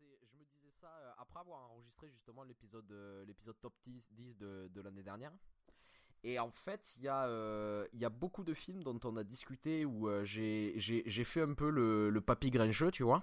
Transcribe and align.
je 0.00 0.36
me 0.38 0.44
disais 0.44 0.70
ça 0.80 0.88
euh, 0.88 1.12
après 1.18 1.40
avoir 1.40 1.70
enregistré 1.70 2.08
justement 2.10 2.42
l'épisode 2.44 2.90
euh, 2.92 3.24
l'épisode 3.24 3.56
top 3.60 3.74
10, 3.84 4.08
10 4.12 4.36
de, 4.36 4.80
l'année 4.82 5.02
dernière. 5.02 5.32
Et 6.24 6.38
en 6.38 6.50
fait, 6.52 6.94
il 6.98 7.02
y, 7.02 7.08
a, 7.08 7.26
euh, 7.26 7.84
y 7.94 8.04
a 8.04 8.08
beaucoup 8.08 8.44
de 8.44 8.54
films 8.54 8.84
dont 8.84 8.98
on 9.04 9.16
a 9.16 9.24
discuté 9.24 9.84
où 9.84 10.08
j'ai 10.24 10.72
j'ai- 10.76 11.02
j'ai 11.04 11.24
fait 11.24 11.42
un 11.42 11.54
peu 11.54 11.68
le, 11.68 12.10
le 12.10 12.20
papy 12.20 12.50
grincheux, 12.50 12.92
tu 12.92 13.02
vois. 13.02 13.22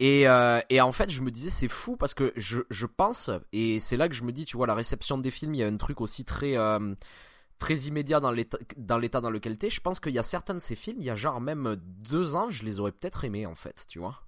Et, 0.00 0.22
et 0.70 0.80
en 0.80 0.92
fait, 0.92 1.10
je 1.10 1.20
me 1.22 1.30
disais, 1.30 1.50
c'est 1.50 1.68
fou 1.68 1.96
parce 1.96 2.14
que 2.14 2.32
je, 2.36 2.62
je 2.70 2.86
pense, 2.86 3.30
et 3.52 3.78
c'est 3.78 3.96
là 3.96 4.08
que 4.08 4.14
je 4.14 4.24
me 4.24 4.32
dis, 4.32 4.44
tu 4.46 4.56
vois, 4.56 4.66
la 4.66 4.74
réception 4.74 5.16
des 5.18 5.30
films, 5.30 5.54
il 5.54 5.58
y 5.58 5.62
a 5.62 5.68
un 5.68 5.76
truc 5.76 6.00
aussi 6.00 6.24
très, 6.24 6.56
très 7.58 7.76
immédiat 7.82 8.18
dans 8.18 8.32
l'état 8.32 8.58
dans 8.76 8.98
l'état 8.98 9.20
dans 9.20 9.30
lequel 9.30 9.58
t'es. 9.58 9.70
Je 9.70 9.80
pense 9.80 10.00
qu'il 10.00 10.12
y 10.12 10.18
a 10.18 10.24
certains 10.24 10.54
de 10.54 10.60
ces 10.60 10.74
films, 10.74 10.98
il 11.00 11.04
y 11.04 11.10
a 11.10 11.14
genre 11.16 11.40
même 11.40 11.76
deux 11.78 12.34
ans, 12.34 12.50
je 12.50 12.64
les 12.64 12.80
aurais 12.80 12.90
peut-être 12.92 13.24
aimés 13.24 13.46
en 13.46 13.54
fait, 13.54 13.84
tu 13.88 14.00
vois. 14.00 14.22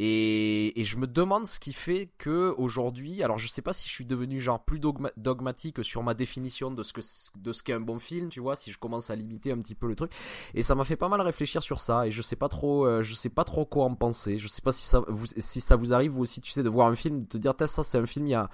Et, 0.00 0.72
je 0.84 0.96
me 0.96 1.06
demande 1.06 1.46
ce 1.46 1.60
qui 1.60 1.72
fait 1.72 2.10
que 2.18 2.52
aujourd'hui, 2.58 3.22
alors 3.22 3.38
je 3.38 3.48
sais 3.48 3.62
pas 3.62 3.72
si 3.72 3.88
je 3.88 3.92
suis 3.94 4.04
devenu 4.04 4.40
genre 4.40 4.62
plus 4.64 4.80
dogma- 4.80 5.12
dogmatique 5.16 5.84
sur 5.84 6.02
ma 6.02 6.14
définition 6.14 6.70
de 6.70 6.82
ce 6.82 6.92
que 6.92 7.00
de 7.38 7.52
ce 7.52 7.62
qu'est 7.62 7.72
un 7.72 7.80
bon 7.80 7.98
film, 7.98 8.28
tu 8.28 8.40
vois, 8.40 8.56
si 8.56 8.72
je 8.72 8.78
commence 8.78 9.10
à 9.10 9.16
limiter 9.16 9.52
un 9.52 9.58
petit 9.58 9.74
peu 9.74 9.86
le 9.86 9.94
truc. 9.94 10.12
Et 10.54 10.62
ça 10.62 10.74
m'a 10.74 10.84
fait 10.84 10.96
pas 10.96 11.08
mal 11.08 11.20
réfléchir 11.20 11.62
sur 11.62 11.80
ça 11.80 12.06
et 12.06 12.10
je 12.10 12.22
sais 12.22 12.36
pas 12.36 12.48
trop, 12.48 12.86
euh, 12.86 13.02
je 13.02 13.14
sais 13.14 13.28
pas 13.30 13.44
trop 13.44 13.64
quoi 13.64 13.84
en 13.84 13.94
penser. 13.94 14.36
Je 14.36 14.48
sais 14.48 14.62
pas 14.62 14.72
si 14.72 14.84
ça 14.84 15.00
vous 15.08 15.26
si 15.26 15.60
ça 15.60 15.76
vous 15.76 15.94
arrive 15.94 16.12
vous 16.12 16.22
aussi, 16.22 16.40
tu 16.40 16.50
sais, 16.50 16.62
de 16.62 16.68
voir 16.68 16.88
un 16.88 16.96
film, 16.96 17.22
de 17.22 17.26
te 17.26 17.38
dire, 17.38 17.54
ça 17.66 17.82
c'est 17.84 17.98
un 17.98 18.06
film 18.06 18.26
il 18.26 18.30
y 18.30 18.34
a 18.34 18.50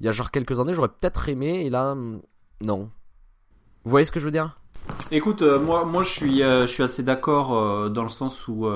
il 0.00 0.06
y 0.06 0.08
a 0.08 0.12
genre 0.12 0.30
quelques 0.30 0.60
années, 0.60 0.74
j'aurais 0.74 0.88
peut-être 0.88 1.28
aimé 1.28 1.64
et 1.66 1.70
là 1.70 1.92
hum, 1.92 2.22
non. 2.60 2.90
Vous 3.84 3.90
voyez 3.90 4.04
ce 4.04 4.12
que 4.12 4.20
je 4.20 4.26
veux 4.26 4.30
dire? 4.30 4.61
Écoute, 5.10 5.42
euh, 5.42 5.60
moi, 5.60 5.84
moi, 5.84 6.02
je 6.02 6.10
suis, 6.10 6.42
euh, 6.42 6.62
je 6.62 6.72
suis 6.72 6.82
assez 6.82 7.02
d'accord 7.02 7.54
euh, 7.54 7.88
dans 7.88 8.02
le 8.02 8.08
sens 8.08 8.48
où 8.48 8.66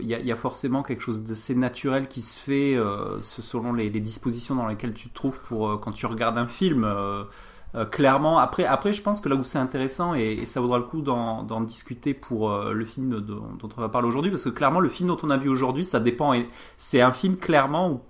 il 0.00 0.06
y, 0.06 0.32
a, 0.32 0.36
forcément 0.36 0.82
quelque 0.82 1.00
chose 1.00 1.22
d'assez 1.22 1.54
naturel 1.54 2.06
qui 2.08 2.20
se 2.20 2.38
fait 2.38 2.78
selon 3.22 3.72
les, 3.72 3.88
dispositions 3.88 4.54
dans 4.54 4.66
lesquelles 4.66 4.94
tu 4.94 5.08
te 5.08 5.14
trouves 5.14 5.40
pour 5.40 5.80
quand 5.80 5.92
tu 5.92 6.06
regardes 6.06 6.38
un 6.38 6.46
film. 6.46 6.86
Euh, 7.74 7.76
euh, 7.76 7.84
clairement, 7.84 8.38
après, 8.38 8.64
après, 8.64 8.92
je 8.92 9.02
pense 9.02 9.20
que 9.20 9.28
là 9.28 9.36
où 9.36 9.44
c'est 9.44 9.58
intéressant 9.58 10.14
et, 10.14 10.38
et 10.42 10.46
ça 10.46 10.60
vaudra 10.60 10.78
le 10.78 10.84
coup 10.84 11.02
d'en 11.02 11.60
discuter 11.60 12.14
pour 12.14 12.50
euh, 12.50 12.72
le 12.72 12.84
film 12.84 13.20
dont, 13.20 13.42
dont 13.58 13.68
on 13.76 13.80
va 13.80 13.88
parler 13.88 14.08
aujourd'hui, 14.08 14.30
parce 14.30 14.44
que 14.44 14.50
clairement, 14.50 14.80
le 14.80 14.88
film 14.88 15.08
dont 15.08 15.18
on 15.22 15.30
a 15.30 15.36
vu 15.36 15.48
aujourd'hui, 15.48 15.84
ça 15.84 16.00
dépend. 16.00 16.34
C'est 16.76 17.00
un 17.00 17.12
film 17.12 17.36
clairement 17.36 17.90
où, 17.90 18.00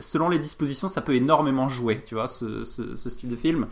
selon 0.00 0.28
les 0.28 0.38
dispositions, 0.38 0.88
ça 0.88 1.00
peut 1.00 1.14
énormément 1.14 1.68
jouer. 1.68 2.02
Tu 2.04 2.14
vois, 2.14 2.28
ce, 2.28 2.64
ce, 2.64 2.96
ce 2.96 3.10
style 3.10 3.28
de 3.30 3.36
film. 3.36 3.66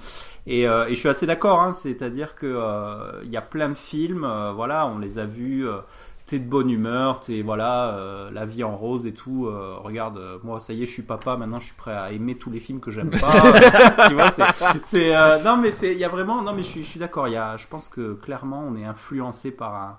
Et, 0.46 0.66
euh, 0.66 0.86
et 0.86 0.94
je 0.94 1.00
suis 1.00 1.08
assez 1.08 1.26
d'accord, 1.26 1.60
hein, 1.60 1.72
c'est-à-dire 1.72 2.34
que 2.34 2.46
euh, 2.46 3.22
il 3.24 3.30
y 3.30 3.36
a 3.36 3.42
plein 3.42 3.68
de 3.68 3.74
films, 3.74 4.24
euh, 4.24 4.52
voilà, 4.52 4.86
on 4.86 4.98
les 4.98 5.18
a 5.18 5.24
vus. 5.24 5.66
T'es 6.26 6.38
de 6.38 6.46
bonne 6.46 6.70
humeur, 6.70 7.20
t'es 7.20 7.42
voilà, 7.42 7.94
euh, 7.96 8.30
la 8.30 8.46
vie 8.46 8.64
en 8.64 8.76
rose 8.76 9.04
et 9.06 9.12
tout. 9.12 9.46
euh, 9.48 9.76
regarde, 9.78 10.16
euh, 10.18 10.38
moi 10.42 10.60
ça 10.60 10.72
y 10.72 10.82
est, 10.82 10.86
je 10.86 10.92
suis 10.92 11.02
papa. 11.02 11.36
Maintenant, 11.36 11.60
je 11.60 11.66
suis 11.66 11.74
prêt 11.74 11.92
à 11.94 12.10
aimer 12.12 12.36
tous 12.38 12.50
les 12.50 12.60
films 12.60 12.80
que 12.80 12.90
j'aime 12.90 13.10
pas. 13.10 13.32
tu 14.08 14.14
vois, 14.14 14.30
c'est, 14.82 15.14
euh, 15.14 15.42
non 15.42 15.56
mais 15.58 15.70
c'est, 15.70 15.92
il 15.92 15.98
y 15.98 16.04
a 16.04 16.08
vraiment, 16.08 16.40
non 16.42 16.54
mais 16.54 16.62
je 16.62 16.68
suis, 16.68 16.84
je 16.84 16.88
suis 16.88 17.00
d'accord. 17.00 17.28
Il 17.28 17.32
y 17.32 17.36
a, 17.36 17.56
je 17.58 17.66
pense 17.66 17.88
que 17.88 18.14
clairement, 18.14 18.64
on 18.66 18.76
est 18.76 18.84
influencé 18.84 19.50
par 19.50 19.74
un. 19.74 19.98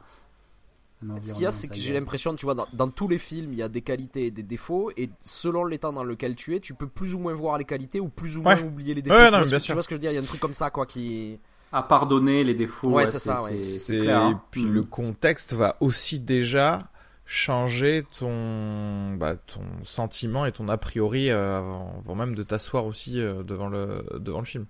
un 1.09 1.21
Ce 1.21 1.33
qu'il 1.33 1.43
y 1.43 1.45
a, 1.45 1.51
c'est 1.51 1.67
que 1.67 1.75
j'ai 1.75 1.93
l'impression, 1.93 2.35
tu 2.35 2.45
vois, 2.45 2.55
dans, 2.55 2.67
dans 2.73 2.89
tous 2.89 3.07
les 3.07 3.17
films, 3.17 3.53
il 3.53 3.59
y 3.59 3.63
a 3.63 3.69
des 3.69 3.81
qualités 3.81 4.25
et 4.27 4.31
des 4.31 4.43
défauts, 4.43 4.91
et 4.97 5.09
selon 5.19 5.65
l'état 5.65 5.91
dans 5.91 6.03
lequel 6.03 6.35
tu 6.35 6.55
es, 6.55 6.59
tu 6.59 6.73
peux 6.73 6.87
plus 6.87 7.13
ou 7.15 7.19
moins 7.19 7.33
voir 7.33 7.57
les 7.57 7.65
qualités 7.65 7.99
ou 7.99 8.09
plus 8.09 8.37
ou 8.37 8.41
moins 8.41 8.55
Ouais. 8.55 8.63
oublier 8.63 8.93
les 8.93 9.01
défauts. 9.01 9.15
Ouais, 9.17 9.27
tu, 9.27 9.31
non, 9.31 9.39
vois 9.39 9.45
que, 9.51 9.57
tu 9.57 9.73
vois 9.73 9.83
ce 9.83 9.87
que 9.87 9.95
je 9.95 9.97
veux 9.97 10.01
dire 10.01 10.11
Il 10.11 10.15
y 10.15 10.17
a 10.17 10.21
un 10.21 10.25
truc 10.25 10.39
comme 10.39 10.53
ça, 10.53 10.69
quoi, 10.69 10.85
qui. 10.85 11.39
À 11.73 11.83
pardonner 11.83 12.43
les 12.43 12.53
défauts. 12.53 12.91
Ouais, 12.91 13.05
c'est 13.07 13.19
ça, 13.19 13.43
ouais. 13.43 13.61
C'est 13.63 13.99
clair, 13.99 14.21
hein. 14.21 14.41
puis 14.51 14.63
Mm. 14.65 14.73
le 14.73 14.83
contexte 14.83 15.53
va 15.53 15.75
aussi 15.81 16.19
déjà 16.19 16.79
changer 17.25 18.03
ton 18.19 19.13
bah, 19.15 19.35
ton 19.35 19.61
sentiment 19.83 20.45
et 20.45 20.51
ton 20.51 20.67
a 20.67 20.77
priori 20.77 21.29
euh, 21.31 21.57
avant, 21.57 21.95
avant 21.99 22.15
même 22.15 22.35
de 22.35 22.43
t'asseoir 22.43 22.85
aussi 22.85 23.19
euh, 23.19 23.43
devant 23.43 23.67
le 23.67 24.05
devant 24.19 24.39
le 24.39 24.45
film. 24.45 24.65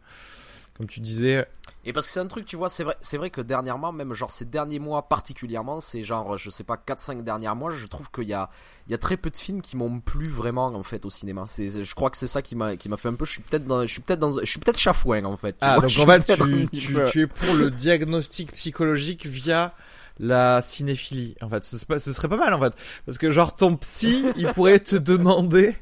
Comme 0.77 0.87
tu 0.87 1.01
disais, 1.01 1.45
Et 1.85 1.91
parce 1.91 2.05
que 2.05 2.13
c'est 2.13 2.19
un 2.19 2.27
truc, 2.27 2.45
tu 2.45 2.55
vois, 2.55 2.69
c'est 2.69 2.83
vrai, 2.83 2.95
c'est 3.01 3.17
vrai 3.17 3.29
que 3.29 3.41
dernièrement, 3.41 3.91
même 3.91 4.13
genre 4.13 4.31
ces 4.31 4.45
derniers 4.45 4.79
mois 4.79 5.09
particulièrement, 5.09 5.81
c'est 5.81 6.01
genre, 6.01 6.37
je 6.37 6.49
sais 6.49 6.63
pas, 6.63 6.77
4-5 6.77 7.23
derniers 7.23 7.53
mois, 7.55 7.71
je 7.71 7.85
trouve 7.87 8.09
qu'il 8.09 8.23
y 8.23 8.33
a, 8.33 8.49
il 8.87 8.91
y 8.91 8.93
a 8.93 8.97
très 8.97 9.17
peu 9.17 9.29
de 9.29 9.35
films 9.35 9.61
qui 9.61 9.75
m'ont 9.75 9.99
plu 9.99 10.29
vraiment, 10.29 10.67
en 10.67 10.83
fait, 10.83 11.05
au 11.05 11.09
cinéma. 11.09 11.43
C'est, 11.47 11.83
je 11.83 11.95
crois 11.95 12.09
que 12.09 12.17
c'est 12.17 12.27
ça 12.27 12.41
qui 12.41 12.55
m'a, 12.55 12.77
qui 12.77 12.87
m'a 12.87 12.97
fait 12.97 13.09
un 13.09 13.15
peu, 13.15 13.25
je 13.25 13.31
suis 13.31 13.41
peut-être 13.41 13.65
dans, 13.65 13.81
je 13.81 13.91
suis 13.91 14.01
peut-être 14.01 14.19
dans, 14.19 14.39
je 14.39 14.45
suis 14.45 14.59
peut-être 14.59 14.79
chafouin, 14.79 15.25
en 15.25 15.35
fait. 15.35 15.57
ah 15.59 15.79
vois, 15.79 15.87
donc 15.87 16.09
en 16.09 16.21
fait 16.21 16.37
tu, 16.37 16.67
tu, 16.69 16.97
tu 17.11 17.21
es 17.21 17.27
pour 17.27 17.53
le 17.55 17.69
diagnostic 17.69 18.53
psychologique 18.53 19.25
via 19.25 19.73
la 20.19 20.61
cinéphilie. 20.61 21.35
En 21.41 21.49
fait, 21.49 21.63
ce 21.63 21.77
serait, 21.77 22.27
pas, 22.27 22.37
mal 22.37 22.53
en 22.53 22.59
fait, 22.59 22.73
parce 23.05 23.17
que 23.17 23.29
genre 23.29 23.55
ton 23.55 23.75
psy, 23.77 24.25
il 24.35 24.47
pourrait 24.47 24.79
te 24.79 24.95
demander 24.95 25.75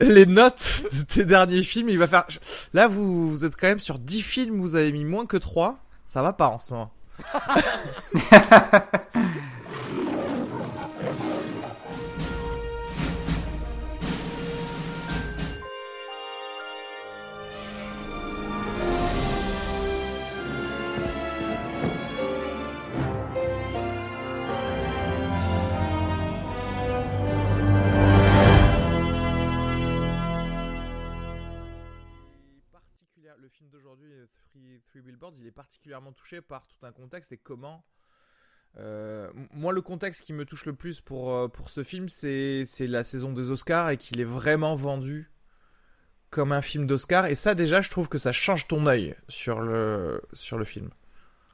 les 0.00 0.26
notes 0.26 0.84
de 0.92 1.04
tes 1.04 1.24
derniers 1.24 1.62
films. 1.62 1.88
Il 1.88 1.98
va 1.98 2.06
faire. 2.06 2.26
Là, 2.74 2.88
vous, 2.88 3.30
vous 3.30 3.44
êtes 3.44 3.56
quand 3.56 3.68
même 3.68 3.80
sur 3.80 3.98
10 3.98 4.22
films, 4.22 4.60
vous 4.60 4.76
avez 4.76 4.92
mis 4.92 5.04
moins 5.04 5.26
que 5.26 5.36
3 5.36 5.78
Ça 6.06 6.22
va 6.22 6.32
pas 6.32 6.48
en 6.48 6.58
ce 6.58 6.72
moment. 6.72 6.92
Three, 34.86 35.00
Billboards, 35.02 35.32
il 35.40 35.46
est 35.46 35.50
particulièrement 35.52 36.12
touché 36.12 36.40
par 36.40 36.66
tout 36.66 36.86
un 36.86 36.92
contexte 36.92 37.32
et 37.32 37.36
comment. 37.38 37.84
euh, 38.78 39.30
moi, 39.52 39.72
le 39.72 39.80
contexte 39.82 40.22
qui 40.22 40.32
me 40.32 40.44
touche 40.44 40.66
le 40.66 40.72
plus 40.74 41.00
pour, 41.00 41.32
euh, 41.34 41.48
pour 41.48 41.70
ce 41.70 41.82
film, 41.82 42.08
c'est 42.08 42.64
la 42.80 43.02
saison 43.04 43.32
des 43.32 43.50
Oscars 43.50 43.90
et 43.90 43.96
qu'il 43.96 44.20
est 44.20 44.24
vraiment 44.24 44.74
vendu 44.76 45.30
comme 46.30 46.52
un 46.52 46.62
film 46.62 46.86
d'Oscar. 46.86 47.26
Et 47.26 47.34
ça, 47.34 47.54
déjà, 47.54 47.80
je 47.80 47.90
trouve 47.90 48.08
que 48.08 48.18
ça 48.18 48.32
change 48.32 48.68
ton 48.68 48.86
œil 48.86 49.16
sur 49.28 49.60
le, 49.60 50.22
sur 50.32 50.58
le 50.58 50.64
film. 50.64 50.90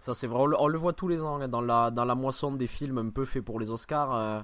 Ça 0.01 0.13
c'est 0.13 0.27
vrai, 0.27 0.41
on 0.41 0.47
le, 0.47 0.57
on 0.61 0.69
le 0.69 0.77
voit 0.77 0.93
tous 0.93 1.09
les 1.09 1.23
ans 1.23 1.41
hein, 1.41 1.49
dans 1.49 1.63
la 1.63 1.91
dans 1.91 2.05
la 2.05 2.15
moisson 2.15 2.53
des 2.53 2.67
films 2.67 2.99
un 2.99 3.09
peu 3.09 3.25
faits 3.25 3.43
pour 3.43 3.59
les 3.59 3.71
Oscars. 3.71 4.15
euh, 4.15 4.43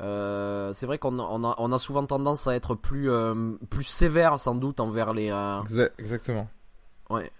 euh, 0.00 0.72
c'est 0.72 0.86
vrai 0.86 0.98
qu'on 0.98 1.18
on 1.20 1.44
a, 1.44 1.54
on 1.58 1.70
a 1.70 1.78
souvent 1.78 2.04
tendance 2.04 2.48
à 2.48 2.54
être 2.56 2.74
plus 2.74 3.08
euh, 3.08 3.52
plus 3.70 3.84
sévère 3.84 4.40
sans 4.40 4.56
doute 4.56 4.80
envers 4.80 5.12
les. 5.12 5.28
Exa- 5.28 5.90
exactement. 5.98 6.48
Ouais. 7.10 7.30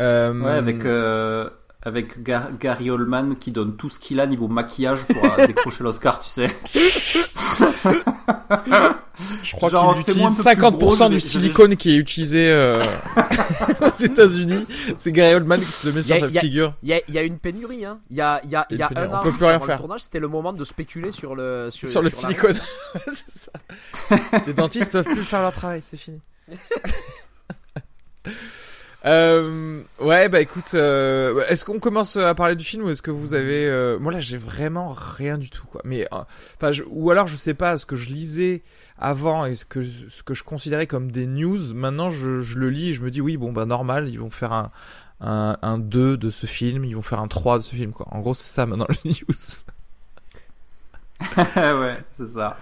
Euh, 0.00 0.32
Ouais, 0.40 0.50
avec, 0.52 0.84
euh, 0.84 1.48
avec 1.82 2.22
Gar- 2.22 2.50
Gary 2.58 2.90
Oldman 2.90 3.36
qui 3.36 3.52
donne 3.52 3.76
tout 3.76 3.88
ce 3.88 3.98
qu'il 4.00 4.18
a 4.20 4.26
niveau 4.26 4.48
maquillage 4.48 5.06
pour 5.06 5.24
euh, 5.24 5.46
décrocher 5.46 5.84
l'Oscar, 5.84 6.18
tu 6.18 6.28
sais. 6.28 6.50
Je 9.44 9.52
crois 9.54 9.70
qu'il 9.70 10.00
utilise 10.00 10.36
peu 10.36 10.42
plus 10.42 10.50
50% 10.52 10.70
gros, 10.72 10.96
je 10.96 11.02
vais- 11.04 11.08
du 11.10 11.14
je 11.14 11.18
silicone 11.20 11.76
qui 11.76 11.90
est 11.92 11.96
utilisé 11.96 12.50
euh, 12.50 12.82
aux 13.80 14.02
États-Unis. 14.02 14.66
C'est 14.98 15.12
Gary 15.12 15.34
Oldman 15.34 15.60
qui 15.60 15.66
se 15.66 15.86
le 15.86 15.92
met 15.92 16.02
sur 16.02 16.18
sa 16.18 16.26
y 16.26 16.38
a- 16.38 16.40
figure. 16.40 16.74
Il 16.82 16.88
y 16.88 16.94
a, 16.94 17.00
il 17.06 17.14
y 17.14 17.18
a 17.18 17.22
une 17.22 17.38
pénurie, 17.38 17.84
hein. 17.84 18.00
Il 18.10 18.16
y 18.16 18.20
a, 18.20 18.40
il 18.44 18.50
y 18.50 18.56
a, 18.56 18.66
il 18.70 18.78
y 18.78 18.82
a 18.82 18.86
un 18.86 18.88
pénurie. 18.88 19.08
On 19.12 19.16
an 19.18 19.22
peut 19.22 19.30
plus 19.32 19.44
rien 19.44 19.60
faire. 19.60 19.76
le 19.76 19.78
tournage, 19.78 20.00
c'était 20.00 20.18
le 20.20 20.28
moment 20.28 20.52
de 20.52 20.64
spéculer 20.64 21.12
sur 21.12 21.36
le 21.36 21.68
sur, 21.70 21.86
Sur 21.86 22.02
le 22.02 22.10
sur 22.10 22.18
silicone. 22.18 22.58
Ça. 23.28 23.52
Les 24.46 24.54
dentistes 24.54 24.90
peuvent 24.90 25.04
plus 25.04 25.16
faire 25.22 25.42
leur 25.42 25.52
travail, 25.52 25.80
c'est 25.82 25.96
fini. 25.96 26.20
Euh, 29.06 29.82
ouais, 30.00 30.28
bah 30.30 30.40
écoute, 30.40 30.72
euh, 30.74 31.44
est-ce 31.48 31.64
qu'on 31.64 31.78
commence 31.78 32.16
à 32.16 32.34
parler 32.34 32.56
du 32.56 32.64
film 32.64 32.84
ou 32.84 32.90
est-ce 32.90 33.02
que 33.02 33.10
vous 33.10 33.34
avez, 33.34 33.66
euh, 33.66 33.98
moi 33.98 34.10
là 34.12 34.20
j'ai 34.20 34.38
vraiment 34.38 34.94
rien 34.94 35.36
du 35.36 35.50
tout 35.50 35.66
quoi. 35.66 35.82
Mais 35.84 36.06
euh, 36.12 36.22
enfin, 36.56 36.72
je- 36.72 36.84
ou 36.88 37.10
alors 37.10 37.26
je 37.26 37.36
sais 37.36 37.52
pas 37.52 37.76
ce 37.76 37.84
que 37.84 37.96
je 37.96 38.08
lisais 38.08 38.62
avant 38.98 39.44
et 39.44 39.56
ce 39.56 39.66
que 39.66 39.82
ce 40.08 40.22
que 40.22 40.32
je 40.32 40.42
considérais 40.42 40.86
comme 40.86 41.10
des 41.12 41.26
news. 41.26 41.74
Maintenant 41.74 42.08
je, 42.08 42.40
je 42.40 42.58
le 42.58 42.70
lis 42.70 42.90
et 42.90 42.92
je 42.94 43.02
me 43.02 43.10
dis 43.10 43.20
oui 43.20 43.36
bon 43.36 43.52
bah 43.52 43.66
normal, 43.66 44.08
ils 44.08 44.18
vont 44.18 44.30
faire 44.30 44.52
un 44.54 44.70
un, 45.20 45.56
un 45.62 45.78
2 45.78 46.16
de 46.16 46.30
ce 46.30 46.46
film, 46.46 46.84
ils 46.86 46.96
vont 46.96 47.02
faire 47.02 47.20
un 47.20 47.28
3 47.28 47.58
de 47.58 47.62
ce 47.62 47.74
film 47.76 47.92
quoi. 47.92 48.06
En 48.10 48.20
gros 48.20 48.32
c'est 48.34 48.42
ça 48.52 48.64
maintenant 48.64 48.86
les 49.04 49.10
news. 49.10 49.34
ouais, 51.36 51.96
c'est 52.16 52.26
ça. 52.34 52.56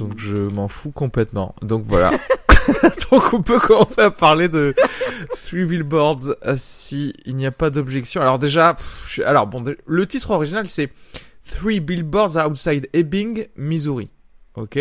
Donc 0.00 0.18
je 0.18 0.34
m'en 0.34 0.68
fous 0.68 0.90
complètement. 0.90 1.54
Donc 1.62 1.82
voilà. 1.84 2.10
Donc 3.10 3.32
on 3.32 3.42
peut 3.42 3.58
commencer 3.58 4.00
à 4.00 4.10
parler 4.10 4.48
de 4.48 4.74
Three 5.46 5.64
Billboards 5.64 6.34
euh, 6.44 6.54
si 6.56 7.12
il 7.24 7.36
n'y 7.36 7.46
a 7.46 7.50
pas 7.50 7.70
d'objection. 7.70 8.20
Alors 8.20 8.38
déjà, 8.38 8.74
pff, 8.74 9.20
alors 9.24 9.46
bon, 9.46 9.64
le 9.86 10.06
titre 10.06 10.30
original 10.30 10.68
c'est 10.68 10.90
Three 11.48 11.80
Billboards 11.80 12.36
Outside 12.36 12.88
Ebbing, 12.92 13.46
Missouri. 13.56 14.10
Ok? 14.54 14.78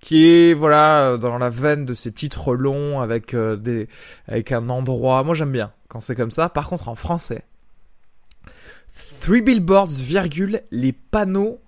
Qui 0.00 0.26
est 0.26 0.54
voilà 0.54 1.08
euh, 1.08 1.16
dans 1.16 1.38
la 1.38 1.50
veine 1.50 1.84
de 1.84 1.94
ces 1.94 2.12
titres 2.12 2.54
longs 2.54 3.00
avec 3.00 3.34
euh, 3.34 3.56
des 3.56 3.88
avec 4.28 4.52
un 4.52 4.68
endroit. 4.68 5.22
Moi 5.22 5.34
j'aime 5.34 5.52
bien 5.52 5.72
quand 5.88 6.00
c'est 6.00 6.14
comme 6.14 6.30
ça. 6.30 6.48
Par 6.48 6.68
contre 6.68 6.88
en 6.88 6.94
français, 6.94 7.42
Three 9.20 9.42
Billboards 9.42 9.88
virgule 9.88 10.62
les 10.70 10.92
panneaux 10.92 11.60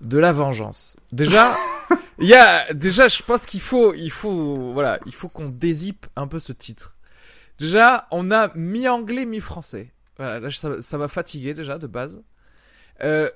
de 0.00 0.18
la 0.18 0.32
vengeance. 0.32 0.96
Déjà, 1.12 1.56
il 2.18 2.28
y 2.28 2.34
a 2.34 2.72
déjà, 2.72 3.08
je 3.08 3.22
pense 3.22 3.46
qu'il 3.46 3.60
faut, 3.60 3.94
il 3.94 4.10
faut, 4.10 4.72
voilà, 4.72 4.98
il 5.06 5.14
faut 5.14 5.28
qu'on 5.28 5.48
dézippe 5.48 6.06
un 6.16 6.26
peu 6.26 6.38
ce 6.38 6.52
titre. 6.52 6.96
Déjà, 7.58 8.06
on 8.10 8.30
a 8.30 8.50
mi-anglais, 8.54 9.24
mi-français. 9.24 9.92
Voilà, 10.18 10.40
là, 10.40 10.50
ça, 10.50 10.80
ça 10.80 10.98
m'a 10.98 11.08
fatigué 11.08 11.54
déjà 11.54 11.78
de 11.78 11.86
base. 11.86 12.22
Euh, 13.02 13.28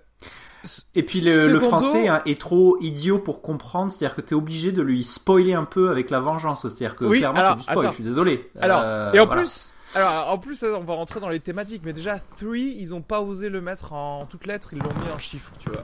et 0.94 1.02
puis 1.04 1.20
le, 1.20 1.48
le 1.48 1.60
français 1.60 2.08
hein, 2.08 2.20
est 2.26 2.40
trop 2.40 2.76
idiot 2.80 3.18
pour 3.20 3.42
comprendre, 3.42 3.92
c'est-à-dire 3.92 4.14
que 4.16 4.20
t'es 4.20 4.34
obligé 4.34 4.72
de 4.72 4.82
lui 4.82 5.04
spoiler 5.04 5.54
un 5.54 5.64
peu 5.64 5.88
avec 5.90 6.10
la 6.10 6.18
vengeance, 6.20 6.62
c'est-à-dire 6.62 6.96
que 6.96 7.04
Oui, 7.04 7.18
clairement 7.18 7.50
c'est 7.50 7.56
du 7.56 7.62
spoil, 7.62 7.78
attends. 7.78 7.90
je 7.90 7.94
suis 7.94 8.04
désolé. 8.04 8.50
Alors, 8.60 8.80
Euh, 8.82 9.12
et 9.12 9.20
en 9.20 9.26
voilà. 9.26 9.42
plus, 9.42 9.72
alors 9.94 10.32
en 10.32 10.38
plus, 10.38 10.62
on 10.64 10.80
va 10.84 10.94
rentrer 10.94 11.20
dans 11.20 11.28
les 11.28 11.40
thématiques, 11.40 11.82
mais 11.84 11.92
déjà, 11.92 12.18
three, 12.38 12.74
ils 12.78 12.92
ont 12.92 13.02
pas 13.02 13.20
osé 13.20 13.48
le 13.48 13.60
mettre 13.60 13.92
en 13.92 14.26
toutes 14.26 14.46
lettres, 14.46 14.70
ils 14.72 14.80
l'ont 14.80 14.92
mis 15.04 15.12
en 15.14 15.18
chiffres, 15.18 15.52
tu 15.60 15.70
vois. 15.70 15.82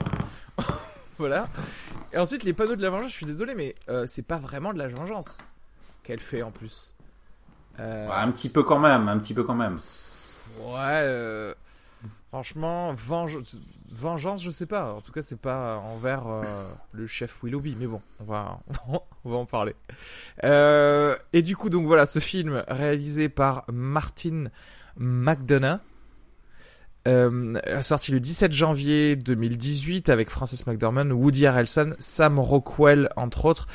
voilà. 1.19 1.47
Et 2.15 2.19
ensuite, 2.19 2.45
les 2.45 2.53
panneaux 2.53 2.77
de 2.77 2.83
la 2.83 2.91
vengeance, 2.91 3.11
je 3.11 3.17
suis 3.17 3.27
désolé, 3.27 3.57
mais 3.57 3.75
euh, 3.89 4.05
c'est 4.07 4.23
pas 4.23 4.39
vraiment 4.39 4.73
de 4.73 4.79
la 4.79 4.87
vengeance 4.87 5.39
qu'elle 6.05 6.21
fait 6.21 6.43
en 6.43 6.53
plus. 6.53 6.95
Euh, 7.81 8.07
Ouais, 8.07 8.15
un 8.15 8.31
petit 8.31 8.49
peu 8.49 8.63
quand 8.63 8.79
même, 8.79 9.09
un 9.09 9.19
petit 9.19 9.35
peu 9.35 9.43
quand 9.43 9.57
même. 9.57 9.79
ouais. 10.61 10.77
euh, 10.79 11.55
franchement, 12.29 12.93
venge... 12.93 13.39
vengeance, 13.91 14.45
je 14.45 14.53
sais 14.53 14.67
pas. 14.67 14.93
En 14.93 15.01
tout 15.01 15.11
cas, 15.11 15.23
c'est 15.23 15.41
pas 15.41 15.79
envers 15.79 16.23
le 16.93 17.07
chef 17.09 17.43
Willoughby, 17.43 17.75
mais 17.81 17.89
bon, 17.89 18.01
on 18.21 18.25
va, 18.25 18.61
on 19.25 19.31
va 19.31 19.37
en 19.37 19.47
parler. 19.47 19.75
Et 20.45 21.43
du 21.43 21.57
coup, 21.57 21.69
donc 21.69 21.85
voilà, 21.87 22.07
ce 22.07 22.21
film 22.21 22.63
réalisé 22.69 23.29
par 23.29 23.65
Martin 23.73 24.45
McDonough. 24.97 25.81
Euh, 27.07 27.61
sorti 27.83 28.13
le 28.13 28.21
17 28.21 28.53
janvier 28.53 29.15
2018 29.17 30.09
avec 30.09 30.31
Frances 30.31 30.67
McDormand, 30.67 31.11
Woody 31.11 31.47
Harrelson, 31.47 31.95
Sam 31.99 32.39
Rockwell 32.39 33.11
entre 33.17 33.45
autres, 33.45 33.67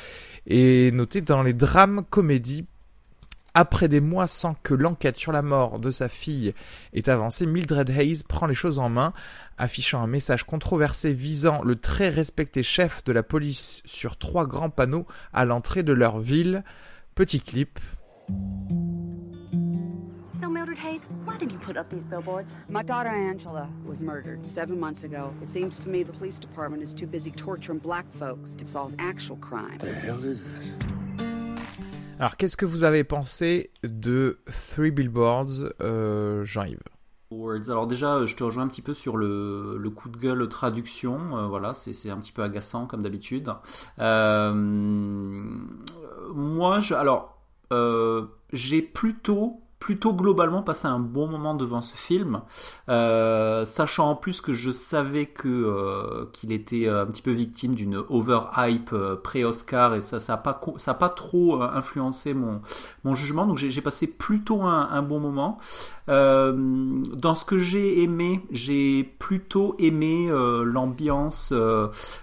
et 0.46 0.90
noté 0.90 1.20
dans 1.20 1.42
les 1.42 1.52
drames 1.52 2.02
comédies. 2.10 2.66
Après 3.52 3.88
des 3.88 4.00
mois 4.00 4.28
sans 4.28 4.54
que 4.54 4.74
l'enquête 4.74 5.16
sur 5.16 5.32
la 5.32 5.42
mort 5.42 5.80
de 5.80 5.90
sa 5.90 6.08
fille 6.08 6.54
ait 6.92 7.08
avancé, 7.08 7.46
Mildred 7.46 7.90
Hayes 7.90 8.22
prend 8.28 8.46
les 8.46 8.54
choses 8.54 8.78
en 8.78 8.88
main, 8.88 9.12
affichant 9.58 10.02
un 10.02 10.06
message 10.06 10.44
controversé 10.44 11.12
visant 11.12 11.62
le 11.62 11.74
très 11.74 12.08
respecté 12.08 12.62
chef 12.62 13.02
de 13.04 13.12
la 13.12 13.24
police 13.24 13.82
sur 13.84 14.16
trois 14.16 14.46
grands 14.46 14.70
panneaux 14.70 15.06
à 15.32 15.44
l'entrée 15.44 15.82
de 15.82 15.92
leur 15.92 16.20
ville. 16.20 16.62
Petit 17.16 17.40
clip. 17.40 17.80
So, 20.40 20.48
Mildred 20.48 20.78
Hayes, 20.78 21.00
did 21.40 21.50
you 21.50 21.58
put 21.58 21.76
up 21.76 21.88
these 21.88 22.04
billboards? 22.04 22.52
My 22.68 22.82
daughter 22.82 23.08
Angela 23.08 23.68
was 23.86 24.04
murdered 24.04 24.44
seven 24.44 24.78
months 24.78 25.04
ago. 25.04 25.32
It 25.40 25.48
seems 25.48 25.78
to 25.78 25.88
me 25.88 26.02
the 26.02 26.12
police 26.12 26.38
department 26.38 26.82
is 26.82 26.92
too 26.92 27.06
busy 27.06 27.30
torturing 27.30 27.78
black 27.78 28.04
folks 28.12 28.54
to 28.56 28.64
solve 28.64 28.92
actual 28.98 29.38
crime. 29.38 29.78
Alors, 32.18 32.36
qu'est-ce 32.36 32.58
que 32.58 32.66
vous 32.66 32.84
avez 32.84 33.02
pensé 33.02 33.70
de 33.82 34.38
Three 34.44 34.90
Billboards, 34.90 35.72
euh, 35.80 36.44
Jean-Yves? 36.44 36.82
Words. 37.30 37.70
Alors 37.70 37.86
déjà, 37.86 38.26
je 38.26 38.36
te 38.36 38.44
rejoins 38.44 38.64
un 38.64 38.68
petit 38.68 38.82
peu 38.82 38.92
sur 38.92 39.16
le, 39.16 39.78
le 39.78 39.90
coup 39.90 40.10
de 40.10 40.18
gueule 40.18 40.46
traduction. 40.48 41.38
Euh, 41.38 41.46
voilà, 41.46 41.72
c'est 41.72 41.94
c'est 41.94 42.10
un 42.10 42.18
petit 42.18 42.32
peu 42.32 42.42
agaçant 42.42 42.86
comme 42.86 43.02
d'habitude. 43.02 43.50
Euh, 44.00 44.52
moi, 46.34 46.80
je, 46.80 46.92
alors, 46.92 47.38
euh, 47.72 48.26
j'ai 48.52 48.82
plutôt 48.82 49.62
plutôt 49.80 50.12
globalement 50.12 50.62
passé 50.62 50.86
un 50.86 51.00
bon 51.00 51.26
moment 51.26 51.54
devant 51.54 51.82
ce 51.82 51.96
film, 51.96 52.42
euh, 52.88 53.64
sachant 53.64 54.10
en 54.10 54.14
plus 54.14 54.40
que 54.42 54.52
je 54.52 54.70
savais 54.72 55.26
que 55.26 55.48
euh, 55.48 56.26
qu'il 56.32 56.52
était 56.52 56.86
euh, 56.86 57.02
un 57.02 57.06
petit 57.06 57.22
peu 57.22 57.32
victime 57.32 57.74
d'une 57.74 57.96
overhype 57.96 58.92
euh, 58.92 59.16
pré-Oscar 59.16 59.94
et 59.94 60.02
ça 60.02 60.20
ça 60.20 60.34
a 60.34 60.36
pas 60.36 60.60
ça 60.76 60.92
a 60.92 60.94
pas 60.94 61.08
trop 61.08 61.62
euh, 61.62 61.68
influencé 61.74 62.34
mon 62.34 62.60
mon 63.04 63.14
jugement 63.14 63.46
donc 63.46 63.56
j'ai 63.56 63.80
passé 63.80 64.06
plutôt 64.06 64.62
un, 64.62 65.00
bon 65.02 65.18
moment. 65.18 65.58
Euh, 66.08 66.52
dans 67.14 67.34
ce 67.34 67.44
que 67.44 67.56
j'ai 67.58 68.02
aimé, 68.02 68.42
j'ai 68.50 69.04
plutôt 69.18 69.76
aimé 69.78 70.28
l'ambiance 70.64 71.52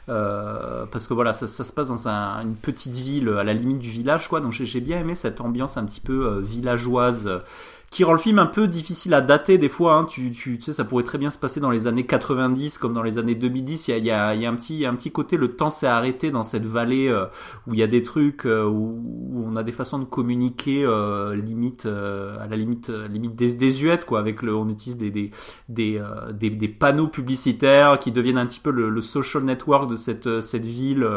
parce 0.05 1.07
que 1.07 1.13
voilà, 1.13 1.33
ça, 1.33 1.47
ça 1.47 1.63
se 1.63 1.73
passe 1.73 1.87
dans 1.89 2.07
un- 2.07 2.41
une 2.41 2.55
petite 2.55 2.93
ville 2.93 3.29
à 3.29 3.43
la 3.43 3.53
limite 3.53 3.79
du 3.79 3.89
village, 3.89 4.27
quoi. 4.27 4.39
Donc 4.41 4.51
j'ai 4.51 4.81
bien 4.81 4.99
aimé 4.99 5.15
cette 5.15 5.41
ambiance 5.41 5.77
un 5.77 5.85
petit 5.85 6.01
peu 6.01 6.39
villageoise. 6.39 7.41
Qui 7.89 8.03
rend 8.03 8.11
le 8.11 8.17
film 8.19 8.37
un 8.37 8.45
peu 8.45 8.67
difficile 8.67 9.13
à 9.13 9.21
dater 9.21 9.57
des 9.57 9.69
fois. 9.69 9.95
Hein. 9.95 10.05
Tu, 10.05 10.31
tu, 10.31 10.61
sais, 10.61 10.73
ça 10.73 10.83
pourrait 10.83 11.03
très 11.03 11.17
bien 11.17 11.29
se 11.29 11.39
passer 11.39 11.59
dans 11.59 11.71
les 11.71 11.87
années 11.87 12.05
90 12.05 12.77
comme 12.77 12.93
dans 12.93 13.01
les 13.01 13.17
années 13.17 13.35
2010. 13.35 13.87
Il 13.87 13.91
y 13.91 13.93
a, 13.93 13.97
y 13.97 14.11
a, 14.11 14.35
y 14.35 14.45
a 14.45 14.49
un, 14.49 14.55
petit, 14.55 14.85
un 14.85 14.93
petit 14.95 15.11
côté, 15.11 15.37
le 15.37 15.55
temps 15.55 15.69
s'est 15.69 15.87
arrêté 15.87 16.29
dans 16.29 16.43
cette 16.43 16.65
vallée 16.65 17.07
euh, 17.07 17.25
où 17.65 17.73
il 17.73 17.79
y 17.79 17.83
a 17.83 17.87
des 17.87 18.03
trucs, 18.03 18.45
euh, 18.45 18.65
où, 18.65 19.01
on 19.45 19.55
a 19.55 19.63
des 19.63 19.71
façons 19.71 19.99
de 19.99 20.05
communiquer 20.05 20.83
euh, 20.83 21.35
limite, 21.35 21.85
à 21.85 22.47
la 22.47 22.55
limite, 22.57 22.89
limite 22.89 23.35
des, 23.35 23.53
désuète, 23.53 24.05
quoi. 24.05 24.19
Avec 24.19 24.41
le, 24.41 24.53
on 24.53 24.67
utilise 24.67 24.97
des, 24.97 25.09
des, 25.09 25.31
des, 25.69 26.01
des, 26.33 26.67
panneaux 26.67 27.07
publicitaires 27.07 27.97
qui 27.99 28.11
deviennent 28.11 28.37
un 28.37 28.45
petit 28.45 28.59
peu 28.59 28.71
le, 28.71 28.89
le 28.89 29.01
social 29.01 29.43
network 29.43 29.89
de 29.89 29.95
cette, 29.95 30.41
cette 30.41 30.65
ville 30.65 31.07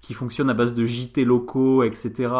qui 0.00 0.14
fonctionne 0.14 0.48
à 0.48 0.54
base 0.54 0.74
de 0.74 0.84
JT 0.84 1.24
locaux, 1.24 1.82
etc. 1.82 2.30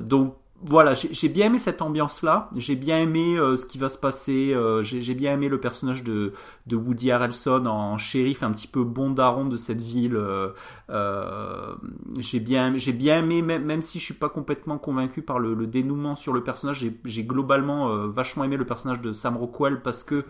Donc 0.00 0.36
voilà, 0.62 0.92
j'ai 0.92 1.28
bien 1.30 1.46
aimé 1.46 1.58
cette 1.58 1.80
ambiance-là. 1.80 2.50
J'ai 2.54 2.76
bien 2.76 2.98
aimé 2.98 3.36
euh, 3.38 3.56
ce 3.56 3.64
qui 3.64 3.78
va 3.78 3.88
se 3.88 3.96
passer. 3.96 4.52
euh, 4.52 4.82
j'ai 4.82 5.14
bien 5.14 5.32
aimé 5.32 5.48
le 5.48 5.58
personnage 5.58 6.04
de, 6.04 6.34
Woody 6.70 7.10
Harrelson 7.10 7.64
en 7.64 7.96
shérif, 7.96 8.42
un 8.42 8.52
petit 8.52 8.66
peu 8.66 8.84
bon 8.84 9.10
daron 9.10 9.46
de 9.46 9.56
cette 9.56 9.80
ville. 9.80 10.16
euh, 10.16 11.74
j'ai 12.18 12.40
bien, 12.40 12.74
aimé, 13.18 13.40
même, 13.42 13.80
si 13.82 13.98
je 13.98 14.04
suis 14.04 14.14
pas 14.14 14.28
complètement 14.28 14.76
convaincu 14.76 15.22
par 15.22 15.38
le, 15.38 15.66
dénouement 15.66 16.14
sur 16.14 16.34
le 16.34 16.42
personnage. 16.44 16.86
J'ai 17.06 17.24
globalement 17.24 18.06
vachement 18.06 18.44
aimé 18.44 18.56
le 18.58 18.66
personnage 18.66 19.00
de 19.00 19.12
Sam 19.12 19.36
Rockwell 19.38 19.80
parce 19.80 20.04
que 20.04 20.24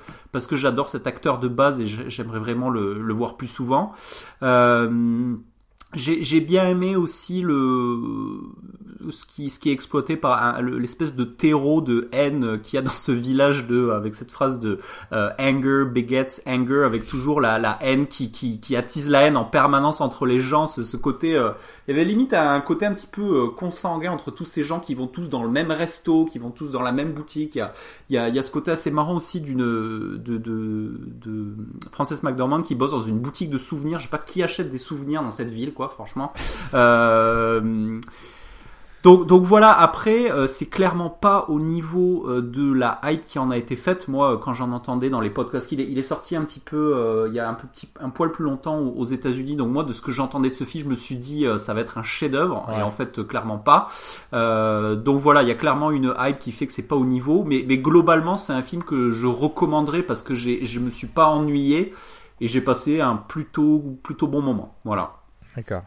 j'adore 0.56 0.88
cet 0.90 1.06
acteur 1.08 1.40
de 1.40 1.48
base 1.48 1.80
et 1.80 1.86
j'ai- 1.86 2.08
j'aimerais 2.08 2.38
vraiment 2.38 2.70
le, 2.70 3.12
voir 3.12 3.36
plus 3.36 3.48
souvent. 3.48 3.92
J'ai 5.94 6.22
j'ai 6.22 6.40
bien 6.40 6.68
aimé 6.68 6.94
aussi 6.94 7.40
le 7.40 7.98
ce 9.10 9.26
qui 9.26 9.50
ce 9.50 9.58
qui 9.58 9.70
est 9.70 9.72
exploité 9.72 10.16
par 10.16 10.62
l'espèce 10.62 11.14
de 11.14 11.24
terreau 11.24 11.80
de 11.80 12.08
haine 12.12 12.60
qu'il 12.60 12.76
y 12.76 12.78
a 12.78 12.82
dans 12.82 12.90
ce 12.90 13.10
village 13.10 13.66
de 13.66 13.90
avec 13.90 14.14
cette 14.14 14.30
phrase 14.30 14.60
de 14.60 14.78
euh, 15.12 15.30
anger 15.40 15.84
begets 15.90 16.42
anger 16.46 16.84
avec 16.84 17.06
toujours 17.06 17.40
la, 17.40 17.58
la 17.58 17.78
haine 17.80 18.06
qui, 18.06 18.30
qui 18.30 18.60
qui 18.60 18.76
attise 18.76 19.10
la 19.10 19.22
haine 19.22 19.36
en 19.36 19.44
permanence 19.44 20.00
entre 20.00 20.26
les 20.26 20.40
gens 20.40 20.66
ce, 20.66 20.82
ce 20.82 20.96
côté 20.96 21.34
euh, 21.34 21.50
il 21.88 21.96
y 21.96 21.98
avait 21.98 22.04
limite 22.04 22.34
un 22.34 22.60
côté 22.60 22.86
un 22.86 22.92
petit 22.92 23.08
peu 23.08 23.46
euh, 23.46 23.48
consanguin 23.48 24.12
entre 24.12 24.30
tous 24.30 24.44
ces 24.44 24.62
gens 24.62 24.78
qui 24.78 24.94
vont 24.94 25.08
tous 25.08 25.28
dans 25.28 25.42
le 25.42 25.50
même 25.50 25.72
resto 25.72 26.24
qui 26.24 26.38
vont 26.38 26.50
tous 26.50 26.70
dans 26.70 26.82
la 26.82 26.92
même 26.92 27.12
boutique. 27.12 27.56
Il 27.56 27.58
y 27.58 27.62
a 27.62 27.72
il 28.10 28.14
y 28.14 28.18
a, 28.18 28.28
il 28.28 28.34
y 28.34 28.38
a 28.38 28.42
ce 28.42 28.50
côté 28.50 28.70
assez 28.70 28.90
marrant 28.90 29.16
aussi 29.16 29.40
d'une 29.40 29.58
de, 29.58 30.18
de 30.18 30.38
de 30.38 31.54
Frances 31.90 32.22
McDormand 32.22 32.60
qui 32.60 32.74
bosse 32.74 32.92
dans 32.92 33.02
une 33.02 33.18
boutique 33.18 33.50
de 33.50 33.58
souvenirs. 33.58 33.98
Je 33.98 34.04
sais 34.04 34.10
pas 34.10 34.18
qui 34.18 34.42
achète 34.42 34.70
des 34.70 34.78
souvenirs 34.78 35.22
dans 35.22 35.30
cette 35.30 35.50
ville 35.50 35.72
quoi 35.72 35.79
franchement 35.88 36.32
euh, 36.74 38.00
donc, 39.02 39.26
donc 39.26 39.44
voilà, 39.44 39.72
après, 39.72 40.30
euh, 40.30 40.46
c'est 40.46 40.66
clairement 40.66 41.08
pas 41.08 41.46
au 41.48 41.58
niveau 41.58 42.26
euh, 42.28 42.42
de 42.42 42.70
la 42.70 43.00
hype 43.04 43.24
qui 43.24 43.38
en 43.38 43.50
a 43.50 43.56
été 43.56 43.74
faite. 43.74 44.08
Moi, 44.08 44.34
euh, 44.34 44.36
quand 44.36 44.52
j'en 44.52 44.72
entendais 44.72 45.08
dans 45.08 45.20
les 45.20 45.30
podcasts, 45.30 45.72
il 45.72 45.80
est, 45.80 45.88
il 45.88 45.98
est 45.98 46.02
sorti 46.02 46.36
un 46.36 46.42
petit 46.44 46.60
peu, 46.60 47.26
il 47.28 47.34
y 47.34 47.40
a 47.40 47.48
un, 47.48 47.54
peu 47.54 47.66
petit, 47.66 47.88
un 47.98 48.10
poil 48.10 48.30
plus 48.30 48.44
longtemps 48.44 48.78
aux, 48.78 48.90
aux 48.98 49.04
États-Unis. 49.06 49.56
Donc 49.56 49.70
moi, 49.70 49.84
de 49.84 49.94
ce 49.94 50.02
que 50.02 50.10
j'entendais 50.10 50.50
de 50.50 50.54
ce 50.54 50.64
film, 50.64 50.84
je 50.84 50.90
me 50.90 50.94
suis 50.94 51.16
dit, 51.16 51.46
ça 51.58 51.72
va 51.72 51.80
être 51.80 51.96
un 51.96 52.02
chef-d'œuvre. 52.02 52.66
Ouais. 52.68 52.80
Et 52.80 52.82
en 52.82 52.90
fait, 52.90 53.26
clairement 53.26 53.58
pas. 53.58 53.88
Donc 54.32 55.20
voilà, 55.20 55.42
il 55.42 55.48
y 55.48 55.52
a 55.52 55.54
clairement 55.54 55.90
une 55.90 56.14
hype 56.18 56.38
qui 56.38 56.52
fait 56.52 56.66
que 56.66 56.72
c'est 56.72 56.82
pas 56.82 56.96
au 56.96 57.06
niveau. 57.06 57.44
Mais, 57.44 57.64
mais 57.66 57.78
globalement, 57.78 58.36
c'est 58.36 58.52
un 58.52 58.62
film 58.62 58.82
que 58.82 59.10
je 59.10 59.26
recommanderais 59.26 60.02
parce 60.02 60.22
que 60.22 60.34
j'ai, 60.34 60.64
je 60.66 60.80
me 60.80 60.90
suis 60.90 61.06
pas 61.06 61.26
ennuyé 61.26 61.94
et 62.42 62.48
j'ai 62.48 62.60
passé 62.60 63.00
un 63.00 63.16
plutôt, 63.16 63.98
plutôt 64.02 64.26
bon 64.26 64.42
moment. 64.42 64.74
Voilà. 64.84 65.19
D'accord. 65.56 65.84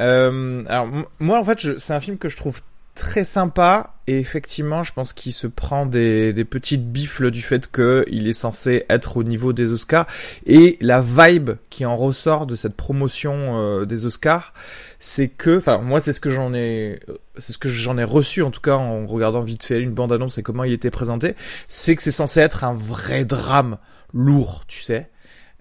Euh, 0.00 0.64
alors 0.68 0.88
moi 1.20 1.38
en 1.38 1.44
fait 1.44 1.78
c'est 1.78 1.92
un 1.92 2.00
film 2.00 2.18
que 2.18 2.28
je 2.28 2.36
trouve 2.36 2.62
très 2.94 3.24
sympa 3.24 3.94
et 4.06 4.18
effectivement 4.18 4.82
je 4.82 4.92
pense 4.92 5.12
qu'il 5.12 5.32
se 5.32 5.46
prend 5.46 5.86
des, 5.86 6.32
des 6.32 6.44
petites 6.44 6.92
bifles 6.92 7.30
du 7.30 7.40
fait 7.40 7.70
que 7.70 8.04
il 8.10 8.26
est 8.26 8.34
censé 8.34 8.84
être 8.90 9.16
au 9.16 9.22
niveau 9.22 9.52
des 9.52 9.72
Oscars 9.72 10.06
et 10.44 10.76
la 10.80 11.00
vibe 11.00 11.52
qui 11.70 11.86
en 11.86 11.96
ressort 11.96 12.46
de 12.46 12.54
cette 12.56 12.74
promotion 12.74 13.58
euh, 13.60 13.84
des 13.86 14.04
Oscars 14.04 14.52
c'est 14.98 15.28
que 15.28 15.58
enfin 15.58 15.78
moi 15.78 16.00
c'est 16.00 16.12
ce 16.12 16.20
que 16.20 16.30
j'en 16.30 16.52
ai 16.52 17.00
c'est 17.38 17.54
ce 17.54 17.58
que 17.58 17.68
j'en 17.68 17.96
ai 17.96 18.04
reçu 18.04 18.42
en 18.42 18.50
tout 18.50 18.60
cas 18.60 18.76
en 18.76 19.06
regardant 19.06 19.40
vite 19.40 19.64
fait 19.64 19.80
une 19.80 19.92
bande 19.92 20.12
annonce 20.12 20.36
et 20.36 20.42
comment 20.42 20.64
il 20.64 20.72
était 20.72 20.90
présenté 20.90 21.34
c'est 21.68 21.96
que 21.96 22.02
c'est 22.02 22.10
censé 22.10 22.40
être 22.40 22.64
un 22.64 22.74
vrai 22.74 23.24
drame 23.24 23.78
lourd 24.12 24.64
tu 24.68 24.82
sais 24.82 25.08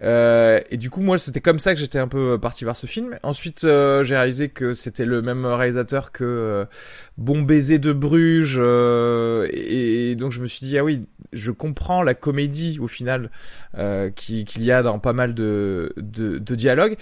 Euh, 0.01 0.59
et 0.69 0.77
du 0.77 0.89
coup, 0.89 1.01
moi, 1.01 1.17
c'était 1.17 1.41
comme 1.41 1.59
ça 1.59 1.73
que 1.73 1.79
j'étais 1.79 1.99
un 1.99 2.07
peu 2.07 2.39
parti 2.39 2.63
voir 2.63 2.75
ce 2.75 2.87
film. 2.87 3.17
Ensuite, 3.23 3.63
euh, 3.63 4.03
j'ai 4.03 4.15
réalisé 4.15 4.49
que 4.49 4.73
c'était 4.73 5.05
le 5.05 5.21
même 5.21 5.45
réalisateur 5.45 6.11
que 6.11 6.23
euh, 6.23 6.65
Bon 7.17 7.41
baiser 7.41 7.77
de 7.77 7.93
Bruges, 7.93 8.57
euh, 8.57 9.47
et, 9.51 10.15
donc 10.15 10.31
je 10.31 10.41
me 10.41 10.47
suis 10.47 10.65
dit 10.65 10.77
ah 10.77 10.83
oui, 10.83 11.07
je 11.33 11.51
comprends 11.51 12.01
la 12.03 12.15
comédie 12.15 12.79
au 12.79 12.87
final 12.87 13.29
qu'il 14.15 14.63
y 14.63 14.71
a 14.71 14.81
dans 14.81 14.99
pas 14.99 15.13
mal 15.13 15.33
de, 15.33 15.93
de, 15.97 16.39
de 16.39 16.55
dialogues. 16.55 16.97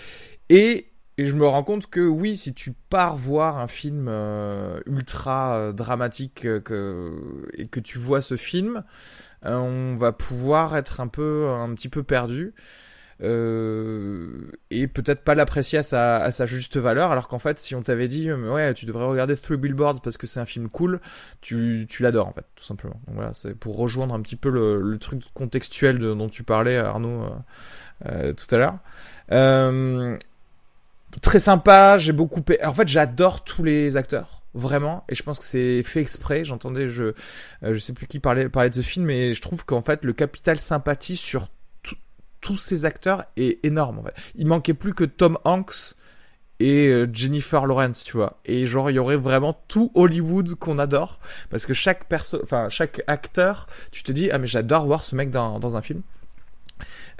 Et 0.50 0.89
et 1.20 1.25
je 1.25 1.36
me 1.36 1.46
rends 1.46 1.65
compte 1.65 1.88
que 1.88 2.00
oui, 2.00 2.38
si 2.38 2.53
tu 2.53 2.72
pars 2.89 3.18
voir 3.18 3.58
un 3.58 3.68
film 3.68 4.08
euh, 4.08 4.79
ultra 4.86 5.58
euh, 5.58 5.74
dramatique 5.74 6.46
euh, 6.46 7.12
et 7.56 7.68
que 7.68 7.82
tu 7.82 7.98
vois 7.98 8.22
ce 8.22 8.38
film, 8.38 8.86
on 9.44 9.96
va 9.96 10.13
pouvoir 10.13 10.77
être 10.77 11.01
un 11.01 11.10
peu, 11.10 11.50
un 11.50 11.75
petit 11.75 11.89
peu 11.89 12.03
perdu. 12.03 12.53
Et 13.21 14.88
peut-être 14.88 15.23
pas 15.23 15.35
l'apprécier 15.35 15.79
à 15.79 15.83
sa, 15.83 16.17
à 16.17 16.31
sa 16.31 16.45
juste 16.45 16.77
valeur, 16.77 17.11
alors 17.11 17.27
qu'en 17.27 17.39
fait, 17.39 17.59
si 17.59 17.75
on 17.75 17.81
t'avait 17.81 18.07
dit, 18.07 18.31
ouais, 18.31 18.73
tu 18.73 18.85
devrais 18.85 19.05
regarder 19.05 19.35
Three 19.35 19.57
Billboards 19.57 20.01
parce 20.01 20.17
que 20.17 20.27
c'est 20.27 20.39
un 20.39 20.45
film 20.45 20.69
cool, 20.69 20.99
tu, 21.41 21.85
tu 21.89 22.03
l'adores 22.03 22.27
en 22.27 22.33
fait, 22.33 22.45
tout 22.55 22.63
simplement. 22.63 22.99
Donc 23.07 23.15
voilà, 23.15 23.31
c'est 23.33 23.55
pour 23.55 23.77
rejoindre 23.77 24.13
un 24.13 24.21
petit 24.21 24.35
peu 24.38 24.49
le, 24.49 24.81
le 24.81 24.97
truc 24.97 25.21
contextuel 25.33 25.97
de, 25.99 26.13
dont 26.13 26.29
tu 26.29 26.43
parlais, 26.43 26.77
Arnaud, 26.77 27.25
tout 28.03 28.55
à 28.55 28.57
l'heure. 28.57 28.79
Euh, 29.31 30.17
très 31.21 31.39
sympa, 31.39 31.97
j'ai 31.97 32.13
beaucoup 32.13 32.43
en 32.63 32.73
fait 32.73 32.88
j'adore 32.88 33.43
tous 33.43 33.63
les 33.63 33.97
acteurs 33.97 34.43
vraiment 34.53 35.03
et 35.09 35.15
je 35.15 35.23
pense 35.23 35.39
que 35.39 35.45
c'est 35.45 35.83
fait 35.83 36.01
exprès, 36.01 36.43
j'entendais 36.43 36.88
je 36.88 37.05
euh, 37.63 37.73
je 37.73 37.79
sais 37.79 37.93
plus 37.93 38.07
qui 38.07 38.19
parlait 38.19 38.49
parlait 38.49 38.69
de 38.69 38.75
ce 38.75 38.81
film 38.81 39.05
mais 39.05 39.33
je 39.33 39.41
trouve 39.41 39.65
qu'en 39.65 39.81
fait 39.81 40.03
le 40.03 40.13
capital 40.13 40.59
sympathie 40.59 41.17
sur 41.17 41.47
tous 42.41 42.58
ces 42.58 42.86
acteurs 42.86 43.25
est 43.38 43.63
énorme 43.65 44.00
en 44.00 44.03
fait. 44.03 44.13
Il 44.36 44.48
manquait 44.48 44.74
plus 44.74 44.93
que 44.93 45.03
Tom 45.03 45.38
Hanks 45.43 45.96
et 46.60 46.88
euh, 46.88 47.08
Jennifer 47.12 47.65
Lawrence, 47.65 48.03
tu 48.03 48.17
vois. 48.17 48.39
Et 48.46 48.65
genre 48.65 48.89
il 48.89 48.96
y 48.96 49.00
aurait 49.00 49.15
vraiment 49.15 49.62
tout 49.67 49.91
Hollywood 49.96 50.55
qu'on 50.55 50.77
adore 50.77 51.19
parce 51.50 51.65
que 51.65 51.74
chaque 51.74 52.08
perso 52.08 52.39
enfin 52.43 52.69
chaque 52.69 53.01
acteur, 53.08 53.67
tu 53.91 54.03
te 54.03 54.12
dis 54.12 54.29
ah 54.31 54.38
mais 54.38 54.48
j'adore 54.48 54.86
voir 54.86 55.03
ce 55.03 55.15
mec 55.15 55.29
dans 55.29 55.77
un 55.77 55.81
film. 55.81 56.01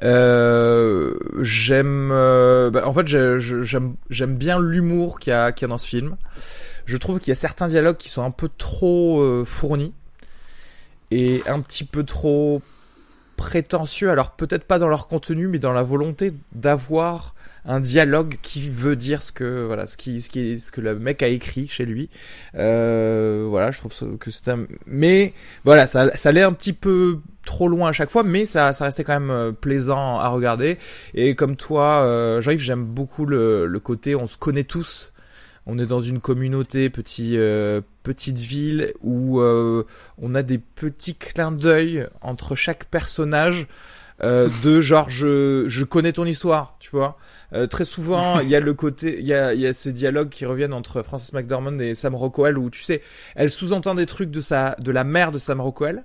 Euh, 0.04 1.18
j'aime, 1.42 2.10
euh, 2.12 2.70
bah, 2.70 2.88
en 2.88 2.94
fait, 2.94 3.08
j'aime, 3.08 4.36
bien 4.36 4.60
l'humour 4.60 5.20
qu'il 5.20 5.32
y 5.32 5.34
a, 5.34 5.52
dans 5.52 5.78
ce 5.78 5.88
film. 5.88 6.16
Je 6.86 6.98
trouve 6.98 7.20
qu'il 7.20 7.30
y 7.30 7.32
a 7.32 7.36
certains 7.36 7.68
dialogues 7.68 7.98
qui 7.98 8.10
sont 8.10 8.24
un 8.24 8.32
peu 8.32 8.50
trop 8.50 9.44
fournis 9.46 9.94
et 11.12 11.42
un 11.48 11.60
petit 11.62 11.84
peu 11.84 12.04
trop 12.04 12.62
prétentieux. 13.40 14.10
Alors 14.10 14.32
peut-être 14.32 14.66
pas 14.66 14.80
dans 14.80 14.90
leur 14.90 15.08
contenu, 15.08 15.48
mais 15.48 15.60
dans 15.60 15.72
la 15.72 15.82
volonté 15.82 16.34
d'avoir 16.52 17.34
un 17.66 17.80
dialogue 17.80 18.36
qui 18.42 18.70
veut 18.70 18.98
dire 18.98 19.22
ce 19.22 19.32
que 19.32 19.66
voilà 19.66 19.86
ce 19.86 19.96
qui 19.98 20.22
ce 20.22 20.30
qui 20.30 20.60
ce 20.60 20.72
que 20.72 20.82
le 20.82 20.98
mec 20.98 21.22
a 21.22 21.28
écrit 21.28 21.68
chez 21.68 21.86
lui 21.86 22.10
euh, 22.56 23.46
voilà 23.50 23.72
je 23.72 23.80
trouve 23.80 24.18
que 24.18 24.32
c'est 24.32 24.48
un 24.48 24.66
mais 24.88 25.34
voilà 25.66 25.86
ça 25.86 26.16
ça 26.16 26.30
allait 26.30 26.42
un 26.42 26.54
petit 26.54 26.72
peu 26.72 27.20
trop 27.46 27.68
loin 27.68 27.90
à 27.90 27.92
chaque 27.92 28.12
fois 28.12 28.24
mais 28.24 28.46
ça 28.46 28.72
ça 28.72 28.86
restait 28.86 29.04
quand 29.04 29.20
même 29.20 29.30
euh, 29.30 29.52
plaisant 29.52 30.20
à 30.20 30.30
regarder 30.30 30.78
et 31.14 31.36
comme 31.36 31.58
toi 31.58 32.02
euh, 32.04 32.42
Jean-Yves 32.42 32.62
j'aime 32.62 32.86
beaucoup 32.86 33.26
le, 33.26 33.66
le 33.66 33.80
côté 33.80 34.16
on 34.16 34.26
se 34.26 34.38
connaît 34.38 34.64
tous 34.64 35.12
on 35.70 35.78
est 35.78 35.86
dans 35.86 36.02
une 36.02 36.20
communauté 36.20 36.90
petit 36.90 37.38
euh, 37.38 37.82
petite 38.04 38.40
ville 38.40 38.94
où 39.02 39.40
euh, 39.40 39.86
on 40.22 40.36
a 40.36 40.42
des 40.42 40.58
petits 40.58 41.16
clins 41.16 41.52
d'œil 41.52 42.08
entre 42.22 42.56
chaque 42.56 42.86
personnage 42.86 43.68
euh, 44.24 44.50
de 44.64 44.82
genre 44.82 45.10
je 45.10 45.66
je 45.68 45.84
connais 45.84 46.14
ton 46.14 46.26
histoire 46.26 46.76
tu 46.80 46.90
vois 46.90 47.18
euh, 47.54 47.68
très 47.68 47.86
souvent, 47.86 48.40
il 48.42 48.50
y 48.50 48.56
a 48.56 48.60
le 48.60 48.74
côté, 48.74 49.18
il 49.20 49.26
y 49.26 49.34
a, 49.34 49.54
y 49.54 49.66
a 49.66 49.74
ces 49.74 49.94
dialogues 49.94 50.30
qui 50.30 50.46
reviennent 50.46 50.74
entre 50.74 51.02
Francis 51.02 51.34
McDormand 51.34 51.80
et 51.80 51.94
Sam 51.96 52.16
Rockwell 52.16 52.58
où 52.58 52.70
tu 52.70 52.84
sais, 52.84 53.02
elle 53.36 53.50
sous-entend 53.50 53.96
des 53.96 54.06
trucs 54.06 54.32
de 54.32 54.42
sa, 54.42 54.76
de 54.80 54.92
la 54.92 55.04
mère 55.04 55.32
de 55.32 55.40
Sam 55.40 55.62
Rockwell. 55.62 56.04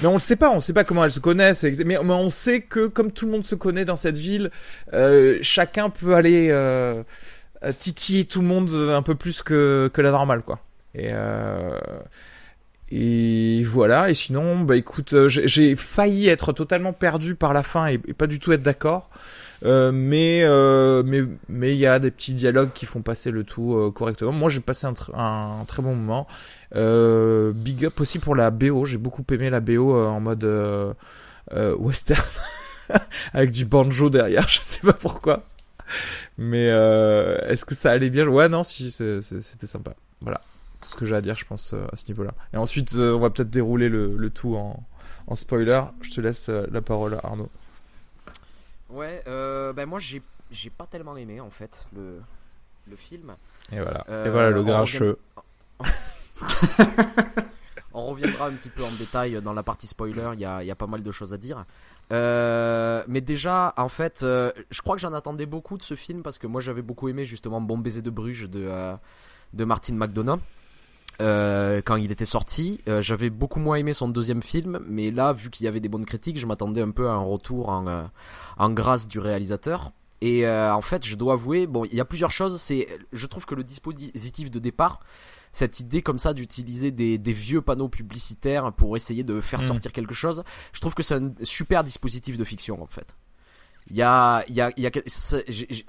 Mais 0.00 0.08
on 0.08 0.14
le 0.14 0.18
sait 0.18 0.36
pas, 0.36 0.50
on 0.50 0.60
sait 0.60 0.72
pas 0.72 0.84
comment 0.84 1.04
elles 1.04 1.12
se 1.12 1.20
connaissent, 1.20 1.62
mais, 1.62 1.96
mais 2.02 2.12
on 2.12 2.28
sait 2.28 2.60
que 2.60 2.88
comme 2.88 3.10
tout 3.10 3.26
le 3.26 3.32
monde 3.32 3.44
se 3.44 3.54
connaît 3.54 3.84
dans 3.84 3.96
cette 3.96 4.16
ville, 4.16 4.50
euh, 4.92 5.38
chacun 5.40 5.88
peut 5.88 6.14
aller 6.14 6.48
euh, 6.50 7.02
titiller 7.78 8.24
tout 8.24 8.40
le 8.40 8.46
monde 8.46 8.70
un 8.70 9.02
peu 9.02 9.14
plus 9.14 9.42
que, 9.42 9.90
que 9.92 10.00
la 10.00 10.10
normale, 10.10 10.42
quoi. 10.42 10.60
Et, 10.94 11.10
euh, 11.12 11.78
et 12.90 13.62
voilà. 13.64 14.10
Et 14.10 14.14
sinon, 14.14 14.60
bah 14.60 14.76
écoute, 14.76 15.14
j'ai 15.26 15.76
failli 15.76 16.28
être 16.28 16.52
totalement 16.52 16.92
perdu 16.92 17.34
par 17.34 17.54
la 17.54 17.62
fin 17.62 17.86
et, 17.86 17.98
pas 17.98 18.26
du 18.26 18.38
tout 18.38 18.52
être 18.52 18.62
d'accord. 18.62 19.08
Euh, 19.64 19.92
mais 19.94 20.42
euh, 20.42 21.04
mais 21.06 21.22
mais 21.48 21.72
il 21.72 21.78
y 21.78 21.86
a 21.86 22.00
des 22.00 22.10
petits 22.10 22.34
dialogues 22.34 22.72
qui 22.74 22.84
font 22.84 23.00
passer 23.00 23.30
le 23.30 23.44
tout 23.44 23.74
euh, 23.74 23.90
correctement. 23.90 24.32
Moi, 24.32 24.50
j'ai 24.50 24.60
passé 24.60 24.86
un, 24.86 24.94
un, 25.14 25.64
très 25.66 25.82
bon 25.82 25.94
moment. 25.94 26.26
big 26.74 27.86
up 27.86 28.00
aussi 28.00 28.18
pour 28.18 28.34
la 28.34 28.50
BO. 28.50 28.84
J'ai 28.84 28.98
beaucoup 28.98 29.24
aimé 29.30 29.48
la 29.48 29.60
BO 29.60 30.04
en 30.04 30.20
mode 30.20 30.46
western 31.78 32.22
avec 33.32 33.52
du 33.52 33.64
banjo 33.64 34.10
derrière. 34.10 34.48
Je 34.50 34.60
sais 34.60 34.80
pas 34.80 34.92
pourquoi. 34.92 35.44
Mais 36.38 36.66
est-ce 36.66 37.64
que 37.64 37.74
ça 37.74 37.90
allait 37.90 38.10
bien? 38.10 38.26
Ouais, 38.26 38.48
non, 38.48 38.64
si 38.64 38.90
c'était 38.90 39.66
sympa. 39.66 39.94
Voilà 40.20 40.40
tout 40.80 40.88
ce 40.88 40.96
que 40.96 41.06
j'ai 41.06 41.14
à 41.14 41.20
dire, 41.20 41.36
je 41.36 41.44
pense, 41.44 41.74
à 41.74 41.94
ce 41.94 42.08
niveau-là. 42.08 42.34
Et 42.52 42.56
ensuite, 42.56 42.96
on 42.96 43.20
va 43.20 43.30
peut-être 43.30 43.50
dérouler 43.50 43.88
le, 43.88 44.16
le 44.16 44.30
tout 44.30 44.56
en, 44.56 44.82
en 45.28 45.34
spoiler. 45.36 45.80
Je 46.00 46.10
te 46.10 46.20
laisse 46.20 46.48
la 46.48 46.82
parole, 46.82 47.20
Arnaud. 47.22 47.48
Ouais, 48.92 49.22
euh, 49.26 49.72
ben 49.72 49.86
moi 49.86 49.98
j'ai 49.98 50.22
j'ai 50.50 50.68
pas 50.68 50.86
tellement 50.86 51.16
aimé 51.16 51.40
en 51.40 51.50
fait 51.50 51.88
le 51.96 52.20
le 52.88 52.96
film. 52.96 53.34
Et 53.72 53.80
voilà. 53.80 54.04
Et 54.08 54.28
voilà 54.28 54.50
le 54.50 54.60
euh, 54.60 54.64
grincheux. 54.64 55.18
on 57.94 58.06
reviendra 58.06 58.48
un 58.48 58.52
petit 58.52 58.68
peu 58.68 58.84
en 58.84 58.92
détail 58.98 59.40
dans 59.40 59.54
la 59.54 59.62
partie 59.62 59.86
spoiler. 59.86 60.32
Il 60.34 60.40
y 60.40 60.44
a, 60.44 60.62
y 60.62 60.70
a 60.70 60.74
pas 60.74 60.86
mal 60.86 61.02
de 61.02 61.10
choses 61.10 61.32
à 61.32 61.38
dire. 61.38 61.64
Euh, 62.12 63.02
mais 63.08 63.20
déjà, 63.20 63.72
en 63.76 63.88
fait, 63.88 64.22
euh, 64.22 64.52
je 64.70 64.82
crois 64.82 64.96
que 64.96 65.00
j'en 65.00 65.14
attendais 65.14 65.46
beaucoup 65.46 65.78
de 65.78 65.82
ce 65.82 65.94
film 65.94 66.22
parce 66.22 66.38
que 66.38 66.46
moi 66.46 66.60
j'avais 66.60 66.82
beaucoup 66.82 67.08
aimé 67.08 67.24
justement 67.24 67.60
Bon 67.60 67.78
baiser 67.78 68.02
de 68.02 68.10
Bruges 68.10 68.50
de, 68.50 68.64
euh, 68.64 68.94
de 69.54 69.64
Martin 69.64 69.94
McDonough. 69.94 70.40
Euh, 71.20 71.82
quand 71.84 71.96
il 71.96 72.10
était 72.10 72.24
sorti. 72.24 72.80
J'avais 73.00 73.30
beaucoup 73.30 73.60
moins 73.60 73.76
aimé 73.76 73.92
son 73.92 74.08
deuxième 74.08 74.42
film, 74.42 74.80
mais 74.86 75.10
là, 75.10 75.32
vu 75.32 75.50
qu'il 75.50 75.64
y 75.64 75.68
avait 75.68 75.78
des 75.78 75.88
bonnes 75.88 76.06
critiques, 76.06 76.38
je 76.38 76.46
m'attendais 76.46 76.80
un 76.80 76.90
peu 76.90 77.08
à 77.08 77.12
un 77.12 77.22
retour 77.22 77.68
en, 77.68 78.08
en 78.58 78.70
grâce 78.70 79.08
du 79.08 79.18
réalisateur. 79.18 79.92
Et 80.20 80.48
en 80.48 80.80
fait, 80.80 81.04
je 81.06 81.14
dois 81.14 81.34
avouer, 81.34 81.66
bon, 81.66 81.84
il 81.84 81.94
y 81.94 82.00
a 82.00 82.04
plusieurs 82.06 82.30
choses. 82.30 82.60
C'est, 82.60 82.88
je 83.12 83.26
trouve 83.26 83.44
que 83.44 83.54
le 83.54 83.62
dispositif 83.62 84.50
de 84.50 84.58
départ, 84.58 85.00
cette 85.52 85.80
idée 85.80 86.02
comme 86.02 86.18
ça 86.18 86.34
d'utiliser 86.34 86.90
des, 86.90 87.18
des, 87.18 87.32
vieux 87.32 87.62
panneaux 87.62 87.88
publicitaires 87.88 88.72
pour 88.72 88.96
essayer 88.96 89.22
de 89.22 89.40
faire 89.40 89.60
mm. 89.60 89.64
sortir 89.64 89.92
quelque 89.92 90.14
chose, 90.14 90.42
je 90.72 90.80
trouve 90.80 90.94
que 90.94 91.02
c'est 91.02 91.14
un 91.14 91.32
super 91.42 91.84
dispositif 91.84 92.38
de 92.38 92.44
fiction 92.44 92.82
en 92.82 92.86
fait. 92.86 93.14
Il 93.90 93.96
y 93.96 94.02
a, 94.02 94.44
il 94.48 94.54
y 94.54 94.60
a, 94.60 94.70
il 94.76 94.82
y 94.82 94.86
a 94.86 94.90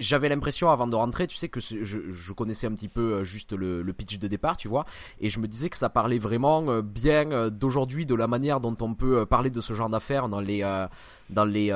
j'avais 0.00 0.28
l'impression 0.28 0.68
avant 0.68 0.88
de 0.88 0.96
rentrer, 0.96 1.26
tu 1.26 1.36
sais 1.36 1.48
que 1.48 1.60
je, 1.60 1.84
je 1.84 2.32
connaissais 2.32 2.66
un 2.66 2.72
petit 2.72 2.88
peu 2.88 3.14
euh, 3.14 3.24
juste 3.24 3.52
le, 3.52 3.82
le, 3.82 3.92
pitch 3.92 4.18
de 4.18 4.26
départ, 4.26 4.56
tu 4.56 4.66
vois, 4.66 4.84
et 5.20 5.28
je 5.28 5.38
me 5.38 5.46
disais 5.46 5.70
que 5.70 5.76
ça 5.76 5.88
parlait 5.88 6.18
vraiment 6.18 6.68
euh, 6.68 6.82
bien 6.82 7.30
euh, 7.30 7.50
d'aujourd'hui, 7.50 8.04
de 8.04 8.16
la 8.16 8.26
manière 8.26 8.58
dont 8.58 8.76
on 8.80 8.94
peut 8.94 9.24
parler 9.26 9.50
de 9.50 9.60
ce 9.60 9.74
genre 9.74 9.88
d'affaires 9.88 10.28
dans 10.28 10.40
les, 10.40 10.62
dans 11.30 11.44
les 11.44 11.70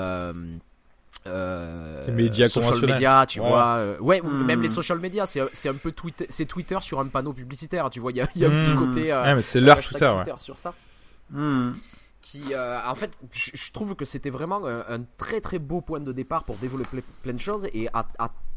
euh, 1.27 2.07
les 2.07 2.13
médias 2.13 2.49
social 2.49 2.81
media, 2.81 3.27
tu 3.27 3.41
vois. 3.41 3.97
ouais, 4.01 4.21
hmm. 4.23 4.45
même 4.45 4.63
les 4.63 4.69
social 4.69 4.99
media, 4.99 5.27
c'est 5.27 5.43
c'est 5.53 5.69
un 5.69 5.75
peu 5.75 5.93
Twitter, 5.93 6.27
c'est 6.29 6.47
Twitter 6.47 6.79
sur 6.81 7.01
un 7.01 7.07
panneau 7.07 7.33
publicitaire, 7.33 7.91
tu 7.91 8.01
vois. 8.01 8.13
Il 8.13 8.19
y 8.19 8.21
a, 8.21 8.29
y 8.37 8.45
a 8.45 8.49
un 8.49 8.61
petit 8.61 8.73
hmm. 8.73 8.79
côté. 8.79 9.13
Euh, 9.13 9.35
mais 9.35 9.43
c'est 9.43 9.61
leur 9.61 9.81
Twitter, 9.81 10.11
Twitter 10.25 10.39
sur 10.39 10.57
ça. 10.57 10.75
Hmm 11.31 11.73
qui 12.31 12.53
euh, 12.53 12.79
en 12.85 12.95
fait 12.95 13.19
je, 13.33 13.73
trouve 13.73 13.95
que 13.95 14.05
c'était 14.05 14.29
vraiment 14.29 14.67
un, 14.67 15.03
très 15.17 15.41
très 15.41 15.59
beau 15.59 15.81
point 15.81 16.01
de 16.01 16.13
départ 16.13 16.45
pour 16.45 16.57
développer 16.57 17.03
plein 17.23 17.33
de 17.33 17.41
choses 17.41 17.67
et 17.73 17.89
à, 17.95 18.07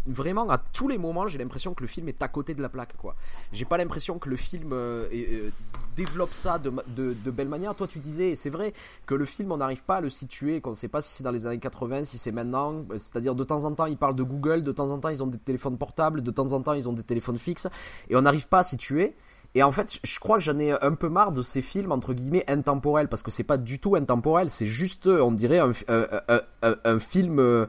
vraiment 0.06 0.50
à 0.50 0.58
tous 0.58 0.88
les 0.88 0.98
moments 0.98 1.28
j'ai 1.28 1.38
l'impression 1.38 1.74
que 1.74 1.82
le 1.82 1.88
film 1.88 2.10
est 2.10 2.22
à 2.22 2.28
côté 2.28 2.54
de 2.54 2.62
la 2.62 2.70
plaque 2.70 2.98
quoi 2.98 3.16
j'ai 3.54 3.66
pas 3.66 3.78
l'impression 3.78 4.20
que 4.20 4.30
le 4.30 4.36
film 4.36 4.74
euh, 4.74 5.08
euh, 5.14 5.52
développe 5.96 6.34
ça 6.34 6.58
de, 6.58 6.72
de, 6.96 7.14
de, 7.14 7.32
belle 7.32 7.48
manière. 7.48 7.76
Toi 7.76 7.88
tu 7.88 8.00
disais 8.00 8.36
c'est 8.36 8.50
vrai 8.50 8.74
que 9.06 9.16
le 9.16 9.26
film 9.26 9.52
on 9.52 9.58
n'arrive 9.58 9.84
pas 9.84 9.98
à 9.98 10.02
le 10.02 10.10
situer 10.10 10.62
qu'on 10.62 10.74
sait 10.74 10.88
pas 10.88 11.02
si 11.02 11.14
c'est 11.14 11.24
dans 11.24 11.32
les 11.32 11.48
années 11.48 11.60
80 11.60 12.06
si 12.06 12.18
c'est 12.18 12.32
maintenant. 12.32 12.86
C'est 12.98 13.16
à 13.16 13.22
dire 13.22 13.36
de 13.36 13.44
temps 13.44 13.66
en 13.66 13.74
temps 13.74 13.86
ils 13.86 13.98
parlent 13.98 14.16
de 14.16 14.24
Google 14.24 14.64
de 14.64 14.72
temps 14.72 14.92
en 14.92 15.00
temps 15.00 15.10
ils 15.10 15.24
ont 15.24 15.28
des 15.28 15.38
téléphones 15.38 15.78
portables 15.78 16.22
de 16.22 16.32
temps 16.32 16.54
en 16.54 16.62
temps 16.62 16.74
ils 16.74 16.88
ont 16.90 16.94
des 16.94 17.04
téléphones 17.04 17.40
fixes 17.40 17.68
et 18.10 18.16
on 18.16 18.22
n'arrive 18.22 18.48
pas 18.48 18.60
à 18.60 18.64
situer. 18.64 19.16
Et 19.54 19.64
en 19.64 19.72
fait, 19.74 20.00
je 20.02 20.20
crois 20.20 20.38
que 20.38 20.44
j'en 20.44 20.58
ai 20.60 20.72
un 20.72 20.94
peu 20.94 21.10
marre 21.10 21.34
de 21.34 21.42
ces 21.42 21.62
films 21.62 21.92
entre 21.92 22.14
guillemets 22.14 22.50
intemporels 22.50 23.10
parce 23.10 23.22
que 23.22 23.32
c'est 23.32 23.44
pas 23.44 23.58
du 23.58 23.80
tout 23.80 23.96
intemporel, 23.96 24.50
c'est 24.50 24.66
juste, 24.66 25.08
on 25.08 25.34
dirait 25.34 25.60
un, 25.60 25.74
un, 25.90 26.42
un, 26.62 26.76
un 26.86 27.00
film 27.00 27.40
euh, 27.40 27.66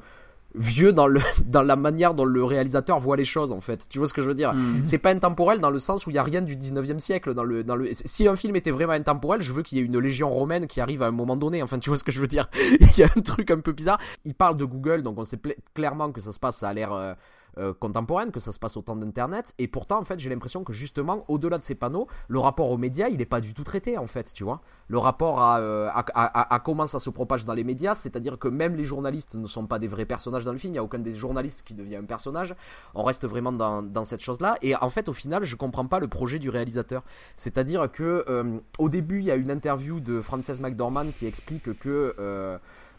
vieux 0.55 0.93
dans 0.93 1.07
le 1.07 1.21
dans 1.47 1.63
la 1.63 1.77
manière 1.77 2.15
dont 2.15 2.25
le 2.25 2.45
réalisateur 2.45 3.01
voit 3.01 3.17
les 3.17 3.25
choses 3.25 3.53
en 3.53 3.61
fait. 3.61 3.87
Tu 3.89 3.99
vois 3.99 4.07
ce 4.07 4.15
que 4.15 4.23
je 4.23 4.29
veux 4.29 4.35
dire? 4.35 4.55
Mhm. 4.55 4.83
C'est 4.85 4.99
pas 4.99 5.11
intemporel 5.11 5.61
dans 5.61 5.71
le 5.71 5.79
sens 5.79 6.07
où 6.07 6.11
il 6.11 6.15
y 6.15 6.19
a 6.19 6.23
rien 6.23 6.43
du 6.43 6.57
19e 6.57 6.99
siècle 6.99 7.35
dans 7.35 7.45
le 7.45 7.65
dans 7.65 7.77
le 7.77 7.89
si 7.93 8.29
un 8.29 8.37
film 8.37 8.57
était 8.57 8.71
vraiment 8.71 8.93
intemporel, 8.93 9.43
je 9.43 9.53
veux 9.53 9.63
qu'il 9.63 9.79
y 9.79 9.81
ait 9.81 9.85
une 9.85 9.99
légion 9.99 10.31
romaine 10.31 10.67
qui 10.67 10.81
arrive 10.81 11.03
à 11.03 11.07
un 11.07 11.13
moment 11.13 11.37
donné. 11.37 11.63
Enfin, 11.63 11.79
tu 11.79 11.91
vois 11.91 11.99
ce 11.99 12.05
que 12.05 12.13
je 12.13 12.21
veux 12.21 12.29
dire? 12.29 12.49
Il 12.81 12.99
y 12.99 13.03
a 13.03 13.09
un 13.17 13.21
truc 13.21 13.51
un 13.51 13.61
peu 13.61 13.73
bizarre. 13.73 13.99
Il 14.25 14.35
parle 14.35 14.57
de 14.57 14.65
Google, 14.65 15.03
donc 15.03 15.19
on 15.19 15.25
sait 15.25 15.39
clairement 15.75 16.13
que 16.13 16.21
ça 16.21 16.33
se 16.33 16.39
passe 16.39 16.59
ça 16.59 16.69
a 16.69 16.75
l'air 16.75 16.93
euh, 16.93 17.15
euh, 17.59 17.73
contemporaine, 17.75 18.31
que 18.33 18.41
ça 18.41 18.53
se 18.53 18.59
passe 18.59 18.77
au 18.77 18.83
temps 18.83 18.97
d'internet 18.97 19.55
et 19.59 19.69
pourtant 19.69 19.99
en 19.99 20.05
fait, 20.05 20.19
j'ai 20.19 20.31
l'impression 20.31 20.65
que 20.65 20.73
justement 20.73 21.25
au-delà 21.29 21.59
de 21.59 21.65
ces 21.65 21.75
panneaux, 21.75 22.07
le 22.29 22.39
rapport 22.39 22.71
aux 22.71 22.79
médias, 22.79 23.09
il 23.09 23.21
est 23.21 23.27
pas 23.27 23.41
du 23.41 23.55
tout 23.55 23.65
traité 23.65 23.99
en 23.99 24.07
fait, 24.07 24.33
tu 24.33 24.45
vois. 24.45 24.61
Le 24.89 24.99
rapport 24.99 25.41
à, 25.41 25.59
euh, 25.61 25.89
à- 25.93 26.55
à 26.55 26.61
comment 26.61 26.87
ça 26.87 26.99
se 26.99 27.11
propage 27.11 27.45
dans 27.45 27.55
les 27.55 27.65
médias, 27.65 27.95
c'est-à-dire 27.95 28.39
que 28.39 28.49
même 28.49 28.75
les 28.77 28.85
journalistes 28.85 29.35
ne 29.35 29.47
sont 29.47 29.67
pas 29.67 29.79
des 29.79 29.89
vrais 29.89 30.07
personnages 30.07 30.45
dans 30.45 30.53
le 30.53 30.59
film, 30.59 30.71
il 30.73 30.75
n'y 30.75 30.79
a 30.79 30.85
aucun 30.85 30.99
des 30.99 31.13
journalistes 31.13 31.63
qui 31.65 31.75
devient 31.75 31.97
un 31.97 32.05
personnage, 32.05 32.55
on 32.95 33.03
reste 33.03 33.27
vraiment 33.27 33.53
dans, 33.53 33.83
dans 33.83 34.05
cette 34.05 34.21
chose-là, 34.21 34.57
et 34.63 34.75
en 34.77 34.91
fait 34.91 35.09
au 35.09 35.13
final 35.13 35.45
je 35.45 35.57
comprends 35.57 35.87
pas 35.87 36.01
le 36.01 36.09
projet 36.09 36.39
du 36.39 36.51
réalisateur. 36.51 37.03
C'est-à-dire 37.37 37.91
que 37.91 38.25
euh, 38.29 38.59
au 38.79 38.89
début 38.89 39.19
il 39.19 39.25
y 39.25 39.31
a 39.31 39.37
une 39.37 39.51
interview 39.51 40.01
de 40.01 40.21
Frances 40.21 40.61
McDormand 40.61 41.07
qui 41.19 41.27
explique 41.27 41.79
que... 41.79 42.15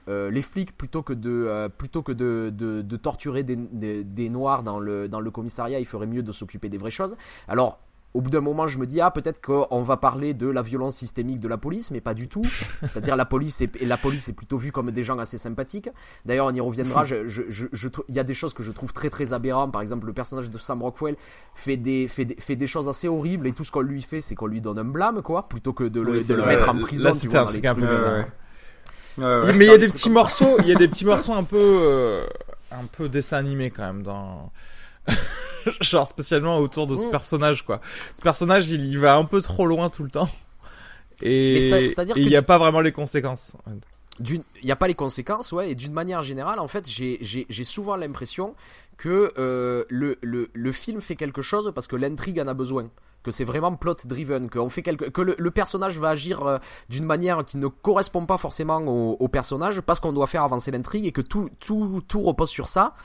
euh, 0.08 0.30
les 0.32 0.42
flics 0.42 0.78
plutôt 0.78 1.02
que 1.04 1.14
de 1.14 1.30
euh, 1.48 1.70
plutôt 1.70 2.02
que 2.02 2.12
de, 2.12 2.52
de, 2.56 2.82
de 2.82 2.98
torturer 2.98 3.44
des, 3.44 3.56
des, 3.56 4.04
des 4.04 4.30
noirs 4.30 4.64
dans 4.64 4.80
le 4.80 5.08
dans 5.08 5.20
le 5.20 5.32
commissariat 5.32 5.80
il 5.80 5.86
ferait 5.86 6.08
mieux 6.08 6.24
de 6.24 6.32
s'occuper 6.32 6.70
des 6.70 6.78
vraies 6.78 6.92
choses 6.92 7.16
alors 7.48 7.80
au 8.16 8.22
bout 8.22 8.30
d'un 8.30 8.42
moment, 8.42 8.68
je 8.68 8.78
me 8.78 8.86
dis 8.86 9.02
ah 9.02 9.10
peut-être 9.10 9.42
qu'on 9.42 9.82
va 9.82 9.98
parler 9.98 10.36
de 10.36 10.46
la 10.48 10.62
violence 10.62 10.96
systémique 10.96 11.40
de 11.40 11.48
la 11.48 11.58
police, 11.58 11.90
mais 11.90 12.00
pas 12.00 12.14
du 12.14 12.28
tout. 12.28 12.44
C'est-à-dire 12.84 13.16
la 13.16 13.26
police 13.26 13.60
est, 13.62 13.76
et 13.82 13.88
la 13.88 13.98
police 13.98 14.30
est 14.30 14.34
plutôt 14.34 14.60
vue 14.60 14.72
comme 14.72 14.92
des 14.92 15.04
gens 15.04 15.18
assez 15.18 15.40
sympathiques. 15.40 15.90
D'ailleurs, 16.24 16.46
on 16.46 16.54
y 16.54 16.60
reviendra. 16.62 17.04
Je, 17.06 17.28
je, 17.28 17.42
je, 17.50 17.66
je 17.72 17.88
trou- 17.90 18.04
il 18.10 18.14
y 18.14 18.20
a 18.20 18.24
des 18.24 18.36
choses 18.36 18.54
que 18.54 18.62
je 18.62 18.72
trouve 18.72 18.94
très 18.94 19.10
très 19.10 19.34
aberrantes. 19.34 19.74
Par 19.74 19.82
exemple, 19.82 20.06
le 20.06 20.14
personnage 20.14 20.52
de 20.52 20.58
Sam 20.60 20.84
Rockwell 20.84 21.16
fait 21.56 21.76
des 21.76 22.08
fait 22.08 22.26
des, 22.26 22.36
fait 22.36 22.56
des 22.56 22.68
choses 22.68 22.88
assez 22.88 23.08
horribles 23.08 23.48
et 23.48 23.52
tout 23.52 23.64
ce 23.64 23.72
qu'on 23.72 23.82
lui 23.82 24.04
fait, 24.04 24.22
c'est 24.22 24.36
qu'on 24.36 24.46
lui 24.46 24.62
donne 24.62 24.78
un 24.78 24.86
blâme 24.86 25.24
quoi, 25.24 25.50
plutôt 25.50 25.74
que 25.74 25.84
de 25.86 26.00
le, 26.00 26.12
Oui, 26.12 26.24
de 26.24 26.36
le 26.36 26.46
mettre 26.46 26.70
en 26.70 26.78
prison. 26.78 27.06
Là, 27.06 27.14
tu 27.14 27.18
c'était 27.18 27.30
vois, 27.30 27.40
un 27.42 27.46
dans 27.46 27.52
les 27.52 27.62
truc 27.62 27.66
un 27.66 27.74
peu. 27.74 28.24
Ouais, 29.18 29.26
ouais. 29.26 29.54
Mais 29.54 29.66
il 29.66 29.72
y 29.72 29.74
a 29.74 29.78
des 29.78 29.88
petits 29.90 30.10
morceaux, 30.10 30.58
il 30.62 30.68
y 30.68 30.72
a 30.72 30.76
des 30.76 30.88
petits 30.88 31.06
morceaux 31.06 31.34
un 31.34 31.44
peu, 31.44 31.60
euh, 31.62 32.26
un 32.72 32.86
peu 32.92 33.10
dessin 33.10 33.38
animé 33.38 33.70
quand 33.70 33.84
même 33.84 34.04
dans, 34.04 34.52
genre 35.82 36.08
spécialement 36.08 36.58
autour 36.60 36.88
de 36.88 36.96
ce 36.96 37.04
Mm. 37.06 37.12
personnage 37.12 37.66
quoi. 37.66 37.82
Ce 38.16 38.22
personnage, 38.22 38.70
il 38.70 38.86
y 38.86 38.96
va 38.98 39.16
un 39.16 39.26
peu 39.26 39.42
trop 39.42 39.66
loin 39.66 39.90
tout 39.90 40.04
le 40.04 40.10
temps. 40.10 40.30
Et 41.22 41.62
il 41.70 42.28
n'y 42.28 42.36
a 42.36 42.42
tu- 42.42 42.46
pas 42.46 42.58
vraiment 42.58 42.82
les 42.82 42.92
conséquences. 42.92 43.56
il 44.20 44.42
n'y 44.64 44.72
a 44.72 44.76
pas 44.76 44.88
les 44.88 44.96
conséquences 44.96 45.52
ouais 45.52 45.72
et 45.72 45.76
d'une 45.76 45.94
manière 45.94 46.22
générale 46.24 46.60
en 46.60 46.68
fait 46.68 46.88
j'ai 46.90 47.18
j'ai 47.22 47.46
j'ai 47.50 47.64
souvent 47.64 47.96
l'impression 47.96 48.56
que 48.98 49.32
euh, 49.38 49.86
le, 49.90 50.18
le 50.22 50.50
le 50.54 50.72
film 50.72 51.02
fait 51.02 51.16
quelque 51.16 51.42
chose 51.42 51.72
parce 51.74 51.88
que 51.88 51.96
l'intrigue 51.96 52.40
en 52.40 52.48
a 52.48 52.54
besoin 52.54 52.90
que 53.24 53.32
c'est 53.32 53.44
vraiment 53.44 53.76
plot 53.76 53.96
driven 54.06 54.50
que 54.50 54.70
fait 54.70 54.82
quelque 54.82 55.06
que 55.06 55.22
le, 55.22 55.52
personnage 55.52 55.98
va 55.98 56.10
agir 56.10 56.46
euh, 56.46 56.58
d'une 56.90 57.06
manière 57.06 57.44
qui 57.46 57.58
ne 57.58 57.68
correspond 57.68 58.26
pas 58.26 58.38
forcément 58.38 58.78
au, 58.78 59.28
personnage 59.28 59.82
parce 59.82 60.00
qu'on 60.00 60.14
doit 60.14 60.28
faire 60.28 60.44
avancer 60.44 60.72
l'intrigue 60.72 61.06
et 61.06 61.12
que 61.12 61.22
tout 61.22 61.50
repose 62.22 62.50
sur 62.50 62.68
ça 62.68 62.96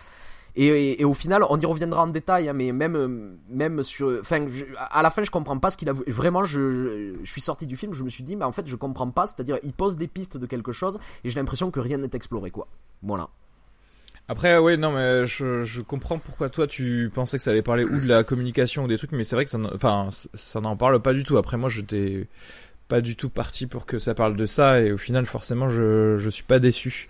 et, 0.60 1.04
au 1.04 1.14
final, 1.14 1.44
on 1.48 1.56
y 1.56 1.66
reviendra 1.66 2.02
en 2.02 2.08
détail, 2.08 2.48
hein, 2.48 2.52
mais 2.52 2.72
même, 2.72 3.82
sur, 3.84 4.18
enfin, 4.20 4.46
à 4.90 5.02
la 5.02 5.10
fin, 5.10 5.22
je 5.22 5.30
comprends 5.30 5.58
pas 5.60 5.70
ce 5.70 5.76
qu'il 5.76 5.88
a. 5.88 5.92
Vraiment, 5.92 6.42
je, 6.42 7.14
je 7.22 7.30
suis 7.30 7.40
sorti 7.40 7.64
du 7.64 7.76
film, 7.76 7.94
je 7.94 8.02
me 8.02 8.08
suis 8.08 8.25
dit, 8.25 8.34
mais 8.34 8.44
en 8.44 8.50
fait, 8.50 8.66
je 8.66 8.75
comprends 8.75 9.10
pas. 9.12 9.28
C'est-à-dire, 9.28 9.58
il 9.62 9.72
pose 9.72 9.96
des 9.96 10.08
pistes 10.08 10.37
de 10.37 10.46
quelque 10.46 10.72
chose, 10.72 10.98
et 11.22 11.30
j'ai 11.30 11.38
l'impression 11.38 11.70
que 11.70 11.78
rien 11.78 11.98
n'est 11.98 12.10
exploré, 12.12 12.50
quoi. 12.50 12.66
Voilà. 13.04 13.28
Après, 14.28 14.58
ouais, 14.58 14.76
non, 14.76 14.92
mais 14.92 15.26
je, 15.26 15.62
je 15.62 15.80
comprends 15.80 16.18
pourquoi 16.18 16.49
toi 16.50 16.66
tu 16.66 17.11
pensais 17.14 17.38
que 17.38 17.42
ça 17.42 17.50
allait 17.50 17.62
parler 17.62 17.85
ou 17.85 17.99
de 18.00 18.06
la 18.06 18.25
communication 18.25 18.85
ou 18.85 18.88
des 18.88 18.99
trucs, 18.99 19.12
mais 19.12 19.25
c'est 19.25 19.35
vrai 19.37 19.44
que 19.44 19.50
ça, 19.50 19.58
n'en- 19.58 19.75
enfin, 19.75 20.08
ça- 20.35 20.61
n'en 20.61 20.76
parle 20.76 21.00
pas 21.00 21.14
du 21.14 21.25
tout. 21.25 21.38
Après, 21.38 21.56
moi, 21.56 21.68
j'étais 21.70 22.26
pas 22.88 23.00
du 23.02 23.16
tout 23.16 23.28
parti 23.28 23.66
pour 23.66 23.85
que 23.85 23.99
ça 23.99 24.14
parle 24.14 24.35
de 24.37 24.47
ça, 24.47 24.80
et 24.80 24.92
au 24.92 24.97
final, 24.97 25.26
forcément, 25.26 25.68
je, 25.68 26.16
je 26.18 26.30
suis 26.30 26.42
pas 26.42 26.58
déçu. 26.58 27.08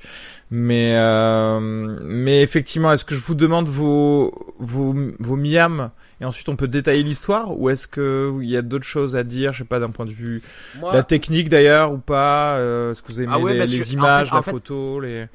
Mais, 0.50 0.94
euh, 0.96 1.60
mais 2.02 2.42
effectivement, 2.42 2.92
est-ce 2.92 3.04
que 3.04 3.14
je 3.14 3.20
vous 3.20 3.34
demande 3.36 3.68
vos, 3.68 4.32
vos, 4.58 4.94
vos 5.18 5.36
miams 5.36 5.90
et 6.20 6.24
ensuite 6.24 6.48
on 6.48 6.56
peut 6.56 6.66
détailler 6.66 7.04
l'histoire, 7.04 7.56
ou 7.60 7.70
est-ce 7.70 7.86
que 7.86 8.32
il 8.42 8.48
y 8.50 8.56
a 8.56 8.62
d'autres 8.62 8.84
choses 8.86 9.14
à 9.14 9.22
dire, 9.22 9.52
je 9.52 9.58
sais 9.58 9.64
pas, 9.64 9.78
d'un 9.78 9.90
point 9.90 10.04
de 10.04 10.10
vue 10.10 10.42
Moi, 10.80 10.92
la 10.92 11.04
technique 11.04 11.48
d'ailleurs 11.48 11.92
ou 11.92 11.98
pas 11.98 12.56
euh, 12.56 12.90
Est-ce 12.90 13.02
que 13.02 13.12
vous 13.12 13.20
aimez 13.20 13.32
Ah 13.32 13.38
ouais, 13.38 13.52
les, 13.52 13.58
bah, 13.60 13.64
les 13.66 13.80
en 13.90 13.92
images, 13.92 14.32
en 14.32 14.36
la 14.36 14.42
fait- 14.42 14.50
photo, 14.50 14.98
les 15.00 15.26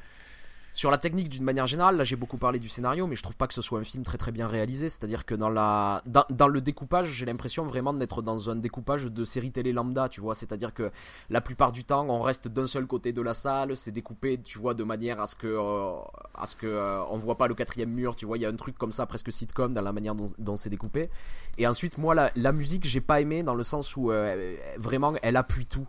sur 0.74 0.90
la 0.90 0.98
technique 0.98 1.28
d'une 1.28 1.44
manière 1.44 1.68
générale, 1.68 1.96
là 1.96 2.02
j'ai 2.02 2.16
beaucoup 2.16 2.36
parlé 2.36 2.58
du 2.58 2.68
scénario, 2.68 3.06
mais 3.06 3.14
je 3.14 3.22
trouve 3.22 3.36
pas 3.36 3.46
que 3.46 3.54
ce 3.54 3.62
soit 3.62 3.78
un 3.78 3.84
film 3.84 4.02
très 4.02 4.18
très 4.18 4.32
bien 4.32 4.48
réalisé. 4.48 4.88
C'est-à-dire 4.88 5.24
que 5.24 5.36
dans 5.36 5.48
la 5.48 6.02
dans, 6.04 6.24
dans 6.30 6.48
le 6.48 6.60
découpage, 6.60 7.12
j'ai 7.12 7.24
l'impression 7.24 7.64
vraiment 7.64 7.94
d'être 7.94 8.22
dans 8.22 8.50
un 8.50 8.56
découpage 8.56 9.04
de 9.04 9.24
série 9.24 9.52
télé 9.52 9.72
lambda, 9.72 10.08
tu 10.08 10.20
vois. 10.20 10.34
C'est-à-dire 10.34 10.74
que 10.74 10.90
la 11.30 11.40
plupart 11.40 11.70
du 11.70 11.84
temps, 11.84 12.04
on 12.10 12.20
reste 12.20 12.48
d'un 12.48 12.66
seul 12.66 12.88
côté 12.88 13.12
de 13.12 13.22
la 13.22 13.34
salle, 13.34 13.76
c'est 13.76 13.92
découpé, 13.92 14.40
tu 14.42 14.58
vois, 14.58 14.74
de 14.74 14.82
manière 14.82 15.20
à 15.20 15.28
ce 15.28 15.36
que 15.36 15.46
euh, 15.46 15.92
à 16.34 16.46
ce 16.46 16.56
que 16.56 16.66
euh, 16.66 17.04
on 17.04 17.18
voit 17.18 17.38
pas 17.38 17.46
le 17.46 17.54
quatrième 17.54 17.90
mur, 17.90 18.16
tu 18.16 18.26
vois. 18.26 18.36
Il 18.36 18.40
y 18.40 18.46
a 18.46 18.48
un 18.48 18.56
truc 18.56 18.76
comme 18.76 18.90
ça 18.90 19.06
presque 19.06 19.32
sitcom 19.32 19.74
dans 19.74 19.82
la 19.82 19.92
manière 19.92 20.16
dont, 20.16 20.56
c'est 20.56 20.70
découpé. 20.70 21.08
Et 21.56 21.68
ensuite, 21.68 21.98
moi, 21.98 22.16
la, 22.16 22.32
la 22.34 22.50
musique, 22.50 22.84
j'ai 22.84 23.00
pas 23.00 23.20
aimé 23.20 23.44
dans 23.44 23.54
le 23.54 23.62
sens 23.62 23.96
où 23.96 24.10
euh, 24.10 24.56
vraiment, 24.76 25.14
elle 25.22 25.36
appuie 25.36 25.66
tout. 25.66 25.86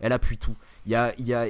Elle 0.00 0.12
appuie 0.12 0.38
tout. 0.38 0.56
Il 0.86 0.92
y 0.92 0.94
a, 0.94 1.14
il 1.18 1.26
y 1.26 1.34
a, 1.34 1.46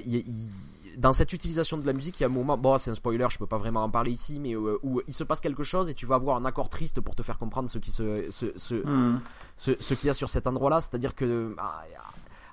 dans 0.96 1.12
cette 1.12 1.32
utilisation 1.32 1.78
de 1.78 1.86
la 1.86 1.92
musique, 1.92 2.18
il 2.20 2.22
y 2.22 2.24
a 2.24 2.28
un 2.28 2.32
moment, 2.32 2.56
bon, 2.56 2.78
c'est 2.78 2.90
un 2.90 2.94
spoiler, 2.94 3.26
je 3.30 3.38
peux 3.38 3.46
pas 3.46 3.58
vraiment 3.58 3.82
en 3.84 3.90
parler 3.90 4.10
ici, 4.10 4.38
mais 4.38 4.54
euh, 4.54 4.78
où 4.82 5.00
il 5.06 5.14
se 5.14 5.24
passe 5.24 5.40
quelque 5.40 5.62
chose 5.62 5.90
et 5.90 5.94
tu 5.94 6.06
vas 6.06 6.16
avoir 6.16 6.36
un 6.36 6.44
accord 6.44 6.68
triste 6.68 7.00
pour 7.00 7.14
te 7.14 7.22
faire 7.22 7.38
comprendre 7.38 7.68
ce 7.68 7.78
qui 7.78 7.90
se, 7.90 8.30
ce, 8.30 8.46
ce, 8.56 8.74
Hmm. 8.74 9.18
ce, 9.56 9.72
ce 9.80 9.94
qu'il 9.94 10.06
y 10.06 10.10
a 10.10 10.14
sur 10.14 10.28
cet 10.28 10.46
endroit-là. 10.46 10.80
C'est-à-dire 10.80 11.14
que, 11.14 11.54
ah, 11.58 11.82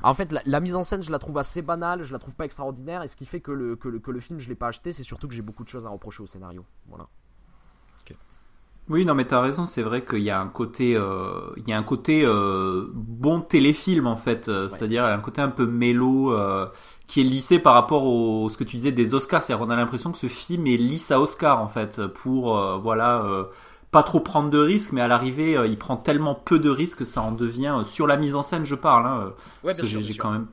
ah, 0.04 0.10
en 0.10 0.14
fait, 0.14 0.32
la, 0.32 0.42
la 0.46 0.60
mise 0.60 0.76
en 0.76 0.84
scène, 0.84 1.04
je 1.04 1.12
la 1.12 1.20
trouve 1.20 1.38
assez 1.38 1.62
banale, 1.62 2.04
je 2.04 2.14
la 2.14 2.20
trouve 2.20 2.34
pas 2.34 2.46
extraordinaire, 2.46 3.04
et 3.04 3.08
ce 3.08 3.16
qui 3.16 3.26
fait 3.26 3.40
que 3.40 3.52
le, 3.52 3.76
que 3.76 3.88
le, 3.90 4.00
que 4.00 4.12
le 4.12 4.20
film, 4.20 4.40
je 4.40 4.50
l'ai 4.50 4.56
pas 4.56 4.68
acheté, 4.68 4.92
c'est 4.92 5.04
surtout 5.04 5.28
que 5.28 5.34
j'ai 5.34 5.42
beaucoup 5.42 5.64
de 5.64 5.70
choses 5.70 5.86
à 5.86 5.90
reprocher 5.90 6.24
au 6.24 6.28
scénario. 6.28 6.66
Voilà. 6.88 7.06
Oui, 8.90 9.06
non, 9.06 9.16
mais 9.16 9.26
t'as 9.26 9.40
raison. 9.40 9.66
C'est 9.66 9.84
vrai 9.84 10.04
qu'il 10.04 10.24
y 10.24 10.32
a 10.32 10.42
un 10.42 10.48
côté, 10.48 10.98
euh, 10.98 11.54
il 11.56 11.70
y 11.70 11.72
a 11.72 11.78
un 11.78 11.84
côté 11.84 12.26
euh, 12.26 12.90
bon 12.94 13.40
téléfilm 13.40 14.06
en 14.08 14.18
fait. 14.18 14.50
Euh, 14.50 14.68
C'est-à-dire 14.68 15.04
il 15.04 15.08
y 15.08 15.12
a 15.12 15.16
un 15.16 15.22
côté 15.22 15.40
un 15.40 15.50
peu 15.50 15.66
mélo 15.66 16.34
euh, 16.34 16.68
qui 17.12 17.20
est 17.22 17.24
lissé 17.24 17.60
par 17.60 17.74
rapport 17.74 18.06
au 18.06 18.50
ce 18.50 18.58
que 18.58 18.64
tu 18.64 18.78
disais 18.78 18.92
des 18.94 19.14
Oscars. 19.14 19.44
C'est-à-dire 19.44 19.66
qu'on 19.66 19.72
a 19.72 19.76
l'impression 19.76 20.12
que 20.12 20.18
ce 20.18 20.28
film 20.28 20.66
est 20.68 20.78
lisse 20.78 21.12
à 21.12 21.20
Oscar 21.20 21.62
en 21.62 21.68
fait 21.68 22.08
pour 22.08 22.58
euh, 22.58 22.78
voilà. 22.78 23.24
euh, 23.26 23.44
pas 23.92 24.04
trop 24.04 24.22
prendre 24.22 24.50
de 24.50 24.58
risques, 24.58 24.94
mais 24.94 25.02
à 25.02 25.08
l'arrivée, 25.10 25.58
euh, 25.58 25.68
il 25.68 25.78
prend 25.78 25.98
tellement 25.98 26.34
peu 26.34 26.60
de 26.60 26.70
risques 26.70 27.00
que 27.00 27.06
ça 27.06 27.22
en 27.22 27.34
devient 27.34 27.76
euh, 27.80 27.84
sur 27.84 28.08
la 28.08 28.16
mise 28.16 28.36
en 28.36 28.44
scène. 28.44 28.66
Je 28.66 28.76
parle, 28.76 29.06
hein, 29.06 29.34
Ouais, 29.64 29.74
que 29.76 29.86
j'ai 29.86 30.02
j'ai 30.02 30.16
quand 30.16 30.32
même 30.32 30.48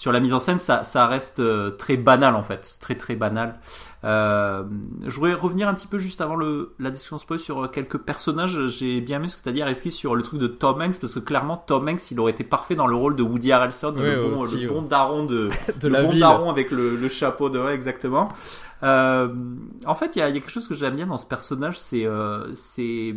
sur 0.00 0.12
la 0.12 0.20
mise 0.20 0.32
en 0.32 0.40
scène, 0.40 0.60
ça, 0.60 0.82
ça 0.82 1.06
reste 1.06 1.40
euh, 1.40 1.72
très 1.72 1.98
banal 1.98 2.34
en 2.34 2.40
fait, 2.40 2.78
très 2.80 2.94
très 2.94 3.16
banal. 3.16 3.60
Euh, 4.02 4.62
je 5.06 5.14
voudrais 5.14 5.34
revenir 5.34 5.68
un 5.68 5.74
petit 5.74 5.86
peu 5.86 5.98
juste 5.98 6.22
avant 6.22 6.36
le, 6.36 6.74
la 6.78 6.90
discussion 6.90 7.18
spoil 7.18 7.38
sur 7.38 7.62
euh, 7.64 7.68
quelques 7.68 7.98
personnages. 7.98 8.66
J'ai 8.68 9.02
bien 9.02 9.18
aimé 9.18 9.28
ce 9.28 9.36
que 9.36 9.42
tu 9.42 9.50
as 9.50 9.52
dit, 9.52 9.62
Reski, 9.62 9.90
sur 9.90 10.14
le 10.14 10.22
truc 10.22 10.40
de 10.40 10.46
Tom 10.46 10.80
Hanks, 10.80 10.98
parce 10.98 11.12
que 11.12 11.18
clairement, 11.18 11.58
Tom 11.58 11.86
Hanks, 11.86 12.10
il 12.12 12.18
aurait 12.18 12.32
été 12.32 12.44
parfait 12.44 12.76
dans 12.76 12.86
le 12.86 12.96
rôle 12.96 13.14
de 13.14 13.22
Woody 13.22 13.52
Harrelson, 13.52 13.92
Oui, 13.94 14.04
le, 14.04 14.22
bon, 14.22 14.40
aussi, 14.40 14.56
le 14.60 14.68
ouais. 14.68 14.74
bon 14.74 14.80
daron 14.80 15.26
de, 15.26 15.50
de 15.82 15.88
le 15.88 15.92
la 15.92 16.02
bon 16.04 16.10
ville. 16.12 16.20
daron 16.20 16.48
avec 16.48 16.70
le, 16.70 16.96
le 16.96 17.08
chapeau 17.10 17.50
de 17.50 17.58
ouais, 17.58 17.74
exactement. 17.74 18.30
Euh, 18.82 19.28
en 19.84 19.94
fait, 19.94 20.16
il 20.16 20.20
y 20.20 20.22
a, 20.22 20.30
il 20.30 20.34
y 20.34 20.38
a 20.38 20.40
quelque 20.40 20.50
chose 20.50 20.66
que 20.66 20.72
j'aime 20.72 20.96
bien 20.96 21.08
dans 21.08 21.18
ce 21.18 21.26
personnage, 21.26 21.78
c'est 21.78 22.06
euh, 22.06 22.54
c'est 22.54 23.14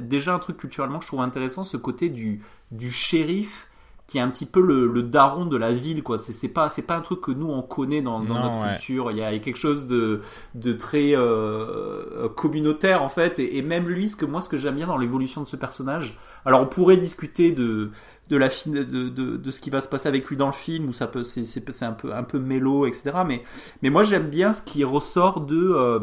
déjà 0.00 0.32
un 0.32 0.38
truc 0.38 0.56
culturellement 0.56 1.00
que 1.00 1.04
je 1.04 1.08
trouve 1.08 1.20
intéressant, 1.20 1.64
ce 1.64 1.76
côté 1.76 2.08
du, 2.08 2.40
du 2.70 2.90
shérif 2.90 3.68
qui 4.14 4.18
est 4.18 4.22
un 4.22 4.28
petit 4.30 4.46
peu 4.46 4.60
le, 4.62 4.86
le 4.86 5.02
daron 5.02 5.44
de 5.44 5.56
la 5.56 5.72
ville 5.72 6.04
quoi. 6.04 6.18
C'est 6.18 6.32
c'est 6.32 6.48
pas 6.48 6.68
c'est 6.68 6.82
pas 6.82 6.94
un 6.96 7.00
truc 7.00 7.20
que 7.20 7.32
nous 7.32 7.48
on 7.50 7.62
connaît 7.62 8.00
dans, 8.00 8.20
dans 8.20 8.34
Non, 8.34 8.42
notre 8.44 8.60
ouais. 8.62 8.68
culture. 8.76 9.10
Il 9.10 9.16
y 9.18 9.22
a 9.22 9.36
quelque 9.40 9.56
chose 9.58 9.86
de 9.88 10.20
de 10.54 10.72
très 10.72 11.14
euh, 11.16 12.28
communautaire 12.28 13.02
en 13.02 13.08
fait. 13.08 13.38
Et, 13.40 13.58
et 13.58 13.62
même 13.62 13.88
lui 13.88 14.08
ce 14.08 14.16
que 14.16 14.24
moi 14.24 14.40
ce 14.40 14.48
que 14.48 14.56
j'aime 14.56 14.76
bien 14.76 14.86
dans 14.86 14.96
l'évolution 14.98 15.42
de 15.42 15.48
ce 15.48 15.56
personnage 15.56 16.16
alors 16.44 16.60
on 16.62 16.66
pourrait 16.66 16.96
discuter 16.96 17.50
de 17.52 17.90
de 18.30 18.36
la 18.38 18.48
fin, 18.50 18.70
de, 18.70 18.84
de, 18.84 19.08
de 19.36 19.50
ce 19.50 19.60
qui 19.60 19.68
va 19.70 19.80
se 19.82 19.88
passer 19.88 20.08
avec 20.08 20.26
lui 20.26 20.36
dans 20.36 20.46
le 20.46 20.52
film 20.54 20.88
où 20.88 20.92
ça 20.92 21.06
peut 21.06 21.24
c'est 21.24 21.44
c'est 21.44 21.68
c'est 21.72 21.84
un 21.84 21.92
peu 21.92 22.14
un 22.14 22.22
peu 22.22 22.38
mélo 22.38 22.86
etc 22.86 23.12
mais 23.26 23.42
mais 23.82 23.90
moi 23.90 24.02
j'aime 24.04 24.30
bien 24.30 24.52
ce 24.52 24.62
qui 24.62 24.84
ressort 24.84 25.40
de 25.42 25.56
euh, 25.58 25.98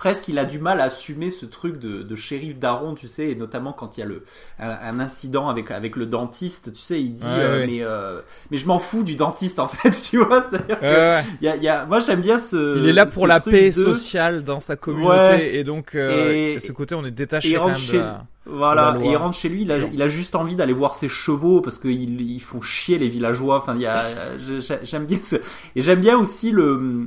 presque 0.00 0.28
il 0.28 0.38
a 0.38 0.46
du 0.46 0.58
mal 0.58 0.80
à 0.80 0.84
assumer 0.84 1.28
ce 1.30 1.44
truc 1.44 1.78
de, 1.78 2.00
de 2.02 2.16
shérif 2.16 2.58
daron 2.58 2.94
tu 2.94 3.06
sais 3.06 3.28
et 3.28 3.34
notamment 3.34 3.74
quand 3.74 3.98
il 3.98 4.00
y 4.00 4.02
a 4.02 4.06
le 4.06 4.24
un, 4.58 4.70
un 4.70 4.98
incident 4.98 5.50
avec 5.50 5.70
avec 5.70 5.94
le 5.94 6.06
dentiste 6.06 6.72
tu 6.72 6.80
sais 6.80 6.98
il 7.02 7.16
dit 7.16 7.26
Ouais, 7.26 7.30
euh, 7.38 7.58
ouais. 7.60 7.66
mais 7.66 7.78
euh, 7.82 8.20
mais 8.50 8.56
je 8.56 8.66
m'en 8.66 8.78
fous 8.78 9.02
du 9.04 9.14
dentiste 9.14 9.58
en 9.58 9.68
fait 9.68 9.90
tu 10.10 10.16
vois 10.16 10.46
c'est-à-dire 10.50 10.80
que 10.80 10.84
Ouais, 10.86 11.22
y 11.42 11.48
a, 11.48 11.56
y 11.56 11.68
a 11.68 11.84
moi 11.84 12.00
j'aime 12.00 12.22
bien 12.22 12.38
ce 12.38 12.78
Il 12.78 12.88
est 12.88 12.94
là 12.94 13.04
pour 13.04 13.26
la 13.26 13.40
paix 13.40 13.66
de- 13.66 13.72
sociale 13.72 14.42
dans 14.42 14.58
sa 14.60 14.76
communauté 14.76 15.58
et 15.58 15.64
donc 15.64 15.94
euh, 15.94 16.32
Et- 16.32 16.52
et 16.54 16.60
ce 16.60 16.72
côté 16.72 16.94
on 16.94 17.04
est 17.04 17.10
détaché 17.10 17.52
quand 17.56 17.66
même 17.66 17.74
chez 17.74 17.98
de 17.98 18.02
la- 18.02 18.24
voilà 18.46 18.96
et 19.02 19.06
il 19.10 19.16
rentre 19.16 19.36
chez 19.36 19.50
lui 19.50 19.62
il 19.62 19.70
a, 19.70 19.76
il 19.92 20.00
a 20.00 20.08
juste 20.08 20.34
envie 20.34 20.56
d'aller 20.56 20.72
voir 20.72 20.94
ses 20.94 21.10
chevaux 21.10 21.60
parce 21.60 21.78
qu'ils 21.78 22.22
ils 22.22 22.40
font 22.40 22.62
chier 22.62 22.96
les 22.96 23.08
villageois 23.08 23.58
enfin 23.58 23.74
il 23.76 23.82
y 23.82 23.86
a 23.86 24.06
j'aime 24.82 25.04
bien 25.04 25.18
ce... 25.22 25.36
et 25.36 25.80
j'aime 25.82 26.00
bien 26.00 26.16
aussi 26.16 26.52
le 26.52 27.06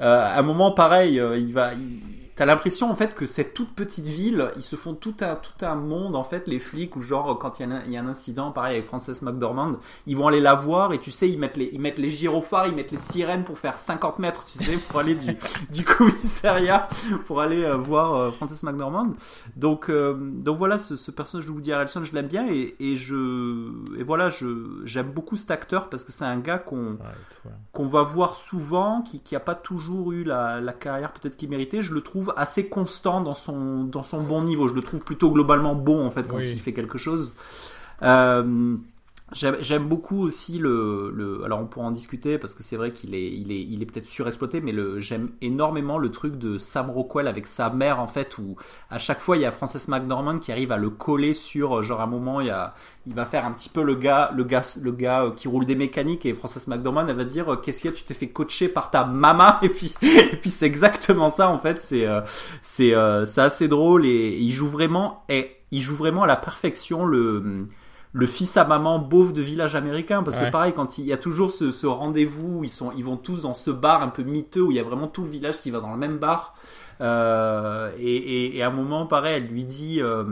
euh, 0.00 0.24
à 0.24 0.38
un 0.38 0.42
moment 0.42 0.72
pareil 0.72 1.20
euh, 1.20 1.36
il 1.38 1.52
va 1.52 1.74
il, 1.74 2.00
t'as 2.36 2.46
l'impression 2.46 2.90
en 2.90 2.94
fait 2.94 3.14
que 3.14 3.26
cette 3.26 3.54
toute 3.54 3.74
petite 3.74 4.06
ville, 4.06 4.50
ils 4.56 4.62
se 4.62 4.76
font 4.76 4.94
tout 4.94 5.14
un 5.20 5.36
tout 5.36 5.64
un 5.64 5.74
monde 5.74 6.16
en 6.16 6.24
fait, 6.24 6.46
les 6.46 6.58
flics 6.58 6.96
ou 6.96 7.00
genre 7.00 7.38
quand 7.38 7.60
il 7.60 7.68
y, 7.68 7.70
a 7.70 7.76
un, 7.76 7.82
il 7.86 7.92
y 7.92 7.96
a 7.96 8.00
un 8.00 8.08
incident, 8.08 8.52
pareil 8.52 8.74
avec 8.74 8.86
Frances 8.86 9.22
McDormand, 9.22 9.76
ils 10.06 10.16
vont 10.16 10.28
aller 10.28 10.40
la 10.40 10.54
voir 10.54 10.92
et 10.92 10.98
tu 10.98 11.10
sais 11.10 11.28
ils 11.28 11.38
mettent 11.38 11.56
les 11.56 11.70
ils 11.72 11.80
mettent 11.80 11.98
les 11.98 12.10
gyrophares, 12.10 12.66
ils 12.68 12.74
mettent 12.74 12.90
les 12.90 12.96
sirènes 12.96 13.44
pour 13.44 13.58
faire 13.58 13.78
50 13.78 14.18
mètres, 14.18 14.44
tu 14.44 14.58
sais, 14.58 14.76
pour 14.76 15.00
aller 15.00 15.14
du 15.14 15.36
du 15.70 15.84
commissariat 15.84 16.88
pour 17.26 17.40
aller 17.40 17.64
euh, 17.64 17.76
voir 17.76 18.14
euh, 18.14 18.30
Frances 18.30 18.62
McDormand. 18.62 19.10
Donc 19.56 19.90
euh, 19.90 20.14
donc 20.14 20.56
voilà, 20.56 20.78
ce, 20.78 20.96
ce 20.96 21.10
personnage 21.10 21.46
de 21.46 21.52
Woody 21.52 21.72
Harrelson, 21.72 22.04
je 22.04 22.14
l'aime 22.14 22.28
bien 22.28 22.46
et, 22.48 22.76
et 22.80 22.96
je 22.96 23.70
et 23.98 24.02
voilà, 24.02 24.30
je 24.30 24.80
j'aime 24.84 25.10
beaucoup 25.10 25.36
cet 25.36 25.50
acteur 25.50 25.90
parce 25.90 26.04
que 26.04 26.12
c'est 26.12 26.24
un 26.24 26.38
gars 26.38 26.58
qu'on 26.58 26.92
ouais. 26.92 27.52
qu'on 27.72 27.86
va 27.86 28.02
voir 28.02 28.36
souvent, 28.36 29.02
qui 29.02 29.20
qui 29.20 29.36
a 29.36 29.40
pas 29.40 29.54
toujours 29.54 30.12
eu 30.12 30.24
la, 30.24 30.60
la 30.60 30.72
carrière 30.72 31.12
peut-être 31.12 31.36
qu'il 31.36 31.50
méritait, 31.50 31.82
je 31.82 31.92
le 31.92 32.00
trouve 32.00 32.21
assez 32.36 32.68
constant 32.68 33.20
dans 33.20 33.34
son 33.34 33.84
dans 33.84 34.02
son 34.02 34.22
bon 34.22 34.42
niveau. 34.42 34.68
Je 34.68 34.74
le 34.74 34.82
trouve 34.82 35.00
plutôt 35.00 35.30
globalement 35.30 35.74
bon 35.74 36.06
en 36.06 36.10
fait 36.10 36.26
quand 36.28 36.36
Oui. 36.36 36.50
il 36.50 36.60
fait 36.60 36.72
quelque 36.72 36.98
chose. 36.98 37.34
Euh, 38.02 38.76
J'aime 39.34 39.88
beaucoup 39.88 40.22
aussi 40.22 40.58
le, 40.58 41.10
le. 41.14 41.44
Alors 41.44 41.60
on 41.60 41.66
pourra 41.66 41.86
en 41.86 41.90
discuter 41.90 42.38
parce 42.38 42.54
que 42.54 42.62
c'est 42.62 42.76
vrai 42.76 42.92
qu'il 42.92 43.14
est, 43.14 43.26
il 43.32 43.50
est, 43.50 43.62
il 43.62 43.82
est 43.82 43.86
peut-être 43.86 44.06
surexploité, 44.06 44.60
mais 44.60 44.72
le, 44.72 45.00
j'aime 45.00 45.30
énormément 45.40 45.96
le 45.96 46.10
truc 46.10 46.36
de 46.36 46.58
Sam 46.58 46.90
Rockwell 46.90 47.26
avec 47.26 47.46
sa 47.46 47.70
mère 47.70 47.98
en 47.98 48.06
fait, 48.06 48.36
où 48.38 48.56
à 48.90 48.98
chaque 48.98 49.20
fois 49.20 49.36
il 49.36 49.42
y 49.42 49.46
a 49.46 49.50
Frances 49.50 49.88
McDormand 49.88 50.38
qui 50.38 50.52
arrive 50.52 50.70
à 50.70 50.76
le 50.76 50.90
coller 50.90 51.32
sur, 51.32 51.78
euh, 51.78 51.82
genre 51.82 52.00
à 52.00 52.04
un 52.04 52.08
moment 52.08 52.40
il 52.40 52.48
y 52.48 52.50
a, 52.50 52.74
il 53.06 53.14
va 53.14 53.24
faire 53.24 53.46
un 53.46 53.52
petit 53.52 53.70
peu 53.70 53.82
le 53.82 53.94
gars, 53.94 54.30
le 54.36 54.44
gars, 54.44 54.64
le 54.80 54.92
gars 54.92 55.22
euh, 55.24 55.30
qui 55.30 55.48
roule 55.48 55.64
des 55.64 55.76
mécaniques 55.76 56.26
et 56.26 56.34
Frances 56.34 56.66
McDormand 56.66 57.06
elle 57.06 57.16
va 57.16 57.24
dire 57.24 57.52
euh, 57.52 57.56
qu'est-ce 57.56 57.80
qu'il 57.80 57.90
y 57.90 57.94
a, 57.94 57.96
tu 57.96 58.04
t'es 58.04 58.14
fait 58.14 58.28
coacher 58.28 58.68
par 58.68 58.90
ta 58.90 59.04
maman 59.04 59.54
et 59.62 59.70
puis, 59.70 59.94
et 60.02 60.36
puis 60.36 60.50
c'est 60.50 60.66
exactement 60.66 61.30
ça 61.30 61.48
en 61.48 61.58
fait, 61.58 61.80
c'est, 61.80 62.06
c'est, 62.60 62.92
c'est 63.26 63.40
assez 63.40 63.68
drôle 63.68 64.04
et 64.04 64.36
il 64.36 64.52
joue 64.52 64.66
vraiment, 64.66 65.24
et 65.28 65.56
il 65.70 65.80
joue 65.80 65.94
vraiment 65.94 66.24
à 66.24 66.26
la 66.26 66.36
perfection 66.36 67.06
le 67.06 67.68
le 68.14 68.26
fils 68.26 68.56
à 68.58 68.64
maman 68.64 68.98
beauf 68.98 69.32
de 69.32 69.40
village 69.42 69.74
américain 69.74 70.22
parce 70.22 70.36
Ouais. 70.38 70.46
que 70.46 70.50
pareil 70.50 70.72
quand 70.74 70.98
il 70.98 71.06
y 71.06 71.12
a 71.12 71.16
toujours 71.16 71.50
ce, 71.50 71.70
ce 71.70 71.86
rendez-vous 71.86 72.62
ils 72.64 72.68
sont 72.70 72.92
ils 72.96 73.04
vont 73.04 73.16
tous 73.16 73.42
dans 73.42 73.54
ce 73.54 73.70
bar 73.70 74.02
un 74.02 74.08
peu 74.08 74.22
miteux 74.22 74.60
où 74.62 74.70
il 74.70 74.76
y 74.76 74.80
a 74.80 74.82
vraiment 74.82 75.08
tout 75.08 75.24
le 75.24 75.30
village 75.30 75.58
qui 75.60 75.70
va 75.70 75.80
dans 75.80 75.90
le 75.92 75.96
même 75.98 76.18
bar 76.18 76.54
euh, 77.00 77.90
et, 77.98 78.16
et, 78.16 78.56
et 78.58 78.62
à 78.62 78.68
un 78.68 78.70
moment 78.70 79.06
pareil 79.06 79.36
elle 79.36 79.46
lui 79.48 79.64
dit 79.64 80.00
euh, 80.02 80.24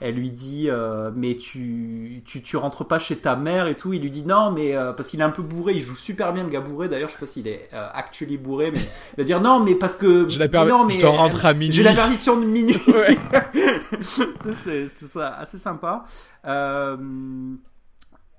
elle 0.00 0.14
lui 0.14 0.30
dit 0.30 0.68
euh, 0.68 1.10
mais 1.14 1.36
tu, 1.36 2.22
tu 2.24 2.42
tu 2.42 2.56
rentres 2.56 2.84
pas 2.86 2.98
chez 2.98 3.16
ta 3.16 3.36
mère 3.36 3.66
et 3.66 3.74
tout 3.76 3.92
il 3.92 4.02
lui 4.02 4.10
dit 4.10 4.24
non 4.24 4.50
mais 4.50 4.76
euh, 4.76 4.92
parce 4.92 5.08
qu'il 5.08 5.20
est 5.20 5.24
un 5.24 5.30
peu 5.30 5.42
bourré 5.42 5.74
il 5.74 5.80
joue 5.80 5.96
super 5.96 6.32
bien 6.32 6.42
le 6.44 6.50
gars 6.50 6.60
bourré 6.60 6.88
d'ailleurs 6.88 7.08
je 7.08 7.14
sais 7.14 7.20
pas 7.20 7.26
s'il 7.26 7.48
est 7.48 7.68
euh, 7.72 7.88
actually 7.94 8.36
bourré 8.36 8.70
mais 8.70 8.80
il 9.14 9.16
va 9.18 9.24
dire 9.24 9.40
non 9.40 9.60
mais 9.60 9.74
parce 9.74 9.96
que 9.96 10.28
Je, 10.28 10.38
la 10.38 10.48
non 10.66 10.84
mais 10.84 10.94
je 10.94 11.00
te 11.00 11.06
rentre 11.06 11.46
à 11.46 11.52
minuit. 11.54 11.72
j'ai 11.72 11.82
la 11.82 11.92
permission 11.94 12.38
de 12.38 12.44
minuit 12.46 12.76
Ouais. 12.86 13.18
ça, 14.02 14.24
c'est 14.64 15.20
assez 15.20 15.58
sympa. 15.58 16.04
Euh, 16.46 16.96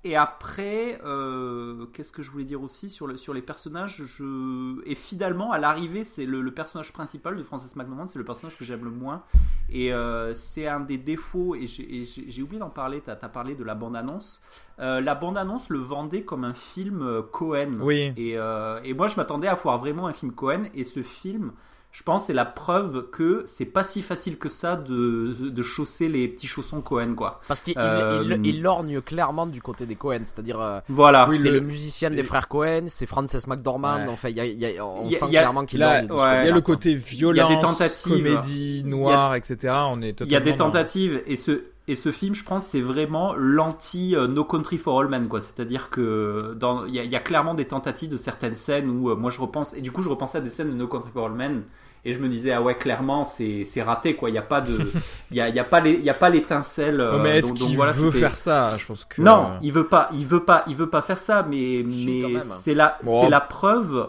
et 0.04 0.16
après, 0.16 1.00
euh, 1.04 1.86
qu'est-ce 1.92 2.12
que 2.12 2.22
je 2.22 2.30
voulais 2.30 2.44
dire 2.44 2.62
aussi 2.62 2.88
sur, 2.88 3.06
le, 3.06 3.16
sur 3.16 3.34
les 3.34 3.42
personnages 3.42 4.02
je... 4.04 4.80
Et 4.86 4.94
finalement, 4.94 5.50
à 5.50 5.58
l'arrivée, 5.58 6.04
c'est 6.04 6.24
le, 6.24 6.40
le 6.40 6.50
personnage 6.52 6.92
principal 6.92 7.36
de 7.36 7.42
Frances 7.42 7.74
McDormand, 7.74 8.06
c'est 8.06 8.18
le 8.18 8.24
personnage 8.24 8.56
que 8.56 8.64
j'aime 8.64 8.84
le 8.84 8.90
moins. 8.90 9.24
Et 9.70 9.92
euh, 9.92 10.34
c'est 10.34 10.68
un 10.68 10.80
des 10.80 10.98
défauts, 10.98 11.54
et 11.54 11.66
j'ai 11.66 12.42
oublié 12.42 12.60
d'en 12.60 12.70
parler, 12.70 13.02
tu 13.02 13.10
as, 13.10 13.16
parlé 13.16 13.54
de 13.54 13.64
la 13.64 13.74
bande-annonce. 13.74 14.40
Euh, 14.78 15.00
la 15.00 15.16
bande-annonce 15.16 15.68
le 15.68 15.80
vendait 15.80 16.22
comme 16.22 16.44
un 16.44 16.54
film 16.54 17.02
euh, 17.02 17.22
Cohen. 17.22 17.72
Oui. 17.80 18.12
Et, 18.16 18.38
euh, 18.38 18.80
et 18.84 18.94
moi, 18.94 19.08
je 19.08 19.16
m'attendais 19.16 19.48
à 19.48 19.54
voir 19.54 19.78
vraiment 19.78 20.06
un 20.06 20.12
film 20.12 20.32
Cohen. 20.32 20.64
Et 20.74 20.84
ce 20.84 21.02
film, 21.02 21.52
je 21.90 22.02
pense, 22.02 22.26
c'est 22.26 22.32
la 22.34 22.44
preuve 22.44 23.08
que 23.10 23.42
c'est 23.46 23.64
pas 23.64 23.82
si 23.82 24.02
facile 24.02 24.38
que 24.38 24.48
ça 24.48 24.76
de, 24.76 25.48
de 25.48 25.62
chausser 25.62 26.06
les 26.08 26.28
petits 26.28 26.46
chaussons 26.46 26.80
Cohen, 26.80 27.14
quoi. 27.16 27.40
Parce 27.48 27.60
qu'il 27.60 27.74
Euh, 27.76 28.22
il, 28.24 28.32
il- 28.32 28.46
il 28.56 28.62
lorgne 28.62 29.00
clairement 29.00 29.46
du 29.46 29.60
côté 29.62 29.84
des 29.86 29.96
Cohen, 29.96 30.20
c'est-à-dire 30.22 30.60
euh, 30.60 30.80
Voilà. 30.88 31.28
c'est 31.34 31.48
le- 31.48 31.54
le, 31.58 31.60
musicien 31.60 32.10
des 32.10 32.22
frères 32.22 32.46
Cohen, 32.46 32.84
c'est 32.88 33.06
Frances 33.06 33.46
McDormand, 33.46 34.04
Ouais. 34.04 34.08
enfin 34.08 34.28
il 34.28 34.36
y 34.36 34.40
a, 34.40 34.44
il 34.46 34.58
y 34.58 34.78
a- 34.78 34.84
on 34.86 35.04
Il 35.06 35.12
y 35.12 35.16
a- 35.16 35.18
sent 35.18 35.24
il 35.28 35.32
y 35.32 35.36
a- 35.38 35.40
clairement 35.40 35.64
qu'il 35.64 35.80
lorgne 35.80 36.10
ouais. 36.12 36.42
Il 36.44 36.46
y 36.46 36.50
a 36.50 36.54
le 36.54 36.60
côté 36.60 36.94
violence, 36.94 37.60
tentatives. 37.62 38.12
comédie 38.12 38.82
noire, 38.84 39.34
etc. 39.34 39.74
On 39.90 40.00
est 40.02 40.20
Il 40.20 40.28
y 40.30 40.36
a 40.36 40.40
des 40.40 40.52
dans- 40.52 40.66
tentatives 40.66 41.22
et 41.26 41.36
ce 41.36 41.64
et 41.88 41.96
ce 41.96 42.12
film, 42.12 42.34
je 42.34 42.44
pense, 42.44 42.66
c'est 42.66 42.80
vraiment 42.80 43.34
l'anti 43.36 44.14
euh, 44.14 44.28
No 44.28 44.44
Country 44.44 44.78
for 44.78 45.00
All 45.00 45.08
Men, 45.08 45.26
quoi. 45.26 45.40
C'est-à-dire 45.40 45.90
que 45.90 46.54
dans 46.54 46.84
il 46.86 46.94
y, 46.94 47.00
a, 47.00 47.04
il 47.04 47.10
y 47.10 47.16
a 47.16 47.20
clairement 47.20 47.54
des 47.54 47.64
tentatives 47.66 48.10
de 48.10 48.16
certaines 48.16 48.54
scènes 48.54 48.88
où 48.90 49.10
euh, 49.10 49.16
moi 49.16 49.30
je 49.30 49.40
repense 49.40 49.74
et 49.74 49.80
du 49.80 49.90
coup 49.90 50.02
je 50.02 50.08
repensais 50.08 50.38
à 50.38 50.40
des 50.40 50.50
scènes 50.50 50.68
de 50.70 50.74
No 50.74 50.86
Country 50.86 51.10
for 51.12 51.26
All 51.26 51.32
Men 51.32 51.62
et 52.04 52.12
je 52.12 52.20
me 52.20 52.28
disais 52.28 52.52
ah 52.52 52.62
ouais 52.62 52.76
clairement 52.76 53.24
c'est 53.24 53.64
c'est 53.64 53.82
raté 53.82 54.14
quoi. 54.14 54.30
Il 54.30 54.34
y 54.34 54.38
a 54.38 54.42
pas 54.42 54.60
de 54.60 54.78
il 55.30 55.36
y 55.36 55.40
a, 55.40 55.48
il 55.48 55.54
y 55.54 55.58
a 55.58 55.64
pas 55.64 55.80
les 55.80 55.94
il 55.94 56.04
y 56.04 56.10
a 56.10 56.14
pas 56.14 56.28
l'étincelle. 56.30 57.00
euh, 57.00 57.18
mais 57.22 57.38
est-ce 57.38 57.48
donc- 57.48 57.58
donc 57.58 57.68
qu'il 57.68 57.76
voilà, 57.76 57.92
veut 57.92 58.06
c'était- 58.12 58.18
faire 58.20 58.38
ça? 58.38 58.76
Je 58.78 58.86
pense 58.86 59.04
que 59.04 59.20
Non, 59.20 59.52
il 59.62 59.72
veut 59.72 59.88
pas, 59.88 60.08
il 60.12 60.26
veut 60.26 60.44
pas, 60.44 60.62
il 60.68 60.76
veut 60.76 60.90
pas 60.90 61.02
faire 61.02 61.18
ça, 61.18 61.42
mais 61.48 61.84
mais 61.86 62.28
même. 62.34 62.42
c'est 62.44 62.74
la, 62.74 62.98
Bon. 63.02 63.22
c'est 63.22 63.30
la 63.30 63.40
preuve, 63.40 64.08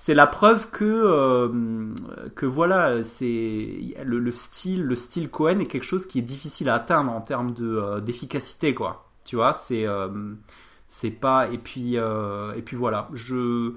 c'est 0.00 0.14
la 0.14 0.28
preuve 0.28 0.70
que 0.70 0.84
euh, 0.84 1.92
que 2.36 2.46
voilà, 2.46 3.02
c'est 3.02 3.96
le, 4.04 4.20
le 4.20 4.30
style, 4.30 4.84
le 4.84 4.94
style 4.94 5.28
Cohen 5.28 5.58
est 5.58 5.66
quelque 5.66 5.82
chose 5.84 6.06
qui 6.06 6.20
est 6.20 6.22
difficile 6.22 6.68
à 6.68 6.74
atteindre 6.74 7.10
en 7.10 7.20
termes 7.20 7.52
de 7.52 7.66
euh, 7.66 8.00
d'efficacité, 8.00 8.74
quoi. 8.74 9.10
Tu 9.24 9.34
vois, 9.34 9.52
c'est 9.54 9.86
euh, 9.88 10.08
c'est 10.86 11.10
pas 11.10 11.48
et 11.48 11.58
puis 11.58 11.98
euh, 11.98 12.52
et 12.54 12.62
puis 12.62 12.76
voilà, 12.76 13.08
je 13.12 13.72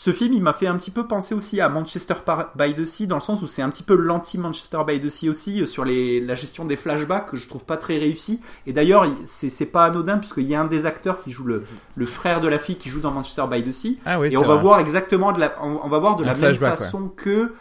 ce 0.00 0.12
film, 0.12 0.32
il 0.32 0.40
m'a 0.44 0.52
fait 0.52 0.68
un 0.68 0.76
petit 0.76 0.92
peu 0.92 1.08
penser 1.08 1.34
aussi 1.34 1.60
à 1.60 1.68
Manchester 1.68 2.14
by 2.54 2.72
the 2.72 2.84
Sea, 2.84 3.08
dans 3.08 3.16
le 3.16 3.20
sens 3.20 3.42
où 3.42 3.48
c'est 3.48 3.62
un 3.62 3.68
petit 3.68 3.82
peu 3.82 3.96
l'anti-Manchester 3.96 4.78
by 4.86 5.00
the 5.00 5.08
Sea 5.08 5.28
aussi, 5.28 5.60
euh, 5.60 5.66
sur 5.66 5.84
les, 5.84 6.20
la 6.20 6.36
gestion 6.36 6.64
des 6.64 6.76
flashbacks, 6.76 7.30
que 7.30 7.36
je 7.36 7.48
trouve 7.48 7.64
pas 7.64 7.76
très 7.76 7.98
réussi. 7.98 8.40
Et 8.68 8.72
d'ailleurs, 8.72 9.06
il- 9.06 9.16
c'est 9.24 9.50
c'est 9.50 9.66
pas 9.66 9.86
anodin, 9.86 10.18
puisqu'il 10.18 10.44
y 10.46 10.54
a 10.54 10.60
un 10.60 10.66
des 10.66 10.86
acteurs 10.86 11.18
qui 11.18 11.32
joue 11.32 11.46
le, 11.46 11.64
le 11.96 12.06
frère 12.06 12.40
de 12.40 12.46
la 12.46 12.60
fille 12.60 12.76
qui 12.76 12.88
joue 12.88 13.00
dans 13.00 13.10
Manchester 13.10 13.42
by 13.50 13.60
the 13.64 13.72
Sea. 13.72 13.98
Ah 14.06 14.20
oui, 14.20 14.28
et 14.32 14.36
on 14.36 14.42
va 14.42 14.54
voir 14.62 14.78
exactement 14.78 15.32
de 15.32 15.40
la, 15.40 15.52
on, 15.62 15.80
on 15.82 15.88
va 15.88 15.98
voir 15.98 16.14
de 16.14 16.22
la 16.22 16.34
même 16.42 16.54
façon 16.76 17.08
que, 17.08 17.52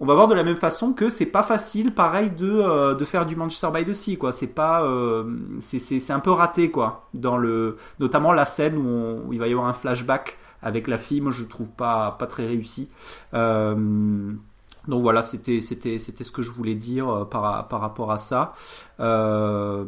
on 0.00 0.06
va 0.06 0.14
voir 0.14 0.28
de 0.28 0.34
la 0.34 0.44
même 0.44 0.56
façon 0.56 0.94
que 0.94 1.10
c'est 1.10 1.26
pas 1.26 1.42
facile, 1.42 1.92
pareil, 1.92 2.30
de, 2.30 2.50
euh, 2.50 2.94
de 2.94 3.04
faire 3.04 3.26
du 3.26 3.36
Manchester 3.36 3.68
by 3.70 3.84
the 3.84 3.92
Sea, 3.92 4.16
quoi. 4.16 4.32
C'est 4.32 4.46
pas, 4.46 4.82
euh, 4.82 5.24
c'est- 5.60 5.78
c'est 5.78 6.00
c'est 6.00 6.14
un 6.14 6.20
peu 6.20 6.30
raté, 6.30 6.70
quoi. 6.70 7.06
Dans 7.12 7.36
le, 7.36 7.76
notamment 8.00 8.32
la 8.32 8.46
scène 8.46 8.78
où, 8.78 8.88
on- 8.88 9.28
où 9.28 9.32
il 9.34 9.38
va 9.38 9.46
y 9.46 9.50
avoir 9.52 9.68
un 9.68 9.74
flashback 9.74 10.38
avec 10.62 10.88
la 10.88 10.98
fille, 10.98 11.20
moi 11.20 11.32
je 11.32 11.44
trouve 11.44 11.70
pas, 11.70 12.16
pas 12.18 12.26
très 12.26 12.46
réussi. 12.46 12.88
Euh, 13.34 14.32
donc 14.88 15.02
voilà, 15.02 15.22
c'était 15.22 15.60
c'était 15.60 15.98
c'était 15.98 16.24
ce 16.24 16.32
que 16.32 16.42
je 16.42 16.50
voulais 16.50 16.74
dire 16.74 17.08
euh, 17.08 17.24
par 17.24 17.68
par 17.68 17.80
rapport 17.80 18.10
à 18.10 18.18
ça. 18.18 18.52
Euh, 19.00 19.84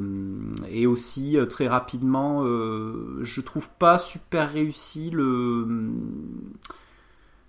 et 0.69 0.87
aussi 0.87 1.37
euh, 1.37 1.47
très 1.47 1.67
rapidement, 1.67 2.45
euh, 2.45 3.19
je 3.23 3.41
trouve 3.41 3.69
pas 3.79 3.99
super 3.99 4.53
réussi 4.53 5.11
le 5.11 5.67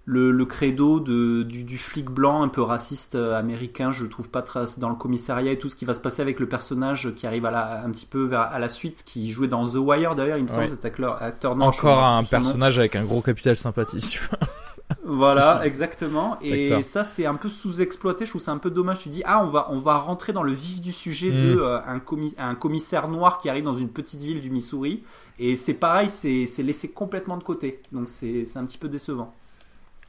le, 0.08 0.30
le 0.32 0.46
credo 0.46 1.00
de, 1.00 1.41
du, 1.44 1.63
du 1.63 1.78
flic 1.80 2.10
blanc 2.12 2.44
un 2.44 2.48
peu 2.48 2.62
raciste 2.62 3.15
euh, 3.15 3.36
américain, 3.38 3.91
je 3.91 4.06
trouve 4.06 4.30
pas 4.30 4.44
très 4.44 4.65
dans 4.78 4.89
le 4.89 4.96
commissariat 4.96 5.52
et 5.52 5.58
tout 5.58 5.68
ce 5.68 5.76
qui 5.76 5.84
va 5.86 5.94
se 5.96 6.00
passer 6.00 6.22
avec 6.22 6.39
le 6.39 6.48
personnage 6.48 7.12
qui 7.15 7.26
arrive 7.26 7.46
à 7.48 7.52
la, 7.52 7.84
un 7.84 7.89
petit 7.89 8.06
peu 8.06 8.24
vers, 8.26 8.41
à 8.41 8.60
la 8.60 8.70
suite, 8.70 9.04
qui 9.04 9.32
jouait 9.32 9.48
dans 9.48 9.68
The 9.68 9.76
Wire 9.78 10.13
d'ailleurs, 10.13 10.38
il 10.38 10.44
me 10.44 10.48
semble, 10.48 10.62
Ouais. 10.62 10.68
cet 10.68 10.86
acteur, 10.86 11.20
non, 11.56 11.65
Encore 11.65 12.04
un 12.04 12.22
nom. 12.22 12.28
personnage 12.28 12.78
avec 12.78 12.96
un 12.96 13.04
gros 13.04 13.22
capital 13.22 13.56
sympathie. 13.56 14.20
Voilà, 15.04 15.62
exactement. 15.65 16.38
Et 16.41 16.84
ça, 16.84 17.04
c'est 17.04 17.26
un 17.26 17.34
peu 17.36 17.50
sous-exploité. 17.50 18.26
Je 18.26 18.30
trouve 18.30 18.41
c'est 18.41 18.52
un 18.52 18.60
peu 18.60 18.70
dommage. 18.70 19.00
Tu 19.00 19.10
dis, 19.10 19.24
ah, 19.26 19.44
on 19.44 19.50
va, 19.50 19.68
on 19.72 19.80
va 19.80 19.98
rentrer 19.98 20.32
dans 20.34 20.44
le 20.44 20.52
vif 20.54 20.82
du 20.82 20.91
sujet 20.91 21.30
Mm. 21.30 21.34
de 21.56 21.60
euh, 21.60 21.80
un, 21.88 21.98
commis- 22.00 22.36
un 22.38 22.54
commissaire 22.54 23.08
noir 23.08 23.39
qui 23.39 23.50
arrive 23.50 23.63
dans 23.63 23.76
une 23.76 23.89
petite 23.89 24.22
ville 24.22 24.41
du 24.41 24.52
Missouri. 24.52 25.04
Et 25.39 25.56
c'est 25.56 25.74
pareil, 25.74 26.10
c'est 26.10 26.46
laissé 26.62 26.89
complètement 26.89 27.38
de 27.38 27.44
côté. 27.44 27.82
Donc 27.91 28.08
c'est 28.08 28.46
un 28.56 28.65
petit 28.65 28.78
peu 28.78 28.88
décevant. 28.88 29.34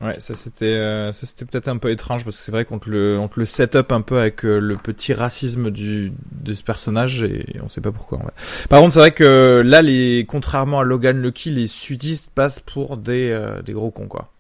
Ouais, 0.03 0.21
ça 0.21 0.35
c'était 0.35 0.67
euh, 0.67 1.11
ça 1.15 1.27
c'était 1.27 1.47
peut-être 1.47 1.69
un 1.69 1.79
peu 1.79 1.91
étrange 1.91 2.23
parce 2.25 2.37
que 2.37 2.43
c'est 2.43 2.53
vrai 2.53 2.67
qu'on 2.67 2.79
te 2.79 2.91
le 2.91 3.19
on 3.19 3.29
te 3.29 3.41
le 3.41 3.47
set 3.47 3.77
up 3.77 3.93
un 3.93 4.03
peu 4.03 4.19
avec 4.19 4.45
euh, 4.45 4.59
le 4.59 4.77
petit 4.77 5.15
racisme 5.15 5.71
du 5.71 6.13
de 6.33 6.53
ce 6.53 6.63
personnage 6.63 7.23
et 7.23 7.47
on 7.63 7.71
sait 7.71 7.81
pas 7.81 7.93
pourquoi. 7.93 8.21
Par 8.69 8.81
contre, 8.81 8.93
c'est 8.93 9.01
vrai 9.01 9.13
que 9.13 9.63
là 9.65 9.81
les 9.81 10.27
contrairement 10.29 10.81
à 10.81 10.85
Logan 10.85 11.23
Lucky, 11.23 11.51
les 11.51 11.67
sudistes 11.67 12.31
passent 12.35 12.61
pour 12.61 12.99
des 12.99 13.31
euh, 13.31 13.63
des 13.63 13.73
gros 13.73 13.91
cons 13.91 14.07
quoi. 14.07 14.31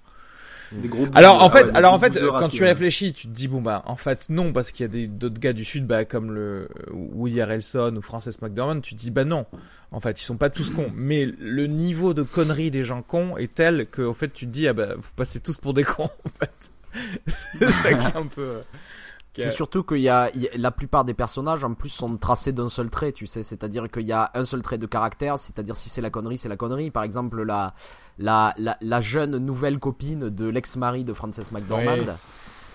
Des 0.72 0.88
gros 0.88 1.07
Alors 1.14 1.42
en 1.42 1.48
bouseux- 1.48 1.59
fait, 1.59 1.64
ouais, 1.70 1.76
alors 1.76 1.92
en 1.94 1.98
fait, 1.98 2.18
quand 2.18 2.48
tu 2.48 2.64
réfléchis, 2.64 3.12
tu 3.12 3.29
te 3.29 3.33
dis 3.33 3.46
bon 3.48 3.61
bah 3.62 3.83
en 3.87 3.96
fait 3.96 4.26
non 4.29 4.52
parce 4.52 4.72
qu'il 4.72 4.85
y 4.85 4.88
a 4.88 4.92
des 4.92 5.07
d'autres 5.07 5.38
gars 5.38 5.52
du 5.52 5.64
sud 5.64 5.87
bah 5.87 6.05
comme 6.05 6.33
le 6.33 6.68
Woody 6.92 7.40
Harrelson 7.40 7.94
ou 7.96 8.02
Frances 8.02 8.42
McDormand, 8.42 8.81
tu 8.81 8.94
te 8.94 9.00
dis 9.00 9.11
bah 9.11 9.24
non. 9.24 9.46
En 9.92 10.00
fait, 10.00 10.20
ils 10.20 10.24
sont 10.24 10.37
pas 10.37 10.50
tous 10.50 10.70
cons, 10.70 10.90
mais 10.96 11.24
le 11.38 11.66
niveau 11.68 12.12
de 12.12 12.22
connerie 12.24 12.72
des 12.72 12.83
gens 12.83 13.02
cons 13.02 13.37
est 13.37 13.55
tel 13.55 13.87
que 13.87 14.02
en 14.02 14.12
fait 14.14 14.33
tu 14.33 14.46
te 14.46 14.50
dis 14.50 14.66
ah 14.66 14.72
bah 14.72 14.94
vous 14.96 15.11
passez 15.14 15.38
tous 15.40 15.57
pour 15.59 15.72
des 15.74 15.85
cons 15.85 16.05
en 16.24 16.31
fait. 16.40 16.50
c'est 17.26 17.70
ça 17.70 17.92
qui 17.94 18.07
est 18.07 18.16
un 18.16 18.26
peu 18.26 18.40
euh, 18.42 18.61
C'est 19.37 19.49
est- 19.49 19.51
surtout 19.51 19.83
qu'il 19.85 19.99
y 20.01 20.09
a, 20.09 20.31
il 20.35 20.42
y 20.42 20.49
a- 20.49 20.57
la 20.57 20.70
plupart 20.70 21.05
des 21.05 21.14
personnages 21.14 21.62
en 21.64 21.75
plus 21.75 21.88
sont 21.90 22.16
tracés 22.16 22.53
d'un 22.53 22.68
seul 22.68 22.90
trait, 22.90 23.12
tu 23.12 23.27
sais, 23.27 23.42
c'est-à-dire 23.42 23.90
qu'il 23.90 24.03
y 24.07 24.12
a 24.12 24.31
un 24.35 24.44
seul 24.44 24.62
trait 24.62 24.79
de 24.79 24.87
caractère, 24.87 25.38
c'est-à-dire 25.38 25.77
si 25.77 25.88
c'est 25.88 26.01
la 26.01 26.11
connerie, 26.11 26.38
c'est 26.38 26.49
la 26.49 26.57
connerie. 26.57 26.90
Par 26.90 27.03
exemple, 27.03 27.42
la, 27.42 27.75
la, 28.18 28.55
la, 28.59 28.77
la 28.81 29.01
jeune 29.01 29.37
nouvelle 29.38 29.79
copine 29.79 30.31
de 30.31 30.49
l'ex-mari 30.49 31.05
de 31.05 31.12
Frances 31.12 31.53
McDormand. 31.53 32.14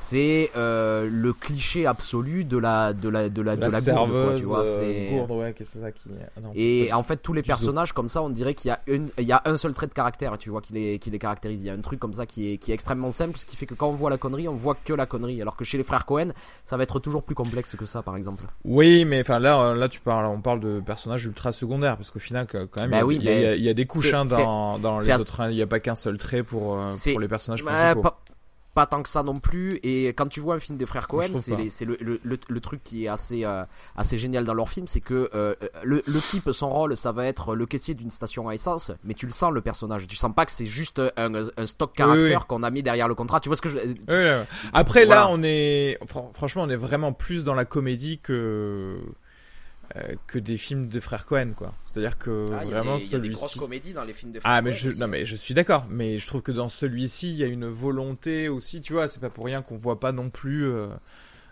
C'est 0.03 0.49
euh, 0.55 1.07
le 1.11 1.31
cliché 1.33 1.85
absolu 1.85 2.43
de 2.43 2.57
la 2.57 2.91
de 2.93 3.07
la 3.07 3.29
de 3.29 3.41
la 3.41 3.55
de 3.55 3.61
la, 3.61 3.67
gourde, 3.69 3.81
serveuse, 3.81 4.31
quoi, 4.31 4.39
tu 4.39 4.45
vois, 4.45 4.65
euh, 4.65 4.79
c'est 5.09 5.15
gourde, 5.15 5.31
ouais, 5.31 5.53
qu'est-ce 5.53 5.73
que 5.73 5.79
c'est 5.79 5.81
ça 5.85 5.91
qui. 5.91 6.09
non, 6.41 6.51
et 6.55 6.91
en 6.91 7.03
fait 7.03 7.17
tous 7.17 7.33
les 7.33 7.41
zoo. 7.41 7.47
personnages 7.47 7.93
comme 7.93 8.09
ça 8.09 8.21
on 8.23 8.29
dirait 8.29 8.53
qu'il 8.55 8.69
y 8.69 8.71
a 8.71 8.79
une 8.87 9.09
il 9.19 9.25
y 9.25 9.31
a 9.31 9.41
un 9.45 9.57
seul 9.57 9.73
trait 9.73 9.87
de 9.87 9.93
caractère 9.93 10.37
tu 10.37 10.49
vois 10.49 10.61
qui 10.61 10.73
les 10.73 10.97
qui 10.99 11.11
les 11.11 11.19
caractérise 11.19 11.61
il 11.61 11.67
y 11.67 11.69
a 11.69 11.73
un 11.73 11.81
truc 11.81 11.99
comme 11.99 12.13
ça 12.13 12.25
qui 12.25 12.51
est 12.53 12.57
qui 12.57 12.71
est 12.71 12.73
extrêmement 12.73 13.11
simple 13.11 13.37
ce 13.37 13.45
qui 13.45 13.55
fait 13.55 13.65
que 13.67 13.75
quand 13.75 13.89
on 13.89 13.93
voit 13.95 14.09
la 14.09 14.17
connerie 14.17 14.47
on 14.47 14.55
voit 14.55 14.75
que 14.75 14.93
la 14.93 15.05
connerie 15.05 15.41
alors 15.41 15.55
que 15.55 15.63
chez 15.63 15.77
les 15.77 15.83
frères 15.83 16.05
Cohen 16.05 16.29
ça 16.63 16.77
va 16.77 16.83
être 16.83 16.99
toujours 16.99 17.23
plus 17.23 17.35
complexe 17.35 17.75
que 17.75 17.85
ça 17.85 18.01
par 18.01 18.15
exemple 18.17 18.45
Oui, 18.65 19.05
mais 19.05 19.21
enfin 19.21 19.39
là, 19.39 19.61
euh, 19.61 19.75
là 19.75 19.87
tu 19.87 19.99
parles, 19.99 20.25
on 20.25 20.41
parle 20.41 20.59
de 20.59 20.79
personnages 20.79 21.25
ultra 21.25 21.51
secondaires 21.51 21.95
parce 21.97 22.09
qu'au 22.11 22.19
final, 22.19 22.47
quand 22.47 22.59
même, 22.81 22.89
Bah 22.91 22.97
il 22.97 22.99
y 22.99 23.01
a- 23.01 23.05
oui, 23.05 23.15
il 23.17 23.23
y, 23.23 23.27
a- 23.29 23.31
mais 23.31 23.37
il 23.39 23.43
y 23.43 23.45
a- 23.47 23.55
il 23.55 23.63
y 23.63 23.69
a 23.69 23.73
des 23.73 23.85
couches 23.85 24.13
hein, 24.13 24.25
dans, 24.25 24.79
dans 24.79 24.97
les 24.99 25.11
autres. 25.13 25.41
hein. 25.41 25.49
Il 25.49 25.55
n'y 25.55 25.61
a 25.61 25.67
pas 25.67 25.79
qu'un 25.79 25.95
seul 25.95 26.17
trait 26.17 26.43
pour 26.43 26.79
euh, 26.79 26.89
pour 27.11 27.19
les 27.19 27.27
personnages 27.27 27.61
Ouais, 27.63 27.71
principaux. 27.71 28.01
pas, 28.01 28.19
pas 28.73 28.85
tant 28.85 29.03
que 29.03 29.09
ça 29.09 29.21
non 29.23 29.35
plus. 29.35 29.79
Et 29.83 30.07
quand 30.07 30.27
tu 30.27 30.39
vois 30.39 30.55
un 30.55 30.59
film 30.59 30.77
des 30.77 30.85
frères 30.85 31.07
Cohen, 31.07 31.27
c'est 31.35 31.85
le, 31.85 31.97
le, 31.99 32.19
le, 32.23 32.39
le 32.47 32.59
truc 32.59 32.81
qui 32.83 33.05
est 33.05 33.07
assez, 33.07 33.43
euh, 33.43 33.63
assez 33.95 34.17
génial 34.17 34.45
dans 34.45 34.53
leur 34.53 34.69
film, 34.69 34.87
c'est 34.87 35.01
que 35.01 35.29
euh, 35.35 35.53
le, 35.83 36.01
le 36.05 36.19
type, 36.21 36.49
son 36.51 36.69
rôle, 36.69 36.95
ça 36.95 37.11
va 37.11 37.25
être 37.25 37.55
le 37.55 37.65
caissier 37.65 37.93
d'une 37.93 38.09
station 38.09 38.47
à 38.49 38.53
essence, 38.53 38.91
mais 39.03 39.13
tu 39.13 39.25
le 39.25 39.31
sens 39.31 39.51
le 39.51 39.61
personnage. 39.61 40.07
Tu 40.07 40.15
sens 40.15 40.33
pas 40.33 40.45
que 40.45 40.51
c'est 40.51 40.65
juste 40.65 41.01
un, 41.17 41.33
un 41.35 41.65
stock 41.65 41.93
caractère 41.93 42.23
Oui, 42.23 42.33
oui. 42.35 42.45
qu'on 42.47 42.63
a 42.63 42.69
mis 42.69 42.83
derrière 42.83 43.07
le 43.07 43.15
contrat. 43.15 43.39
Tu 43.39 43.49
vois 43.49 43.55
ce 43.55 43.61
que 43.61 43.69
je. 43.69 43.77
Après 44.73 45.05
Voilà. 45.05 45.21
là, 45.21 45.27
on 45.29 45.41
est 45.43 45.97
fran- 46.05 46.31
franchement, 46.33 46.63
on 46.63 46.69
est 46.69 46.75
vraiment 46.75 47.13
plus 47.13 47.43
dans 47.43 47.53
la 47.53 47.65
comédie 47.65 48.19
que 48.19 48.97
euh, 49.95 50.15
que 50.27 50.39
des 50.39 50.57
films 50.57 50.87
de 50.87 50.99
frères 50.99 51.25
Cohen, 51.25 51.51
quoi. 51.55 51.73
C'est-à-dire 51.85 52.17
que 52.17 52.47
Ah, 52.53 52.63
il 52.63 52.69
y 52.69 52.73
a 52.73 52.81
vraiment 52.81 52.97
des- 52.97 53.03
il 53.05 53.11
y 53.11 53.15
a 53.15 53.19
des 53.19 53.29
grosses 53.29 53.39
celui-ci. 53.51 53.59
comédies 53.59 53.93
dans 53.93 54.03
les 54.05 54.13
films 54.13 54.31
des 54.31 54.39
frères 54.39 54.51
Ah 54.53 54.61
mais 54.61 54.71
Coen 54.71 54.79
je 54.79 54.89
aussi. 54.89 54.99
non 54.99 55.07
mais 55.07 55.25
je 55.25 55.35
suis 55.35 55.53
d'accord 55.53 55.85
mais 55.89 56.17
je 56.17 56.25
trouve 56.27 56.41
que 56.41 56.51
dans 56.51 56.69
celui-ci 56.69 57.29
il 57.31 57.35
y 57.37 57.43
a 57.43 57.47
une 57.47 57.67
volonté 57.67 58.47
aussi 58.49 58.81
tu 58.81 58.93
vois 58.93 59.07
c'est 59.09 59.19
pas 59.19 59.29
pour 59.29 59.45
rien 59.45 59.61
qu'on 59.61 59.75
voit 59.75 59.99
pas 59.99 60.11
non 60.11 60.29
plus 60.29 60.65
euh, 60.65 60.87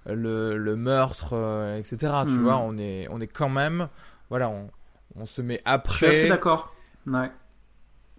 le, 0.05 0.57
le 0.57 0.75
meurtre 0.75 1.33
euh, 1.33 1.77
etc 1.77 2.13
tu 2.27 2.33
Mhm. 2.33 2.41
vois 2.41 2.57
on 2.57 2.77
est 2.77 3.07
on 3.09 3.19
est 3.19 3.27
quand 3.27 3.49
même 3.49 3.89
voilà 4.29 4.49
on, 4.49 4.69
on 5.15 5.25
se 5.25 5.41
met 5.41 5.61
Je 5.85 5.93
suis 5.95 6.05
assez 6.05 6.17
après 6.19 6.27
d'accord. 6.29 6.73
Ouais. 7.07 7.29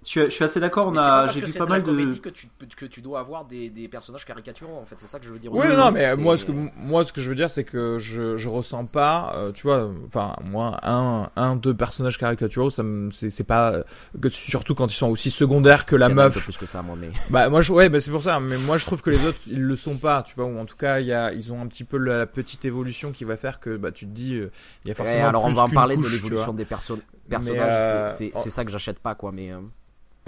Je 0.02 0.30
suis, 0.30 0.44
assez 0.44 0.60
d'accord. 0.60 0.86
On 0.86 0.92
Mais 0.92 0.98
a, 0.98 1.26
j'ai 1.28 1.42
vu 1.42 1.52
pas 1.52 1.66
de 1.66 1.70
mal 1.70 1.82
de. 1.82 1.86
comédie 1.86 2.20
que 2.20 2.30
tu, 2.30 2.48
que 2.74 2.86
tu 2.86 3.02
dois 3.02 3.20
avoir 3.20 3.44
des, 3.44 3.68
des 3.68 3.86
personnages 3.86 4.24
caricaturaux 4.24 4.78
en 4.80 4.86
fait 4.86 4.94
c'est 4.98 5.06
ça 5.06 5.18
que 5.18 5.26
je 5.26 5.30
veux 5.32 5.38
dire 5.38 5.52
oui 5.52 5.66
non, 5.68 5.76
non, 5.76 5.90
mais 5.90 6.16
moi 6.16 6.38
ce 6.38 6.46
que 6.46 6.52
moi 6.52 7.04
ce 7.04 7.12
que 7.12 7.20
je 7.20 7.28
veux 7.28 7.34
dire 7.34 7.50
c'est 7.50 7.64
que 7.64 7.98
je 7.98 8.38
je 8.38 8.48
ressens 8.48 8.86
pas 8.86 9.34
euh, 9.36 9.52
tu 9.52 9.64
vois 9.66 9.90
enfin 10.06 10.36
moi 10.42 10.78
un 10.82 11.28
un 11.36 11.54
deux 11.56 11.74
personnages 11.74 12.16
caricaturaux 12.16 12.70
ça 12.70 12.82
me 12.82 13.10
c'est 13.10 13.28
c'est 13.28 13.44
pas 13.44 13.74
que 14.20 14.30
surtout 14.30 14.74
quand 14.74 14.90
ils 14.90 14.96
sont 14.96 15.08
aussi 15.08 15.30
secondaires 15.30 15.84
que 15.84 15.96
la 15.96 16.06
a 16.06 16.10
un 16.10 16.14
meuf 16.14 16.32
peu 16.34 16.40
plus 16.40 16.56
que 16.56 16.64
ça 16.66 16.80
moi 16.80 16.96
mais 16.98 17.10
Bah 17.28 17.50
moi 17.50 17.60
je 17.60 17.70
ouais 17.72 17.90
bah, 17.90 18.00
c'est 18.00 18.10
pour 18.10 18.22
ça 18.22 18.40
mais 18.40 18.56
moi 18.58 18.78
je 18.78 18.86
trouve 18.86 19.02
que 19.02 19.10
les 19.10 19.22
autres 19.26 19.40
ils 19.48 19.60
le 19.62 19.76
sont 19.76 19.96
pas 19.98 20.22
tu 20.22 20.34
vois 20.34 20.46
ou 20.46 20.58
en 20.58 20.64
tout 20.64 20.76
cas 20.76 21.00
il 21.00 21.06
y 21.08 21.12
a 21.12 21.32
ils 21.34 21.52
ont 21.52 21.60
un 21.60 21.66
petit 21.66 21.84
peu 21.84 21.98
la, 21.98 22.26
petite 22.26 22.64
évolution 22.64 23.12
qui 23.12 23.24
va 23.24 23.36
faire 23.36 23.60
que 23.60 23.76
bah 23.76 23.92
tu 23.92 24.06
te 24.06 24.12
dis 24.12 24.34
euh, 24.36 24.50
il 24.84 24.88
y 24.88 24.90
a 24.90 24.92
Ouais, 24.92 24.94
forcément 24.94 25.28
alors 25.28 25.44
on 25.44 25.52
va 25.52 25.62
en 25.64 25.68
parler 25.68 25.96
couche, 25.96 26.06
de 26.10 26.16
l'évolution 26.16 26.54
des 26.54 26.64
perso- 26.64 26.96
Mais, 26.96 27.02
personnages, 27.28 27.58
euh, 27.70 28.08
c'est- 28.08 28.30
c'est 28.34 28.42
c'est 28.44 28.50
ça 28.50 28.64
que 28.64 28.70
j'achète 28.70 28.98
pas 28.98 29.14
quoi, 29.14 29.30
mais 29.30 29.52
euh, 29.52 29.58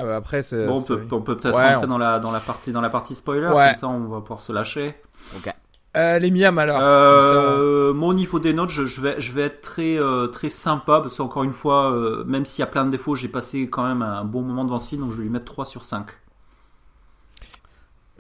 Ah 0.02 0.06
bah, 0.06 0.16
après 0.16 0.42
c'est 0.42 0.66
Bon, 0.66 0.78
on 0.78 0.82
peut, 0.82 1.06
on 1.12 1.20
peut 1.22 1.36
peut-être 1.36 1.54
Ouais, 1.56 1.68
rentrer 1.74 1.84
on- 1.84 1.90
dans 1.90 1.98
la 1.98 2.18
dans 2.18 2.32
la 2.32 2.40
partie 2.40 2.72
dans 2.72 2.80
la 2.80 2.90
partie 2.90 3.14
spoiler. 3.14 3.46
Ouais. 3.48 3.68
Comme 3.68 3.74
ça, 3.76 3.88
on 3.88 4.08
va 4.08 4.20
pouvoir 4.20 4.40
se 4.40 4.52
lâcher. 4.52 4.94
ok. 5.36 5.54
Euh, 5.96 6.18
les 6.18 6.30
miams 6.30 6.58
alors 6.58 6.78
comme 6.78 7.28
ça, 7.28 7.34
on- 7.38 7.60
Euh, 7.60 7.92
mon 7.92 8.14
niveau 8.14 8.38
des 8.40 8.52
notes, 8.54 8.70
je, 8.70 8.84
je 8.86 9.00
vais, 9.02 9.20
je 9.20 9.30
vais 9.32 9.42
être 9.42 9.60
très, 9.60 9.98
euh, 9.98 10.26
très 10.26 10.48
sympa 10.48 11.00
parce 11.02 11.16
qu'encore 11.18 11.44
une 11.44 11.52
fois, 11.52 11.92
euh, 11.92 12.24
même 12.24 12.46
s'il 12.46 12.60
y 12.60 12.62
a 12.62 12.66
plein 12.66 12.86
de 12.86 12.90
défauts, 12.90 13.14
j'ai 13.14 13.28
passé 13.28 13.68
quand 13.68 13.84
même 13.86 14.00
un 14.02 14.24
bon 14.24 14.40
moment 14.42 14.64
devant 14.64 14.78
ce 14.80 14.88
film, 14.88 15.02
donc 15.02 15.10
je 15.12 15.18
vais 15.18 15.22
lui 15.24 15.30
mettre 15.30 15.44
3 15.44 15.66
sur 15.66 15.84
5. 15.84 16.06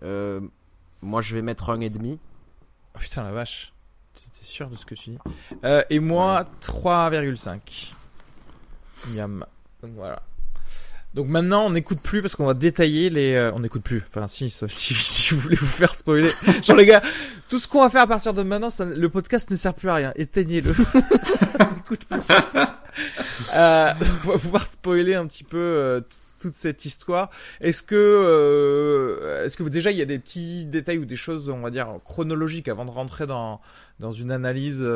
Euh, 0.02 0.40
moi 1.00 1.20
je 1.20 1.34
vais 1.34 1.42
mettre 1.42 1.70
un 1.70 1.80
et 1.80 1.90
demi. 1.90 2.18
Oh, 2.94 2.98
putain 2.98 3.22
la 3.22 3.32
vache 3.32 3.72
t'es 4.14 4.44
sûr 4.44 4.68
de 4.68 4.76
ce 4.76 4.84
que 4.84 4.94
tu 4.94 5.10
dis 5.10 5.18
euh, 5.64 5.82
et 5.88 5.98
moi 5.98 6.44
3,5 6.60 7.94
miam 9.14 9.46
donc 9.82 9.92
voilà 9.94 10.20
donc 11.14 11.28
maintenant 11.28 11.66
on 11.66 11.70
n'écoute 11.70 12.00
plus 12.00 12.22
parce 12.22 12.34
qu'on 12.36 12.46
va 12.46 12.54
détailler 12.54 13.10
les 13.10 13.34
euh, 13.34 13.52
on 13.52 13.60
n'écoute 13.60 13.82
plus. 13.82 14.02
Enfin 14.08 14.26
si 14.26 14.48
sauf 14.48 14.70
si, 14.72 14.94
si 14.94 15.34
vous 15.34 15.40
voulez 15.40 15.56
vous 15.56 15.66
faire 15.66 15.94
spoiler. 15.94 16.30
Genre 16.62 16.76
les 16.76 16.86
gars 16.86 17.02
tout 17.48 17.58
ce 17.58 17.68
qu'on 17.68 17.82
va 17.82 17.90
faire 17.90 18.02
à 18.02 18.06
partir 18.06 18.32
de 18.32 18.42
maintenant 18.42 18.70
ça, 18.70 18.84
le 18.84 19.08
podcast 19.08 19.50
ne 19.50 19.56
sert 19.56 19.74
plus 19.74 19.90
à 19.90 19.94
rien. 19.94 20.12
Éteignez-le. 20.16 20.74
On 21.60 21.74
n'écoute 21.74 22.04
plus. 22.06 22.20
Euh, 23.54 23.92
on 24.24 24.28
va 24.28 24.38
pouvoir 24.38 24.66
spoiler 24.66 25.14
un 25.14 25.26
petit 25.26 25.44
peu 25.44 25.58
euh, 25.58 26.00
toute 26.38 26.54
cette 26.54 26.84
histoire. 26.84 27.30
Est-ce 27.60 27.82
que 27.82 27.94
euh, 27.94 29.44
est-ce 29.44 29.56
que 29.56 29.62
vous, 29.62 29.70
déjà 29.70 29.90
il 29.90 29.96
y 29.96 30.02
a 30.02 30.06
des 30.06 30.18
petits 30.18 30.66
détails 30.66 30.98
ou 30.98 31.04
des 31.04 31.16
choses 31.16 31.48
on 31.48 31.60
va 31.60 31.70
dire 31.70 31.98
chronologiques 32.04 32.68
avant 32.68 32.84
de 32.84 32.90
rentrer 32.90 33.26
dans 33.26 33.60
dans 34.00 34.12
une 34.12 34.30
analyse 34.30 34.86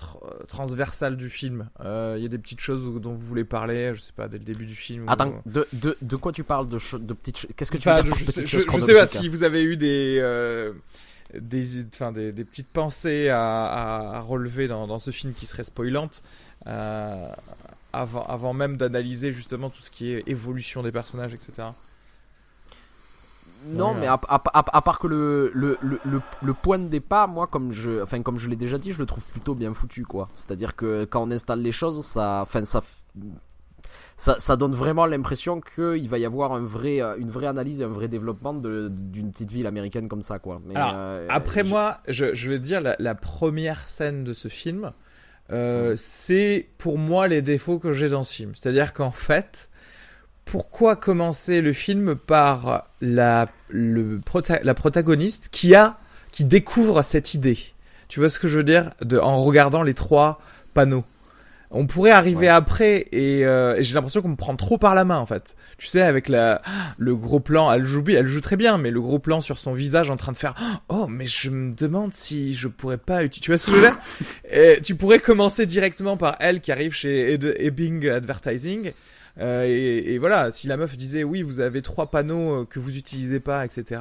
euh, 0.00 0.26
tr- 0.42 0.46
transversale 0.46 1.16
du 1.16 1.28
film. 1.30 1.68
Euh, 1.80 2.14
il 2.16 2.22
y 2.22 2.26
a 2.26 2.28
des 2.28 2.38
petites 2.38 2.60
choses 2.60 2.84
dont 3.00 3.12
vous 3.12 3.26
voulez 3.26 3.44
parler 3.44 3.92
je 3.94 4.00
sais 4.00 4.12
pas 4.12 4.28
dès 4.28 4.38
le 4.38 4.44
début 4.44 4.66
du 4.66 4.74
film 4.74 5.04
ou- 5.04 5.10
Attends, 5.10 5.42
de, 5.46 5.66
de, 5.72 5.96
de 6.00 6.16
quoi 6.16 6.32
tu 6.32 6.44
parles 6.44 6.66
de, 6.66 6.76
petites 7.14 7.48
Qu'est-ce 7.56 7.70
que 7.70 7.78
tu 7.78 7.88
Enfin, 7.88 8.02
dire 8.02 8.14
je, 8.14 8.20
sais, 8.24 8.26
petites 8.26 8.46
je- 8.46 8.58
choses 8.58 8.66
je 8.80 8.84
sais 8.86 8.94
pas 8.94 9.06
si 9.06 9.28
vous 9.28 9.42
avez 9.42 9.62
eu 9.62 9.76
des 9.76 10.18
euh, 10.20 10.72
des 11.38 11.84
enfin 11.86 12.12
des, 12.12 12.32
des 12.32 12.44
petites 12.44 12.68
pensées 12.68 13.28
à, 13.30 13.40
à, 13.40 14.16
à 14.16 14.20
relever 14.20 14.68
dans, 14.68 14.86
dans 14.86 14.98
ce 14.98 15.10
film 15.10 15.32
qui 15.32 15.46
serait 15.46 15.64
spoilante 15.64 16.22
euh, 16.66 17.26
avant 17.92 18.22
avant 18.24 18.52
même 18.52 18.76
d'analyser 18.76 19.32
justement 19.32 19.70
tout 19.70 19.80
ce 19.80 19.90
qui 19.90 20.12
est 20.12 20.22
évolution 20.26 20.82
des 20.82 20.92
personnages 20.92 21.32
etc 21.34 21.68
Non, 23.64 23.92
Ouais, 23.92 24.00
mais 24.00 24.06
à, 24.06 24.14
à- 24.28 24.42
à- 24.58 24.76
à 24.76 24.80
part 24.82 24.98
que 24.98 25.06
le, 25.06 25.50
le, 25.54 25.78
le, 25.82 26.00
le, 26.04 26.20
le 26.42 26.54
point 26.54 26.78
de 26.78 26.88
départ, 26.88 27.28
moi, 27.28 27.46
comme 27.46 27.70
je, 27.70 28.02
enfin, 28.02 28.22
comme 28.22 28.38
je 28.38 28.48
l'ai 28.48 28.56
déjà 28.56 28.78
dit, 28.78 28.92
je 28.92 28.98
le 28.98 29.06
trouve 29.06 29.24
plutôt 29.24 29.54
bien 29.54 29.72
foutu, 29.74 30.04
quoi. 30.04 30.28
C'est-à-dire 30.34 30.74
que 30.76 31.04
quand 31.04 31.22
on 31.22 31.30
installe 31.30 31.60
les 31.62 31.72
choses, 31.72 32.04
ça, 32.04 32.40
enfin, 32.42 32.64
ça, 32.64 32.82
ça, 34.16 34.36
ça 34.38 34.56
donne 34.56 34.74
vraiment 34.74 35.06
l'impression 35.06 35.60
qu'il 35.60 36.08
va 36.08 36.18
y 36.18 36.24
avoir 36.24 36.52
un 36.52 36.64
vrai, 36.64 37.00
une 37.18 37.30
vraie 37.30 37.46
analyse 37.46 37.80
et 37.80 37.84
un 37.84 37.88
vrai 37.88 38.08
développement 38.08 38.54
d'une 38.54 39.32
petite 39.32 39.50
ville 39.50 39.66
américaine 39.66 40.08
comme 40.08 40.22
ça, 40.22 40.38
quoi. 40.38 40.60
Mais, 40.66 40.76
Alors, 40.76 40.92
euh, 40.94 41.26
Après 41.30 41.64
je- 41.64 41.70
moi, 41.70 41.98
je, 42.08 42.34
je 42.34 42.48
vais 42.48 42.58
dire 42.58 42.80
la, 42.80 42.96
la 42.98 43.14
première 43.14 43.80
scène 43.88 44.22
de 44.24 44.32
ce 44.34 44.48
film, 44.48 44.92
euh, 45.50 45.94
c'est 45.96 46.68
pour 46.78 46.98
moi 46.98 47.26
les 47.28 47.42
défauts 47.42 47.78
que 47.78 47.92
j'ai 47.92 48.08
dans 48.08 48.24
ce 48.24 48.32
film. 48.32 48.52
C'est-à-dire 48.54 48.94
qu'en 48.94 49.10
fait, 49.12 49.68
pourquoi 50.44 50.96
commencer 50.96 51.60
le 51.60 51.72
film 51.72 52.14
par 52.14 52.88
la, 53.00 53.48
le 53.68 54.18
prota- 54.18 54.60
la 54.62 54.74
protagoniste 54.74 55.48
qui 55.50 55.74
a, 55.74 55.96
qui 56.30 56.44
découvre 56.44 57.02
cette 57.02 57.34
idée? 57.34 57.58
Tu 58.08 58.20
vois 58.20 58.28
ce 58.28 58.38
que 58.38 58.48
je 58.48 58.56
veux 58.58 58.64
dire? 58.64 58.90
De, 59.00 59.18
En 59.18 59.42
regardant 59.42 59.82
les 59.82 59.94
trois 59.94 60.40
panneaux. 60.74 61.04
On 61.74 61.86
pourrait 61.86 62.10
arriver 62.10 62.40
Ouais. 62.40 62.48
après 62.48 63.06
et, 63.12 63.46
euh, 63.46 63.76
et 63.78 63.82
j'ai 63.82 63.94
l'impression 63.94 64.20
qu'on 64.20 64.28
me 64.28 64.36
prend 64.36 64.54
trop 64.56 64.76
par 64.76 64.94
la 64.94 65.06
main 65.06 65.16
en 65.16 65.24
fait. 65.24 65.56
Tu 65.78 65.86
sais 65.86 66.02
avec 66.02 66.28
la 66.28 66.60
le 66.98 67.16
gros 67.16 67.40
plan, 67.40 67.72
elle 67.72 67.84
joue 67.84 68.02
bien, 68.02 68.18
elle 68.18 68.26
joue 68.26 68.42
très 68.42 68.56
bien, 68.56 68.76
mais 68.76 68.90
le 68.90 69.00
gros 69.00 69.18
plan 69.18 69.40
sur 69.40 69.58
son 69.58 69.72
visage 69.72 70.10
en 70.10 70.18
train 70.18 70.32
de 70.32 70.36
faire 70.36 70.52
oh 70.90 71.06
mais 71.08 71.24
je 71.24 71.48
me 71.48 71.72
demande 71.74 72.12
si 72.12 72.54
je 72.54 72.68
pourrais 72.68 72.98
pas 72.98 73.24
utiliser. 73.24 73.40
Tu 73.44 73.50
vois 73.52 73.56
ce 73.58 73.66
que 73.68 73.72
je 73.72 73.76
veux 73.78 73.88
dire? 73.88 74.82
Tu 74.82 74.94
pourrais 74.96 75.18
commencer 75.18 75.64
directement 75.64 76.18
par 76.18 76.36
elle 76.40 76.60
qui 76.60 76.72
arrive 76.72 76.92
chez 76.92 77.32
Ed- 77.32 77.56
Ebbing 77.58 78.06
Advertising. 78.06 78.92
Euh, 79.40 79.64
et, 79.66 80.14
et 80.14 80.18
voilà, 80.18 80.50
si 80.50 80.66
la 80.68 80.76
meuf 80.76 80.96
disait 80.96 81.24
oui, 81.24 81.42
vous 81.42 81.60
avez 81.60 81.80
trois 81.82 82.10
panneaux 82.10 82.62
euh, 82.62 82.64
que 82.64 82.78
vous 82.78 82.96
utilisez 82.96 83.40
pas, 83.40 83.64
etc. 83.64 84.00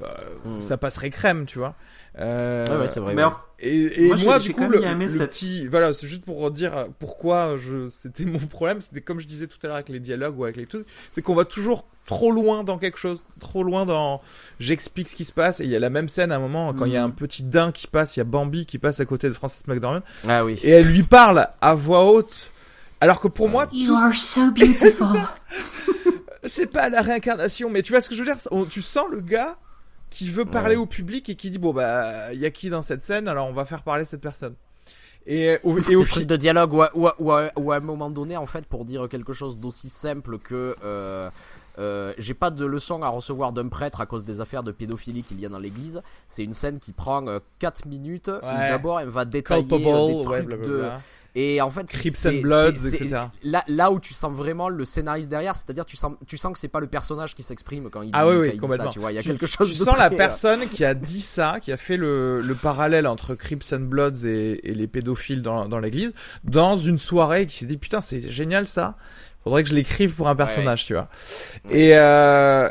bah, 0.00 0.16
Mm. 0.44 0.60
Ça 0.60 0.76
passerait 0.76 1.10
crème, 1.10 1.46
tu 1.46 1.58
vois. 1.58 1.74
Euh, 2.18 2.66
Ouais, 2.66 2.76
ouais, 2.80 2.88
c'est 2.88 3.00
vrai. 3.00 3.14
Mais 3.14 3.22
ouais. 3.24 3.28
en- 3.30 3.36
et, 3.58 4.04
et 4.04 4.06
Moi, 4.08 4.16
moi, 4.24 4.38
j'ai- 4.38 4.48
du 4.48 4.54
coup, 4.54 4.68
le, 4.68 4.78
le 4.78 5.08
cette- 5.08 5.30
petit, 5.30 5.66
voilà, 5.66 5.92
c'est 5.94 6.06
juste 6.06 6.24
pour 6.24 6.50
dire 6.50 6.88
pourquoi 6.98 7.56
je, 7.56 7.88
c'était 7.90 8.24
mon 8.26 8.38
problème. 8.38 8.80
C'était 8.80 9.00
comme 9.00 9.20
je 9.20 9.26
disais 9.26 9.46
tout 9.46 9.58
à 9.62 9.66
l'heure 9.68 9.76
avec 9.76 9.88
les 9.88 10.00
dialogues 10.00 10.38
ou 10.38 10.44
avec 10.44 10.56
les 10.56 10.66
trucs, 10.66 10.86
c'est 11.12 11.22
qu'on 11.22 11.34
va 11.34 11.44
toujours 11.46 11.86
trop 12.06 12.30
loin 12.30 12.62
dans 12.64 12.78
quelque 12.78 12.98
chose, 12.98 13.22
trop 13.40 13.62
loin 13.62 13.84
dans. 13.86 14.20
J'explique 14.60 15.08
ce 15.08 15.16
qui 15.16 15.24
se 15.24 15.32
passe. 15.32 15.60
Et 15.60 15.64
il 15.64 15.70
y 15.70 15.76
a 15.76 15.80
la 15.80 15.90
même 15.90 16.08
scène 16.08 16.32
à 16.32 16.36
un 16.36 16.40
moment 16.40 16.72
quand 16.74 16.84
il 16.84 16.92
y 16.92 16.96
a 16.96 17.02
Mhm. 17.02 17.06
un 17.08 17.10
petit 17.10 17.42
daim 17.42 17.72
qui 17.72 17.86
passe, 17.86 18.16
il 18.16 18.20
y 18.20 18.22
a 18.22 18.24
Bambi 18.24 18.66
qui 18.66 18.78
passe 18.78 19.00
à 19.00 19.04
côté 19.06 19.28
de 19.28 19.34
Francis 19.34 19.66
McDormand 19.66 20.00
Ah 20.28 20.44
oui. 20.44 20.58
et 20.62 20.70
elle 20.70 20.86
lui 20.86 21.02
parle 21.02 21.48
à 21.60 21.74
voix 21.74 22.04
haute. 22.10 22.52
Alors 23.00 23.20
que 23.20 23.28
pour 23.28 23.48
moi, 23.48 23.68
You 23.72 23.88
tout- 23.88 23.96
are 23.96 24.14
so 24.14 24.50
beautiful. 24.50 25.06
c'est 26.44 26.66
pas 26.70 26.88
la 26.88 27.00
réincarnation, 27.02 27.70
mais 27.70 27.82
tu 27.82 27.92
vois 27.92 28.00
ce 28.00 28.08
que 28.08 28.14
je 28.14 28.22
veux 28.22 28.26
dire? 28.26 28.36
On- 28.50 28.64
Tu 28.64 28.82
sens 28.82 29.04
le 29.10 29.20
gars 29.20 29.56
qui 30.10 30.28
veut 30.30 30.44
parler 30.44 30.76
Ouais. 30.76 30.82
au 30.82 30.86
public 30.86 31.28
et 31.28 31.34
qui 31.34 31.50
dit 31.50 31.58
bon 31.58 31.72
bah 31.74 32.32
il 32.32 32.38
y 32.40 32.46
a 32.46 32.50
qui 32.50 32.70
dans 32.70 32.82
cette 32.82 33.02
scène? 33.02 33.28
Alors 33.28 33.48
on 33.48 33.52
va 33.52 33.64
faire 33.64 33.82
parler 33.82 34.04
cette 34.04 34.20
personne. 34.20 34.54
Et 35.26 35.58
au, 35.64 35.76
et 35.90 35.96
au 35.96 36.04
fi- 36.04 36.24
de 36.24 36.36
dialogue 36.36 36.72
ou 36.72 36.82
à, 36.82 36.90
ou, 36.94 37.08
à, 37.08 37.14
ou 37.18 37.32
à- 37.32 37.50
ou 37.56 37.72
à 37.72 37.76
un 37.76 37.80
moment 37.80 38.10
donné 38.10 38.36
en 38.36 38.46
fait 38.46 38.64
pour 38.66 38.84
dire 38.84 39.08
quelque 39.08 39.32
chose 39.32 39.58
d'aussi 39.58 39.88
simple 39.88 40.38
que 40.38 40.76
euh, 40.84 41.28
euh, 41.78 42.14
j'ai 42.16 42.32
pas 42.34 42.50
de 42.50 42.64
leçon 42.64 43.02
à 43.02 43.08
recevoir 43.08 43.52
d'un 43.52 43.68
prêtre 43.68 44.00
à 44.00 44.06
cause 44.06 44.24
des 44.24 44.40
affaires 44.40 44.62
de 44.62 44.70
pédophilie 44.70 45.24
qu'il 45.24 45.40
y 45.40 45.44
a 45.46 45.48
dans 45.48 45.58
l'église. 45.58 46.00
C'est 46.28 46.44
une 46.44 46.54
scène 46.54 46.78
qui 46.78 46.92
prend 46.92 47.24
4 47.58 47.86
minutes 47.86 48.28
Ouais. 48.28 48.68
d'abord 48.70 49.00
elle 49.00 49.08
va 49.08 49.24
détailler 49.24 49.64
euh, 49.64 49.66
culpable, 49.66 49.82
des 50.06 50.14
ouais, 50.14 50.22
trucs 50.56 50.62
de. 50.62 50.88
Et 51.38 51.60
en 51.60 51.70
fait, 51.70 51.86
Crips 51.86 52.24
and 52.24 52.40
Bloods, 52.40 52.86
etc. 52.88 53.26
Là, 53.42 53.62
là 53.68 53.92
où 53.92 54.00
tu 54.00 54.14
sens 54.14 54.32
vraiment 54.32 54.70
le 54.70 54.86
scénariste 54.86 55.28
derrière, 55.28 55.54
c'est-à-dire 55.54 55.84
tu 55.84 55.94
sens, 55.96 56.14
tu 56.26 56.38
sens 56.38 56.50
que 56.54 56.58
c'est 56.58 56.66
pas 56.66 56.80
le 56.80 56.86
personnage 56.86 57.34
qui 57.34 57.42
s'exprime 57.42 57.90
quand 57.90 58.00
il 58.00 58.06
dit, 58.06 58.10
Ah 58.14 58.26
oui, 58.26 58.34
quand 58.34 58.40
oui, 58.40 58.46
il 58.48 58.52
dit 58.54 58.58
complètement. 58.58 58.86
ça, 58.86 58.92
tu 58.92 59.00
vois, 59.00 59.12
il 59.12 59.16
y 59.16 59.18
a 59.18 59.22
tu, 59.22 59.28
quelque 59.28 59.44
tu 59.44 59.52
chose 59.52 59.78
de 59.78 59.84
sens 59.84 59.98
la 59.98 60.08
très- 60.08 60.16
personne 60.16 60.66
qui 60.70 60.82
a 60.82 60.94
dit 60.94 61.20
ça, 61.20 61.58
qui 61.60 61.72
a 61.72 61.76
fait 61.76 61.98
le, 61.98 62.40
le 62.40 62.54
parallèle 62.54 63.06
entre 63.06 63.34
Crips 63.34 63.70
and 63.74 63.80
Bloods 63.80 64.24
et, 64.24 64.60
et 64.64 64.74
les 64.74 64.86
pédophiles 64.86 65.42
dans, 65.42 65.68
dans 65.68 65.78
l'église, 65.78 66.14
dans 66.44 66.76
une 66.78 66.96
soirée, 66.96 67.44
qui 67.44 67.54
s'est 67.58 67.66
dit 67.66 67.76
putain 67.76 68.00
c'est 68.00 68.30
génial 68.30 68.64
ça. 68.66 68.96
Faudrait 69.44 69.62
que 69.62 69.68
je 69.68 69.74
l'écrive 69.74 70.14
pour 70.14 70.28
un 70.28 70.34
personnage, 70.34 70.86
tu 70.86 70.94
vois. 70.94 71.08
Et 71.70 71.96
euh, 71.96 72.68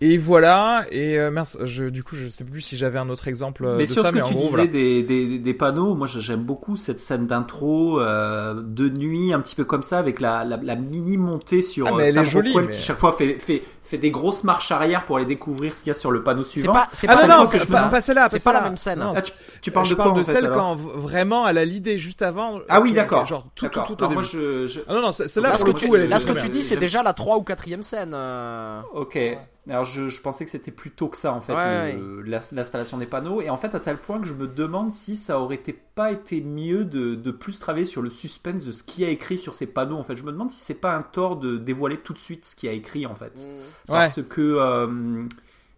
et 0.00 0.16
voilà. 0.18 0.84
Et 0.92 1.18
euh, 1.18 1.30
mince, 1.30 1.58
je, 1.64 1.84
du 1.86 2.04
coup, 2.04 2.14
je 2.14 2.28
sais 2.28 2.44
plus 2.44 2.60
si 2.60 2.76
j'avais 2.76 2.98
un 2.98 3.08
autre 3.08 3.26
exemple 3.28 3.64
euh, 3.64 3.76
Mais 3.76 3.86
de 3.86 3.90
sur 3.92 4.02
ça, 4.02 4.08
ce 4.08 4.12
que 4.12 4.18
mais 4.18 4.22
en 4.22 4.28
tu 4.28 4.34
gros, 4.34 4.42
disais 4.44 4.54
voilà. 4.56 4.66
des, 4.68 5.02
des, 5.02 5.38
des 5.38 5.54
panneaux, 5.54 5.94
moi 5.94 6.06
j'aime 6.06 6.44
beaucoup 6.44 6.76
cette 6.76 7.00
scène 7.00 7.26
d'intro 7.26 8.00
euh, 8.00 8.54
de 8.62 8.88
nuit, 8.88 9.32
un 9.32 9.40
petit 9.40 9.54
peu 9.56 9.64
comme 9.64 9.82
ça, 9.82 9.98
avec 9.98 10.20
la, 10.20 10.44
la, 10.44 10.56
la 10.62 10.76
mini 10.76 11.16
montée 11.16 11.62
sur 11.62 11.88
Ah, 11.88 11.92
mais 11.96 12.02
euh, 12.04 12.06
elle 12.06 12.14
Sam 12.14 12.22
est 12.22 12.26
jolie, 12.26 12.48
Rockwell 12.52 12.68
mais- 12.70 12.76
qui 12.76 12.82
chaque 12.82 12.98
fois 12.98 13.12
fait, 13.12 13.38
fait, 13.38 13.62
fait 13.82 13.98
des 13.98 14.10
grosses 14.10 14.44
marches 14.44 14.70
arrière 14.70 15.04
pour 15.04 15.16
aller 15.16 15.26
découvrir 15.26 15.74
ce 15.74 15.80
qu'il 15.82 15.88
y 15.88 15.90
a 15.90 15.94
sur 15.94 16.10
le 16.12 16.22
panneau 16.22 16.44
C'est 16.44 16.50
suivant. 16.60 16.72
pas, 16.74 16.88
c'est 16.92 17.08
Ah 17.08 17.16
pas 17.16 17.26
non 17.26 17.38
non, 17.38 17.44
c'est 17.44 17.68
pas, 17.70 17.88
pas 17.88 18.00
celle-là, 18.00 18.28
C'est 18.28 18.44
pas 18.44 18.52
pas 18.52 18.60
la 18.60 18.64
même 18.68 18.76
scène. 18.76 19.00
Non, 19.00 19.14
Ah, 19.16 19.22
tu, 19.22 19.32
tu 19.62 19.70
parles 19.72 19.86
je 19.86 19.90
de 19.92 19.96
parle 19.96 20.10
quoi 20.12 20.18
de 20.18 20.22
en 20.22 20.24
fait, 20.26 20.32
celle 20.32 20.50
quand 20.50 20.74
vraiment 20.76 21.48
elle 21.48 21.58
a 21.58 21.64
l'idée 21.64 21.96
juste 21.96 22.22
avant. 22.22 22.60
Ah 22.68 22.80
oui, 22.80 22.90
Ok, 22.90 22.96
d'accord. 22.96 23.26
Genre 23.26 23.46
tout, 23.54 23.66
tout, 23.68 23.80
tout 23.86 24.04
au 24.04 24.06
début. 24.08 24.22
je, 24.22 24.66
je... 24.68 24.80
Ah 24.86 24.94
non 24.94 25.00
non, 25.02 25.12
celle-là 25.12 25.48
Là, 25.50 25.58
ce 25.58 25.64
que 25.64 25.70
tu, 25.72 25.86
elle 25.92 26.02
est 26.12 26.24
que 26.26 26.46
dis, 26.46 26.62
c'est 26.62 26.76
déjà 26.76 27.02
la 27.02 27.14
3 27.14 27.36
ou 27.38 27.42
4ème 27.42 27.82
scène. 27.82 28.12
euh. 28.14 28.80
Ok. 28.94 29.18
Alors 29.68 29.84
je, 29.84 30.08
je 30.08 30.20
pensais 30.20 30.44
que 30.44 30.50
c'était 30.50 30.70
plus 30.70 30.90
tôt 30.90 31.08
que 31.08 31.16
ça 31.16 31.32
en 31.32 31.40
fait 31.40 31.52
Ouais, 31.54 31.98
l'installation 32.52 32.98
des 32.98 33.06
panneaux. 33.06 33.40
Et 33.42 33.50
en 33.50 33.56
fait 33.56 33.74
à 33.74 33.80
tel 33.80 33.98
point 33.98 34.20
que 34.20 34.26
je 34.26 34.34
me 34.34 34.46
demande 34.48 34.90
si 34.92 35.14
ça 35.16 35.40
aurait 35.40 35.56
été 35.56 35.72
pas 35.72 36.10
été 36.12 36.40
mieux 36.40 36.84
de, 36.84 37.14
de 37.14 37.30
plus 37.30 37.58
travailler 37.60 37.84
sur 37.84 38.00
le 38.02 38.10
suspense 38.10 38.64
de 38.64 38.72
ce 38.72 38.82
qui 38.82 39.04
a 39.04 39.08
écrit 39.08 39.38
sur 39.38 39.54
ces 39.54 39.66
panneaux 39.66 39.96
en 39.96 40.04
fait. 40.04 40.16
Je 40.16 40.24
me 40.24 40.32
demande 40.32 40.50
si 40.50 40.60
c'est 40.60 40.74
pas 40.80 40.94
un 40.94 41.02
tort 41.02 41.36
de 41.36 41.56
dévoiler 41.58 41.98
tout 41.98 42.12
de 42.12 42.18
suite 42.18 42.46
ce 42.46 42.56
qui 42.56 42.68
a 42.68 42.72
écrit 42.72 43.06
en 43.06 43.14
fait. 43.14 43.46
Ouais. 43.46 43.62
parce 43.88 44.22
que 44.22 44.40
euh, 44.40 45.24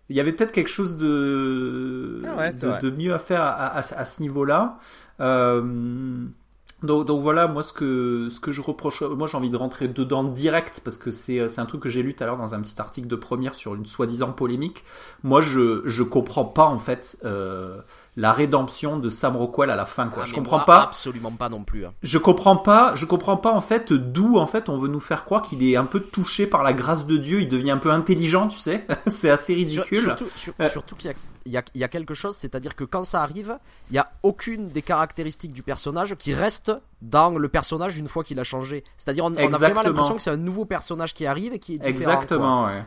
il 0.09 0.17
y 0.17 0.21
avait 0.21 0.33
peut-être 0.33 0.53
quelque 0.53 0.71
chose 0.71 0.97
de 0.97 2.21
Ah 2.27 2.51
de, 2.81 2.91
mieux 2.91 3.15
à 3.15 3.19
faire 3.19 3.43
à, 3.43 3.67
à- 3.67 3.79
à 3.79 4.05
ce 4.05 4.21
niveau-là. 4.23 4.79
Euh, 5.21 6.25
donc, 6.83 7.21
voilà, 7.21 7.47
moi 7.47 7.63
ce 7.63 7.73
que 7.73 8.29
ce 8.31 8.41
que 8.41 8.53
je 8.53 8.63
reproche, 8.63 9.03
moi 9.03 9.27
j'ai 9.27 9.37
envie 9.37 9.51
de 9.51 9.57
rentrer 9.57 9.87
dedans 9.87 10.25
direct 10.25 10.81
parce 10.83 10.97
que 10.97 11.11
c'est 11.11 11.47
c'est 11.49 11.61
un 11.61 11.67
truc 11.67 11.83
que 11.83 11.91
j'ai 11.91 12.03
lu 12.03 12.15
tout 12.15 12.25
à 12.25 12.27
l'heure 12.27 12.39
dans 12.39 12.55
un 12.55 12.61
petit 12.63 12.81
article 12.81 13.07
de 13.07 13.17
première 13.17 13.55
sur 13.55 13.75
une 13.75 13.85
soi-disant 13.85 14.33
polémique. 14.33 14.85
Moi 15.23 15.43
je 15.43 15.83
je 15.85 16.03
comprends 16.03 16.47
pas 16.47 16.65
en 16.65 16.79
fait 16.79 17.19
euh, 17.25 17.83
la 18.17 18.33
rédemption 18.33 18.99
de 18.99 19.09
Sam 19.09 19.37
Rockwell 19.37 19.71
à 19.71 19.77
la 19.77 19.85
fin 19.85 20.09
quoi. 20.09 20.23
Ah, 20.25 20.27
je 20.27 20.35
comprends 20.35 20.57
moi, 20.59 20.67
pas. 20.67 20.83
Absolument 20.83 21.31
pas 21.33 21.49
non 21.49 21.65
plus. 21.65 21.87
hein. 21.87 21.93
Je 22.03 22.19
comprends 22.19 22.57
pas, 22.57 22.95
je 22.97 23.05
comprends 23.07 23.37
pas 23.37 23.53
en 23.53 23.61
fait 23.61 23.93
d'où 23.93 24.37
en 24.39 24.47
fait 24.47 24.69
on 24.69 24.77
veut 24.77 24.89
nous 24.89 25.01
faire 25.01 25.25
croire 25.25 25.43
qu'il 25.43 25.63
est 25.63 25.77
un 25.77 25.85
peu 25.85 26.01
touché 26.01 26.47
par 26.47 26.63
la 26.63 26.73
grâce 26.73 27.07
de 27.07 27.17
Dieu, 27.17 27.41
il 27.41 27.49
devient 27.49 27.71
un 27.71 27.79
peu 27.79 27.91
intelligent, 27.91 28.49
tu 28.49 28.59
sais. 28.59 28.85
c'est 29.07 29.31
assez 29.31 29.55
ridicule. 29.55 30.01
surtout 30.01 30.27
sur- 30.37 30.55
Euh. 30.61 30.69
surtout 30.69 30.97
qu'il 30.97 31.15
y 31.47 31.57
a, 31.57 31.63
y, 31.75 31.79
y 31.85 31.89
quelque 31.89 32.15
chose, 32.15 32.37
c'est-à-dire 32.37 32.75
que 32.77 32.85
quand 32.85 33.03
ça 33.05 33.23
arrive, 33.23 33.59
il 33.91 33.95
y 33.97 33.99
a 33.99 34.11
aucune 34.23 34.69
des 34.69 34.83
caractéristiques 34.83 35.53
du 35.53 35.63
personnage 35.63 36.15
qui 36.17 36.35
reste 36.35 36.73
dans 37.03 37.31
le 37.39 37.49
personnage 37.49 37.97
une 37.97 38.09
fois 38.09 38.25
qu'il 38.25 38.39
a 38.41 38.45
changé. 38.45 38.85
C'est-à-dire 38.97 39.25
on, 39.25 39.33
on 39.35 39.53
a 39.53 39.59
vraiment 39.59 39.83
l'impression 39.83 40.17
que 40.17 40.23
c'est 40.23 40.31
un 40.31 40.37
nouveau 40.37 40.65
personnage 40.65 41.15
qui 41.15 41.27
arrive 41.27 41.53
et 41.55 41.59
qui 41.59 41.75
est 41.75 41.79
différent. 41.79 41.95
quoi. 41.95 42.13
Exactement, 42.23 42.65
ouais. 42.67 42.83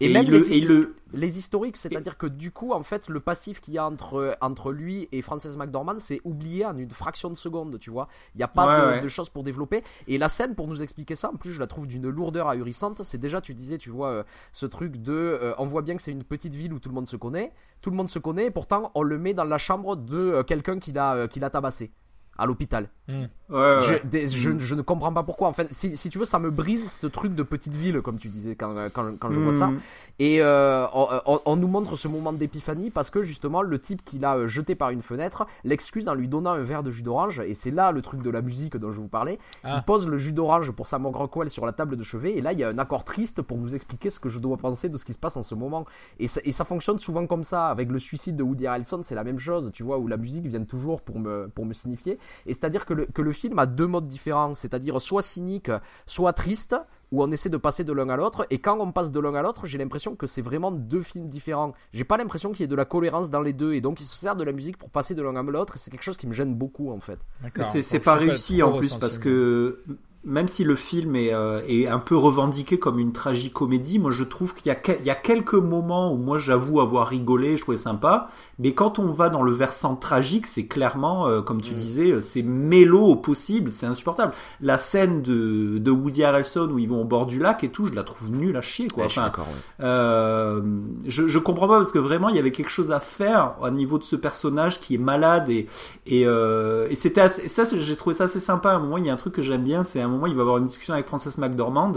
Et, 0.00 0.12
même 0.12 0.24
les, 0.26 0.38
le, 0.38 0.52
et 0.52 0.56
il 0.58 0.66
le- 0.66 0.96
les 1.12 1.38
historiques, 1.38 1.76
c'est-à-dire 1.76 2.18
que 2.18 2.26
du 2.26 2.50
coup, 2.50 2.72
en 2.72 2.82
fait, 2.82 3.08
le 3.08 3.20
passif 3.20 3.60
qu'il 3.60 3.74
y 3.74 3.78
a 3.78 3.86
entre, 3.86 4.36
entre 4.40 4.72
lui 4.72 5.08
et 5.12 5.22
Frances 5.22 5.46
McDormand, 5.56 6.00
c'est 6.00 6.20
oublié 6.24 6.66
en 6.66 6.76
une 6.76 6.90
fraction 6.90 7.30
de 7.30 7.36
seconde, 7.36 7.78
tu 7.78 7.90
vois. 7.90 8.08
Il 8.34 8.38
n'y 8.38 8.42
a 8.44 8.48
pas 8.48 8.66
Ouais, 8.66 8.80
de, 8.80 8.86
ouais. 8.96 9.00
de 9.00 9.08
choses 9.08 9.30
pour 9.30 9.44
développer. 9.44 9.84
Et 10.08 10.18
la 10.18 10.28
scène, 10.28 10.56
pour 10.56 10.66
nous 10.66 10.82
expliquer 10.82 11.14
ça, 11.14 11.30
en 11.30 11.36
plus, 11.36 11.52
je 11.52 11.60
la 11.60 11.68
trouve 11.68 11.86
d'une 11.86 12.08
lourdeur 12.08 12.48
ahurissante. 12.48 13.02
C'est 13.04 13.18
déjà, 13.18 13.40
tu 13.40 13.54
disais, 13.54 13.78
tu 13.78 13.90
vois, 13.90 14.08
euh, 14.08 14.22
ce 14.52 14.66
truc 14.66 15.00
de. 15.00 15.12
euh, 15.12 15.54
on 15.58 15.66
voit 15.66 15.82
bien 15.82 15.94
que 15.96 16.02
c'est 16.02 16.10
une 16.12 16.24
petite 16.24 16.56
ville 16.56 16.72
où 16.72 16.80
tout 16.80 16.88
le 16.88 16.94
monde 16.96 17.06
se 17.08 17.16
connaît. 17.16 17.52
Tout 17.80 17.90
le 17.90 17.96
monde 17.96 18.08
se 18.10 18.18
connaît, 18.18 18.46
et 18.46 18.50
pourtant, 18.50 18.90
on 18.96 19.02
le 19.02 19.16
met 19.18 19.34
dans 19.34 19.44
la 19.44 19.58
chambre 19.58 19.94
de 19.96 20.16
euh, 20.18 20.42
quelqu'un 20.42 20.78
qui 20.80 20.90
l'a 20.92 21.28
qui 21.28 21.38
l'a 21.38 21.50
tabassé 21.50 21.92
à 22.38 22.46
l'hôpital. 22.46 22.88
ouais, 23.10 23.28
ouais. 23.50 23.82
Je, 23.82 24.06
des- 24.08 24.26
je, 24.28 24.58
je 24.58 24.74
ne 24.74 24.82
comprends 24.82 25.12
pas 25.12 25.22
pourquoi. 25.22 25.48
Enfin, 25.48 25.64
si, 25.70 25.96
si 25.96 26.08
tu 26.10 26.18
veux, 26.18 26.24
ça 26.24 26.38
me 26.38 26.50
brise 26.50 26.90
ce 26.90 27.06
truc 27.06 27.34
de 27.34 27.42
petite 27.42 27.74
ville, 27.74 28.00
comme 28.00 28.18
tu 28.18 28.28
disais 28.28 28.56
quand, 28.56 28.74
quand, 28.94 29.18
quand 29.18 29.30
je 29.30 29.40
vois 29.40 29.52
ça. 29.52 29.66
Mm. 29.68 29.80
Et 30.18 30.40
euh, 30.40 30.86
on, 30.94 31.08
on- 31.26 31.40
on 31.44 31.56
nous 31.56 31.68
montre 31.68 31.96
ce 31.96 32.08
moment 32.08 32.32
d'épiphanie 32.32 32.90
parce 32.90 33.10
que 33.10 33.22
justement 33.22 33.62
le 33.62 33.78
type 33.78 34.04
qui 34.04 34.18
l'a 34.18 34.36
euh, 34.36 34.46
jeté 34.48 34.74
par 34.74 34.90
une 34.90 35.02
fenêtre 35.02 35.46
l'excuse 35.64 36.08
en 36.08 36.14
lui 36.14 36.28
donnant 36.28 36.52
un 36.52 36.62
verre 36.62 36.82
de 36.82 36.90
jus 36.90 37.02
d'orange 37.02 37.40
et 37.40 37.54
c'est 37.54 37.70
là 37.72 37.90
le 37.92 38.00
truc 38.00 38.22
de 38.22 38.30
la 38.30 38.40
musique 38.40 38.76
dont 38.76 38.92
je 38.92 39.00
vous 39.00 39.08
parlais. 39.08 39.38
Ah. 39.64 39.76
Il 39.78 39.84
pose 39.84 40.06
le 40.08 40.16
jus 40.18 40.32
d'orange 40.32 40.70
pour 40.70 40.86
Sam 40.86 41.06
Rockwell 41.06 41.50
sur 41.50 41.66
la 41.66 41.72
table 41.72 41.96
de 41.96 42.02
chevet 42.02 42.36
et 42.36 42.40
là 42.40 42.52
il 42.52 42.58
y 42.58 42.64
a 42.64 42.68
un 42.68 42.78
accord 42.78 43.04
triste 43.04 43.42
pour 43.42 43.58
nous 43.58 43.74
expliquer 43.74 44.08
ce 44.10 44.18
que 44.20 44.28
je 44.28 44.38
dois 44.38 44.56
penser 44.56 44.88
de 44.88 44.96
ce 44.96 45.04
qui 45.04 45.12
se 45.12 45.18
passe 45.18 45.36
en 45.36 45.42
ce 45.42 45.54
moment. 45.54 45.84
Et 46.20 46.28
ça, 46.28 46.40
et 46.44 46.52
ça 46.52 46.64
fonctionne 46.64 46.98
souvent 46.98 47.26
comme 47.26 47.44
ça 47.44 47.66
avec 47.68 47.90
le 47.90 47.98
suicide 47.98 48.36
de 48.36 48.42
Woody 48.42 48.66
Harrelson 48.66 49.00
c'est 49.02 49.14
la 49.16 49.24
même 49.24 49.38
chose 49.38 49.70
tu 49.74 49.82
vois 49.82 49.98
où 49.98 50.06
la 50.06 50.16
musique 50.16 50.46
vient 50.46 50.64
toujours 50.64 51.00
pour 51.02 51.18
me, 51.18 51.48
pour 51.54 51.66
me 51.66 51.74
signifier. 51.74 52.18
Et 52.46 52.54
c'est-à-dire 52.54 52.86
que 52.86 52.94
le, 52.94 53.06
que 53.06 53.22
le 53.22 53.32
film 53.32 53.58
a 53.58 53.66
deux 53.66 53.86
modes 53.86 54.06
différents. 54.06 54.54
C'est-à-dire 54.54 55.00
soit 55.00 55.22
cynique 55.22 55.70
soit 56.06 56.32
triste 56.32 56.76
où 57.12 57.22
on 57.22 57.30
essaie 57.30 57.48
de 57.48 57.56
passer 57.56 57.84
de 57.84 57.92
l'un 57.92 58.08
à 58.08 58.16
l'autre. 58.16 58.46
Et 58.50 58.58
quand 58.58 58.78
on 58.80 58.92
passe 58.92 59.12
de 59.12 59.20
l'un 59.20 59.34
à 59.34 59.42
l'autre 59.42 59.66
j'ai 59.66 59.78
l'impression 59.78 60.16
que 60.16 60.26
c'est 60.26 60.42
vraiment 60.42 60.72
deux 60.72 61.02
films 61.02 61.28
différents. 61.28 61.72
J'ai 61.92 62.04
pas 62.04 62.16
l'impression 62.16 62.52
qu'il 62.52 62.60
y 62.60 62.64
ait 62.64 62.68
de 62.68 62.74
la 62.74 62.84
cohérence 62.84 63.30
dans 63.30 63.42
les 63.42 63.52
deux. 63.52 63.74
Et 63.74 63.80
donc 63.80 64.00
il 64.00 64.04
se 64.04 64.16
sert 64.16 64.36
de 64.36 64.44
la 64.44 64.52
musique 64.52 64.76
pour 64.76 64.90
passer 64.90 65.14
de 65.14 65.22
l'un 65.22 65.36
à 65.36 65.42
l'autre. 65.42 65.76
Et 65.76 65.78
c'est 65.78 65.90
quelque 65.90 66.02
chose 66.02 66.16
qui 66.16 66.26
me 66.26 66.32
gêne 66.32 66.54
beaucoup 66.54 66.90
en 66.90 67.00
fait. 67.00 67.18
D'accord. 67.42 67.64
C'est 67.64 68.00
pas 68.00 68.16
réussi 68.16 68.62
en 68.62 68.76
plus 68.76 68.94
parce 68.96 69.18
que 69.18 69.82
même 70.26 70.48
si 70.48 70.64
le 70.64 70.76
film 70.76 71.16
est, 71.16 71.32
euh, 71.34 71.60
est 71.68 71.86
un 71.86 71.98
peu 71.98 72.16
revendiqué 72.16 72.78
comme 72.78 72.98
une 72.98 73.12
tragicomédie, 73.12 73.98
moi 73.98 74.10
je 74.10 74.24
trouve 74.24 74.54
qu'il 74.54 74.72
y, 74.72 74.76
que- 74.76 75.02
y 75.04 75.10
a 75.10 75.14
quelques 75.14 75.54
moments 75.54 76.12
où 76.12 76.16
moi 76.16 76.38
j'avoue 76.38 76.80
avoir 76.80 77.08
rigolé, 77.08 77.56
je 77.56 77.62
trouvais 77.62 77.76
sympa, 77.76 78.28
mais 78.58 78.72
quand 78.74 78.98
on 78.98 79.06
va 79.06 79.28
dans 79.28 79.42
le 79.42 79.52
versant 79.52 79.96
tragique, 79.96 80.46
c'est 80.46 80.66
clairement, 80.66 81.28
euh, 81.28 81.42
comme 81.42 81.60
tu 81.60 81.74
Mm. 81.74 81.76
disais, 81.76 82.10
euh, 82.12 82.20
c'est 82.20 82.42
mélo 82.42 83.00
au 83.02 83.16
possible, 83.16 83.70
c'est 83.70 83.86
insupportable. 83.86 84.32
La 84.60 84.78
scène 84.78 85.22
de, 85.22 85.78
de 85.78 85.90
Woody 85.90 86.24
Harrelson 86.24 86.70
où 86.72 86.78
ils 86.78 86.88
vont 86.88 87.02
au 87.02 87.04
bord 87.04 87.26
du 87.26 87.38
lac 87.38 87.62
et 87.64 87.68
tout, 87.70 87.86
je 87.86 87.92
la 87.94 88.02
trouve 88.02 88.30
nulle 88.30 88.56
à 88.56 88.60
chier 88.62 88.88
quoi. 88.88 89.04
Ouais, 89.04 89.08
je 89.08 89.12
suis 89.12 89.20
Enfin, 89.20 89.28
d'accord 89.28 89.46
ouais. 89.48 89.84
euh, 89.84 90.62
je, 91.06 91.28
je 91.28 91.38
comprends 91.38 91.68
pas 91.68 91.78
parce 91.78 91.92
que 91.92 91.98
vraiment 91.98 92.28
il 92.28 92.36
y 92.36 92.38
avait 92.38 92.52
quelque 92.52 92.70
chose 92.70 92.90
à 92.92 93.00
faire 93.00 93.54
au 93.60 93.70
niveau 93.70 93.98
de 93.98 94.04
ce 94.04 94.16
personnage 94.16 94.80
qui 94.80 94.94
est 94.94 94.98
malade 94.98 95.48
et 95.50 95.66
et, 96.06 96.26
euh, 96.26 96.86
et 96.90 96.94
c'était 96.94 97.28
ça 97.28 97.64
j'ai 97.76 97.96
trouvé 97.96 98.14
ça 98.14 98.24
assez 98.24 98.40
sympa 98.40 98.70
à 98.70 98.74
un 98.74 98.78
moment 98.78 98.96
il 98.98 99.04
y 99.06 99.10
a 99.10 99.12
un 99.12 99.16
truc 99.16 99.34
que 99.34 99.42
j'aime 99.42 99.64
bien 99.64 99.84
c'est 99.84 100.00
un 100.00 100.08
moment 100.14 100.26
il 100.26 100.34
va 100.34 100.42
avoir 100.42 100.58
une 100.58 100.66
discussion 100.66 100.94
avec 100.94 101.06
Frances 101.06 101.38
McDormand 101.38 101.92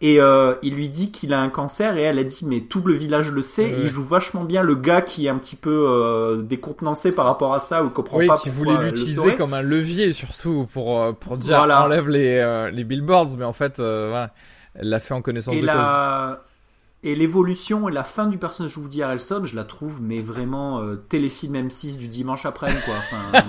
et 0.00 0.20
euh, 0.20 0.54
il 0.62 0.74
lui 0.74 0.88
dit 0.88 1.12
qu'il 1.12 1.32
a 1.32 1.40
un 1.40 1.48
cancer 1.48 1.96
et 1.96 2.02
elle 2.02 2.18
a 2.18 2.24
dit 2.24 2.40
mais 2.44 2.60
tout 2.62 2.82
le 2.84 2.94
village 2.94 3.30
le 3.30 3.42
sait 3.42 3.68
et 3.70 3.72
Ouais. 3.74 3.80
il 3.82 3.88
joue 3.88 4.02
vachement 4.02 4.42
bien 4.44 4.62
le 4.62 4.74
gars 4.74 5.00
qui 5.02 5.26
est 5.26 5.28
un 5.30 5.38
petit 5.38 5.54
peu 5.56 5.86
euh, 5.88 6.42
décontenancé 6.42 7.12
par 7.12 7.24
rapport 7.26 7.54
à 7.54 7.60
ça 7.60 7.84
ou 7.84 7.90
comprend 7.90 8.18
Oui, 8.18 8.26
pas 8.26 8.36
qui 8.36 8.50
voulait 8.50 8.76
l'utiliser 8.82 9.34
comme 9.36 9.54
un 9.54 9.62
levier 9.62 10.12
surtout 10.12 10.66
pour 10.72 11.00
euh, 11.00 11.12
pour 11.12 11.36
dire 11.36 11.56
Voilà. 11.58 11.82
enlève 11.84 12.08
les 12.08 12.38
euh, 12.38 12.70
les 12.70 12.82
billboards, 12.84 13.36
mais 13.38 13.44
en 13.44 13.52
fait, 13.52 13.76
voilà, 13.78 14.30
elle 14.74 14.88
l'a 14.88 14.98
fait 14.98 15.14
en 15.14 15.22
connaissance 15.22 15.54
et 15.54 15.60
de 15.62 15.66
cause. 15.66 15.72
Et 17.04 17.14
l'évolution 17.14 17.86
et 17.88 17.92
la 17.92 18.02
fin 18.02 18.26
du 18.26 18.38
personnage 18.38 18.74
de 18.74 18.80
Woody 18.80 19.02
Harrelson, 19.02 19.44
je 19.44 19.54
la 19.54 19.64
trouve 19.64 20.00
mais 20.00 20.20
vraiment 20.20 20.80
euh, 20.80 20.96
téléfilm 20.96 21.54
M6 21.54 21.98
du 21.98 22.08
dimanche 22.08 22.46
après 22.46 22.72
quoi. 22.84 22.94
Enfin, 22.96 23.44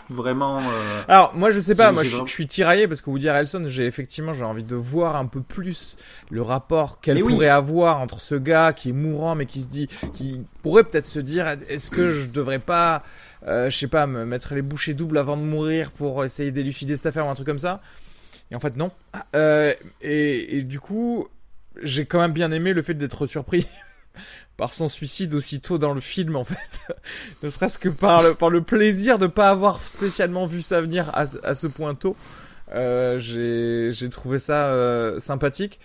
vraiment. 0.08 0.60
euh, 0.60 1.02
Alors 1.08 1.34
moi 1.34 1.50
je 1.50 1.58
sais 1.58 1.74
pas, 1.74 1.90
moi 1.90 2.04
je, 2.04 2.16
suis 2.26 2.46
tiraillé 2.46 2.86
parce 2.86 3.00
que 3.00 3.10
Woody 3.10 3.28
Harrelson, 3.28 3.64
j'ai 3.66 3.86
effectivement 3.86 4.32
j'ai 4.32 4.44
envie 4.44 4.62
de 4.62 4.76
voir 4.76 5.16
un 5.16 5.26
peu 5.26 5.40
plus 5.40 5.96
le 6.30 6.42
rapport 6.42 7.00
qu'elle 7.00 7.20
oui. 7.24 7.32
pourrait 7.32 7.48
avoir 7.48 8.00
entre 8.00 8.20
ce 8.20 8.36
gars 8.36 8.72
qui 8.72 8.90
est 8.90 8.94
mourant 8.94 9.34
mais 9.34 9.46
qui 9.46 9.62
se 9.62 9.68
dit, 9.68 9.88
qui 10.14 10.40
pourrait 10.62 10.84
peut-être 10.84 11.06
se 11.06 11.18
dire, 11.18 11.48
est-ce 11.68 11.90
que 11.90 12.12
je 12.12 12.28
devrais 12.28 12.60
pas, 12.60 13.02
euh, 13.48 13.68
je 13.68 13.76
sais 13.76 13.88
pas, 13.88 14.06
me 14.06 14.24
mettre 14.24 14.54
les 14.54 14.62
bouchées 14.62 14.94
doubles 14.94 15.18
avant 15.18 15.36
de 15.36 15.42
mourir 15.42 15.90
pour 15.90 16.24
essayer 16.24 16.52
d'élucider 16.52 16.94
cette 16.94 17.06
affaire 17.06 17.26
ou 17.26 17.30
un 17.30 17.34
truc 17.34 17.48
comme 17.48 17.58
ça? 17.58 17.80
Et 18.52 18.54
en 18.54 18.60
fait 18.60 18.76
non. 18.76 18.92
Euh, 19.34 19.74
et, 20.02 20.58
et 20.58 20.62
du 20.62 20.78
coup 20.78 21.26
j'ai 21.82 22.06
quand 22.06 22.20
même 22.20 22.32
bien 22.32 22.50
aimé 22.52 22.72
le 22.72 22.82
fait 22.82 22.94
d'être 22.94 23.26
surpris. 23.26 23.66
par 24.58 24.74
son 24.74 24.88
suicide 24.88 25.34
aussitôt 25.34 25.78
dans 25.78 25.94
le 25.94 26.00
film 26.02 26.36
en 26.36 26.44
fait 26.44 26.94
ne 27.42 27.48
serait-ce 27.48 27.78
que 27.78 27.88
par 27.88 28.22
le, 28.22 28.60
plaisir 28.62 29.18
de 29.18 29.26
pas 29.26 29.48
avoir 29.48 29.80
spécialement 29.80 30.44
vu 30.44 30.60
ça 30.60 30.82
venir 30.82 31.10
à, 31.14 31.26
ce- 31.26 31.66
point 31.66 31.94
tôt. 31.94 32.14
Euh, 32.74 33.18
j'ai 33.18 34.10
trouvé 34.10 34.38
ça 34.38 34.66
euh, 34.66 35.18
sympathique. 35.18 35.80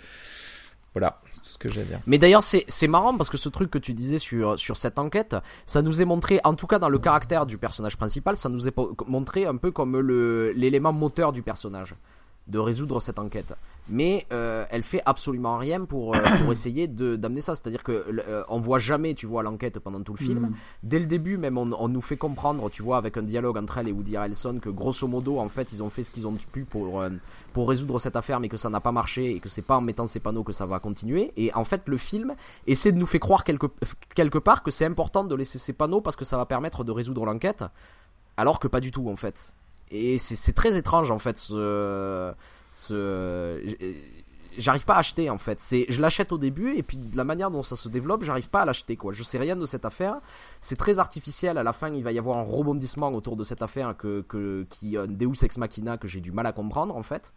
Voilà, 0.94 1.22
c'est 1.32 1.42
tout 1.42 1.50
ce 1.50 1.58
que 1.58 1.72
j'ai 1.72 1.82
à 1.82 1.84
dire. 1.86 2.00
Mais 2.08 2.18
d'ailleurs, 2.18 2.44
c'est 2.44 2.88
marrant 2.88 3.16
parce 3.16 3.30
que 3.30 3.38
ce 3.38 3.50
truc 3.50 3.70
que 3.72 3.78
tu 3.78 3.94
disais 3.94 4.18
sur 4.18 4.58
sur 4.60 4.76
cette 4.76 5.00
enquête, 5.00 5.36
ça 5.66 5.82
nous 5.82 6.02
est 6.02 6.06
montré, 6.06 6.40
en 6.44 6.56
tout 6.56 6.68
cas 6.68 6.80
dans 6.80 6.90
le 6.90 7.00
caractère 7.00 7.46
du 7.46 7.58
personnage 7.58 7.98
principal, 7.98 8.36
ça 8.36 8.50
nous 8.50 8.68
est 8.68 8.76
montré 9.06 9.46
un 9.46 9.56
peu 9.58 9.72
comme 9.72 9.98
l'élément 10.56 10.92
moteur 10.92 11.32
du 11.32 11.44
personnage. 11.44 11.96
de 12.48 12.60
résoudre 12.60 13.00
cette 13.02 13.20
enquête. 13.20 13.54
Mais 13.90 14.26
euh, 14.34 14.66
elle 14.70 14.84
fait 14.84 15.02
absolument 15.06 15.58
rien 15.58 15.86
pour, 15.86 16.16
euh, 16.16 16.20
pour 16.40 16.52
essayer 16.52 16.88
d'amener 16.88 17.42
ça. 17.42 17.56
C'est-à-dire 17.56 17.84
que 17.84 18.06
euh, 18.28 18.44
on 18.50 18.60
voit 18.60 18.80
jamais, 18.80 19.14
tu 19.14 19.26
vois, 19.26 19.44
l'enquête 19.44 19.80
pendant 19.80 20.02
tout 20.02 20.14
le 20.14 20.24
film. 20.24 20.40
Mhm. 20.40 20.56
Dès 20.84 21.00
le 21.00 21.06
début, 21.06 21.38
même, 21.38 21.58
on, 21.58 21.72
on 21.74 21.88
nous 21.88 22.02
fait 22.02 22.18
comprendre, 22.18 22.70
tu 22.70 22.84
vois, 22.84 22.98
avec 22.98 23.18
un 23.18 23.24
dialogue 23.24 23.58
entre 23.58 23.78
elle 23.78 23.88
et 23.88 23.92
Woody 23.92 24.18
Harrelson, 24.18 24.60
que 24.62 24.70
grosso 24.70 25.08
modo, 25.08 25.40
en 25.40 25.50
fait, 25.50 25.72
ils 25.72 25.82
ont 25.82 25.90
fait 25.90 26.04
ce 26.04 26.12
qu'ils 26.12 26.28
ont 26.28 26.36
pu 26.52 26.66
pour 26.66 27.02
euh, 27.02 27.10
pour 27.54 27.70
résoudre 27.70 28.00
cette 28.00 28.16
affaire, 28.16 28.40
mais 28.40 28.50
que 28.50 28.58
ça 28.58 28.70
n'a 28.70 28.80
pas 28.82 28.92
marché 28.92 29.36
et 29.36 29.40
que 29.40 29.50
c'est 29.50 29.62
pas 29.62 29.78
en 29.78 29.82
mettant 29.82 30.08
ces 30.08 30.20
panneaux 30.20 30.44
que 30.44 30.52
ça 30.52 30.66
va 30.66 30.80
continuer. 30.80 31.32
Et 31.38 31.54
en 31.54 31.64
fait, 31.64 31.84
le 31.88 31.98
film 31.98 32.36
essaie 32.68 32.92
de 32.92 32.98
nous 32.98 33.06
faire 33.06 33.20
croire 33.20 33.44
quelque 33.44 33.68
quelque 34.16 34.38
part 34.38 34.64
que 34.64 34.72
c'est 34.72 34.86
important 34.86 35.24
de 35.24 35.36
laisser 35.36 35.58
ces 35.58 35.74
panneaux 35.74 36.02
parce 36.02 36.16
que 36.16 36.26
ça 36.26 36.38
va 36.38 36.46
permettre 36.46 36.84
de 36.84 36.92
résoudre 36.92 37.26
l'enquête, 37.26 37.64
alors 38.36 38.60
que 38.60 38.68
pas 38.68 38.82
du 38.82 38.92
tout, 38.92 39.10
en 39.10 39.16
fait. 39.16 39.54
Et 39.90 40.18
c'est 40.18 40.36
c'est 40.36 40.54
très 40.54 40.78
étrange, 40.78 41.10
en 41.12 41.20
fait, 41.20 41.38
ce 41.38 42.34
ce 42.78 43.60
j'arrive 44.58 44.86
pas 44.86 44.96
à 44.96 45.00
acheter 45.00 45.30
en 45.30 45.38
fait 45.38 45.60
c'est 45.60 45.86
je 45.90 46.02
l'achète 46.02 46.32
au 46.32 46.38
début 46.40 46.76
et 46.76 46.82
puis 46.84 46.98
de 46.98 47.16
la 47.16 47.24
manière 47.24 47.52
dont 47.52 47.62
ça 47.64 47.76
se 47.76 47.90
développe 47.90 48.24
j'arrive 48.24 48.50
pas 48.50 48.62
à 48.62 48.66
l'acheter 48.66 48.96
quoi 48.96 49.14
je 49.14 49.22
sais 49.22 49.38
rien 49.38 49.56
de 49.56 49.66
cette 49.68 49.86
affaire 49.86 50.16
c'est 50.62 50.76
très 50.78 50.98
artificiel 50.98 51.58
à 51.60 51.64
la 51.64 51.74
fin 51.74 51.90
il 51.94 52.04
va 52.04 52.12
y 52.12 52.18
avoir 52.18 52.38
un 52.38 52.42
rebondissement 52.44 53.10
autour 53.10 53.36
de 53.36 53.44
cette 53.44 53.62
affaire 53.62 53.96
que, 53.96 54.22
que 54.28 54.66
qui 54.70 54.98
un 54.98 55.08
Deus 55.08 55.44
ex 55.44 55.58
machina 55.58 55.98
que 55.98 56.08
j'ai 56.08 56.22
du 56.22 56.32
mal 56.32 56.46
à 56.48 56.54
comprendre 56.54 56.96
en 56.96 57.04
fait 57.04 57.34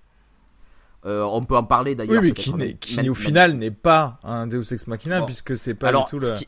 Euh, 1.07 1.23
on 1.23 1.43
peut 1.43 1.57
en 1.57 1.65
parler 1.65 1.93
Oui, 1.93 1.97
d'ailleurs 1.97 2.23
mais 2.23 2.33
peut-être 2.33 2.79
qui, 2.81 2.97
même- 2.97 3.11
au 3.11 3.15
final 3.15 3.55
n'est 3.55 3.71
pas 3.71 4.19
un 4.23 4.47
Deus 4.47 4.71
Ex 4.73 4.87
Machina 4.87 5.21
Bon. 5.21 5.27
puisque 5.27 5.57
c'est 5.57 5.75
pas 5.75 5.89
alors, 5.89 6.05
du 6.05 6.11
tout 6.11 6.21
ce 6.21 6.33
le. 6.33 6.37
qui, 6.39 6.47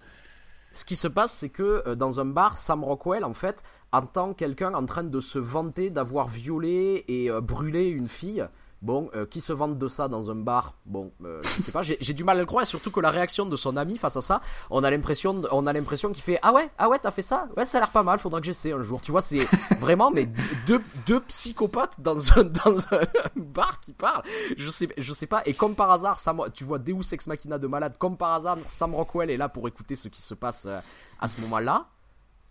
ce 0.73 0.85
qui 0.85 0.95
se 0.97 1.09
passe, 1.09 1.33
c'est 1.33 1.49
que 1.49 1.83
euh, 1.87 1.95
dans 1.95 2.21
un 2.21 2.27
bar, 2.27 2.59
Sam 2.59 2.85
Rockwell, 2.85 3.25
en 3.25 3.33
fait, 3.33 3.63
entend 3.93 4.35
quelqu'un 4.35 4.75
en 4.75 4.85
train 4.85 5.05
de 5.05 5.21
se 5.21 5.39
vanter 5.39 5.89
d'avoir 5.89 6.29
violé 6.29 7.03
et 7.09 7.31
euh, 7.31 7.41
brûlé 7.41 7.89
une 7.89 8.09
fille. 8.09 8.45
Bon, 8.83 9.11
euh, 9.15 9.27
qui 9.27 9.41
se 9.41 9.53
vante 9.53 9.79
de 9.79 9.87
ça 9.87 10.09
dans 10.09 10.33
un 10.33 10.35
bar 10.35 10.75
Bon, 10.87 11.13
euh, 11.25 11.41
je 11.45 11.63
sais 11.63 11.71
pas, 11.71 11.83
j'ai 11.83 12.15
du 12.15 12.25
mal 12.25 12.37
à 12.37 12.41
le 12.41 12.47
croire, 12.47 12.67
surtout 12.67 12.91
que 12.91 12.99
la 12.99 13.13
réaction 13.13 13.47
de 13.47 13.55
son 13.55 13.77
ami 13.77 13.97
face 13.97 14.17
à 14.17 14.23
ça, 14.23 14.41
on 14.71 14.83
a 14.83 14.91
l'impression, 14.91 15.41
on 15.53 15.69
a 15.69 15.73
l'impression 15.73 16.11
qu'il 16.11 16.23
fait 16.25 16.41
ah 16.43 16.53
ouais, 16.53 16.69
ah 16.79 16.89
ouais, 16.89 16.99
t'as 17.01 17.13
fait 17.13 17.23
ça? 17.23 17.47
Ouais, 17.57 17.65
ça 17.65 17.79
a 17.79 17.83
l'air 17.83 17.91
pas 17.91 18.03
mal, 18.03 18.19
faudra 18.19 18.41
que 18.41 18.47
j'essaie 18.47 18.73
un 18.73 18.83
jour. 18.83 19.01
Tu 19.01 19.13
vois, 19.13 19.23
c'est 19.23 19.47
vraiment 19.79 20.11
mais 20.11 20.29
deux, 20.67 20.83
deux 21.07 21.21
psychopathes 21.21 22.01
dans 22.01 22.17
un 22.37 22.43
dans 22.43 22.77
un 22.91 23.07
bar 23.37 23.79
qui 23.79 23.93
parlent. 23.93 24.25
Je 24.57 24.69
sais, 24.69 24.89
je 24.99 25.13
sais 25.13 25.29
pas. 25.29 25.43
Et 25.47 25.55
comme 25.55 25.77
par 25.77 25.89
hasard, 25.93 26.19
Sam, 26.19 26.43
tu 26.53 26.65
vois 26.65 26.81
Deus 26.81 27.13
ex 27.13 27.29
machina 27.29 27.59
de 27.59 27.69
malade. 27.69 27.95
Comme 28.01 28.17
par 28.17 28.33
hasard, 28.33 28.59
Sam 28.67 28.97
Rockwell 28.97 29.31
est 29.31 29.37
là 29.37 29.49
pour 29.49 29.69
écouter 29.69 29.95
ce 29.95 30.09
qui 30.09 30.21
se 30.21 30.35
passe 30.35 30.67
euh, 30.67 30.81
à 31.21 31.29
ce 31.29 31.41
moment-là. 31.43 31.87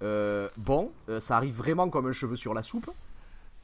Euh, 0.01 0.47
bon, 0.55 0.91
ça 1.19 1.35
arrive 1.35 1.55
vraiment 1.55 1.89
comme 1.89 2.07
un 2.07 2.13
cheveu 2.13 2.37
sur 2.37 2.53
la 2.53 2.61
soupe. 2.61 2.89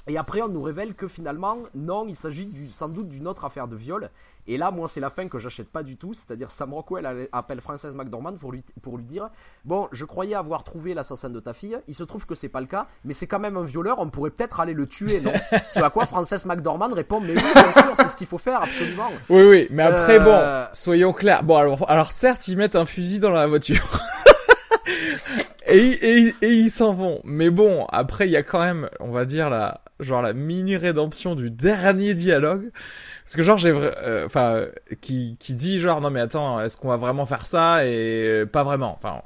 Et 0.07 0.17
après, 0.17 0.41
on 0.41 0.47
nous 0.47 0.61
révèle 0.61 0.93
que 0.93 1.07
finalement, 1.07 1.57
non, 1.75 2.05
il 2.07 2.15
s'agit 2.15 2.45
du- 2.45 2.69
sans 2.69 2.87
doute 2.89 3.09
d'une 3.09 3.27
autre 3.27 3.43
affaire 3.45 3.67
de 3.67 3.75
viol. 3.75 4.09
Et 4.49 4.55
là, 4.55 4.71
moi, 4.71 4.87
c'est 4.87 5.01
la 5.01 5.09
fin 5.09 5.27
que 5.27 5.37
j'achète 5.39 5.67
pas 5.69 5.83
du 5.83 5.97
tout. 5.97 6.13
C'est-à-dire, 6.13 6.49
Sam 6.49 6.73
Rockwell 6.73 7.27
appelle 7.33 7.59
Frances 7.59 7.83
McDormand 7.93 8.37
pour 8.37 8.53
lui, 8.53 8.63
pour 8.81 8.97
lui 8.97 9.03
dire 9.03 9.29
Bon, 9.65 9.89
je 9.91 10.05
croyais 10.05 10.35
avoir 10.35 10.63
trouvé 10.63 10.93
l'assassin 10.93 11.29
de 11.29 11.41
ta 11.41 11.53
fille. 11.53 11.77
Il 11.89 11.93
se 11.95 12.05
trouve 12.05 12.25
que 12.25 12.33
c'est 12.35 12.47
pas 12.47 12.61
le 12.61 12.67
cas, 12.67 12.87
mais 13.03 13.13
c'est 13.13 13.27
quand 13.27 13.39
même 13.39 13.57
un 13.57 13.65
violeur. 13.65 13.99
On 13.99 14.09
pourrait 14.09 14.29
peut-être 14.29 14.61
aller 14.61 14.71
le 14.73 14.87
tuer, 14.87 15.19
non? 15.19 15.33
Ce 15.69 15.81
à 15.81 15.89
quoi 15.89 16.05
Frances 16.05 16.45
McDormand 16.45 16.93
répond 16.93 17.19
Mais 17.19 17.33
oui, 17.35 17.43
bien 17.53 17.71
sûr, 17.73 17.91
c'est 17.97 18.07
ce 18.07 18.15
qu'il 18.15 18.27
faut 18.27 18.37
faire, 18.37 18.61
absolument. 18.63 19.09
Oui, 19.29 19.43
oui, 19.43 19.67
mais 19.71 19.83
après, 19.83 20.21
Euh, 20.21 20.63
bon, 20.65 20.69
soyons 20.71 21.11
clairs. 21.11 21.43
Bon, 21.43 21.57
alors, 21.57 21.89
alors 21.91 22.11
certes, 22.13 22.47
ils 22.47 22.55
mettent 22.57 22.77
un 22.77 22.85
fusil 22.85 23.19
dans 23.19 23.31
la 23.31 23.45
voiture. 23.47 23.99
Et, 25.67 26.33
et, 26.41 26.53
ils 26.53 26.69
s'en 26.69 26.93
vont. 26.93 27.21
Mais 27.23 27.49
bon, 27.49 27.85
après, 27.89 28.27
il 28.27 28.31
y 28.31 28.37
a 28.37 28.43
quand 28.43 28.59
même, 28.59 28.89
on 28.99 29.11
va 29.11 29.25
dire, 29.25 29.49
la, 29.49 29.81
genre, 29.99 30.21
la 30.21 30.33
mini-rédemption 30.33 31.35
du 31.35 31.51
dernier 31.51 32.13
dialogue. 32.13 32.71
Parce 33.27 33.35
que 33.35 33.43
genre, 33.43 33.57
j'ai, 33.57 33.71
euh, 33.71 34.25
enfin, 34.25 34.67
qui, 35.01 35.35
qui 35.37 35.53
dit 35.53 35.79
genre, 35.79 35.99
non 35.99 36.09
mais 36.09 36.21
attends, 36.21 36.61
est-ce 36.61 36.77
qu'on 36.77 36.87
va 36.87 36.95
vraiment 36.95 37.25
faire 37.25 37.45
ça 37.45 37.85
et 37.85 38.23
euh, 38.25 38.45
pas 38.45 38.63
vraiment. 38.63 38.97
Enfin, 38.97 39.21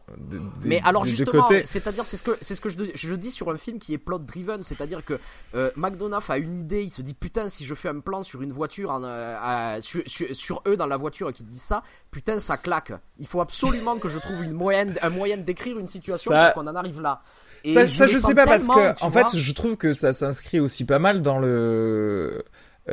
Mais 0.64 0.82
alors 0.84 1.06
justement, 1.06 1.48
c'est-à-dire 1.66 2.04
c'est 2.04 2.18
ce 2.18 2.24
que 2.24 2.36
c'est 2.42 2.56
ce 2.56 2.62
que 2.62 2.70
je, 2.70 2.78
je 2.96 3.14
dis 3.14 3.30
sur 3.30 3.52
un 3.52 3.58
film 3.58 3.78
qui 3.78 3.94
est 3.94 4.00
plot 4.00 4.18
driven, 4.18 4.64
c'est-à-dire 4.64 5.06
que 5.06 5.20
euh, 5.54 5.70
McDonough 5.76 6.24
a 6.30 6.38
une 6.40 6.58
idée, 6.60 6.82
il 6.82 6.90
se 6.90 7.04
dit 7.04 7.14
putain 7.14 7.48
si 7.48 7.64
je 7.64 7.76
fais 7.76 7.90
un 7.90 8.00
plan 8.00 8.24
sur 8.24 8.42
une 8.42 8.52
voiture, 8.52 8.90
en, 8.90 9.04
euh, 9.04 9.36
à- 9.40 9.82
sur, 9.82 10.02
sur, 10.08 10.36
sur 10.36 10.64
eux 10.68 10.78
dans 10.78 10.88
la 10.88 10.98
voiture 10.98 11.30
et 11.30 11.34
qui 11.34 11.44
dit 11.44 11.60
ça, 11.60 11.84
putain 12.10 12.40
ça 12.40 12.58
claque. 12.58 12.94
Il 13.20 13.28
faut 13.28 13.40
absolument 13.42 14.00
que 14.00 14.10
je 14.10 14.18
trouve 14.18 14.42
une 14.44 14.54
moyenne, 14.54 14.96
un 15.04 15.12
moyen 15.12 15.38
d'écrire 15.38 15.78
une 15.78 15.88
situation 15.88 16.32
Ça- 16.32 16.54
pour 16.56 16.64
qu'on 16.64 16.68
en 16.70 16.76
arrive 16.76 17.02
là. 17.02 17.22
Et 17.64 17.76
ça, 17.76 17.88
ça, 17.88 18.08
je 18.08 18.18
sais 18.18 18.34
pas 18.34 18.46
parce 18.48 18.68
que 18.68 19.06
en 19.06 19.12
fait 19.12 19.38
je 19.38 19.54
trouve 19.54 19.78
que 19.78 19.94
ça 19.94 20.12
s'inscrit 20.14 20.60
aussi 20.60 20.86
pas 20.86 20.98
mal 20.98 21.22
dans 21.22 21.38
le 21.38 21.48
euh, 21.48 22.42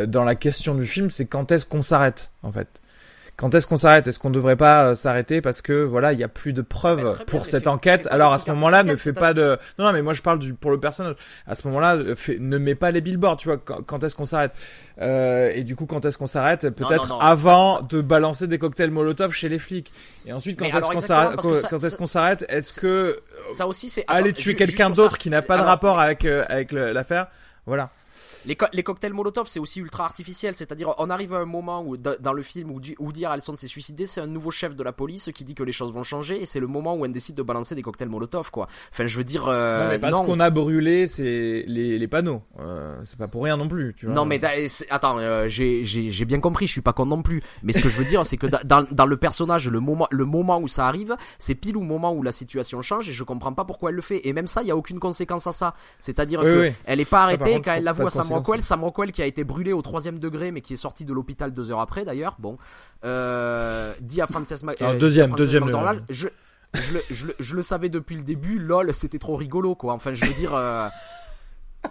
dans 0.07 0.24
la 0.24 0.34
question 0.34 0.74
du 0.74 0.86
film 0.86 1.11
c'est 1.11 1.26
quand 1.26 1.51
est-ce 1.53 1.66
qu'on 1.66 1.82
s'arrête 1.82 2.30
en 2.43 2.53
fait 2.53 2.68
quand 3.36 3.55
est-ce 3.55 3.68
qu'on 3.68 3.76
s'arrête? 3.76 4.05
Est-ce 4.09 4.18
qu'on 4.18 4.30
devrait 4.30 4.57
pas 4.57 4.86
euh, 4.89 4.95
s'arrêter 4.97 5.41
parce 5.41 5.62
que 5.62 5.84
voilà, 5.84 6.12
il 6.12 6.18
y 6.18 6.24
a 6.24 6.28
plus 6.28 6.53
de 6.53 6.61
preuves 6.61 7.05
bien, 7.05 7.24
pour 7.28 7.47
cette 7.47 7.68
enquête? 7.68 8.09
Alors 8.11 8.32
à 8.32 8.41
ce 8.41 8.51
moment-là, 8.51 8.82
ne 8.82 8.97
fais 8.97 9.12
pas 9.12 9.32
de 9.32 9.57
non 9.78 9.84
non 9.86 9.93
mais 9.93 10.03
moi 10.03 10.12
je 10.12 10.22
parle 10.22 10.41
du 10.41 10.55
pour 10.55 10.72
le 10.72 10.80
personnage. 10.80 11.14
À 11.47 11.55
ce 11.55 11.64
moment-là, 11.68 11.95
euh, 11.95 12.16
ne 12.41 12.59
mets 12.59 12.74
pas 12.74 12.91
les 12.91 13.01
billboards, 13.01 13.36
tu 13.36 13.47
vois. 13.47 13.59
Quand, 13.59 13.80
quand 13.86 14.03
est-ce 14.03 14.16
qu'on 14.16 14.26
s'arrête? 14.26 14.51
Euh, 15.01 15.53
Et 15.55 15.62
du 15.62 15.76
coup, 15.76 15.86
quand 15.86 16.05
est-ce 16.05 16.18
qu'on 16.18 16.26
s'arrête? 16.26 16.68
Peut-être 16.70 17.16
avant 17.22 17.74
ça- 17.76 17.80
ça- 17.82 17.86
de 17.91 18.01
balancer 18.01 18.49
des 18.49 18.59
cocktails 18.59 18.91
Molotov 18.91 19.32
chez 19.32 19.49
les 19.49 19.61
flics. 19.61 19.93
Et 20.26 20.32
ensuite, 20.32 20.59
quand 20.59 20.64
est-ce 20.64 20.91
qu'on 20.91 20.99
s'arrête? 20.99 21.36
Quand 21.70 21.84
est-ce 21.84 21.97
qu'on 21.97 22.07
s'arrête? 22.09 22.45
Est-ce 22.49 22.80
que 22.80 23.20
Ça 23.53 23.68
aussi 23.68 23.89
c'est 23.89 24.05
aller 24.09 24.32
tuer 24.32 24.57
quelqu'un 24.57 24.91
d'autre 24.91 25.16
qui 25.16 25.30
n'a 25.30 25.43
pas 25.43 25.59
de 25.59 25.62
rapport 25.62 26.01
avec 26.01 26.24
euh, 26.24 26.45
avec 26.49 26.72
l'affaire? 26.72 27.28
Voilà. 27.66 27.91
Les, 28.49 28.57
co- 28.57 28.66
les 28.72 28.82
cocktails 28.82 29.12
Molotov, 29.12 29.46
c'est 29.46 29.61
aussi 29.61 29.78
ultra 29.78 30.05
artificiel. 30.05 30.57
C'est-à-dire, 30.57 30.94
on 30.99 31.11
arrive 31.11 31.34
à 31.34 31.38
un 31.38 31.44
moment 31.44 31.84
où, 31.84 31.96
dans 31.96 32.32
le 32.32 32.42
film 32.42 32.70
où 32.72 32.80
Woody 32.99 33.24
Harrelson 33.24 33.55
s'est 33.57 33.68
suicidé, 33.68 34.07
c'est 34.07 34.20
un 34.20 34.26
nouveau 34.26 34.51
chef 34.51 34.74
de 34.74 34.82
la 34.82 34.92
police 34.92 35.30
qui 35.34 35.44
dit 35.44 35.55
que 35.55 35.62
les 35.62 35.72
choses 35.72 35.92
vont 35.92 36.03
changer, 36.03 36.42
et 36.42 36.46
c'est 36.46 36.59
le 36.61 36.66
moment 36.66 36.94
où 36.94 37.05
on 37.05 37.09
décide 37.09 37.34
de 37.36 37.42
balancer 37.42 37.74
des 37.74 37.82
cocktails 37.82 38.09
Molotov, 38.09 38.51
quoi. 38.51 38.66
Enfin, 38.92 39.07
je 39.07 39.16
veux 39.16 39.24
dire, 39.24 39.46
euh, 39.49 39.84
non, 39.84 39.88
mais 39.90 39.99
parce 39.99 40.26
qu'on 40.26 40.40
a 40.40 40.51
brûlé 40.51 41.07
c'est 41.07 41.64
les, 41.66 41.99
les 41.99 42.09
panneaux. 42.09 42.42
Euh, 42.59 42.99
c'est 43.05 43.18
pas 43.18 43.28
pour 43.28 43.44
rien 43.44 43.57
non 43.57 43.68
plus, 43.68 43.94
tu 43.94 44.07
vois. 44.07 44.14
Non 44.14 44.24
mais 44.24 44.40
attends, 44.90 45.18
euh, 45.18 45.46
j'ai 45.49 46.24
bien 46.24 46.40
compris, 46.40 46.66
je 46.66 46.72
suis 46.72 46.80
pas 46.80 46.92
con 46.92 47.07
non 47.07 47.22
plus. 47.22 47.42
Mais 47.62 47.72
ce 47.72 47.80
que 47.80 47.88
je 47.88 47.96
veux 47.96 48.05
dire, 48.05 48.24
c'est 48.24 48.36
que 48.38 48.46
da- 48.46 48.62
dans, 48.64 48.86
dans 48.90 49.07
le 49.07 49.16
personnage, 49.18 49.68
le 49.68 49.80
moment 49.80 50.07
le 50.11 50.24
moment 50.24 50.59
où 50.59 50.68
ça 50.68 50.86
arrive, 50.86 51.16
c'est 51.38 51.55
pile 51.55 51.76
au 51.76 51.82
moment 51.82 52.12
où 52.14 52.22
la 52.22 52.32
situation 52.32 52.80
change 52.82 53.11
et 53.11 53.12
je 53.12 53.24
comprends 53.24 53.53
pas 53.53 53.64
pourquoi 53.64 53.90
elle 53.90 53.96
le 53.96 54.03
fait. 54.03 54.26
Et 54.26 54.32
même 54.32 54.46
ça, 54.46 54.62
il 54.62 54.68
y 54.68 54.70
a 54.70 54.76
aucune 54.76 54.99
conséquence 55.01 55.46
à 55.46 55.53
ça. 55.53 55.74
C'est-à-dire 55.99 56.40
Oui, 56.40 56.46
que 56.46 56.61
oui. 56.68 56.72
elle 56.86 57.01
est 57.01 57.05
pas 57.11 57.24
arrêtée 57.24 57.61
quand 57.62 57.72
elle 57.72 57.84
la 57.84 57.92
pas 57.92 57.99
de 57.99 58.03
voit 58.03 58.11
Sam 58.11 58.20
conséquence. 58.22 58.38
Rockwell. 58.39 58.62
Sam 58.62 58.84
Rockwell 58.84 59.12
qui 59.12 59.22
a 59.22 59.26
été 59.26 59.45
brûlé 59.45 59.72
au 59.72 59.82
troisième 59.82 60.18
degré, 60.18 60.51
mais 60.53 60.61
qui 60.61 60.74
est 60.74 60.78
sorti 60.78 61.05
de 61.05 61.12
l'hôpital 61.12 61.53
deux 61.53 61.70
heures 61.70 61.80
après 61.80 62.05
d'ailleurs. 62.05 62.36
Bon, 62.39 62.59
euh, 63.05 63.93
dit 64.01 64.20
à 64.20 64.26
Frances 64.26 64.62
Mac- 64.62 64.80
Alors, 64.80 64.95
euh, 64.95 64.99
deuxième, 64.99 65.26
dit 65.26 65.32
à 65.32 65.36
Frances 65.36 65.39
deuxième 65.39 65.64
McDormand, 65.64 66.01
je 66.09 66.28
le, 66.93 67.03
je, 67.11 67.26
le, 67.26 67.34
je 67.39 67.57
le 67.57 67.62
savais 67.62 67.89
depuis 67.89 68.16
le 68.16 68.22
début, 68.22 68.59
lol, 68.59 68.93
c'était 68.93 69.18
trop 69.18 69.36
rigolo 69.36 69.74
quoi. 69.74 69.95
Enfin, 69.95 70.12
je 70.14 70.24
veux 70.24 70.34
dire, 70.34 70.55
euh, 70.55 70.89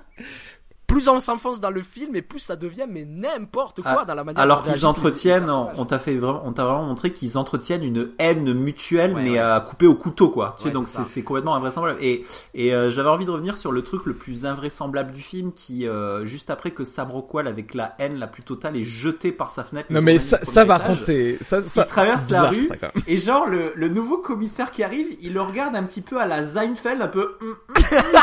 plus 0.87 1.09
on 1.09 1.19
s'enfonce 1.19 1.59
dans 1.59 1.69
le 1.69 1.81
film 1.81 2.15
et 2.15 2.21
plus 2.21 2.39
ça 2.39 2.55
devient 2.55 2.85
mais 2.89 3.05
n'importe 3.05 3.81
quoi 3.81 3.99
Ah, 4.01 4.05
dans 4.05 4.15
la 4.15 4.23
manière 4.23 4.41
Alors 4.41 4.63
dont 4.63 4.71
qu'ils 4.71 4.85
entretiennent, 4.85 5.49
on 5.49 5.85
t'a 5.85 5.99
fait 5.99 6.15
vraiment, 6.15 6.41
on 6.45 6.53
t'a 6.53 6.63
vraiment 6.63 6.83
montré 6.85 7.11
qu'ils 7.11 7.37
entretiennent 7.37 7.83
une 7.83 8.09
haine 8.19 8.53
mutuelle, 8.53 9.13
Ouais, 9.13 9.23
mais 9.23 9.31
ouais. 9.31 9.39
à 9.39 9.59
couper 9.59 9.85
au 9.85 9.95
couteau, 9.95 10.29
quoi. 10.29 10.55
Tu 10.57 10.63
sais, 10.63 10.67
Ouais, 10.69 10.73
donc 10.73 10.87
c'est 10.87 11.21
complètement 11.23 11.55
invraisemblable. 11.55 11.99
Et, 12.01 12.25
et 12.53 12.73
euh, 12.73 12.89
j'avais 12.89 13.09
envie 13.09 13.25
de 13.25 13.31
revenir 13.31 13.57
sur 13.57 13.71
le 13.71 13.81
truc 13.81 14.05
le 14.05 14.13
plus 14.13 14.45
invraisemblable 14.45 15.11
du 15.11 15.21
film, 15.21 15.51
qui 15.51 15.87
euh, 15.87 16.25
juste 16.25 16.49
après 16.49 16.71
que 16.71 16.83
Sam 16.85 17.09
Rockwell, 17.09 17.47
avec 17.47 17.73
la 17.73 17.93
haine 17.99 18.15
la 18.17 18.27
plus 18.27 18.43
totale, 18.43 18.77
est 18.77 18.83
jeté 18.83 19.31
par 19.31 19.49
sa 19.49 19.63
fenêtre. 19.65 19.91
Non 19.91 20.01
mais 20.01 20.19
ça, 20.19 20.39
contre 20.39 20.95
c'est 20.95 21.37
ça 21.41 21.61
ça 21.61 21.83
traverse 21.83 22.29
la 22.29 22.49
rue. 22.49 22.65
ça. 22.65 22.75
Et 23.07 23.17
genre 23.17 23.45
le, 23.45 23.73
le 23.75 23.89
nouveau 23.89 24.17
commissaire 24.19 24.71
qui 24.71 24.83
arrive, 24.83 25.07
il 25.21 25.33
le 25.33 25.41
regarde 25.41 25.75
un 25.75 25.83
petit 25.83 26.01
peu 26.01 26.19
à 26.19 26.25
la 26.25 26.43
Seinfeld, 26.43 27.01
un 27.01 27.07
peu. 27.07 27.37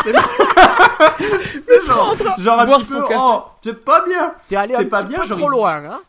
c'est 0.04 0.12
c'est 1.66 1.86
genre, 1.86 2.53
genre 2.56 2.74
un 2.74 2.78
petit 2.78 2.92
peu. 2.92 3.02
café. 3.02 3.14
Oh, 3.20 3.42
c'est 3.62 3.84
pas 3.84 4.04
bien. 4.04 4.34
T'es 4.48 4.56
allé 4.56 4.74
C'est 4.74 4.84
un 4.84 4.88
pas 4.88 5.02
petit 5.02 5.10
bien, 5.10 5.20
peu 5.22 5.26
genre, 5.26 5.38
trop 5.38 5.48
il- 5.48 5.56
loin, 5.56 5.84
hein. 5.92 6.00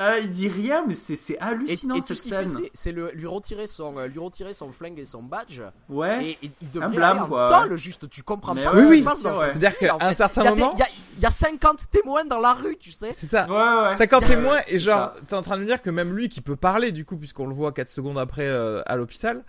Euh, 0.00 0.18
il 0.22 0.30
dit 0.30 0.48
rien, 0.48 0.84
mais 0.88 0.96
c'est 0.96 1.14
c'est 1.14 1.34
Et, 1.34 1.38
hallucinant 1.40 1.94
et 1.94 2.00
tout 2.00 2.08
cette 2.08 2.16
ce 2.24 2.28
scène. 2.28 2.58
c'est- 2.74 2.90
lui 2.90 3.26
retirer 3.28 3.68
son, 3.68 3.96
euh, 3.96 4.08
lui 4.08 4.18
retirer 4.18 4.52
son 4.52 4.72
flingue 4.72 4.98
et 4.98 5.04
son 5.04 5.22
badge. 5.22 5.60
Ouais. 5.88 6.24
Et, 6.42 6.46
et 6.46 6.50
il 6.62 6.70
devrait 6.72 6.86
Un 6.88 6.90
blâme, 6.90 7.28
quoi, 7.28 7.76
juste. 7.76 8.10
Tu 8.10 8.24
comprends 8.24 8.54
Mais 8.54 8.64
pas 8.64 8.72
ouais, 8.72 8.76
ce 8.78 8.82
qui 8.82 8.88
oui, 8.88 8.98
se 9.00 9.04
passe 9.04 9.22
dans 9.22 9.38
ouais. 9.38 9.50
C'est-à-dire 9.50 9.78
qu'à 9.78 9.96
un 10.00 10.12
certain 10.12 10.42
Il 10.42 10.44
y 10.46 10.48
a 10.48 10.52
des- 10.52 10.60
moment- 10.62 10.72
il 10.74 10.78
y 10.80 10.82
a- 10.82 10.88
il 11.18 11.22
y 11.22 11.26
a 11.26 11.30
50 11.30 11.90
témoins 11.92 12.24
dans 12.24 12.40
la 12.40 12.54
rue, 12.54 12.76
tu 12.76 12.90
sais. 12.90 13.12
C'est 13.12 13.26
ça. 13.26 13.46
Ouais, 13.48 13.88
ouais. 13.90 13.94
50 13.94 14.22
Il 14.22 14.28
y 14.30 14.32
a- 14.32 14.36
témoins 14.36 14.58
et 14.66 14.78
genre 14.80 15.12
t'es 15.28 15.34
en 15.36 15.42
train 15.42 15.54
de 15.58 15.60
me 15.62 15.66
dire 15.66 15.80
que 15.80 15.90
même 15.90 16.12
lui 16.12 16.28
qui 16.28 16.40
peut 16.40 16.56
parler 16.56 16.90
du 16.90 17.04
coup 17.04 17.16
puisqu'on 17.16 17.46
le 17.46 17.54
voit 17.54 17.70
4 17.70 17.88
secondes 17.88 18.18
après 18.18 18.48
euh, 18.48 18.82
à 18.86 18.96
l'hôpital, 18.96 19.44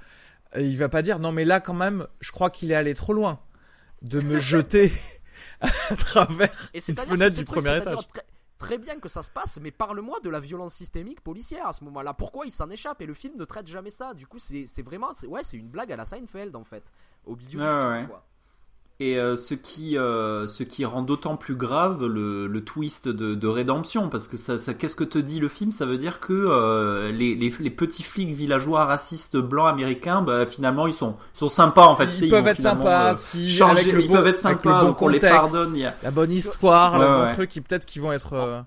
euh, 0.55 0.61
il 0.61 0.77
va 0.77 0.89
pas 0.89 1.01
dire 1.01 1.17
non 1.17 1.31
mais 1.31 1.43
là 1.43 1.59
quand 1.59 1.73
même 1.73 2.05
je 2.19 2.31
crois 2.31 2.51
qu'il 2.51 2.71
est 2.71 2.75
allé 2.75 2.93
trop 2.93 3.13
loin 3.13 3.39
de 4.03 4.19
me 4.21 4.37
jeter 4.39 4.93
à 5.89 5.95
travers 5.95 6.69
Et 6.73 6.77
une 6.77 6.95
fenêtre 7.15 7.35
du 7.39 7.45
truc, 7.45 7.61
premier 7.63 7.77
étage. 7.81 8.07
Très, 8.07 8.25
très 8.57 8.77
bien 8.77 8.99
que 8.99 9.09
ça 9.09 9.23
se 9.23 9.31
passe, 9.31 9.59
mais 9.61 9.71
parle-moi 9.71 10.19
de 10.23 10.29
la 10.29 10.39
violence 10.39 10.73
systémique 10.73 11.21
policière 11.21 11.67
à 11.67 11.73
ce 11.73 11.83
moment-là. 11.85 12.13
Pourquoi 12.13 12.45
il 12.45 12.51
s'en 12.51 12.69
échappe 12.69 13.01
Et 13.01 13.05
le 13.05 13.13
film 13.13 13.35
ne 13.37 13.45
traite 13.45 13.67
jamais 13.67 13.89
ça? 13.91 14.13
Du 14.13 14.27
coup, 14.27 14.39
c'est 14.39 14.65
vraiment, 14.81 15.13
c'est- 15.13 15.27
ouais, 15.27 15.43
c'est 15.43 15.57
une 15.57 15.69
blague 15.69 15.91
à 15.91 15.95
la 15.95 16.05
Seinfeld 16.05 16.55
en 16.55 16.63
fait, 16.63 16.83
au 17.25 17.35
milieu 17.35 17.47
du 17.49 17.57
film. 17.57 17.63
ouais. 18.01 18.07
Quoi. 18.07 18.25
Et 19.01 19.17
euh, 19.19 19.35
ce, 19.35 19.53
qui, 19.55 19.97
euh, 19.97 20.47
ce 20.47 20.63
qui 20.63 20.85
rend 20.85 21.01
d'autant 21.01 21.35
plus 21.35 21.55
grave 21.57 22.05
le, 22.05 22.47
le 22.47 22.63
twist 22.63 23.09
de, 23.09 23.35
de 23.35 23.47
rédemption, 23.47 24.07
parce 24.07 24.29
que 24.29 24.37
ça, 24.37 24.57
ça 24.57 24.73
qu'est-ce 24.73 24.95
que 24.95 25.03
te 25.03 25.17
dit 25.17 25.41
le 25.41 25.49
film? 25.49 25.73
Ça 25.73 25.85
veut 25.85 25.97
dire 25.97 26.21
que 26.21 26.31
euh, 26.31 27.11
les, 27.11 27.35
les, 27.35 27.53
les 27.59 27.69
petits 27.69 28.03
flics 28.03 28.29
villageois 28.33 28.85
racistes 28.85 29.35
blancs 29.35 29.67
américains, 29.67 30.21
bah, 30.21 30.45
finalement, 30.45 30.87
ils 30.87 30.93
sont, 30.93 31.17
ils 31.35 31.39
sont 31.39 31.49
sympas 31.49 31.87
en 31.87 31.97
fait. 31.97 32.05
Tu 32.07 32.11
sais, 32.13 32.17
Ils 32.19 32.27
ils 32.27 32.29
peuvent 32.29 32.47
être 32.47 32.61
sympas, 32.61 33.11
euh, 33.11 33.13
si 33.15 33.49
changer, 33.49 33.91
le 33.91 34.01
ils 34.01 34.07
bon- 34.07 34.13
peuvent 34.13 34.27
être 34.27 34.35
le 34.37 34.41
sympas, 34.41 34.81
donc 34.85 35.01
on 35.01 35.09
les 35.09 35.19
contexte, 35.19 35.51
pardonne. 35.53 35.81
a- 35.83 35.93
La 36.01 36.11
bonne 36.11 36.31
histoire, 36.31 36.97
le 36.97 37.05
Ouais, 37.05 37.13
bon 37.15 37.21
ouais. 37.23 37.33
truc, 37.33 37.49
qui 37.49 37.59
peut-être 37.59 37.85
qu'ils 37.85 38.01
vont 38.01 38.13
être. 38.13 38.63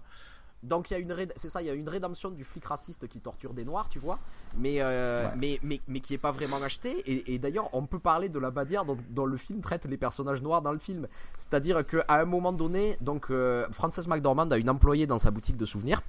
Donc 0.64 0.90
il 0.90 0.94
y 0.94 0.96
a 0.96 0.98
une 1.00 1.12
réd- 1.12 1.32
c'est 1.36 1.48
ça, 1.48 1.62
il 1.62 1.66
y 1.66 1.70
a 1.70 1.74
une 1.74 1.88
rédemption 1.88 2.30
du 2.30 2.42
flic 2.42 2.64
raciste 2.64 3.06
qui 3.06 3.20
torture 3.20 3.54
des 3.54 3.64
noirs, 3.64 3.88
tu 3.88 3.98
vois, 4.00 4.18
mais 4.56 4.80
euh, 4.80 5.26
Ouais. 5.28 5.32
mais, 5.36 5.58
mais 5.62 5.80
mais 5.86 6.00
qui 6.00 6.14
est 6.14 6.18
pas 6.18 6.32
vraiment 6.32 6.60
acheté. 6.62 6.98
Et, 7.10 7.34
et 7.34 7.38
d'ailleurs, 7.38 7.68
on 7.72 7.86
peut 7.86 8.00
parler 8.00 8.28
de 8.28 8.38
la 8.40 8.50
manière 8.50 8.84
dont, 8.84 8.98
dont 9.10 9.24
le 9.26 9.36
film 9.36 9.60
traite 9.60 9.84
les 9.84 9.96
personnages 9.96 10.42
noirs 10.42 10.60
dans 10.62 10.72
le 10.72 10.78
film. 10.80 11.06
C'est-à-dire 11.36 11.86
que 11.86 11.98
à 12.08 12.20
un 12.20 12.24
moment 12.24 12.52
donné, 12.52 12.96
donc 13.00 13.30
euh, 13.30 13.66
Frances 13.70 14.06
McDormand 14.08 14.50
a 14.50 14.56
une 14.58 14.68
employée 14.70 15.06
dans 15.06 15.18
sa 15.18 15.30
boutique 15.30 15.56
de 15.56 15.64
souvenirs 15.64 16.02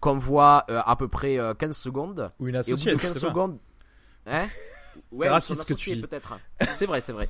qu'on 0.00 0.18
voit 0.18 0.64
euh, 0.68 0.80
à 0.84 0.96
peu 0.96 1.06
près 1.08 1.38
euh, 1.38 1.54
15 1.54 1.76
secondes. 1.76 2.32
Ou 2.40 2.48
une 2.48 2.56
Et 2.56 2.58
au 2.58 2.62
bout 2.62 2.72
associée. 2.72 2.92
de 2.92 2.98
je 2.98 3.02
15 3.02 3.12
sais 3.14 3.20
pas. 3.20 3.28
secondes, 3.28 3.58
hein? 4.26 4.46
C'est 5.12 5.28
raciste 5.28 5.64
que 5.68 5.74
tu 5.74 5.96
peut-être. 6.00 6.38
C'est 6.72 6.86
vrai, 6.86 7.00
c'est 7.00 7.12
vrai. 7.12 7.28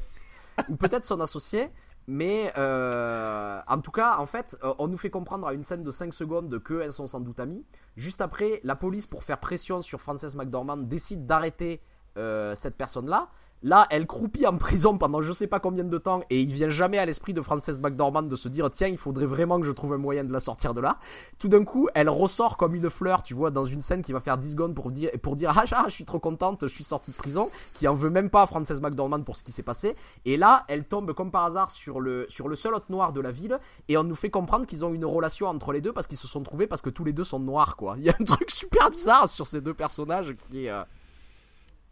Ou 0.70 0.76
peut-être 0.76 1.04
son 1.04 1.20
associé. 1.20 1.68
Mais 2.08 2.52
euh, 2.56 3.60
en 3.66 3.80
tout 3.80 3.90
cas, 3.90 4.18
en 4.18 4.26
fait, 4.26 4.56
euh, 4.62 4.74
on 4.78 4.86
nous 4.86 4.96
fait 4.96 5.10
comprendre 5.10 5.46
à 5.46 5.54
une 5.54 5.64
scène 5.64 5.82
de 5.82 5.90
5 5.90 6.14
secondes 6.14 6.62
qu'elles 6.62 6.92
sont 6.92 7.06
sans 7.06 7.20
doute 7.20 7.40
amies. 7.40 7.64
Juste 7.96 8.20
après, 8.20 8.60
la 8.62 8.76
police, 8.76 9.06
pour 9.06 9.24
faire 9.24 9.38
pression 9.40 9.82
sur 9.82 10.00
Frances 10.00 10.34
McDormand, 10.34 10.76
décide 10.76 11.26
d'arrêter 11.26 11.82
euh, 12.16 12.54
cette 12.54 12.76
personne-là. 12.76 13.28
Là, 13.62 13.86
elle 13.90 14.06
croupit 14.06 14.46
en 14.46 14.58
prison 14.58 14.98
pendant 14.98 15.22
je 15.22 15.32
sais 15.32 15.46
pas 15.46 15.60
combien 15.60 15.84
de 15.84 15.98
temps 15.98 16.22
et 16.28 16.40
il 16.40 16.52
vient 16.52 16.68
jamais 16.68 16.98
à 16.98 17.06
l'esprit 17.06 17.32
de 17.32 17.40
Frances 17.40 17.80
McDormand 17.80 18.22
de 18.22 18.36
se 18.36 18.48
dire 18.48 18.70
tiens, 18.70 18.88
il 18.88 18.98
faudrait 18.98 19.26
vraiment 19.26 19.58
que 19.58 19.66
je 19.66 19.72
trouve 19.72 19.94
un 19.94 19.98
moyen 19.98 20.24
de 20.24 20.32
la 20.32 20.40
sortir 20.40 20.74
de 20.74 20.80
là. 20.80 20.98
Tout 21.38 21.48
d'un 21.48 21.64
coup, 21.64 21.88
elle 21.94 22.08
ressort 22.08 22.58
comme 22.58 22.74
une 22.74 22.90
fleur, 22.90 23.22
tu 23.22 23.34
vois, 23.34 23.50
dans 23.50 23.64
une 23.64 23.80
scène 23.80 24.02
qui 24.02 24.12
va 24.12 24.20
faire 24.20 24.36
10 24.36 24.52
secondes 24.52 24.74
pour 24.74 24.90
dire, 24.90 25.10
pour 25.22 25.36
dire 25.36 25.52
ah, 25.56 25.64
ah, 25.72 25.84
je 25.88 25.94
suis 25.94 26.04
trop 26.04 26.18
contente, 26.18 26.62
je 26.62 26.72
suis 26.72 26.84
sortie 26.84 27.10
de 27.10 27.16
prison, 27.16 27.50
qui 27.74 27.88
en 27.88 27.94
veut 27.94 28.10
même 28.10 28.28
pas 28.28 28.42
à 28.42 28.46
Frances 28.46 28.80
McDormand 28.80 29.22
pour 29.22 29.36
ce 29.36 29.42
qui 29.42 29.52
s'est 29.52 29.62
passé. 29.62 29.96
Et 30.26 30.36
là, 30.36 30.64
elle 30.68 30.84
tombe 30.84 31.14
comme 31.14 31.30
par 31.30 31.46
hasard 31.46 31.70
sur 31.70 32.00
le, 32.00 32.26
sur 32.28 32.48
le 32.48 32.56
seul 32.56 32.74
hôte 32.74 32.90
noir 32.90 33.12
de 33.12 33.20
la 33.20 33.32
ville 33.32 33.58
et 33.88 33.96
on 33.96 34.04
nous 34.04 34.14
fait 34.14 34.30
comprendre 34.30 34.66
qu'ils 34.66 34.84
ont 34.84 34.92
une 34.92 35.04
relation 35.06 35.46
entre 35.46 35.72
les 35.72 35.80
deux 35.80 35.92
parce 35.92 36.06
qu'ils 36.06 36.18
se 36.18 36.28
sont 36.28 36.42
trouvés 36.42 36.66
parce 36.66 36.82
que 36.82 36.90
tous 36.90 37.04
les 37.04 37.12
deux 37.12 37.24
sont 37.24 37.40
noirs, 37.40 37.76
quoi. 37.76 37.96
Il 37.98 38.04
y 38.04 38.10
a 38.10 38.14
un 38.20 38.24
truc 38.24 38.50
super 38.50 38.90
bizarre 38.90 39.28
sur 39.28 39.46
ces 39.46 39.60
deux 39.60 39.74
personnages 39.74 40.34
qui 40.34 40.68
euh, 40.68 40.84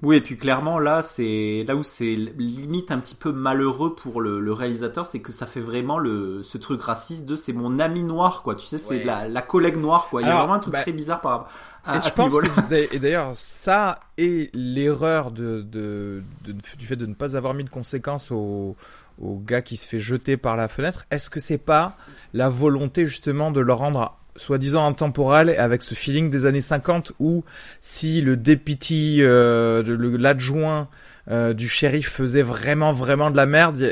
Oui, 0.04 0.16
et 0.16 0.20
puis 0.20 0.36
clairement 0.36 0.78
là, 0.78 1.02
c'est 1.02 1.64
là 1.66 1.74
où 1.76 1.82
c'est 1.82 2.14
limite 2.36 2.90
un 2.92 2.98
petit 2.98 3.14
peu 3.14 3.32
malheureux 3.32 3.94
pour 3.94 4.20
le, 4.20 4.38
le 4.40 4.52
réalisateur, 4.52 5.06
c'est 5.06 5.20
que 5.20 5.32
ça 5.32 5.46
fait 5.46 5.60
vraiment 5.60 5.98
le 5.98 6.42
ce 6.42 6.58
truc 6.58 6.82
raciste 6.82 7.26
de 7.26 7.36
c'est 7.36 7.52
mon 7.54 7.78
ami 7.78 8.02
noir 8.02 8.42
quoi. 8.42 8.54
Tu 8.54 8.66
sais, 8.66 8.78
c'est 8.78 8.96
Ouais. 8.98 9.04
la, 9.04 9.28
la 9.28 9.42
collègue 9.42 9.76
noire 9.78 10.08
quoi. 10.10 10.20
Il 10.22 10.28
y 10.28 10.30
a 10.30 10.36
vraiment 10.38 10.54
un 10.54 10.58
truc 10.58 10.74
bah, 10.74 10.82
très 10.82 10.92
bizarre 10.92 11.20
par 11.20 11.30
rapport 11.32 11.48
à, 11.86 11.94
Et 11.94 11.96
à 11.98 12.00
je 12.00 12.10
pense 12.10 12.34
que 12.36 12.94
et 12.94 12.98
d'ailleurs 12.98 13.32
ça 13.34 13.98
et 14.18 14.50
l'erreur 14.52 15.30
de, 15.30 15.62
de, 15.62 16.22
de- 16.44 16.52
du 16.78 16.86
fait 16.86 16.96
de 16.96 17.06
ne 17.06 17.14
pas 17.14 17.36
avoir 17.36 17.54
mis 17.54 17.64
de 17.64 17.70
conséquences 17.70 18.30
au, 18.30 18.76
au 19.20 19.38
gars 19.38 19.62
qui 19.62 19.76
se 19.76 19.86
fait 19.88 19.98
jeter 19.98 20.36
par 20.36 20.56
la 20.56 20.68
fenêtre. 20.68 21.04
Est-ce 21.10 21.30
que 21.30 21.40
c'est 21.40 21.58
pas 21.58 21.96
la 22.32 22.48
volonté 22.50 23.06
justement 23.06 23.50
de 23.50 23.60
le 23.60 23.72
rendre 23.72 24.16
soi-disant 24.36 24.86
intemporel 24.86 25.50
avec 25.50 25.82
ce 25.82 25.94
feeling 25.94 26.30
des 26.30 26.46
années 26.46 26.60
50 26.60 27.12
où 27.18 27.44
si 27.80 28.20
le 28.20 28.36
deputy, 28.36 29.18
euh, 29.20 29.82
l'adjoint 30.18 30.88
euh, 31.30 31.54
du 31.54 31.68
shérif 31.68 32.10
faisait 32.10 32.42
vraiment 32.42 32.92
vraiment 32.92 33.30
de 33.30 33.36
la 33.36 33.46
merde, 33.46 33.82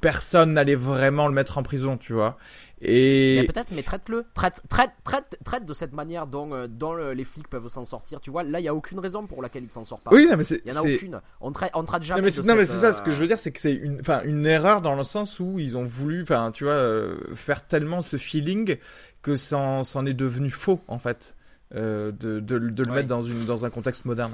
personne 0.00 0.52
n'allait 0.54 0.74
vraiment 0.74 1.26
le 1.28 1.32
mettre 1.34 1.56
en 1.58 1.62
prison, 1.62 1.96
tu 1.96 2.12
vois. 2.12 2.36
Et 2.82 3.46
peut-être, 3.48 3.70
mais 3.72 3.82
traite-le. 3.82 4.24
Traite, 4.34 4.62
traite, 4.68 4.90
traite, 5.02 5.38
traite 5.44 5.64
de 5.64 5.72
cette 5.72 5.94
manière 5.94 6.26
dont, 6.26 6.52
euh, 6.52 6.66
dont 6.68 6.94
euh, 6.94 7.14
les 7.14 7.24
flics 7.24 7.48
peuvent 7.48 7.68
s'en 7.68 7.86
sortir. 7.86 8.20
Tu 8.20 8.30
vois, 8.30 8.42
là, 8.42 8.60
il 8.60 8.64
y 8.64 8.68
a 8.68 8.74
aucune 8.74 8.98
raison 8.98 9.26
pour 9.26 9.40
laquelle 9.40 9.64
ils 9.64 9.70
s'en 9.70 9.82
sortent 9.84 10.04
pas. 10.04 10.10
oui, 10.12 10.26
non, 10.30 10.36
mais 10.36 10.44
c'est 10.44 10.60
Il 10.66 10.72
y 10.72 10.76
en 10.76 10.80
a 10.80 10.82
aucune. 10.82 11.20
On 11.40 11.52
traite, 11.52 11.70
on 11.74 11.84
traite 11.84 12.02
jamais 12.02 12.20
Non 12.20 12.24
mais, 12.26 12.30
c'est- 12.30 12.42
cette, 12.42 12.66
ça, 12.80 12.92
ce 12.92 13.00
que 13.00 13.08
euh, 13.08 13.12
je 13.14 13.20
veux 13.20 13.26
dire, 13.26 13.38
c'est 13.38 13.50
que 13.52 13.60
c'est 13.60 13.72
une, 13.72 14.00
enfin, 14.00 14.20
une 14.24 14.44
erreur 14.46 14.82
dans 14.82 14.94
le 14.94 15.04
sens 15.04 15.40
où 15.40 15.58
ils 15.58 15.78
ont 15.78 15.84
voulu, 15.84 16.20
enfin, 16.22 16.50
tu 16.52 16.64
vois, 16.64 16.74
euh, 16.74 17.16
faire 17.34 17.66
tellement 17.66 18.02
ce 18.02 18.18
feeling 18.18 18.76
que 19.26 19.34
c'en, 19.36 19.82
c'en 19.82 20.06
est 20.06 20.14
devenu 20.14 20.50
faux, 20.50 20.80
en 20.86 20.98
fait, 21.00 21.34
euh, 21.74 22.12
de, 22.12 22.38
de, 22.38 22.58
de 22.60 22.82
le 22.84 22.88
Ouais. 22.90 22.94
mettre 22.96 23.08
dans 23.08 23.22
une, 23.22 23.44
dans 23.44 23.64
un 23.64 23.70
contexte 23.70 24.04
moderne. 24.04 24.32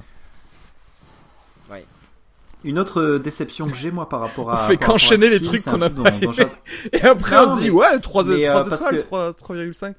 Une 2.64 2.78
autre 2.78 3.18
déception 3.18 3.66
que 3.68 3.74
j'ai 3.74 3.90
moi 3.90 4.08
par 4.08 4.20
rapport 4.20 4.52
à 4.52 4.54
On 4.54 4.66
fait 4.68 4.76
qu'enchaîner 4.76 5.28
les 5.28 5.38
film, 5.40 5.48
trucs 5.48 5.64
qu'on 5.64 5.82
a 5.82 5.88
dont- 5.88 6.04
dont 6.20 6.30
j'a- 6.30 6.48
Et 6.92 7.00
après, 7.02 7.34
Non, 7.34 7.50
on 7.50 7.56
dit, 7.56 7.64
mais- 7.64 7.70
ouais, 7.70 7.98
3, 7.98 8.22
mais, 8.22 8.46
euh, 8.46 8.50
3 8.52 8.68
parce 8.68 8.80
étoiles, 8.82 8.98
que- 8.98 9.02
3, 9.02 9.32
3,5, 9.34 9.94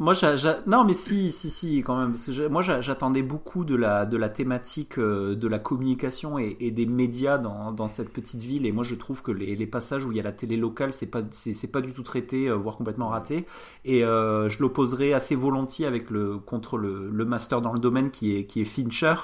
Moi, 0.00 0.14
j'a- 0.14 0.34
j'a- 0.34 0.60
non, 0.66 0.84
mais 0.84 0.94
si, 0.94 1.30
si, 1.30 1.50
si, 1.50 1.78
quand 1.82 1.94
même. 1.98 2.12
Parce 2.12 2.24
que 2.24 2.48
moi, 2.48 2.62
j'a- 2.62 2.80
j'attendais 2.80 3.20
beaucoup 3.20 3.66
de 3.66 3.74
la, 3.76 4.06
de 4.06 4.16
la 4.16 4.30
thématique 4.30 4.98
euh, 4.98 5.34
de 5.36 5.46
la 5.46 5.58
communication 5.58 6.38
et, 6.38 6.56
et 6.58 6.70
des 6.70 6.86
médias 6.86 7.36
dans, 7.36 7.70
dans 7.70 7.86
cette 7.86 8.10
petite 8.10 8.40
ville. 8.40 8.64
Et 8.64 8.72
moi, 8.72 8.82
je 8.82 8.94
trouve 8.94 9.22
que 9.22 9.30
les, 9.30 9.54
les 9.56 9.66
passages 9.66 10.06
où 10.06 10.10
il 10.10 10.16
y 10.16 10.20
a 10.20 10.22
la 10.22 10.32
télé 10.32 10.56
locale, 10.56 10.92
c'est 10.94 11.06
pas, 11.06 11.20
c'est, 11.32 11.66
pas 11.70 11.82
du 11.82 11.92
tout 11.92 12.02
traité, 12.02 12.48
euh, 12.48 12.54
voire 12.54 12.76
complètement 12.78 13.08
raté. 13.08 13.44
Et 13.84 14.02
euh, 14.02 14.48
je 14.48 14.62
l'opposerai 14.62 15.12
assez 15.12 15.34
volontiers 15.34 15.84
avec 15.84 16.08
le 16.08 16.38
contre 16.38 16.78
le, 16.78 17.10
le 17.10 17.24
master 17.26 17.60
dans 17.60 17.74
le 17.74 17.78
domaine 17.78 18.10
qui 18.10 18.34
est, 18.36 18.46
qui 18.46 18.62
est 18.62 18.64
Fincher, 18.64 19.14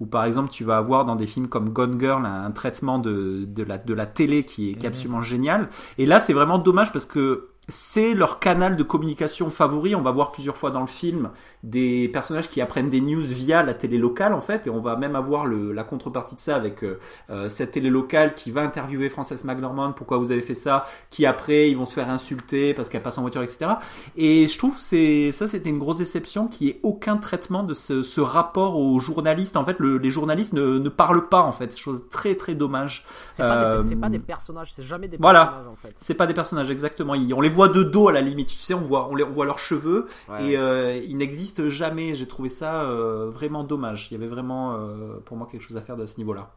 où 0.00 0.06
par 0.06 0.24
exemple, 0.24 0.50
tu 0.50 0.64
vas 0.64 0.76
avoir 0.78 1.04
dans 1.04 1.16
des 1.16 1.26
films 1.26 1.48
comme 1.48 1.70
Gone 1.70 1.98
Girl 1.98 2.24
un, 2.26 2.50
traitement 2.50 2.98
de, 2.98 3.44
de 3.46 3.62
la, 3.62 3.78
de 3.78 3.94
la 3.94 4.06
télé 4.06 4.44
qui 4.44 4.70
est, 4.70 4.74
qui 4.74 4.86
est 4.86 4.88
Mhm. 4.88 4.94
absolument 4.94 5.22
génial. 5.22 5.68
Et 5.98 6.06
là, 6.06 6.20
c'est 6.20 6.32
vraiment 6.32 6.58
dommage 6.58 6.92
parce 6.92 7.06
que 7.06 7.48
c'est 7.68 8.14
leur 8.14 8.40
canal 8.40 8.76
de 8.76 8.82
communication 8.82 9.50
favori. 9.50 9.94
On 9.94 10.02
va 10.02 10.10
voir 10.10 10.32
plusieurs 10.32 10.56
fois 10.56 10.70
dans 10.70 10.80
le 10.82 10.86
film 10.86 11.30
des 11.62 12.08
personnages 12.08 12.48
qui 12.50 12.60
apprennent 12.60 12.90
des 12.90 13.00
news 13.00 13.22
via 13.22 13.62
la 13.62 13.72
télé 13.74 13.96
locale 13.98 14.34
en 14.34 14.40
fait, 14.42 14.66
et 14.66 14.70
on 14.70 14.80
va 14.80 14.96
même 14.96 15.16
avoir 15.16 15.46
le, 15.46 15.72
la 15.72 15.82
contrepartie 15.84 16.34
de 16.34 16.40
ça 16.40 16.56
avec 16.56 16.84
euh, 16.84 16.98
euh, 17.30 17.48
cette 17.48 17.70
télé 17.72 17.88
locale 17.88 18.34
qui 18.34 18.50
va 18.50 18.60
interviewer 18.62 19.08
Frances 19.08 19.44
McDormand, 19.44 19.92
pourquoi 19.92 20.18
vous 20.18 20.30
avez 20.30 20.42
fait 20.42 20.54
ça, 20.54 20.84
qui 21.10 21.24
après 21.24 21.70
ils 21.70 21.76
vont 21.76 21.86
se 21.86 21.94
faire 21.94 22.10
insulter 22.10 22.74
parce 22.74 22.88
qu'elle 22.90 23.02
passe 23.02 23.16
en 23.16 23.22
voiture, 23.22 23.42
etc. 23.42 23.72
Et 24.16 24.46
je 24.46 24.58
trouve 24.58 24.76
que 24.76 24.82
c'est 24.82 25.32
ça 25.32 25.46
c'était 25.46 25.70
une 25.70 25.78
grosse 25.78 25.98
déception 25.98 26.48
qui 26.48 26.68
est 26.68 26.80
aucun 26.82 27.16
traitement 27.16 27.62
de 27.62 27.72
ce, 27.74 28.02
ce 28.02 28.20
rapport 28.20 28.76
aux 28.76 29.00
journalistes. 29.00 29.56
En 29.56 29.64
fait, 29.64 29.78
le- 29.78 29.96
les 29.98 30.10
journalistes 30.10 30.52
ne, 30.52 30.78
ne 30.78 30.88
parlent 30.90 31.28
pas 31.28 31.40
en 31.40 31.52
fait, 31.52 31.74
chose 31.76 32.04
très 32.10 32.34
très 32.34 32.54
dommage. 32.54 33.06
C'est 33.32 33.42
pas, 33.42 33.56
Euh, 33.56 33.82
des, 33.82 33.88
c'est 33.88 33.96
pas 33.96 34.08
des 34.10 34.18
personnages, 34.18 34.72
c'est 34.74 34.82
jamais 34.82 35.08
des 35.08 35.16
voilà. 35.16 35.46
personnages 35.46 35.68
en 35.72 35.76
fait. 35.76 35.94
C'est 35.98 36.14
pas 36.14 36.26
des 36.26 36.34
personnages 36.34 36.70
exactement. 36.70 37.14
Ils- 37.14 37.32
On 37.32 37.40
les 37.40 37.48
voit 37.54 37.68
de 37.68 37.82
dos 37.82 38.08
à 38.08 38.12
la 38.12 38.20
limite. 38.20 38.48
Tu 38.48 38.58
sais, 38.58 38.74
on 38.74 38.82
voit, 38.82 39.08
on, 39.08 39.14
les, 39.14 39.24
on 39.24 39.30
voit 39.30 39.46
leurs 39.46 39.58
cheveux 39.58 40.06
Ouais. 40.28 40.50
et 40.50 40.56
euh, 40.58 40.96
ils 40.96 41.16
n'existent 41.16 41.68
jamais. 41.70 42.14
J'ai 42.14 42.26
trouvé 42.28 42.48
ça 42.50 42.82
euh, 42.82 43.30
vraiment 43.30 43.64
dommage. 43.64 44.08
Il 44.10 44.14
y 44.14 44.16
avait 44.16 44.26
vraiment 44.28 44.74
euh, 44.78 45.18
pour 45.24 45.36
moi 45.36 45.48
quelque 45.50 45.62
chose 45.62 45.76
à 45.76 45.80
faire 45.82 45.96
de 45.96 46.04
ce 46.06 46.18
niveau-là. 46.18 46.50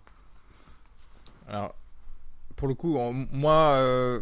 Alors, 1.47 1.75
pour 2.55 2.67
le 2.67 2.73
coup, 2.73 2.97
en- 2.97 3.13
moi, 3.31 3.73
euh, 3.75 4.19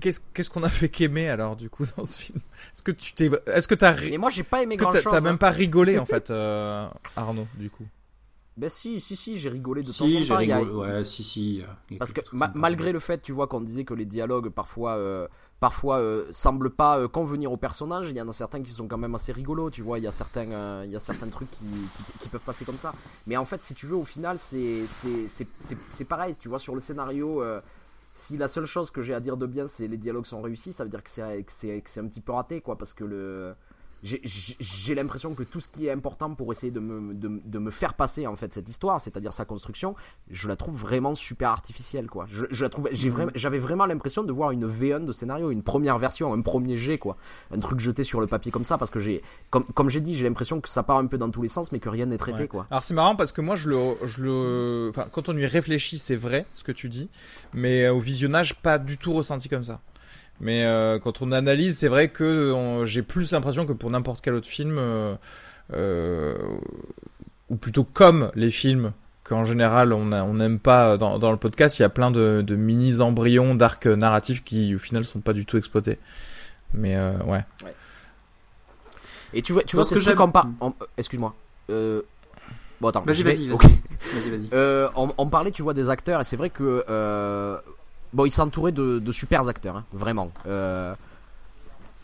qu'est-ce, 0.00 0.20
qu'est-ce 0.32 0.50
qu'on 0.50 0.62
a 0.62 0.68
fait 0.68 0.88
qu'aimer 0.88 1.28
alors, 1.28 1.56
du 1.56 1.68
coup, 1.68 1.84
dans 1.96 2.04
ce 2.04 2.16
film? 2.18 2.38
Est-ce 2.72 2.82
que 2.82 2.92
tu 2.92 3.12
t'es, 3.14 3.30
est-ce 3.46 3.68
que 3.68 3.74
t'as, 3.74 3.94
moi, 4.18 4.30
j'ai 4.30 4.44
pas 4.44 4.62
aimé 4.62 4.76
grand 4.76 4.92
t'as, 4.92 5.00
chose. 5.00 5.12
t'as 5.12 5.20
même 5.20 5.38
pas 5.38 5.50
rigolé, 5.50 5.98
en 5.98 6.06
fait, 6.06 6.30
euh, 6.30 6.86
Arnaud, 7.16 7.46
du 7.58 7.70
coup? 7.70 7.84
Ben 8.56 8.68
si, 8.68 9.00
si, 9.00 9.16
si, 9.16 9.38
j'ai 9.38 9.48
rigolé 9.48 9.82
de 9.82 9.86
temps 9.86 9.92
Si, 10.06 10.28
en 10.30 10.34
temps. 10.36 10.40
y 10.40 10.52
a- 10.52 10.58
rigolé. 10.58 10.92
Ouais, 10.92 11.04
si, 11.04 11.22
si. 11.24 11.62
Parce 11.98 12.12
que 12.12 12.20
ma- 12.32 12.52
malgré 12.54 12.92
le 12.92 12.98
fait, 13.00 13.20
tu 13.22 13.32
vois, 13.32 13.46
qu'on 13.46 13.62
disait 13.62 13.84
que 13.84 13.94
les 13.94 14.04
dialogues 14.04 14.50
parfois, 14.50 14.96
euh, 14.96 15.26
parfois 15.62 16.00
euh, 16.00 16.26
semblent 16.32 16.70
pas 16.70 16.98
euh, 16.98 17.06
convenir 17.06 17.52
aux 17.52 17.56
personnages, 17.56 18.10
il 18.10 18.16
y 18.16 18.20
en 18.20 18.28
a 18.28 18.32
certains 18.32 18.64
qui 18.64 18.72
sont 18.72 18.88
quand 18.88 18.98
même 18.98 19.14
assez 19.14 19.30
rigolos, 19.30 19.70
tu 19.70 19.80
vois. 19.80 20.00
Il 20.00 20.02
y 20.02 20.08
a 20.08 20.10
certains, 20.10 20.50
euh, 20.50 20.82
il 20.84 20.90
y 20.90 20.96
a 20.96 20.98
certains 20.98 21.28
trucs 21.28 21.52
qui, 21.52 21.64
qui, 22.18 22.28
peuvent 22.28 22.40
passer 22.40 22.64
comme 22.64 22.78
ça. 22.78 22.92
Mais 23.28 23.36
en 23.36 23.44
fait, 23.44 23.62
si 23.62 23.72
tu 23.72 23.86
veux, 23.86 23.94
au 23.94 24.04
final, 24.04 24.40
c'est, 24.40 24.88
pareil, 26.08 26.34
tu 26.34 26.48
vois, 26.48 26.58
sur 26.58 26.74
le 26.74 26.80
scénario. 26.80 27.42
euh, 27.42 27.60
si 28.12 28.36
la 28.36 28.48
seule 28.48 28.64
chose 28.64 28.90
que 28.90 29.02
j'ai 29.02 29.14
à 29.14 29.20
dire 29.20 29.36
de 29.36 29.46
bien, 29.46 29.68
c'est 29.68 29.86
les 29.86 29.98
dialogues 29.98 30.26
sont 30.26 30.42
réussis, 30.42 30.72
ça 30.72 30.82
veut 30.82 30.90
dire 30.90 31.04
que 31.04 31.10
c'est, 31.10 31.44
que 31.44 31.52
c'est 31.52 32.00
un 32.00 32.08
petit 32.08 32.20
peu 32.20 32.32
raté, 32.32 32.60
quoi, 32.60 32.76
parce 32.76 32.92
que 32.92 33.04
le 33.04 33.54
j'ai- 34.02 34.94
l'impression 34.94 35.34
que 35.34 35.42
tout 35.44 35.60
ce 35.60 35.68
qui 35.68 35.86
est 35.86 35.90
important 35.92 36.34
pour 36.34 36.50
essayer 36.52 36.72
de 36.72 36.80
me, 36.80 37.14
de, 37.14 37.40
de 37.44 37.58
me 37.58 37.70
faire 37.70 37.94
passer 37.94 38.26
en 38.26 38.34
fait 38.36 38.52
cette 38.52 38.68
histoire, 38.68 39.00
c'est-à-dire 39.00 39.32
sa 39.32 39.44
construction, 39.44 39.94
je 40.30 40.48
la 40.48 40.56
trouve 40.56 40.76
vraiment 40.76 41.14
super 41.14 41.50
artificielle 41.50 42.08
quoi. 42.08 42.26
Je, 42.30 42.44
je 42.50 42.64
la 42.64 42.68
trouve, 42.68 42.88
vraiment, 42.90 43.30
j'avais 43.34 43.58
vraiment 43.60 43.86
l'impression 43.86 44.24
de 44.24 44.32
voir 44.32 44.50
une 44.50 44.66
V1 44.68 45.04
de 45.04 45.12
scénario, 45.12 45.50
une 45.50 45.62
première 45.62 45.98
version, 45.98 46.32
un 46.34 46.40
premier 46.42 46.76
jet 46.76 46.98
quoi, 46.98 47.16
un 47.52 47.58
truc 47.60 47.78
jeté 47.80 48.02
sur 48.04 48.20
le 48.20 48.26
papier 48.26 48.50
comme 48.52 48.64
ça 48.64 48.76
parce 48.76 48.90
que 48.90 48.98
j'ai, 48.98 49.22
comme, 49.50 49.64
comme 49.64 49.88
j'ai 49.88 50.00
dit, 50.00 50.14
j'ai 50.14 50.24
l'impression 50.24 50.60
que 50.60 50.68
ça 50.68 50.82
part 50.82 50.98
un 50.98 51.06
peu 51.06 51.16
dans 51.18 51.30
tous 51.30 51.42
les 51.42 51.48
sens 51.48 51.70
mais 51.72 51.78
que 51.78 51.88
rien 51.88 52.06
n'est 52.06 52.18
traité 52.18 52.40
Ouais. 52.42 52.48
quoi. 52.48 52.66
Alors 52.70 52.82
c'est 52.82 52.94
marrant 52.94 53.14
parce 53.14 53.30
que 53.32 53.40
moi 53.40 53.54
je 53.56 53.68
le, 53.68 53.76
je 54.04 54.22
le, 54.24 54.86
enfin 54.90 55.06
quand 55.12 55.28
on 55.28 55.36
y 55.36 55.46
réfléchit 55.46 55.98
c'est 55.98 56.16
vrai 56.16 56.44
ce 56.54 56.64
que 56.64 56.72
tu 56.72 56.88
dis, 56.88 57.08
mais 57.52 57.84
euh, 57.84 57.94
au 57.94 58.00
visionnage 58.00 58.54
pas 58.56 58.78
du 58.78 58.98
tout 58.98 59.12
ressenti 59.12 59.48
comme 59.48 59.64
ça. 59.64 59.80
Mais 60.40 60.64
euh, 60.64 60.98
quand 60.98 61.22
on 61.22 61.30
analyse 61.32 61.76
c'est 61.78 61.88
vrai 61.88 62.08
que 62.08 62.52
on- 62.52 62.84
j'ai 62.84 63.02
plus 63.02 63.30
l'impression 63.32 63.64
que 63.66 63.72
pour 63.72 63.90
n'importe 63.90 64.20
quel 64.24 64.34
autre 64.34 64.48
film, 64.48 64.76
euh, 64.78 65.14
euh, 65.72 66.36
ou 67.48 67.56
plutôt 67.56 67.84
comme 67.84 68.30
les 68.34 68.50
films 68.50 68.92
qu'en 69.24 69.44
général 69.44 69.92
on 69.92 70.34
n'aime 70.34 70.58
pas 70.58 70.96
dans, 70.96 71.18
dans 71.20 71.30
le 71.30 71.36
podcast. 71.36 71.78
Il 71.78 71.82
y 71.82 71.84
a 71.84 71.88
plein 71.88 72.10
de, 72.10 72.42
de 72.44 72.56
mini 72.56 73.00
embryons 73.00 73.54
d'arcs 73.54 73.86
narratifs 73.86 74.42
qui 74.42 74.74
au 74.74 74.78
final 74.80 75.04
sont 75.04 75.20
pas 75.20 75.32
du 75.32 75.46
tout 75.46 75.56
exploités. 75.58 75.98
Mais 76.74 76.96
euh, 76.96 77.16
ouais. 77.24 77.44
Et 79.34 79.42
tu 79.42 79.52
vois, 79.52 79.62
tu 79.62 79.76
vois, 79.76 79.84
ce 79.84 79.90
c'est 79.90 79.94
que 79.96 80.00
ce 80.02 80.10
truc 80.10 80.20
en 80.20 80.32
en- 80.60 80.74
Excuse-moi. 80.96 81.34
Euh... 81.70 82.02
Bon, 82.80 82.88
attends. 82.88 83.02
Vas-y, 83.02 83.22
vas-y, 83.22 83.46
vas-y. 83.48 83.52
ok. 83.52 83.62
Vas-y, 83.64 84.30
vas-y. 84.30 84.48
Euh, 84.52 84.88
on, 84.96 85.12
on 85.16 85.28
parlait, 85.28 85.52
tu 85.52 85.62
vois, 85.62 85.72
des 85.72 85.88
acteurs, 85.88 86.20
et 86.20 86.24
c'est 86.24 86.36
vrai 86.36 86.50
que. 86.50 86.84
Euh... 86.88 87.56
Bon, 88.12 88.24
il 88.26 88.30
s'entourait 88.30 88.72
de, 88.72 88.98
de 88.98 89.12
super 89.12 89.48
acteurs, 89.48 89.76
hein, 89.76 89.84
vraiment. 89.92 90.30
Euh... 90.46 90.94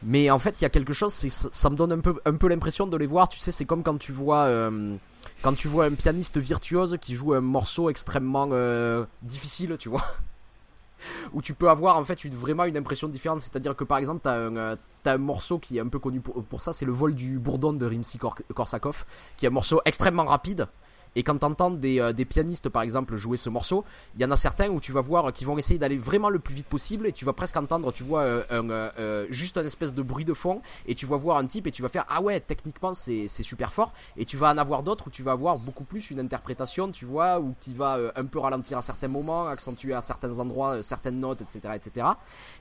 Mais 0.02 0.30
en 0.30 0.38
fait, 0.38 0.60
il 0.60 0.62
y 0.62 0.66
a 0.66 0.70
quelque 0.70 0.92
chose, 0.92 1.12
ça, 1.12 1.70
me 1.70 1.76
donne 1.76 1.92
un 1.92 2.00
peu, 2.00 2.48
l'impression 2.48 2.86
de 2.86 2.96
les 2.96 3.06
voir. 3.06 3.28
Tu 3.28 3.38
sais, 3.38 3.50
c'est 3.50 3.64
comme 3.64 3.82
quand 3.82 3.98
tu 3.98 4.12
vois, 4.12 4.44
euh, 4.44 4.96
quand 5.42 5.54
tu 5.54 5.66
vois 5.66 5.86
un 5.86 5.94
pianiste 5.94 6.38
virtuose 6.38 6.98
qui 7.00 7.14
joue 7.14 7.34
un 7.34 7.40
morceau 7.40 7.90
extrêmement 7.90 8.48
euh, 8.52 9.04
difficile, 9.22 9.76
tu 9.78 9.88
vois. 9.88 10.04
Où 11.32 11.42
tu 11.42 11.54
peux 11.54 11.68
avoir 11.68 11.96
en 11.96 12.04
fait 12.04 12.26
vraiment 12.26 12.64
une 12.64 12.76
impression 12.76 13.08
différente. 13.08 13.42
C'est-à-dire 13.42 13.74
que 13.74 13.84
par 13.84 13.98
exemple, 13.98 14.20
t'as 14.22 14.48
un, 14.48 14.76
t'as 15.02 15.14
un 15.14 15.18
morceau 15.18 15.58
qui 15.58 15.78
est 15.78 15.80
un 15.80 15.88
peu 15.88 15.98
connu 15.98 16.20
pour, 16.20 16.44
pour 16.44 16.60
ça, 16.60 16.72
c'est 16.72 16.86
le 16.86 16.92
vol 16.92 17.14
du 17.14 17.38
Bourdon 17.38 17.72
de 17.72 17.86
Rimsky-Korsakov, 17.88 19.04
qui 19.36 19.46
est 19.46 19.48
un 19.48 19.52
morceau 19.52 19.80
extrêmement 19.84 20.26
rapide. 20.26 20.68
Et 21.16 21.22
quand 21.22 21.38
t'entends 21.38 21.70
des, 21.70 22.00
euh, 22.00 22.12
des 22.12 22.24
pianistes 22.24 22.68
par 22.68 22.82
exemple 22.82 23.16
jouer 23.16 23.36
ce 23.36 23.50
morceau, 23.50 23.84
il 24.14 24.20
y 24.20 24.24
en 24.24 24.30
a 24.30 24.36
certains 24.36 24.68
où 24.68 24.80
tu 24.80 24.92
vas 24.92 25.00
voir 25.00 25.32
qui 25.32 25.44
vont 25.44 25.58
essayer 25.58 25.78
d'aller 25.78 25.98
vraiment 25.98 26.30
le 26.30 26.38
plus 26.38 26.54
vite 26.54 26.66
possible 26.66 27.06
et 27.06 27.12
tu 27.12 27.24
vas 27.24 27.32
presque 27.32 27.56
entendre, 27.56 27.92
tu 27.92 28.02
vois, 28.02 28.22
euh, 28.22 28.42
euh, 28.50 29.26
juste 29.30 29.58
un 29.58 29.64
espèce 29.64 29.94
de 29.94 30.02
bruit 30.02 30.24
de 30.24 30.34
fond 30.34 30.62
et 30.86 30.94
tu 30.94 31.06
vas 31.06 31.16
voir 31.16 31.38
un 31.38 31.46
type 31.46 31.66
et 31.66 31.70
tu 31.70 31.82
vas 31.82 31.88
faire 31.88 32.04
ah 32.08 32.20
ouais 32.20 32.40
techniquement 32.40 32.94
c'est 32.94 33.28
super 33.28 33.72
fort 33.72 33.92
et 34.16 34.24
tu 34.24 34.36
vas 34.36 34.52
en 34.52 34.58
avoir 34.58 34.82
d'autres 34.82 35.08
où 35.08 35.10
tu 35.10 35.22
vas 35.22 35.32
avoir 35.32 35.58
beaucoup 35.58 35.84
plus 35.84 36.10
une 36.10 36.20
interprétation, 36.20 36.90
tu 36.90 37.04
vois, 37.04 37.40
où 37.40 37.54
qui 37.60 37.74
va 37.74 37.96
euh, 37.96 38.12
un 38.16 38.24
peu 38.24 38.38
ralentir 38.38 38.78
à 38.78 38.82
certains 38.82 39.08
moments, 39.08 39.46
accentuer 39.48 39.94
à 39.94 40.02
certains 40.02 40.38
endroits 40.38 40.82
certaines 40.82 41.20
notes, 41.20 41.40
etc., 41.40 41.74
etc. 41.74 42.06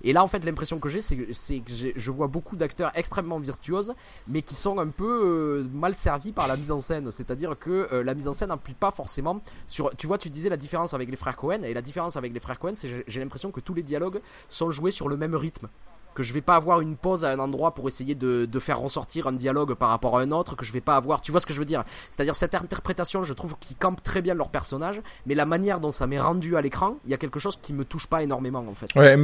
Et 0.03 0.13
là 0.13 0.23
en 0.23 0.27
fait 0.27 0.43
l'impression 0.45 0.79
que 0.79 0.89
j'ai 0.89 1.01
c'est 1.01 1.15
que 1.15 1.31
que 1.31 1.99
je 1.99 2.11
vois 2.11 2.27
beaucoup 2.27 2.55
d'acteurs 2.55 2.91
extrêmement 2.95 3.39
virtuoses 3.39 3.93
mais 4.27 4.41
qui 4.41 4.55
sont 4.55 4.79
un 4.79 4.87
peu 4.87 5.67
mal 5.73 5.95
servis 5.95 6.31
par 6.31 6.47
la 6.47 6.57
mise 6.57 6.71
en 6.71 6.81
scène. 6.81 7.11
C'est-à-dire 7.11 7.57
que 7.57 8.01
la 8.03 8.13
mise 8.13 8.27
en 8.27 8.33
scène 8.33 8.36
n'appuie 8.45 8.75
pas 8.75 8.91
forcément 8.91 9.41
sur. 9.65 9.89
Tu 9.97 10.05
vois, 10.05 10.17
tu 10.17 10.29
disais 10.29 10.49
la 10.49 10.57
différence 10.57 10.93
avec 10.93 11.09
les 11.09 11.15
frères 11.15 11.37
Cohen, 11.37 11.63
et 11.63 11.73
la 11.73 11.81
différence 11.81 12.17
avec 12.17 12.33
les 12.33 12.39
frères 12.39 12.59
Cohen, 12.59 12.73
c'est 12.75 13.03
j'ai 13.07 13.19
l'impression 13.19 13.51
que 13.51 13.59
tous 13.59 13.73
les 13.73 13.83
dialogues 13.83 14.21
sont 14.49 14.69
joués 14.69 14.91
sur 14.91 15.07
le 15.07 15.17
même 15.17 15.33
rythme. 15.33 15.67
Que 16.13 16.23
je 16.23 16.33
vais 16.33 16.41
pas 16.41 16.55
avoir 16.55 16.81
une 16.81 16.97
pause 16.97 17.25
à 17.25 17.31
un 17.31 17.37
endroit 17.37 17.75
pour 17.75 17.87
essayer 17.87 18.15
de, 18.15 18.45
de 18.45 18.59
faire 18.59 18.79
ressortir 18.79 19.27
un 19.27 19.33
dialogue 19.33 19.75
par 19.75 19.89
rapport 19.89 20.17
à 20.17 20.21
un 20.21 20.31
autre, 20.31 20.55
que 20.55 20.65
je 20.65 20.73
vais 20.73 20.81
pas 20.81 20.95
avoir. 20.95 21.21
Tu 21.21 21.31
vois 21.31 21.39
ce 21.39 21.45
que 21.45 21.53
je 21.53 21.59
veux 21.59 21.65
dire? 21.65 21.83
C'est-à-dire 22.09 22.33
cette 22.33 22.55
interprétation, 22.55 23.23
je 23.23 23.33
trouve 23.33 23.53
qu'ils 23.59 23.77
campent 23.77 24.01
très 24.01 24.23
bien 24.23 24.33
leur 24.33 24.49
personnage, 24.49 25.01
mais 25.27 25.35
la 25.35 25.45
manière 25.45 25.79
dont 25.79 25.91
ça 25.91 26.07
m'est 26.07 26.19
rendu 26.19 26.57
à 26.57 26.61
l'écran, 26.61 26.97
il 27.05 27.11
y 27.11 27.13
a 27.13 27.17
quelque 27.17 27.39
chose 27.39 27.59
qui 27.61 27.71
me 27.71 27.85
touche 27.85 28.07
pas 28.07 28.23
énormément 28.23 28.65
en 28.67 28.73
fait. 28.73 28.87
Ouais, 28.95 29.15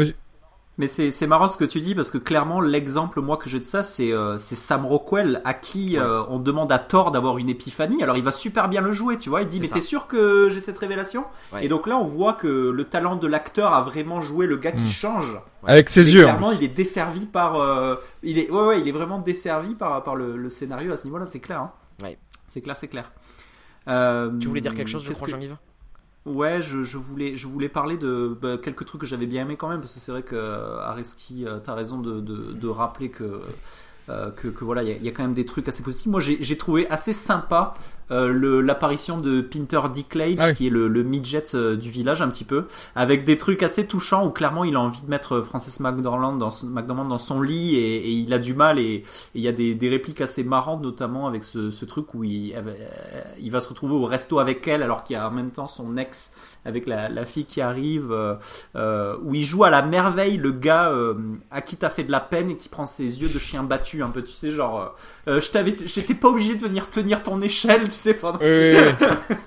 Mais 0.80 0.88
c'est 0.88 1.12
c'est 1.12 1.28
marrant 1.28 1.50
ce 1.50 1.56
que 1.56 1.66
tu 1.66 1.82
dis 1.82 1.94
parce 1.94 2.10
que 2.10 2.18
clairement 2.18 2.60
l'exemple 2.60 3.22
moi 3.22 3.38
que 3.38 3.48
j'ai 3.48 3.60
de 3.60 3.66
ça 3.66 3.84
c'est 3.84 4.12
euh, 4.12 4.40
c'est 4.40 4.56
Sam 4.56 4.88
Rockwell 4.88 5.40
à 5.46 5.54
qui 5.54 6.00
euh, 6.00 6.24
on 6.30 6.40
demande 6.40 6.72
à 6.72 6.80
tort 6.80 7.12
d'avoir 7.12 7.38
une 7.38 7.48
épiphanie 7.48 8.02
alors 8.02 8.18
il 8.18 8.24
va 8.24 8.32
super 8.32 8.70
bien 8.70 8.82
le 8.82 8.92
jouer 8.92 9.20
tu 9.20 9.30
vois 9.30 9.42
il 9.42 9.48
dit 9.48 9.60
mais 9.62 9.68
t'es 9.68 9.82
sûr 9.82 10.08
que 10.08 10.50
j'ai 10.50 10.62
cette 10.62 10.80
révélation? 10.80 11.26
Ouais. 11.54 11.64
et 11.64 11.68
donc 11.68 11.86
là 11.86 11.96
on 11.98 12.06
voit 12.06 12.34
que 12.34 12.48
le 12.72 12.84
talent 12.86 13.16
de 13.18 13.28
l'acteur 13.28 13.72
a 13.72 13.84
vraiment 13.84 14.22
joué 14.24 14.48
le 14.48 14.58
gars 14.58 14.72
qui 14.72 14.82
Mm. 14.86 14.88
change 14.88 15.40
avec 15.64 15.90
ses 15.90 16.06
Mais 16.06 16.10
yeux. 16.12 16.22
en 16.26 16.30
clairement 16.30 16.52
il 16.54 16.64
est 16.64 16.68
desservi 16.76 17.28
par 17.28 17.56
euh, 17.62 17.98
il 18.24 18.40
est 18.40 18.50
ouais 18.50 18.66
ouais 18.66 18.82
il 18.82 18.88
est 18.88 18.92
vraiment 18.92 19.20
desservi 19.20 19.76
par 19.76 20.04
par 20.04 20.16
le, 20.16 20.36
le 20.38 20.50
scénario 20.50 20.92
à 20.92 20.98
ce 20.98 21.04
niveau 21.06 21.20
là 21.20 21.28
c'est 21.28 21.40
clair 21.40 21.62
hein. 21.62 21.72
Ouais. 22.02 22.18
c'est 22.48 22.62
clair 22.62 22.76
c'est 22.76 22.88
clair 22.88 23.12
Euh, 23.88 24.32
Tu 24.40 24.48
voulais 24.48 24.62
dire 24.62 24.74
quelque 24.74 24.88
chose, 24.90 25.04
je 25.04 25.12
crois, 25.14 25.28
que- 25.28 25.32
Jean-Yves? 25.34 25.58
Ouais, 26.26 26.62
je, 26.62 26.84
je 26.84 26.98
voulais 26.98 27.36
je 27.36 27.48
voulais 27.48 27.68
parler 27.68 27.98
de 27.98 28.38
bah, 28.42 28.58
quelques 28.58 28.86
trucs 28.86 29.02
que 29.02 29.08
j'avais 29.08 29.26
bien 29.26 29.42
aimé 29.42 29.58
quand 29.58 29.68
même 29.68 29.82
parce 29.82 29.94
que 29.94 30.00
c'est 30.00 30.12
vrai 30.12 30.24
que 30.24 30.36
euh, 30.36 30.80
Areski, 30.80 31.46
euh, 31.46 31.60
t'as 31.60 31.74
raison 31.74 32.00
de, 32.00 32.22
de, 32.22 32.68
rappeler 32.70 33.10
que 33.10 33.42
euh, 34.10 34.32
que, 34.32 34.48
que 34.48 34.64
voilà, 34.64 34.84
il 34.84 35.02
y, 35.02 35.06
y 35.06 35.10
a 35.10 35.12
quand 35.12 35.24
même 35.24 35.34
des 35.34 35.46
trucs 35.46 35.68
assez 35.68 35.84
positifs. 35.84 36.08
Moi, 36.08 36.22
j'ai 36.22 36.58
trouvé 36.58 36.90
assez 36.90 37.12
sympa 37.12 37.74
euh, 38.12 38.62
l'apparition 38.62 39.18
de 39.20 39.42
Pinter 39.42 39.82
Dinklage, 39.94 40.36
Ah 40.40 40.48
oui. 40.50 40.56
qui 40.56 40.68
est 40.68 40.70
le, 40.70 40.88
le 40.88 41.04
midget 41.04 41.44
euh, 41.56 41.76
du 41.76 41.90
village 41.90 42.22
un 42.22 42.30
petit 42.30 42.44
peu, 42.44 42.66
avec 42.96 43.24
des 43.26 43.38
trucs 43.38 43.64
assez 43.64 43.86
touchants 43.88 44.26
où 44.26 44.30
clairement 44.30 44.64
il 44.64 44.76
a 44.76 44.80
envie 44.80 45.02
de 45.02 45.10
mettre 45.10 45.42
Frances 45.42 45.80
McDormand 45.80 46.34
dans 46.36 46.50
son, 46.52 46.68
McDormand 46.68 47.06
dans 47.06 47.18
son 47.18 47.42
lit 47.42 47.76
et, 47.76 47.96
et 47.98 48.10
il 48.12 48.34
a 48.34 48.40
du 48.40 48.54
mal 48.54 48.80
et 48.80 49.04
il 49.36 49.42
y 49.42 49.48
a 49.48 49.52
des, 49.52 49.76
des 49.76 49.90
répliques 49.90 50.22
assez 50.22 50.44
marrantes 50.44 50.82
notamment 50.82 51.28
avec 51.28 51.44
ce, 51.44 51.72
ce 51.72 51.86
truc 51.86 52.14
où 52.14 52.24
il, 52.24 52.54
euh, 52.56 52.62
il 53.42 53.52
va 53.52 53.62
se 53.62 53.70
retrouver 53.70 53.94
au 53.96 54.06
resto 54.06 54.40
avec 54.40 54.68
elle 54.68 54.84
alors 54.84 55.04
qu'il 55.04 55.16
y 55.16 55.18
a 55.20 55.28
en 55.28 55.32
même 55.32 55.52
temps 55.52 55.68
son 55.68 55.98
ex 55.98 56.32
avec 56.66 56.88
la, 56.88 57.10
la 57.10 57.26
fille 57.26 57.46
qui 57.46 57.62
arrive 57.62 58.12
euh, 58.12 58.36
euh, 58.76 59.16
où 59.24 59.36
il 59.36 59.46
joue 59.46 59.64
à 59.64 59.70
la 59.70 59.82
merveille 59.82 60.38
le 60.38 60.52
gars 60.52 60.90
euh, 60.92 61.16
à 61.52 61.62
qui 61.62 61.76
t'as 61.78 61.90
fait 61.90 62.04
de 62.04 62.12
la 62.12 62.20
peine 62.20 62.50
et 62.50 62.56
qui 62.56 62.70
prend 62.70 62.86
ses 62.86 63.04
yeux 63.22 63.30
de 63.30 63.40
chien 63.40 63.64
battu 63.64 64.02
un 64.04 64.10
peu 64.10 64.22
tu 64.24 64.32
sais 64.32 64.52
genre 64.52 64.96
euh, 65.28 65.42
je 65.42 65.52
t'avais 65.52 65.76
j'étais 65.86 66.14
pas 66.16 66.30
obligé 66.30 66.56
de 66.56 66.62
venir 66.62 66.90
tenir 66.90 67.24
ton 67.24 67.42
échelle 67.42 67.92
sais 67.94 68.14
pendant 68.14 68.40
Oui, 68.40 68.48
oui, 68.48 68.78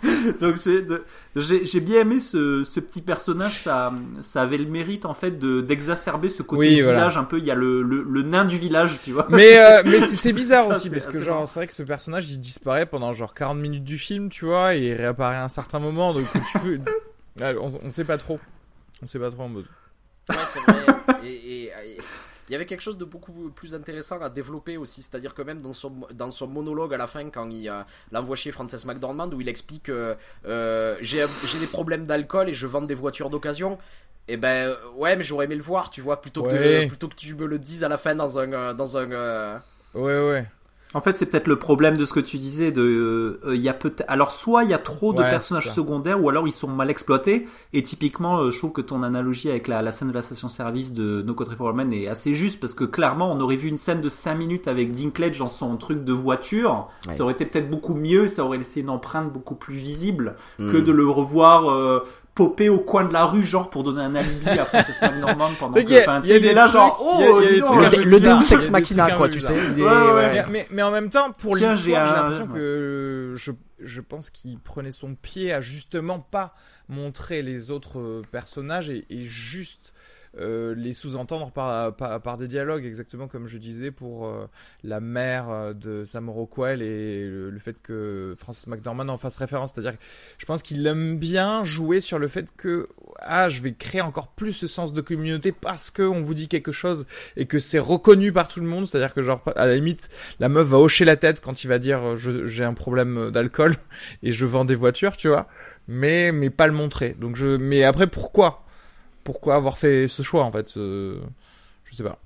oui. 0.04 0.32
donc 0.40 0.56
j'ai 0.62 0.82
de- 0.82 1.04
j'ai 1.36 1.80
bien 1.80 2.00
aimé 2.00 2.20
ce, 2.20 2.64
ce 2.64 2.80
petit 2.80 3.02
personnage. 3.02 3.60
Ça 3.62 3.92
ça 4.22 4.42
avait 4.42 4.58
le 4.58 4.70
mérite 4.70 5.04
en 5.04 5.12
fait 5.14 5.38
de 5.38 5.60
d'exacerber 5.60 6.30
ce 6.30 6.42
côté 6.42 6.60
Oui, 6.60 6.80
voilà. 6.80 6.98
village 6.98 7.16
un 7.18 7.24
peu. 7.24 7.38
Il 7.38 7.44
y 7.44 7.50
a 7.50 7.54
le, 7.54 7.82
le, 7.82 8.02
le 8.02 8.22
nain 8.22 8.44
du 8.44 8.56
village 8.58 9.00
tu 9.02 9.12
vois. 9.12 9.26
Mais 9.30 9.58
euh, 9.58 9.82
mais 9.84 10.00
c'était 10.06 10.32
bizarre 10.32 10.64
Ça, 10.64 10.76
aussi 10.76 10.90
parce 10.90 11.06
que 11.06 11.22
genre 11.22 11.46
c'est 11.48 11.60
vrai 11.60 11.66
que 11.66 11.74
ce 11.74 11.82
personnage 11.82 12.30
il 12.30 12.38
disparaît 12.40 12.86
pendant 12.86 13.12
genre 13.12 13.34
40 13.34 13.58
minutes 13.58 13.84
du 13.84 13.98
film 13.98 14.30
tu 14.30 14.44
vois 14.46 14.74
et 14.74 14.86
il 14.86 14.94
réapparaît 14.94 15.36
à 15.36 15.44
un 15.44 15.48
certain 15.48 15.78
moment 15.78 16.14
donc 16.14 16.26
tu 16.52 16.58
peux 16.60 16.78
Ouais, 17.40 17.54
on, 17.60 17.70
on 17.84 17.90
sait 17.90 18.04
pas 18.04 18.18
trop. 18.18 18.40
On 19.02 19.06
sait 19.06 19.18
pas 19.18 19.30
trop 19.30 19.42
en 19.42 19.48
mode. 19.48 19.66
Ouais, 20.30 20.36
c'est 20.46 20.60
vrai. 20.60 20.84
et, 21.22 21.26
et- 21.28 21.64
et 21.66 21.70
il 22.48 22.52
y 22.52 22.54
avait 22.54 22.66
quelque 22.66 22.80
chose 22.82 22.98
de 22.98 23.04
beaucoup 23.04 23.50
plus 23.50 23.74
intéressant 23.74 24.20
à 24.20 24.28
développer 24.30 24.76
aussi, 24.76 25.02
c'est-à-dire 25.02 25.34
que 25.34 25.42
même 25.42 25.60
dans 25.60 25.72
son, 25.72 25.92
dans 26.14 26.30
son 26.30 26.46
monologue 26.46 26.94
à 26.94 26.96
la 26.96 27.06
fin, 27.06 27.28
quand 27.30 27.48
il 27.50 27.68
euh, 27.68 27.82
l'envoie 28.12 28.36
chez 28.36 28.52
Frances 28.52 28.84
McDormand, 28.84 29.28
où 29.32 29.40
il 29.40 29.48
explique 29.48 29.88
euh, 29.88 30.14
euh, 30.46 30.96
j'ai 31.02 31.26
des 31.60 31.66
problèmes 31.66 32.06
d'alcool 32.06 32.48
et 32.48 32.54
je 32.54 32.66
vends 32.66 32.82
des 32.82 32.94
voitures 32.94 33.30
d'occasion. 33.30 33.78
Et 34.28 34.36
ben 34.36 34.68
euh, 34.70 34.76
ouais, 34.96 35.16
mais 35.16 35.24
j'aurais 35.24 35.44
aimé 35.46 35.54
le 35.54 35.62
voir, 35.62 35.90
tu 35.90 36.00
vois, 36.00 36.20
plutôt 36.20 36.42
Ouais. 36.42 36.52
que 36.52 36.88
plutôt 36.88 37.08
que 37.08 37.14
tu 37.14 37.34
me 37.34 37.46
le 37.46 37.58
dises 37.58 37.84
à 37.84 37.88
la 37.88 37.98
fin 37.98 38.14
dans 38.14 38.38
un 38.38 38.74
dans 38.74 38.96
un. 38.96 39.12
euh, 39.12 39.58
ouais 39.94 40.18
ouais 40.28 40.46
En 40.96 41.02
fait, 41.02 41.14
c'est 41.14 41.26
peut-être 41.26 41.46
le 41.46 41.58
problème 41.58 41.98
de 41.98 42.06
ce 42.06 42.14
que 42.14 42.20
tu 42.20 42.38
disais. 42.38 42.70
De, 42.70 43.38
euh, 43.44 43.54
il 43.54 43.60
y 43.60 43.68
a 43.68 43.74
peut 43.74 43.94
alors 44.08 44.32
soit 44.32 44.64
il 44.64 44.70
y 44.70 44.72
a 44.72 44.78
trop 44.78 45.12
de 45.12 45.20
Ouais, 45.20 45.28
personnages 45.28 45.70
secondaires, 45.70 46.24
ou 46.24 46.30
alors 46.30 46.48
ils 46.48 46.52
sont 46.52 46.68
mal 46.68 46.88
exploités. 46.88 47.46
Et 47.74 47.82
typiquement, 47.82 48.38
euh, 48.38 48.50
je 48.50 48.56
trouve 48.56 48.72
que 48.72 48.80
ton 48.80 49.02
analogie 49.02 49.50
avec 49.50 49.68
la, 49.68 49.82
la 49.82 49.92
scène 49.92 50.08
de 50.08 50.14
la 50.14 50.22
station-service 50.22 50.94
de 50.94 51.20
No 51.20 51.34
Country 51.34 51.54
for 51.54 51.66
Old 51.66 51.76
Men 51.76 51.92
est 51.92 52.08
assez 52.08 52.32
juste 52.32 52.60
parce 52.60 52.72
que 52.72 52.84
clairement, 52.84 53.30
on 53.30 53.38
aurait 53.40 53.56
vu 53.56 53.68
une 53.68 53.76
scène 53.76 54.00
de 54.00 54.08
5 54.08 54.36
minutes 54.36 54.68
avec 54.68 54.92
Dinklage 54.92 55.38
dans 55.38 55.50
son 55.50 55.76
truc 55.76 56.02
de 56.02 56.14
voiture. 56.14 56.88
Ouais. 57.06 57.12
Ça 57.12 57.24
aurait 57.24 57.34
été 57.34 57.44
peut-être 57.44 57.68
beaucoup 57.68 57.94
mieux. 57.94 58.28
Ça 58.28 58.42
aurait 58.42 58.56
laissé 58.56 58.80
une 58.80 58.88
empreinte 58.88 59.30
beaucoup 59.30 59.54
plus 59.54 59.76
visible 59.76 60.36
hmm. 60.58 60.72
que 60.72 60.78
de 60.78 60.92
le 60.92 61.06
revoir. 61.06 62.02
Euh, 62.36 62.42
popper 62.44 62.68
au 62.68 62.78
coin 62.78 63.04
de 63.04 63.12
la 63.12 63.24
rue 63.24 63.44
genre 63.44 63.70
pour 63.70 63.82
donner 63.82 64.02
un 64.02 64.14
alibi 64.14 64.48
à 64.48 64.64
Frances 64.64 65.00
McDormand 65.02 65.50
pendant 65.58 65.74
que 65.74 65.80
Il 65.80 65.98
enfin, 66.00 66.22
est 66.22 66.54
là 66.54 66.68
genre 66.68 66.98
oh 67.00 67.40
le. 67.40 68.20
Deus 68.20 68.52
Ex 68.54 68.70
Machina, 68.70 69.12
quoi, 69.12 69.28
tu 69.28 69.40
sais. 69.40 69.54
mais, 70.70 70.82
en 70.82 70.90
même 70.90 71.08
temps, 71.08 71.32
pour 71.32 71.56
Tiens, 71.56 71.74
l'histoire, 71.74 72.06
j'ai 72.06 72.12
l'impression 72.14 72.46
que 72.46 73.34
je, 73.36 73.52
je 73.82 74.00
pense 74.00 74.30
qu'il 74.30 74.58
prenait 74.58 74.90
son 74.90 75.14
pied 75.14 75.52
à 75.52 75.60
justement 75.60 76.20
pas 76.20 76.54
montrer 76.88 77.42
les 77.42 77.70
autres 77.70 77.98
euh, 77.98 78.22
personnages 78.30 78.90
et, 78.90 79.04
et 79.10 79.22
juste 79.22 79.92
euh, 80.38 80.74
les 80.74 80.92
sous-entendre 80.92 81.50
par, 81.50 81.94
par, 81.96 82.20
par 82.20 82.36
des 82.36 82.48
dialogues, 82.48 82.84
exactement 82.84 83.28
comme 83.28 83.46
je 83.46 83.58
disais 83.58 83.90
pour 83.90 84.26
euh, 84.26 84.48
la 84.84 85.00
mère 85.00 85.50
euh, 85.50 85.72
de 85.72 86.04
Sam 86.04 86.28
Rockwell 86.28 86.82
et 86.82 87.26
le, 87.26 87.58
fait 87.58 87.76
que 87.82 88.34
Francis 88.38 88.66
McDormand 88.66 89.08
en 89.08 89.16
fasse 89.16 89.36
référence. 89.36 89.72
C'est-à-dire 89.74 89.98
je 90.38 90.46
pense 90.46 90.62
qu'il 90.62 90.86
aime 90.86 91.18
bien 91.18 91.64
jouer 91.64 92.00
sur 92.00 92.18
le 92.18 92.28
fait 92.28 92.54
que 92.56 92.86
ah, 93.20 93.48
je 93.48 93.62
vais 93.62 93.72
créer 93.72 94.00
encore 94.00 94.28
plus 94.28 94.52
ce 94.52 94.66
sens 94.66 94.92
de 94.92 95.00
communauté 95.00 95.52
parce 95.52 95.90
que 95.90 96.02
on 96.02 96.20
vous 96.20 96.34
dit 96.34 96.48
quelque 96.48 96.72
chose 96.72 97.06
et 97.36 97.46
que 97.46 97.58
c'est 97.58 97.78
reconnu 97.78 98.32
par 98.32 98.48
tout 98.48 98.60
le 98.60 98.66
monde. 98.66 98.86
C'est-à-dire 98.86 99.14
que 99.14 99.22
genre 99.22 99.42
à 99.56 99.66
la 99.66 99.74
limite 99.74 100.08
la 100.40 100.48
meuf 100.48 100.66
va 100.66 100.78
hocher 100.78 101.04
la 101.04 101.16
tête 101.16 101.40
quand 101.40 101.64
il 101.64 101.68
va 101.68 101.78
dire 101.78 102.14
euh, 102.14 102.16
j'ai 102.16 102.64
un 102.64 102.74
problème 102.74 103.30
d'alcool 103.30 103.76
et 104.22 104.32
je 104.32 104.46
vends 104.46 104.64
des 104.64 104.74
voitures, 104.74 105.16
tu 105.16 105.28
vois. 105.28 105.48
Mais 105.88 106.32
mais 106.32 106.50
pas 106.50 106.66
le 106.66 106.72
montrer. 106.72 107.16
Donc 107.18 107.36
je 107.36 107.56
mais 107.56 107.84
après 107.84 108.06
pourquoi? 108.06 108.65
Pourquoi 109.26 109.56
avoir 109.56 109.76
fait 109.76 110.06
ce 110.06 110.22
choix 110.22 110.44
en 110.44 110.52
fait 110.52 110.72
Je 110.74 111.18
sais 111.92 112.04
pas. 112.04 112.18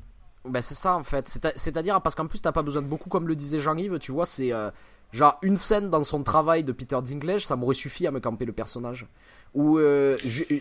Ben 0.44 0.62
c'est 0.62 0.74
ça 0.74 0.96
en 0.96 1.02
fait. 1.02 1.28
C'est- 1.28 1.52
C'est-à-dire 1.56 2.00
parce 2.02 2.14
qu'en 2.14 2.26
plus 2.26 2.40
t'as 2.40 2.52
pas 2.52 2.62
besoin 2.62 2.82
de 2.82 2.86
beaucoup 2.86 3.08
comme 3.08 3.26
le 3.26 3.34
disait 3.34 3.58
Jean-Yves, 3.58 3.98
tu 3.98 4.12
vois, 4.12 4.26
c'est 4.26 4.52
euh, 4.52 4.70
genre 5.12 5.38
une 5.42 5.56
scène 5.56 5.88
dans 5.90 6.04
son 6.04 6.22
travail 6.22 6.62
de 6.62 6.72
Peter 6.72 6.98
Dinklage, 7.02 7.46
ça 7.46 7.56
m'aurait 7.56 7.74
suffi 7.74 8.06
à 8.06 8.10
me 8.10 8.20
camper 8.20 8.44
le 8.44 8.52
personnage. 8.52 9.06
Ou 9.54 9.78
euh, 9.78 10.16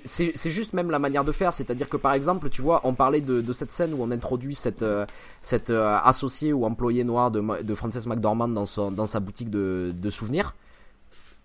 c'est 0.06 0.52
juste 0.52 0.74
même 0.74 0.90
la 0.90 0.98
manière 0.98 1.24
de 1.24 1.32
faire, 1.32 1.54
c'est-à-dire 1.54 1.88
que 1.90 1.98
par 1.98 2.14
exemple, 2.14 2.50
tu 2.50 2.62
vois, 2.62 2.82
on 2.86 2.96
parlait 2.96 3.22
de, 3.22 3.52
cette 3.54 3.72
scène 3.72 3.94
où 3.94 4.02
on 4.02 4.10
introduit 4.10 4.56
cette 4.56 4.82
euh, 4.82 5.06
cette 5.42 5.70
ou 5.70 6.66
employée 6.66 7.04
noire 7.04 7.32
de, 7.32 7.62
de 7.62 7.76
Frances 7.76 8.08
McDormand 8.08 8.48
dans 8.48 8.66
son 8.66 8.92
dans 8.92 9.06
sa 9.06 9.20
boutique 9.20 9.50
de, 9.50 9.94
de 9.94 10.10
souvenirs. 10.10 10.56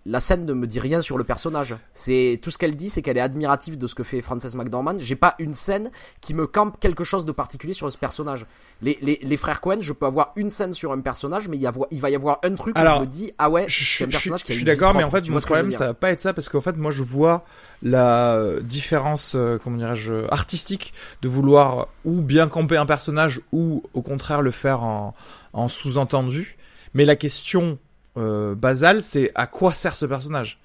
La 0.07 0.19
scène 0.19 0.45
ne 0.45 0.53
me 0.53 0.67
dit 0.67 0.79
rien 0.79 1.01
sur 1.01 1.17
le 1.17 1.23
personnage. 1.23 1.75
C'est 1.95 2.39
tout 2.43 2.51
ce 2.51 2.59
qu'elle 2.59 2.75
dit, 2.75 2.91
c'est 2.91 3.01
qu'elle 3.01 3.17
est 3.17 3.21
admirative 3.21 3.75
de 3.77 3.87
ce 3.87 3.95
que 3.95 4.03
fait 4.03 4.21
Frances 4.21 4.53
McDormand. 4.53 4.99
J'ai 4.99 5.15
pas 5.15 5.33
une 5.39 5.55
scène 5.55 5.89
qui 6.21 6.35
me 6.35 6.45
campe 6.45 6.79
quelque 6.79 7.03
chose 7.03 7.25
de 7.25 7.31
particulier 7.31 7.73
sur 7.73 7.91
ce 7.91 7.97
personnage. 7.97 8.45
Les, 8.83 8.99
les, 9.01 9.19
les 9.23 9.37
frères 9.37 9.61
Cohen, 9.61 9.79
je 9.81 9.93
peux 9.93 10.05
avoir 10.05 10.31
une 10.35 10.51
scène 10.51 10.73
sur 10.75 10.91
un 10.91 10.99
personnage, 11.01 11.47
mais 11.47 11.57
il, 11.57 11.61
y 11.61 11.65
avoir, 11.67 11.87
il 11.89 12.01
va 12.01 12.11
y 12.11 12.15
avoir 12.15 12.37
un 12.43 12.53
truc 12.53 12.77
Alors, 12.77 12.97
où 12.97 13.03
je 13.03 13.05
me 13.07 13.11
dis 13.11 13.31
ah 13.39 13.49
ouais, 13.49 13.65
Je, 13.67 13.83
c'est 13.83 14.03
un 14.03 14.07
je- 14.07 14.11
personnage 14.11 14.39
je 14.41 14.45
qui 14.45 14.51
a 14.51 14.55
suis 14.55 14.63
d'accord, 14.63 14.93
mais 14.93 15.03
en 15.03 15.09
fait, 15.09 15.23
Tu 15.23 15.31
mon 15.31 15.39
je 15.39 15.45
problème, 15.47 15.71
ça 15.71 15.87
va 15.87 15.93
pas 15.95 16.11
être 16.11 16.21
ça 16.21 16.33
parce 16.33 16.49
qu'en 16.49 16.61
fait, 16.61 16.77
moi, 16.77 16.91
je 16.91 17.01
vois 17.01 17.43
la 17.81 18.39
différence, 18.61 19.33
euh, 19.35 19.57
comment 19.63 19.77
dirais-je, 19.77 20.31
artistique 20.31 20.93
de 21.21 21.27
vouloir 21.27 21.87
ou 22.03 22.21
bien 22.21 22.47
camper 22.47 22.77
un 22.77 22.85
personnage 22.85 23.41
ou 23.51 23.83
au 23.93 24.01
contraire 24.01 24.41
le 24.41 24.51
faire 24.51 24.83
en, 24.83 25.13
en 25.53 25.67
sous-entendu. 25.67 26.57
Mais 26.93 27.05
la 27.05 27.15
question 27.15 27.77
euh, 28.17 28.55
basale, 28.55 29.03
c'est 29.03 29.31
à 29.35 29.47
quoi 29.47 29.73
sert 29.73 29.95
ce 29.95 30.05
personnage 30.05 30.59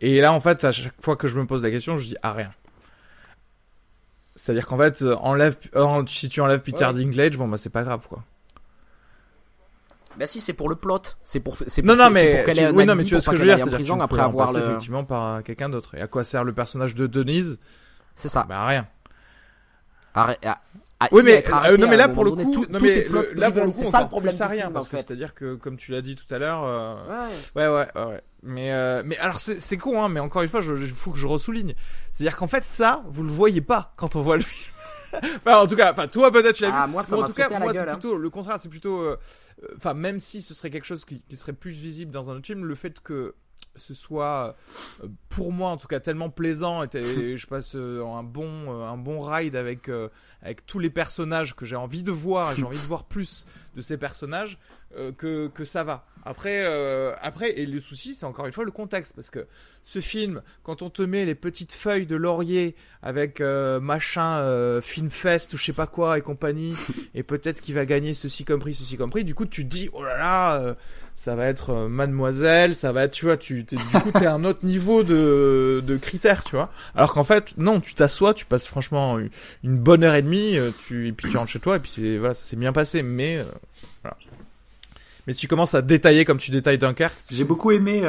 Et 0.00 0.20
là, 0.20 0.32
en 0.32 0.40
fait, 0.40 0.64
à 0.64 0.72
chaque 0.72 1.00
fois 1.00 1.16
que 1.16 1.28
je 1.28 1.38
me 1.38 1.46
pose 1.46 1.62
la 1.62 1.70
question, 1.70 1.96
je 1.96 2.06
dis 2.06 2.16
à 2.22 2.32
rien. 2.32 2.52
C'est-à-dire 4.36 4.66
qu'en 4.66 4.78
fait, 4.78 5.02
euh, 5.02 5.14
enlève, 5.16 5.56
euh, 5.76 6.02
si 6.06 6.28
tu 6.28 6.40
enlèves 6.40 6.60
Peter 6.60 6.86
Ouais. 6.86 6.92
Dinklage, 7.04 7.36
bon 7.38 7.46
bah 7.46 7.56
c'est 7.56 7.70
pas 7.70 7.84
grave 7.84 8.06
quoi. 8.08 8.24
Bah 10.18 10.26
si, 10.26 10.40
c'est 10.40 10.52
pour 10.52 10.68
le 10.68 10.76
plot. 10.76 11.00
C'est 11.22 11.40
pour, 11.40 11.56
c'est 11.66 11.82
Non, 11.82 11.96
non, 11.96 12.08
c'est 12.12 12.24
mais, 12.24 12.44
pour 12.44 12.52
tu, 12.54 12.66
oui, 12.76 12.86
non, 12.86 12.94
mais 12.94 13.04
tu 13.04 13.14
vois 13.14 13.20
ce 13.20 13.30
que 13.30 13.36
je 13.36 13.42
veux 13.42 13.54
dire, 13.54 13.64
que 13.64 13.70
prison 13.70 14.00
après 14.00 14.20
avoir 14.22 14.52
le. 14.52 14.60
effectivement 14.60 15.04
par 15.04 15.42
quelqu'un 15.42 15.68
d'autre. 15.68 15.94
Et 15.96 16.00
à 16.00 16.06
quoi 16.06 16.24
sert 16.24 16.44
le 16.44 16.52
personnage 16.52 16.94
de 16.94 17.06
Denise? 17.06 17.58
C'est 18.14 18.28
ça. 18.28 18.44
Bah 18.48 18.64
rien. 18.66 18.86
Arrête- 20.14 20.38
ah, 20.44 20.60
ah, 21.00 21.08
Oui, 21.12 21.20
si, 21.20 21.26
mais, 21.26 21.44
euh, 21.68 21.76
non, 21.76 21.88
mais 21.88 21.96
là 21.96 22.08
pour 22.08 22.24
le 22.24 22.30
coup, 22.32 22.50
tout- 22.50 22.66
non, 22.70 22.78
mais 22.80 23.04
le- 23.08 23.34
là 23.34 23.50
pour 23.50 23.60
le 23.62 23.66
driven. 23.66 23.72
coup, 23.72 23.78
c'est 23.78 23.84
ça 23.90 24.02
le 24.02 24.08
problème 24.08 24.34
du 24.34 24.42
rien 24.42 24.70
parce 24.70 24.86
en 24.86 24.88
que 24.88 24.96
c'est-à-dire 24.96 25.34
que 25.34 25.54
comme 25.54 25.76
tu 25.76 25.92
l'as 25.92 26.02
dit 26.02 26.16
tout 26.16 26.32
à 26.32 26.38
l'heure, 26.38 26.62
euh, 26.64 26.94
Ouais. 27.54 27.68
ouais, 27.68 27.68
ouais, 27.94 28.02
ouais. 28.06 28.22
Mais 28.42 28.72
euh, 28.72 29.02
mais 29.04 29.16
alors 29.18 29.40
c'est 29.40 29.60
c'est 29.60 29.76
con 29.78 30.02
hein, 30.02 30.08
mais 30.08 30.20
encore 30.20 30.42
une 30.42 30.48
fois, 30.48 30.60
je, 30.60 30.74
je- 30.76 30.92
faut 30.94 31.10
que 31.10 31.18
je 31.18 31.26
ressouligne. 31.26 31.74
C'est-à-dire 32.12 32.36
qu'en 32.36 32.46
fait 32.46 32.62
ça, 32.62 33.02
vous 33.08 33.22
le 33.22 33.30
voyez 33.30 33.60
pas 33.60 33.92
quand 33.96 34.16
on 34.16 34.22
voit 34.22 34.36
le 34.36 34.42
film. 34.42 34.70
enfin 35.36 35.58
en 35.58 35.66
tout 35.66 35.76
cas, 35.76 35.92
enfin 35.92 36.08
toi 36.08 36.30
peut-être 36.32 36.56
tu 36.56 36.62
l'as 36.64 36.70
Ah, 36.82 36.86
vu. 36.86 36.92
moi, 36.92 37.02
ça 37.04 37.16
Mais 37.16 37.22
en 37.22 37.26
tout 37.26 37.32
cas, 37.34 37.48
moi 37.58 37.72
c'est 37.72 37.80
hein. 37.80 37.92
plutôt 37.92 38.16
le 38.16 38.30
contraire, 38.30 38.56
c'est 38.58 38.68
plutôt 38.68 39.00
euh, 39.00 39.16
enfin 39.76 39.94
même 39.94 40.18
si 40.18 40.42
ce 40.42 40.54
serait 40.54 40.70
quelque 40.70 40.86
chose 40.86 41.04
qui, 41.04 41.20
qui 41.28 41.36
serait 41.36 41.52
plus 41.52 41.70
visible 41.72 42.10
dans 42.12 42.30
un 42.30 42.36
autre 42.36 42.46
film, 42.46 42.64
le 42.64 42.74
fait 42.74 43.00
que 43.00 43.34
ce 43.76 43.94
soit 43.94 44.56
euh, 45.02 45.08
pour 45.28 45.52
moi 45.52 45.70
en 45.70 45.76
tout 45.76 45.88
cas 45.88 46.00
tellement 46.00 46.30
plaisant 46.30 46.84
et 46.84 46.88
je 47.36 47.46
passe 47.46 47.74
euh, 47.74 48.04
un 48.04 48.22
bon 48.22 48.48
euh, 48.68 48.84
un 48.86 48.96
bon 48.96 49.20
ride 49.20 49.56
avec 49.56 49.88
euh, 49.88 50.08
avec 50.42 50.66
tous 50.66 50.78
les 50.78 50.90
personnages 50.90 51.54
que 51.54 51.66
j'ai 51.66 51.76
envie 51.76 52.02
de 52.02 52.12
voir 52.12 52.52
et 52.52 52.56
j'ai 52.56 52.64
envie 52.64 52.78
de 52.78 52.86
voir 52.86 53.04
plus 53.04 53.46
de 53.74 53.80
ces 53.80 53.96
personnages 53.96 54.58
euh, 54.96 55.10
que 55.12 55.48
que 55.48 55.64
ça 55.64 55.82
va. 55.82 56.06
Après 56.24 56.64
euh, 56.64 57.14
après 57.20 57.58
et 57.58 57.66
le 57.66 57.80
souci 57.80 58.14
c'est 58.14 58.26
encore 58.26 58.46
une 58.46 58.52
fois 58.52 58.64
le 58.64 58.70
contexte 58.70 59.14
parce 59.14 59.30
que 59.30 59.46
ce 59.82 60.00
film 60.00 60.42
quand 60.62 60.82
on 60.82 60.88
te 60.88 61.02
met 61.02 61.24
les 61.24 61.34
petites 61.34 61.72
feuilles 61.74 62.06
de 62.06 62.16
laurier 62.16 62.76
avec 63.02 63.40
machin 63.40 64.80
film 64.80 65.10
fest 65.10 65.52
ou 65.52 65.58
je 65.58 65.64
sais 65.64 65.72
pas 65.74 65.86
quoi 65.86 66.16
et 66.16 66.22
compagnie 66.22 66.74
et 67.14 67.22
peut-être 67.22 67.60
qu'il 67.60 67.74
va 67.74 67.84
gagner 67.84 68.14
ceci 68.14 68.46
compris 68.46 68.72
ceci 68.72 68.96
compris 68.96 69.24
du 69.24 69.34
coup 69.34 69.44
tu 69.44 69.64
te 69.64 69.68
dis 69.68 69.90
oh 69.92 70.02
là 70.02 70.16
là 70.16 70.54
euh, 70.60 70.74
ça 71.14 71.36
va 71.36 71.46
être 71.46 71.70
euh, 71.70 71.88
mademoiselle, 71.88 72.74
ça 72.74 72.90
va 72.92 73.04
être, 73.04 73.12
tu 73.12 73.26
vois, 73.26 73.36
tu, 73.36 73.62
du 73.62 73.76
coup, 73.76 74.10
t'es 74.12 74.26
à 74.26 74.34
un 74.34 74.44
autre 74.44 74.64
niveau 74.66 75.04
de, 75.04 75.82
de 75.86 75.96
critères, 75.96 76.42
tu 76.42 76.56
vois. 76.56 76.70
Alors 76.94 77.12
qu'en 77.12 77.24
fait, 77.24 77.54
non, 77.56 77.80
tu 77.80 77.94
t'assois, 77.94 78.34
tu 78.34 78.44
passes 78.44 78.66
franchement 78.66 79.18
une, 79.62 79.76
bonne 79.78 80.02
heure 80.02 80.14
et 80.14 80.22
demie, 80.22 80.58
euh, 80.58 80.70
tu, 80.86 81.08
et 81.08 81.12
puis 81.12 81.30
tu 81.30 81.36
rentres 81.36 81.52
chez 81.52 81.60
toi, 81.60 81.76
et 81.76 81.78
puis 81.78 81.90
c'est, 81.90 82.18
voilà, 82.18 82.34
ça 82.34 82.44
s'est 82.44 82.56
bien 82.56 82.72
passé, 82.72 83.02
mais, 83.02 83.36
euh, 83.38 83.44
voilà. 84.02 84.16
Mais 85.26 85.32
si 85.32 85.40
tu 85.40 85.48
commences 85.48 85.74
à 85.74 85.82
détailler 85.82 86.24
comme 86.24 86.38
tu 86.38 86.50
détailles 86.50 86.78
Dunkerque, 86.78 87.16
J'ai 87.30 87.44
beaucoup 87.44 87.70
aimé. 87.70 88.02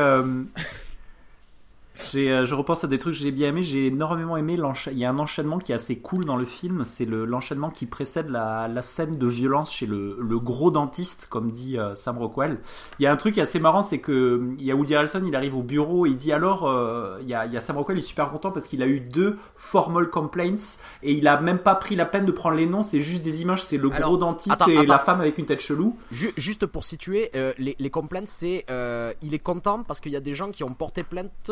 Euh, 2.16 2.46
je 2.46 2.56
repense 2.56 2.84
à 2.84 2.88
des 2.88 2.98
trucs 2.98 3.14
que 3.14 3.20
j'ai 3.20 3.32
bien 3.32 3.50
aimé. 3.50 3.64
J'ai 3.64 3.88
énormément 3.88 4.38
aimé 4.38 4.58
Il 4.92 4.98
y 4.98 5.06
a 5.06 5.10
un 5.10 5.20
enchaînement 5.20 5.60
qui 5.60 5.72
est 5.72 5.76
assez 5.76 5.98
cool 5.98 6.26
dans 6.26 6.36
le 6.38 6.46
film. 6.46 6.84
C'est 6.84 7.06
le, 7.06 7.26
l'enchaînement 7.26 7.70
qui 7.70 7.86
précède 7.86 8.30
la, 8.30 8.68
la 8.68 8.82
scène 8.82 9.18
de 9.18 9.28
violence 9.28 9.72
chez 9.72 9.86
le, 9.86 10.18
le 10.20 10.40
gros 10.40 10.72
dentiste, 10.72 11.28
comme 11.30 11.52
dit 11.52 11.78
euh, 11.78 11.96
Sam 11.96 12.18
Rockwell. 12.18 12.60
Il 13.00 13.04
y 13.04 13.08
a 13.08 13.12
un 13.12 13.16
truc 13.16 13.34
qui 13.36 13.40
est 13.40 13.44
assez 13.44 13.60
marrant, 13.60 13.82
c'est 13.82 14.00
que 14.00 14.42
il 14.58 14.66
y 14.66 14.72
a 14.72 14.76
Woody 14.76 14.96
Harrelson, 14.96 15.22
il 15.26 15.36
arrive 15.36 15.56
au 15.56 15.64
bureau 15.64 16.06
et 16.06 16.10
il 16.10 16.16
dit 16.16 16.32
alors, 16.32 16.68
euh, 16.68 17.18
il, 17.22 17.28
y 17.30 17.34
a, 17.34 17.46
il 17.46 17.54
y 17.54 17.58
a 17.58 17.62
Sam 17.62 17.78
Rockwell, 17.78 17.98
il 17.98 18.02
est 18.02 18.04
super 18.08 18.30
content 18.30 18.52
parce 18.52 18.68
qu'il 18.68 18.82
a 18.84 18.88
eu 18.88 19.00
deux 19.00 19.38
formal 19.56 20.10
complaints 20.10 20.78
et 21.04 21.14
il 21.14 21.28
a 21.28 21.40
même 21.40 21.60
pas 21.60 21.76
pris 21.76 21.96
la 21.96 22.06
peine 22.06 22.26
de 22.26 22.32
prendre 22.32 22.56
les 22.56 22.66
noms. 22.68 22.84
C'est 22.84 23.02
juste 23.02 23.24
des 23.24 23.42
images. 23.42 23.64
C'est 23.64 23.78
le 23.78 23.92
Alors, 23.92 24.10
gros 24.10 24.18
dentiste 24.18 24.62
attends, 24.62 24.72
et 24.72 24.78
attends. 24.78 24.88
la 24.94 25.00
femme 25.00 25.22
avec 25.22 25.38
une 25.38 25.46
tête 25.46 25.60
chelou. 25.62 25.98
Ju- 26.12 26.34
juste 26.38 26.66
pour 26.66 26.84
situer, 26.84 27.30
euh, 27.36 27.54
les, 27.58 27.76
les 27.80 27.90
complaints, 27.90 28.26
c'est 28.26 28.66
euh, 28.70 29.14
il 29.22 29.34
est 29.34 29.40
content 29.40 29.84
parce 29.84 30.00
qu'il 30.00 30.12
y 30.12 30.16
a 30.16 30.20
des 30.22 30.34
gens 30.34 30.52
qui 30.52 30.64
ont 30.64 30.74
porté 30.74 31.04
plainte 31.04 31.52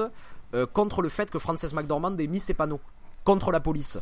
euh, 0.54 0.66
contre 0.66 1.02
le 1.02 1.10
fait 1.10 1.30
que 1.32 1.40
Frances 1.40 1.74
McDormand 1.74 2.18
ait 2.18 2.28
mis 2.28 2.40
ses 2.40 2.54
panneaux 2.54 2.82
contre 3.24 3.52
la 3.52 3.60
police. 3.60 4.00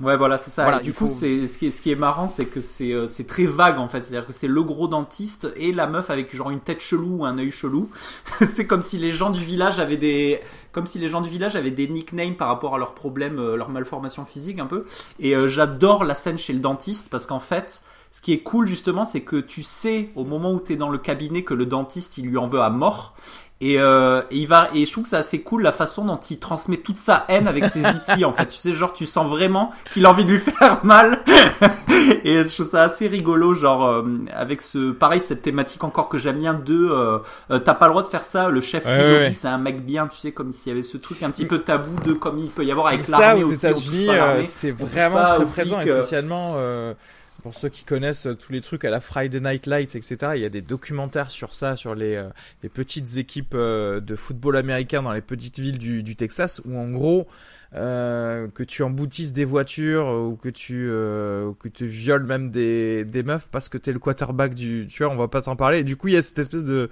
Ouais, 0.00 0.16
voilà, 0.16 0.38
c'est 0.38 0.50
ça. 0.50 0.62
Voilà, 0.62 0.80
du 0.80 0.94
coup, 0.94 1.06
c'est 1.06 1.46
ce 1.46 1.58
qui 1.58 1.66
est 1.66 1.70
ce 1.70 1.82
qui 1.82 1.90
est 1.90 1.96
marrant, 1.96 2.26
c'est 2.26 2.46
que 2.46 2.62
c'est 2.62 2.92
euh, 2.92 3.06
c'est 3.06 3.26
très 3.26 3.44
vague 3.44 3.78
en 3.78 3.88
fait. 3.88 4.02
C'est-à-dire 4.02 4.26
que 4.26 4.32
c'est 4.32 4.48
le 4.48 4.62
gros 4.62 4.88
dentiste 4.88 5.52
et 5.54 5.70
la 5.70 5.86
meuf 5.86 6.08
avec 6.08 6.34
genre 6.34 6.50
une 6.50 6.60
tête 6.60 6.80
chelou 6.80 7.18
ou 7.18 7.24
un 7.26 7.36
œil 7.38 7.50
chelou. 7.50 7.90
c'est 8.40 8.66
comme 8.66 8.80
si 8.80 8.96
les 8.96 9.12
gens 9.12 9.28
du 9.28 9.44
village 9.44 9.80
avaient 9.80 9.98
des 9.98 10.40
comme 10.72 10.86
si 10.86 10.98
les 10.98 11.08
gens 11.08 11.20
du 11.20 11.28
village 11.28 11.56
avaient 11.56 11.70
des 11.70 11.88
nicknames 11.88 12.36
par 12.36 12.48
rapport 12.48 12.74
à 12.74 12.78
leurs 12.78 12.94
problèmes, 12.94 13.38
euh, 13.38 13.56
leur 13.56 13.68
malformation 13.68 14.24
physique 14.24 14.58
un 14.58 14.66
peu. 14.66 14.86
Et 15.18 15.36
euh, 15.36 15.46
j'adore 15.46 16.04
la 16.04 16.14
scène 16.14 16.38
chez 16.38 16.54
le 16.54 16.60
dentiste 16.60 17.10
parce 17.10 17.26
qu'en 17.26 17.40
fait, 17.40 17.82
ce 18.10 18.22
qui 18.22 18.32
est 18.32 18.42
cool 18.42 18.66
justement, 18.66 19.04
c'est 19.04 19.22
que 19.22 19.36
tu 19.36 19.62
sais 19.62 20.08
au 20.14 20.24
moment 20.24 20.52
où 20.52 20.58
t'es 20.58 20.76
dans 20.76 20.88
le 20.88 20.98
cabinet 20.98 21.44
que 21.44 21.52
le 21.52 21.66
dentiste 21.66 22.16
il 22.16 22.28
lui 22.28 22.38
en 22.38 22.48
veut 22.48 22.62
à 22.62 22.70
mort. 22.70 23.14
Et, 23.62 23.78
euh, 23.78 24.22
et 24.30 24.38
il 24.38 24.48
va 24.48 24.68
et 24.74 24.84
je 24.84 24.90
trouve 24.92 25.04
que 25.04 25.10
c'est 25.10 25.16
assez 25.16 25.40
cool 25.40 25.62
la 25.62 25.72
façon 25.72 26.04
dont 26.04 26.18
il 26.18 26.38
transmet 26.38 26.78
toute 26.78 26.96
sa 26.96 27.24
haine 27.28 27.46
avec 27.46 27.66
ses 27.66 27.80
outils 27.86 28.24
en 28.24 28.32
fait. 28.32 28.46
Tu 28.46 28.56
sais 28.56 28.72
genre 28.72 28.92
tu 28.92 29.06
sens 29.06 29.26
vraiment 29.28 29.70
qu'il 29.92 30.04
a 30.04 30.10
envie 30.10 30.24
de 30.24 30.30
lui 30.32 30.38
faire 30.38 30.80
mal. 30.84 31.22
et 32.24 32.42
je 32.42 32.54
trouve 32.54 32.68
ça 32.68 32.82
assez 32.82 33.06
rigolo 33.06 33.54
genre 33.54 33.86
euh, 33.86 34.02
avec 34.34 34.62
ce 34.62 34.90
pareil 34.90 35.20
cette 35.20 35.42
thématique 35.42 35.84
encore 35.84 36.08
que 36.08 36.18
j'aime 36.18 36.40
bien 36.40 36.54
de 36.54 36.74
euh, 36.74 37.18
euh, 37.50 37.58
t'as 37.60 37.74
pas 37.74 37.86
le 37.86 37.92
droit 37.92 38.02
de 38.02 38.08
faire 38.08 38.24
ça. 38.24 38.48
Le 38.48 38.60
chef 38.60 38.82
Ouais, 38.84 38.90
ouais, 38.90 39.18
ouais. 39.18 39.30
c'est 39.30 39.48
un 39.48 39.58
mec 39.58 39.84
bien 39.84 40.08
tu 40.08 40.18
sais 40.18 40.32
comme 40.32 40.52
s'il 40.52 40.70
y 40.70 40.72
avait 40.72 40.82
ce 40.82 40.96
truc 40.96 41.22
un 41.22 41.30
petit 41.30 41.46
peu 41.46 41.60
tabou 41.60 41.94
de 42.04 42.12
comme 42.12 42.38
il 42.38 42.50
peut 42.50 42.64
y 42.64 42.72
avoir 42.72 42.88
avec 42.88 43.04
ça 43.04 43.20
l'armée 43.20 43.44
aux 43.44 43.52
États-Unis, 43.52 44.08
euh, 44.08 44.42
c'est 44.44 44.70
vraiment 44.70 45.24
très 45.24 45.44
présent, 45.46 45.80
et 45.80 45.86
spécialement 45.86 46.54
euh, 46.56 46.94
pour 47.42 47.54
ceux 47.54 47.68
qui 47.68 47.84
connaissent 47.84 48.26
euh, 48.26 48.34
tous 48.34 48.52
les 48.52 48.60
trucs 48.60 48.84
à 48.84 48.90
la 48.90 49.00
Friday 49.00 49.40
Night 49.40 49.66
Lights, 49.66 49.94
etc. 49.96 50.32
Il 50.36 50.42
y 50.42 50.44
a 50.44 50.48
des 50.48 50.62
documentaires 50.62 51.30
sur 51.30 51.54
ça, 51.54 51.76
sur 51.76 51.94
les, 51.94 52.14
euh, 52.16 52.28
les 52.62 52.68
petites 52.68 53.16
équipes 53.16 53.54
euh, 53.54 54.00
de 54.00 54.16
football 54.16 54.56
américain 54.56 55.02
dans 55.02 55.12
les 55.12 55.20
petites 55.20 55.58
villes 55.58 55.78
du, 55.78 56.02
du 56.02 56.16
Texas, 56.16 56.62
où 56.64 56.76
en 56.78 56.88
gros, 56.88 57.26
euh, 57.74 58.48
que 58.48 58.62
tu 58.62 58.82
emboutisses 58.82 59.32
des 59.32 59.46
voitures 59.46 60.06
euh, 60.06 60.26
ou 60.26 60.36
que 60.36 60.50
tu 60.50 60.88
euh, 60.90 61.52
que 61.58 61.68
tu 61.68 61.86
violes 61.86 62.24
même 62.24 62.50
des, 62.50 63.02
des 63.06 63.22
meufs 63.22 63.48
parce 63.50 63.70
que 63.70 63.78
t'es 63.78 63.92
le 63.92 63.98
quarterback 63.98 64.52
du 64.52 64.86
tu 64.90 65.02
vois 65.02 65.10
on 65.10 65.16
va 65.16 65.26
pas 65.26 65.40
t'en 65.40 65.56
parler 65.56 65.78
et 65.78 65.82
du 65.82 65.96
coup 65.96 66.08
il 66.08 66.12
y 66.12 66.16
a 66.18 66.20
cette 66.20 66.38
espèce 66.38 66.64
de 66.64 66.90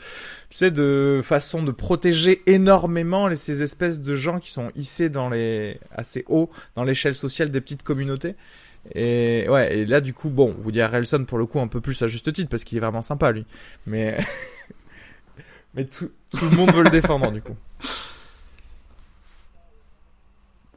tu 0.48 0.56
sais 0.56 0.70
de 0.70 1.20
façon 1.22 1.62
de 1.62 1.70
protéger 1.70 2.42
énormément 2.46 3.28
les, 3.28 3.36
ces 3.36 3.62
espèces 3.62 4.00
de 4.00 4.14
gens 4.14 4.38
qui 4.38 4.52
sont 4.52 4.70
hissés 4.74 5.10
dans 5.10 5.28
les 5.28 5.78
assez 5.94 6.24
haut 6.28 6.48
dans 6.76 6.84
l'échelle 6.84 7.14
sociale 7.14 7.50
des 7.50 7.60
petites 7.60 7.82
communautés 7.82 8.34
et 8.94 9.46
ouais 9.48 9.76
et 9.78 9.84
là 9.84 10.00
du 10.00 10.14
coup 10.14 10.30
bon 10.30 10.54
Woody 10.64 10.80
Harrelson 10.80 11.24
pour 11.24 11.38
le 11.38 11.46
coup 11.46 11.60
un 11.60 11.68
peu 11.68 11.80
plus 11.80 12.00
à 12.02 12.06
juste 12.06 12.32
titre 12.32 12.48
parce 12.48 12.64
qu'il 12.64 12.78
est 12.78 12.80
vraiment 12.80 13.02
sympa 13.02 13.32
lui. 13.32 13.46
Mais 13.86 14.18
mais 15.74 15.84
tout, 15.84 16.10
tout 16.30 16.44
le 16.50 16.56
monde 16.56 16.72
veut 16.72 16.82
le 16.82 16.90
défendre 16.90 17.30
du 17.30 17.42
coup 17.42 17.56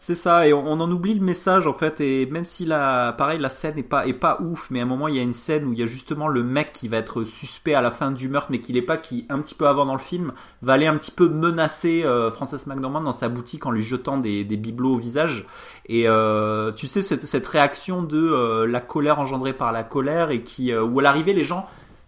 C'est 0.06 0.16
ça, 0.16 0.46
et 0.46 0.52
on, 0.52 0.68
en 0.68 0.92
oublie 0.92 1.14
le 1.14 1.24
message 1.24 1.66
en 1.66 1.72
fait, 1.72 2.02
et 2.02 2.26
même 2.26 2.44
si 2.44 2.66
la, 2.66 3.16
pareil, 3.18 3.40
la 3.40 3.48
scène 3.48 3.78
est 3.78 3.84
pas, 3.84 4.06
est 4.06 4.12
pas 4.12 4.38
ouf, 4.42 4.70
mais 4.70 4.82
à 4.82 4.84
un 4.84 4.86
moment 4.86 5.08
il 5.08 5.16
y 5.16 5.20
a 5.20 5.22
une 5.22 5.34
scène 5.34 5.64
où 5.64 5.72
il 5.72 5.80
y 5.80 5.82
a 5.82 5.86
justement 5.86 6.28
le 6.28 6.44
mec 6.44 6.74
qui 6.74 6.90
va 6.90 6.98
être 6.98 7.24
suspect 7.24 7.74
à 7.74 7.82
la 7.82 7.90
fin 7.90 8.12
du 8.12 8.28
meurtre, 8.28 8.50
mais 8.50 8.60
qui 8.60 8.74
l'est 8.74 8.82
pas, 8.82 8.98
qui 8.98 9.26
un 9.30 9.40
petit 9.40 9.56
peu 9.56 9.66
avant 9.66 9.86
dans 9.86 9.94
le 9.94 10.02
film 10.02 10.34
va 10.62 10.74
aller 10.74 10.88
un 10.88 10.98
petit 10.98 11.12
peu 11.12 11.30
menacer 11.30 12.04
euh, 12.04 12.32
Frances 12.32 12.68
McDormand 12.68 13.00
dans 13.00 13.14
sa 13.14 13.30
boutique 13.30 13.66
en 13.66 13.72
lui 13.72 13.82
jetant 13.82 14.18
des, 14.18 14.44
des 14.44 14.58
bibelots 14.58 14.96
au 14.96 14.98
visage, 14.98 15.46
et 15.86 16.04
euh, 16.10 16.74
tu 16.74 16.86
sais 16.86 17.02
cette, 17.02 17.26
cette 17.26 17.48
réaction 17.48 18.04
de 18.04 18.18
euh, 18.18 18.68
la 18.68 18.82
colère 18.82 19.22
engendrée 19.22 19.54
par 19.54 19.72
la 19.72 19.86
colère 19.86 20.32
et 20.32 20.44
qui, 20.44 20.74
euh, 20.74 20.84
où 20.84 21.00
à 21.00 21.04
l'arrivée 21.04 21.32
les 21.32 21.46
gens 21.46 21.66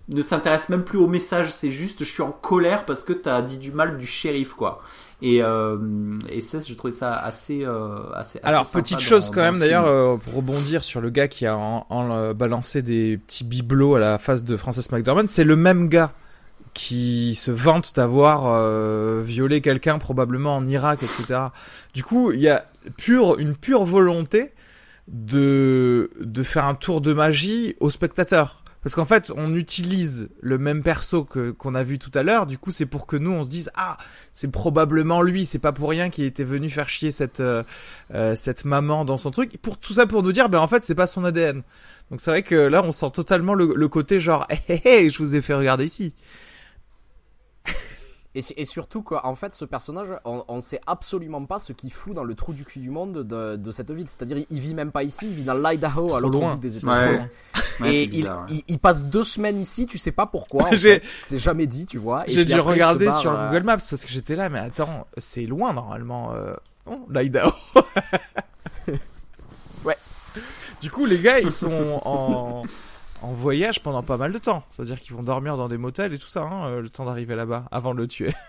ne 0.10 0.22
s'intéressent 0.22 0.68
même 0.68 0.84
plus 0.84 1.00
au 1.00 1.08
message, 1.08 1.54
c'est 1.54 1.72
juste 1.72 2.04
je 2.04 2.12
suis 2.12 2.24
en 2.24 2.34
colère 2.34 2.84
parce 2.84 3.06
que 3.06 3.14
t'as 3.14 3.42
dit 3.42 3.58
du 3.58 3.72
mal 3.72 3.98
du 3.98 4.06
shérif 4.06 4.54
quoi. 4.54 4.82
Et, 5.22 5.42
euh, 5.42 5.78
et 6.30 6.42
ça, 6.42 6.60
je 6.60 6.74
trouvais 6.74 6.94
ça 6.94 7.16
assez, 7.16 7.64
euh, 7.64 8.12
assez, 8.14 8.40
assez 8.40 8.48
Alors, 8.48 8.70
petite 8.70 9.00
chose 9.00 9.28
dans 9.28 9.36
quand 9.36 9.42
même 9.42 9.56
le 9.56 9.60
d'ailleurs, 9.62 9.88
euh, 9.88 10.18
pour 10.18 10.36
rebondir 10.36 10.84
sur 10.84 11.00
le 11.00 11.10
gars 11.10 11.28
qui 11.28 11.46
a 11.46 11.58
en, 11.58 11.86
en, 11.90 12.12
euh, 12.12 12.34
balancé 12.34 12.82
des 12.82 13.18
petits 13.18 13.46
bibelots 13.46 13.96
à 13.96 14.00
la 14.00 14.18
face 14.18 14.44
de 14.44 14.58
Frances 14.58 14.92
McDormand, 14.92 15.28
c'est 15.28 15.46
le 15.46 15.56
même 15.56 15.88
gars 15.88 16.12
qui 16.74 17.36
se 17.36 17.52
vante 17.52 17.96
d'avoir 17.96 18.48
euh, 18.48 19.22
violé 19.26 19.62
quelqu'un 19.62 19.98
probablement 19.98 20.58
en 20.58 20.68
Irak, 20.68 21.02
etc. 21.04 21.40
Du 21.94 22.04
coup, 22.04 22.34
il 22.34 22.42
y 22.42 22.50
a 22.50 22.66
pure, 22.98 23.40
une 23.40 23.56
pure 23.56 23.86
volonté 23.86 24.52
de, 25.08 26.12
de 26.20 26.44
faire 26.44 26.66
un 26.66 26.76
tour 26.76 27.00
de 27.00 27.14
magie 27.14 27.78
au 27.80 27.90
spectateur. 27.90 28.65
Parce 28.86 28.94
qu'en 28.94 29.06
fait, 29.06 29.34
on 29.36 29.56
utilise 29.56 30.30
le 30.42 30.60
même 30.60 30.84
perso 30.84 31.24
que 31.24 31.50
qu'on 31.50 31.74
a 31.74 31.82
vu 31.82 31.98
tout 31.98 32.12
à 32.14 32.22
l'heure. 32.22 32.46
Du 32.46 32.60
coup, 32.60 32.70
c'est 32.70 32.86
pour 32.86 33.08
que 33.08 33.16
nous, 33.16 33.32
on 33.32 33.44
se 33.44 33.50
dise 33.50 33.72
ah, 33.74 33.98
c'est 34.32 34.52
probablement 34.52 35.24
lui. 35.24 35.46
C'est 35.46 35.58
pas 35.58 35.72
pour 35.72 35.90
rien 35.90 36.12
qu'il 36.12 36.26
était 36.26 36.44
venu 36.44 36.70
faire 36.70 36.88
chier 36.88 37.10
cette 37.10 37.40
euh, 37.40 37.64
euh, 38.14 38.36
cette 38.36 38.64
maman 38.64 39.04
dans 39.04 39.18
son 39.18 39.32
truc. 39.32 39.58
Pour 39.60 39.80
tout 39.80 39.94
ça, 39.94 40.06
pour 40.06 40.22
nous 40.22 40.32
dire, 40.32 40.50
ben 40.50 40.60
en 40.60 40.68
fait, 40.68 40.84
c'est 40.84 40.94
pas 40.94 41.08
son 41.08 41.26
ADN. 41.26 41.64
Donc 42.12 42.22
c'est 42.22 42.30
vrai 42.30 42.44
que 42.44 42.54
là, 42.54 42.84
on 42.86 42.92
sent 42.92 43.10
totalement 43.12 43.56
le, 43.56 43.74
le 43.76 43.88
côté 43.88 44.20
genre, 44.20 44.46
hé 44.52 44.60
hé 44.70 44.82
hé, 44.86 45.10
je 45.10 45.18
vous 45.18 45.36
ai 45.36 45.42
fait 45.42 45.56
regarder 45.56 45.86
ici. 45.86 46.14
Et, 48.36 48.44
et 48.58 48.66
surtout 48.66 49.02
qu'en 49.02 49.36
fait, 49.36 49.54
ce 49.54 49.64
personnage, 49.64 50.10
on, 50.26 50.44
on 50.50 50.60
sait 50.60 50.82
absolument 50.86 51.46
pas 51.46 51.58
ce 51.58 51.72
qu'il 51.72 51.92
fout 51.94 52.14
dans 52.14 52.26
le 52.26 52.36
trou 52.36 52.52
du 52.52 52.66
cul 52.66 52.80
du 52.80 52.90
monde 52.90 53.24
de, 53.24 53.56
de 53.56 53.72
cette 53.72 53.90
ville. 53.92 54.08
C'est-à-dire, 54.08 54.46
il, 54.50 54.60
vit 54.60 54.74
même 54.74 54.92
pas 54.92 55.04
ici, 55.04 55.26
il 55.26 55.34
vit 55.36 55.46
dans 55.46 55.54
l'Idaho, 55.54 56.14
à 56.16 56.20
l'autre 56.20 56.40
bout 56.40 56.60
des. 56.60 56.78
États-Unis. 56.78 57.28
Ouais, 57.80 57.94
et 57.94 58.10
il, 58.68 58.80
passe 58.80 59.06
deux 59.06 59.24
semaines 59.24 59.58
ici, 59.60 59.86
tu 59.86 59.98
sais 59.98 60.12
pas 60.12 60.26
pourquoi. 60.26 60.66
en. 60.66 60.72
C'est 61.24 61.40
jamais 61.40 61.66
dit, 61.66 61.86
tu 61.86 61.98
vois. 61.98 62.26
J'ai 62.28 62.44
dû 62.44 62.54
après, 62.54 62.74
regarder 62.74 63.06
barre, 63.06 63.20
sur 63.22 63.32
euh, 63.32 63.48
Google 63.48 63.66
Maps 63.66 63.78
parce 63.78 64.04
que 64.04 64.12
j'étais 64.12 64.36
là, 64.36 64.50
mais 64.50 64.60
attends, 64.60 65.08
c'est 65.18 65.46
loin 65.46 65.74
normalement. 65.74 66.34
Euh... 66.34 66.54
Oh, 66.86 67.08
l'Idaho. 67.10 67.52
Ouais. 69.84 69.98
Du 70.82 70.90
coup, 70.92 71.06
les 71.06 71.20
gars, 71.20 71.40
ils 71.40 71.52
sont 71.52 72.02
en, 72.04 72.64
en 73.22 73.34
voyage 73.34 73.82
pendant 73.82 74.04
pas 74.04 74.18
mal 74.18 74.32
de 74.32 74.38
temps. 74.38 74.64
C'est-à-dire 74.70 75.00
qu'ils 75.00 75.16
vont 75.16 75.24
dormir 75.24 75.58
dans 75.58 75.68
des 75.68 75.78
motels 75.78 76.14
et 76.14 76.18
tout 76.18 76.28
ça, 76.28 76.44
hein, 76.44 76.68
euh, 76.68 76.82
le 76.82 76.90
temps 76.90 77.06
d'arriver 77.06 77.36
là-bas, 77.36 77.66
avant 77.72 77.94
de 77.94 78.00
le 78.00 78.08
tuer. 78.08 78.34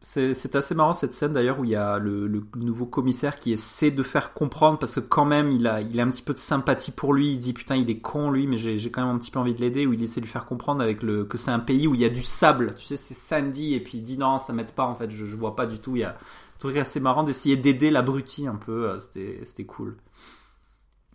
C'est 0.00 0.54
assez 0.54 0.76
marrant 0.76 0.94
cette 0.94 1.12
scène 1.12 1.32
d'ailleurs 1.32 1.58
où 1.58 1.64
il 1.64 1.70
y 1.70 1.76
a 1.76 1.98
le, 1.98 2.44
nouveau 2.54 2.86
commissaire 2.86 3.36
qui 3.36 3.52
essaie 3.52 3.90
de 3.90 4.04
faire 4.04 4.32
comprendre 4.32 4.78
parce 4.78 4.94
que 4.94 5.00
quand 5.00 5.24
même 5.24 5.50
il 5.50 5.66
a, 5.66 5.80
il 5.80 5.98
a 5.98 6.04
un 6.04 6.10
petit 6.10 6.22
peu 6.22 6.34
de 6.34 6.38
sympathie 6.38 6.92
pour 6.92 7.12
lui. 7.12 7.32
Il 7.32 7.38
dit 7.40 7.52
putain 7.52 7.74
il 7.74 7.90
est 7.90 7.98
con 7.98 8.30
lui 8.30 8.46
mais 8.46 8.56
j'ai 8.56 8.90
quand 8.92 9.04
même 9.04 9.16
un 9.16 9.18
petit 9.18 9.32
peu 9.32 9.40
envie 9.40 9.54
de 9.54 9.60
l'aider. 9.60 9.86
Où 9.86 9.92
il 9.92 10.02
essaie 10.04 10.20
de 10.20 10.26
lui 10.26 10.32
faire 10.32 10.44
comprendre 10.44 10.82
avec 10.82 11.02
le 11.02 11.24
que 11.24 11.36
c'est 11.36 11.50
un 11.50 11.58
pays 11.58 11.88
où 11.88 11.96
il 11.96 12.00
y 12.00 12.04
a 12.04 12.10
du 12.10 12.22
sable. 12.22 12.74
Tu 12.76 12.84
sais 12.84 12.96
c'est 12.96 13.14
sandy 13.14 13.74
et 13.74 13.80
puis 13.80 13.98
il 13.98 14.02
dit 14.02 14.18
non 14.18 14.38
ça 14.38 14.52
m'aide 14.52 14.70
pas 14.70 14.84
en 14.84 14.94
fait 14.94 15.10
je, 15.10 15.24
je 15.24 15.36
vois 15.36 15.56
pas 15.56 15.66
du 15.66 15.80
tout. 15.80 15.96
Il 15.96 16.00
y 16.00 16.04
a 16.04 16.10
un 16.10 16.58
truc 16.60 16.76
assez 16.76 17.00
marrant 17.00 17.24
d'essayer 17.24 17.56
d'aider 17.56 17.90
l'abruti 17.90 18.46
un 18.46 18.56
peu. 18.56 18.88
euh, 18.88 18.98
c'était 19.00 19.64
cool. 19.64 19.96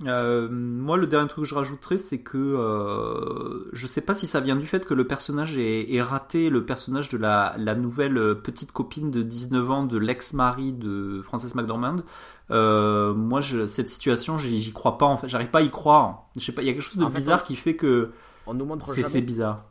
Euh, 0.05 0.47
moi, 0.51 0.95
le 0.95 1.07
dernier 1.07 1.27
truc 1.27 1.43
que 1.45 1.49
je 1.49 1.55
rajouterais, 1.55 1.97
c'est 1.97 2.19
que 2.19 2.37
euh, 2.37 3.67
je 3.73 3.87
sais 3.87 4.01
pas 4.01 4.13
si 4.13 4.27
ça 4.27 4.39
vient 4.39 4.55
du 4.55 4.67
fait 4.67 4.85
que 4.85 4.93
le 4.93 5.07
personnage 5.07 5.57
est, 5.57 5.91
est 5.93 6.01
raté, 6.03 6.49
le 6.51 6.65
personnage 6.65 7.09
de 7.09 7.17
la, 7.17 7.55
la 7.57 7.73
nouvelle 7.73 8.17
euh, 8.17 8.35
petite 8.35 8.71
copine 8.71 9.09
de 9.09 9.23
19 9.23 9.71
ans 9.71 9.83
de 9.85 9.97
l'ex-mari 9.97 10.73
de 10.73 11.21
Frances 11.23 11.55
McDormand. 11.55 12.03
Euh, 12.51 13.13
moi, 13.15 13.41
je, 13.41 13.65
cette 13.65 13.89
situation, 13.89 14.37
j'y 14.37 14.71
crois 14.71 14.99
pas. 14.99 15.07
En 15.07 15.17
fait, 15.17 15.27
j'arrive 15.29 15.49
pas 15.49 15.59
à 15.59 15.63
y 15.63 15.71
croire. 15.71 16.27
Je 16.35 16.45
sais 16.45 16.51
pas, 16.51 16.61
il 16.61 16.67
y 16.67 16.69
a 16.69 16.73
quelque 16.73 16.83
chose 16.83 16.97
de 16.97 17.03
En 17.03 17.09
fait, 17.09 17.17
bizarre 17.17 17.41
on- 17.43 17.47
qui 17.47 17.55
fait 17.55 17.75
que 17.75 18.11
On 18.45 18.53
nous 18.53 18.65
montre 18.65 18.85
c'est 18.93 19.21
bizarre. 19.21 19.65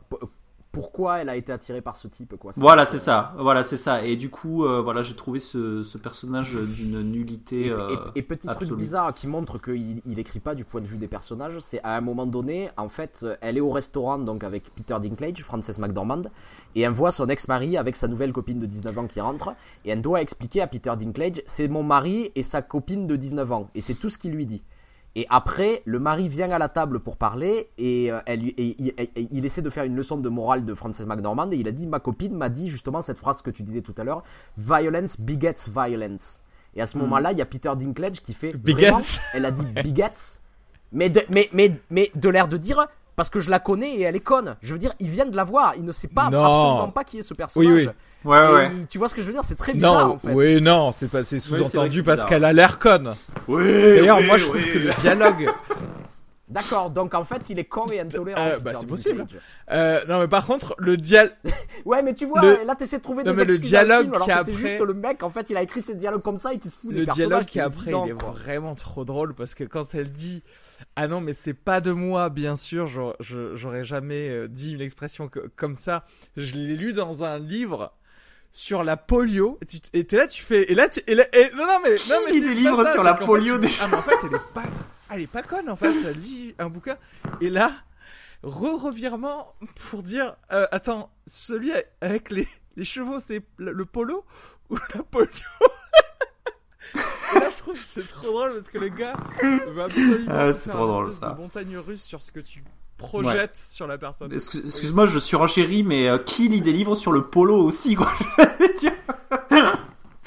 Pourquoi 0.71 1.19
elle 1.19 1.29
a 1.29 1.35
été 1.35 1.51
attirée 1.51 1.81
par 1.81 1.95
ce 1.95 2.07
type, 2.07 2.35
quoi. 2.37 2.51
Voilà, 2.55 2.85
c'est 2.85 2.99
ça. 2.99 3.33
Voilà, 3.39 3.63
c'est 3.63 3.77
ça. 3.77 4.03
Et 4.03 4.15
du 4.15 4.29
coup, 4.29 4.65
euh, 4.65 4.81
voilà, 4.81 5.01
j'ai 5.01 5.15
trouvé 5.15 5.39
ce, 5.39 5.81
ce 5.83 5.97
personnage 5.97 6.53
d'une 6.55 7.01
nullité. 7.01 7.67
Et, 7.67 7.71
euh, 7.71 7.89
et- 8.15 8.19
et 8.19 8.21
petit 8.21 8.47
truc 8.53 8.67
bizarre 8.77 9.13
qui 9.13 9.27
montre 9.27 9.57
qu'il 9.59 10.01
il 10.05 10.19
écrit 10.19 10.39
pas 10.39 10.55
du 10.55 10.65
point 10.65 10.81
de 10.81 10.85
vue 10.85 10.97
des 10.97 11.07
personnages, 11.07 11.59
c'est 11.61 11.81
à 11.83 11.95
un 11.95 12.01
moment 12.01 12.25
donné, 12.25 12.69
en 12.77 12.89
fait, 12.89 13.25
elle 13.41 13.57
est 13.57 13.61
au 13.61 13.71
restaurant 13.71 14.17
donc 14.19 14.43
avec 14.43 14.73
Peter 14.75 14.95
Dinklage, 15.01 15.41
Frances 15.43 15.77
McDormand, 15.79 16.23
et 16.75 16.81
elle 16.81 16.91
voit 16.93 17.11
son 17.11 17.27
ex-mari 17.29 17.77
avec 17.77 17.95
sa 17.95 18.07
nouvelle 18.07 18.33
copine 18.33 18.59
de 18.59 18.65
19 18.65 18.97
ans 18.99 19.07
qui 19.07 19.19
rentre, 19.21 19.53
et 19.85 19.89
elle 19.89 20.01
doit 20.01 20.21
expliquer 20.21 20.61
à 20.61 20.67
Peter 20.67 20.93
Dinklage, 20.97 21.41
c'est 21.45 21.67
mon 21.67 21.83
mari 21.83 22.31
et 22.35 22.43
sa 22.43 22.61
copine 22.61 23.07
de 23.07 23.15
19 23.15 23.51
ans, 23.51 23.69
et 23.75 23.81
c'est 23.81 23.95
tout 23.95 24.09
ce 24.09 24.17
qu'il 24.17 24.31
lui 24.33 24.45
dit. 24.45 24.63
Et 25.19 25.25
après, 25.31 25.81
le 25.85 25.97
mari 25.97 26.29
vient 26.29 26.51
à 26.51 26.59
la 26.59 26.69
table 26.69 26.99
pour 26.99 27.17
parler 27.17 27.69
et, 27.79 28.11
euh, 28.11 28.19
elle, 28.27 28.45
et 28.49 28.75
il- 28.77 28.93
et- 28.99 29.09
et 29.15 29.27
il 29.31 29.45
essaie 29.45 29.63
de 29.63 29.69
faire 29.71 29.83
une 29.83 29.95
leçon 29.95 30.17
de 30.17 30.29
morale 30.29 30.63
de 30.63 30.75
Frances 30.75 30.99
McDormand 30.99 31.49
et 31.51 31.55
il 31.55 31.67
a 31.67 31.71
dit 31.71 31.87
ma 31.87 31.99
copine 31.99 32.35
m'a 32.35 32.49
dit 32.49 32.69
justement 32.69 33.01
cette 33.01 33.17
phrase 33.17 33.41
que 33.41 33.49
tu 33.49 33.63
disais 33.63 33.81
tout 33.81 33.95
à 33.97 34.03
l'heure 34.03 34.21
violence 34.59 35.19
begets 35.19 35.55
violence. 35.73 36.43
Et 36.75 36.81
à 36.81 36.85
ce 36.85 36.99
moment-là, 36.99 37.31
il 37.31 37.39
y 37.39 37.41
a 37.41 37.47
Peter 37.47 37.71
Dinklage 37.75 38.21
qui 38.21 38.33
fait 38.33 38.51
vraiment, 38.51 38.99
elle 39.33 39.45
a 39.45 39.51
dit 39.51 39.65
begets, 39.65 40.39
mais 40.91 41.09
de, 41.09 41.21
mais, 41.29 41.49
mais, 41.51 41.71
mais 41.89 42.11
de 42.13 42.29
l'air 42.29 42.47
de 42.47 42.57
dire 42.57 42.85
parce 43.17 43.29
que 43.31 43.39
je 43.41 43.49
la 43.49 43.59
connais 43.59 43.95
et 43.95 44.01
elle 44.03 44.15
est 44.15 44.19
conne. 44.21 44.55
Je 44.61 44.71
veux 44.73 44.79
dire, 44.79 44.93
il 44.99 45.09
vient 45.09 45.25
de 45.25 45.35
la 45.35 45.43
voir, 45.43 45.73
il 45.75 45.83
ne 45.83 45.91
sait 45.91 46.07
pas 46.07 46.29
Non. 46.29 46.43
absolument 46.43 46.91
pas 46.91 47.03
qui 47.03 47.17
est 47.17 47.23
ce 47.23 47.33
personnage. 47.33 47.67
Oui, 47.69 47.73
oui. 47.85 47.89
Ouais, 48.23 48.37
Et 48.37 48.53
ouais. 48.53 48.71
tu 48.89 48.99
vois 48.99 49.09
ce 49.09 49.15
que 49.15 49.21
je 49.21 49.27
veux 49.27 49.33
dire? 49.33 49.43
C'est 49.43 49.57
très 49.57 49.73
bizarre 49.73 50.07
non, 50.07 50.13
en 50.15 50.19
fait. 50.19 50.33
oui, 50.33 50.61
non, 50.61 50.91
c'est 50.91 51.09
pas, 51.09 51.23
c'est 51.23 51.39
sous-entendu 51.39 52.03
parce 52.03 52.25
qu'elle 52.25 52.45
a 52.45 52.53
l'air 52.53 52.77
conne. 52.77 53.15
Oui. 53.47 53.63
D'ailleurs, 53.65 54.19
oui, 54.19 54.27
moi, 54.27 54.37
je 54.37 54.45
oui. 54.45 54.59
trouve 54.61 54.73
que 54.73 54.77
le 54.79 54.93
dialogue, 54.93 55.49
D'accord, 56.49 56.91
donc 56.91 57.13
en 57.13 57.25
fait, 57.25 57.49
il 57.49 57.59
est 57.59 57.65
con 57.65 57.91
et 57.91 57.99
intolérant. 57.99 58.39
Euh, 58.41 58.51
Peter 58.51 58.63
bah, 58.63 58.71
c'est 58.73 58.85
possible. 58.87 59.27
Euh, 59.69 60.05
non, 60.07 60.19
mais 60.21 60.29
par 60.29 60.45
contre, 60.45 60.75
le 60.77 60.95
dial, 60.95 61.35
Ouais, 61.85 62.01
mais 62.01 62.13
tu 62.13 62.25
vois, 62.25 62.41
Le- 62.41 62.59
là, 62.65 62.73
t'essaies 62.75 62.99
de 62.99 63.03
trouver 63.03 63.23
Non, 63.25 63.31
des 63.31 63.37
mais 63.39 63.43
le 63.45 63.57
dialogue 63.57 64.11
qui 64.11 64.15
est 64.15 64.25
c'est 64.25 64.31
après- 64.31 64.53
juste 64.53 64.79
le 64.79 64.93
mec, 64.93 65.23
en 65.23 65.29
fait, 65.29 65.49
il 65.49 65.57
a 65.57 65.61
écrit 65.61 65.81
ces 65.81 65.95
dialogues 65.95 66.21
comme 66.21 66.37
ça 66.37 66.53
et 66.53 66.59
qui 66.59 66.69
se 66.69 66.77
fout 66.77 66.91
le 66.93 67.05
dialogue 67.05 67.43
qui 67.43 67.59
après, 67.59 67.81
évident, 67.91 68.05
il 68.05 68.11
est 68.11 68.13
quoi. 68.13 68.31
vraiment 68.31 68.75
trop 68.75 69.03
drôle 69.03 69.33
parce 69.35 69.55
que 69.55 69.65
quand 69.65 69.93
elle 69.93 70.11
dit 70.13 70.41
ah 70.95 71.07
non 71.07 71.19
mais 71.21 71.33
c'est 71.33 71.53
pas 71.53 71.81
de 71.81 71.91
moi 71.91 72.29
bien 72.29 72.55
sûr, 72.55 72.87
j'aurais- 72.87 73.83
jamais 73.83 74.29
euh, 74.29 74.47
dit 74.47 74.73
une 74.73 74.81
expression 74.81 75.27
co- 75.27 75.41
comme 75.57 75.75
ça. 75.75 76.05
Je 76.37 76.55
l'ai 76.55 76.77
lu 76.77 76.93
dans 76.93 77.23
un 77.25 77.39
livre 77.39 77.93
sur 78.53 78.83
la 78.85 78.95
polio 78.95 79.59
et 79.93 80.05
t'es 80.05 80.15
là 80.17 80.27
tu 80.27 80.41
fais 80.41 80.71
et 80.71 80.75
là 80.75 80.87
et 81.07 81.13
là- 81.15 81.27
et- 81.35 81.51
non 81.55 81.65
non 81.67 81.79
mais 81.83 81.95
non 82.09 82.15
mais 82.25 82.31
lit 82.31 82.41
des 82.41 82.55
livres 82.55 82.83
ça, 82.85 82.93
sur 82.93 83.03
la 83.03 83.15
fait, 83.17 83.25
polio 83.25 83.57
déjà 83.57 83.83
ah 83.83 83.87
mais 83.91 83.97
en 83.97 84.01
fait 84.01 84.15
elle 84.23 84.35
est 84.35 84.53
pas 84.53 84.63
elle 85.11 85.21
est 85.21 85.27
pas 85.27 85.43
conne 85.43 85.69
en 85.69 85.75
fait. 85.75 85.93
Elle 86.05 86.19
lit 86.19 86.55
un 86.59 86.69
bouquin 86.69 86.97
et 87.41 87.49
là 87.49 87.71
re-revirement 88.43 89.53
pour 89.89 90.03
dire 90.03 90.35
euh, 90.51 90.67
attends 90.71 91.11
celui 91.25 91.71
avec 92.01 92.29
les 92.31 92.47
les 92.75 92.83
chevaux 92.83 93.19
c'est 93.19 93.41
le, 93.57 93.85
polo 93.85 94.23
ou 94.69 94.77
la 94.93 95.03
polio? 95.03 95.29
Et 97.35 97.39
là, 97.39 97.49
je 97.51 97.57
trouve 97.57 97.73
que 97.73 97.79
c'est 97.85 98.07
trop 98.07 98.27
drôle 98.27 98.53
parce 98.53 98.69
que 98.69 98.77
le 98.77 98.87
gars 98.87 99.13
veut 99.41 99.81
absolument 99.83 100.25
Ah, 100.31 100.53
c'est 100.53 100.65
faire 100.65 100.73
trop 100.75 100.83
une 100.85 100.89
drôle, 100.91 101.07
espèce 101.09 101.19
ça. 101.27 101.33
de 101.35 101.37
montagne 101.41 101.77
russe 101.77 102.01
sur 102.03 102.21
ce 102.21 102.31
que 102.31 102.39
tu 102.39 102.63
projettes 102.97 103.57
sur 103.57 103.85
la 103.87 103.97
personne. 103.97 104.31
Excuse- 104.31 104.63
Excuse-moi, 104.65 105.05
je 105.07 105.19
surenchéris, 105.19 105.83
mais 105.83 106.07
euh, 106.07 106.17
qui 106.17 106.47
lit 106.47 106.61
des 106.61 106.71
livres 106.71 106.95
sur 106.95 107.11
le 107.11 107.23
polo 107.27 107.57
aussi, 107.61 107.95
quoi? 107.95 108.11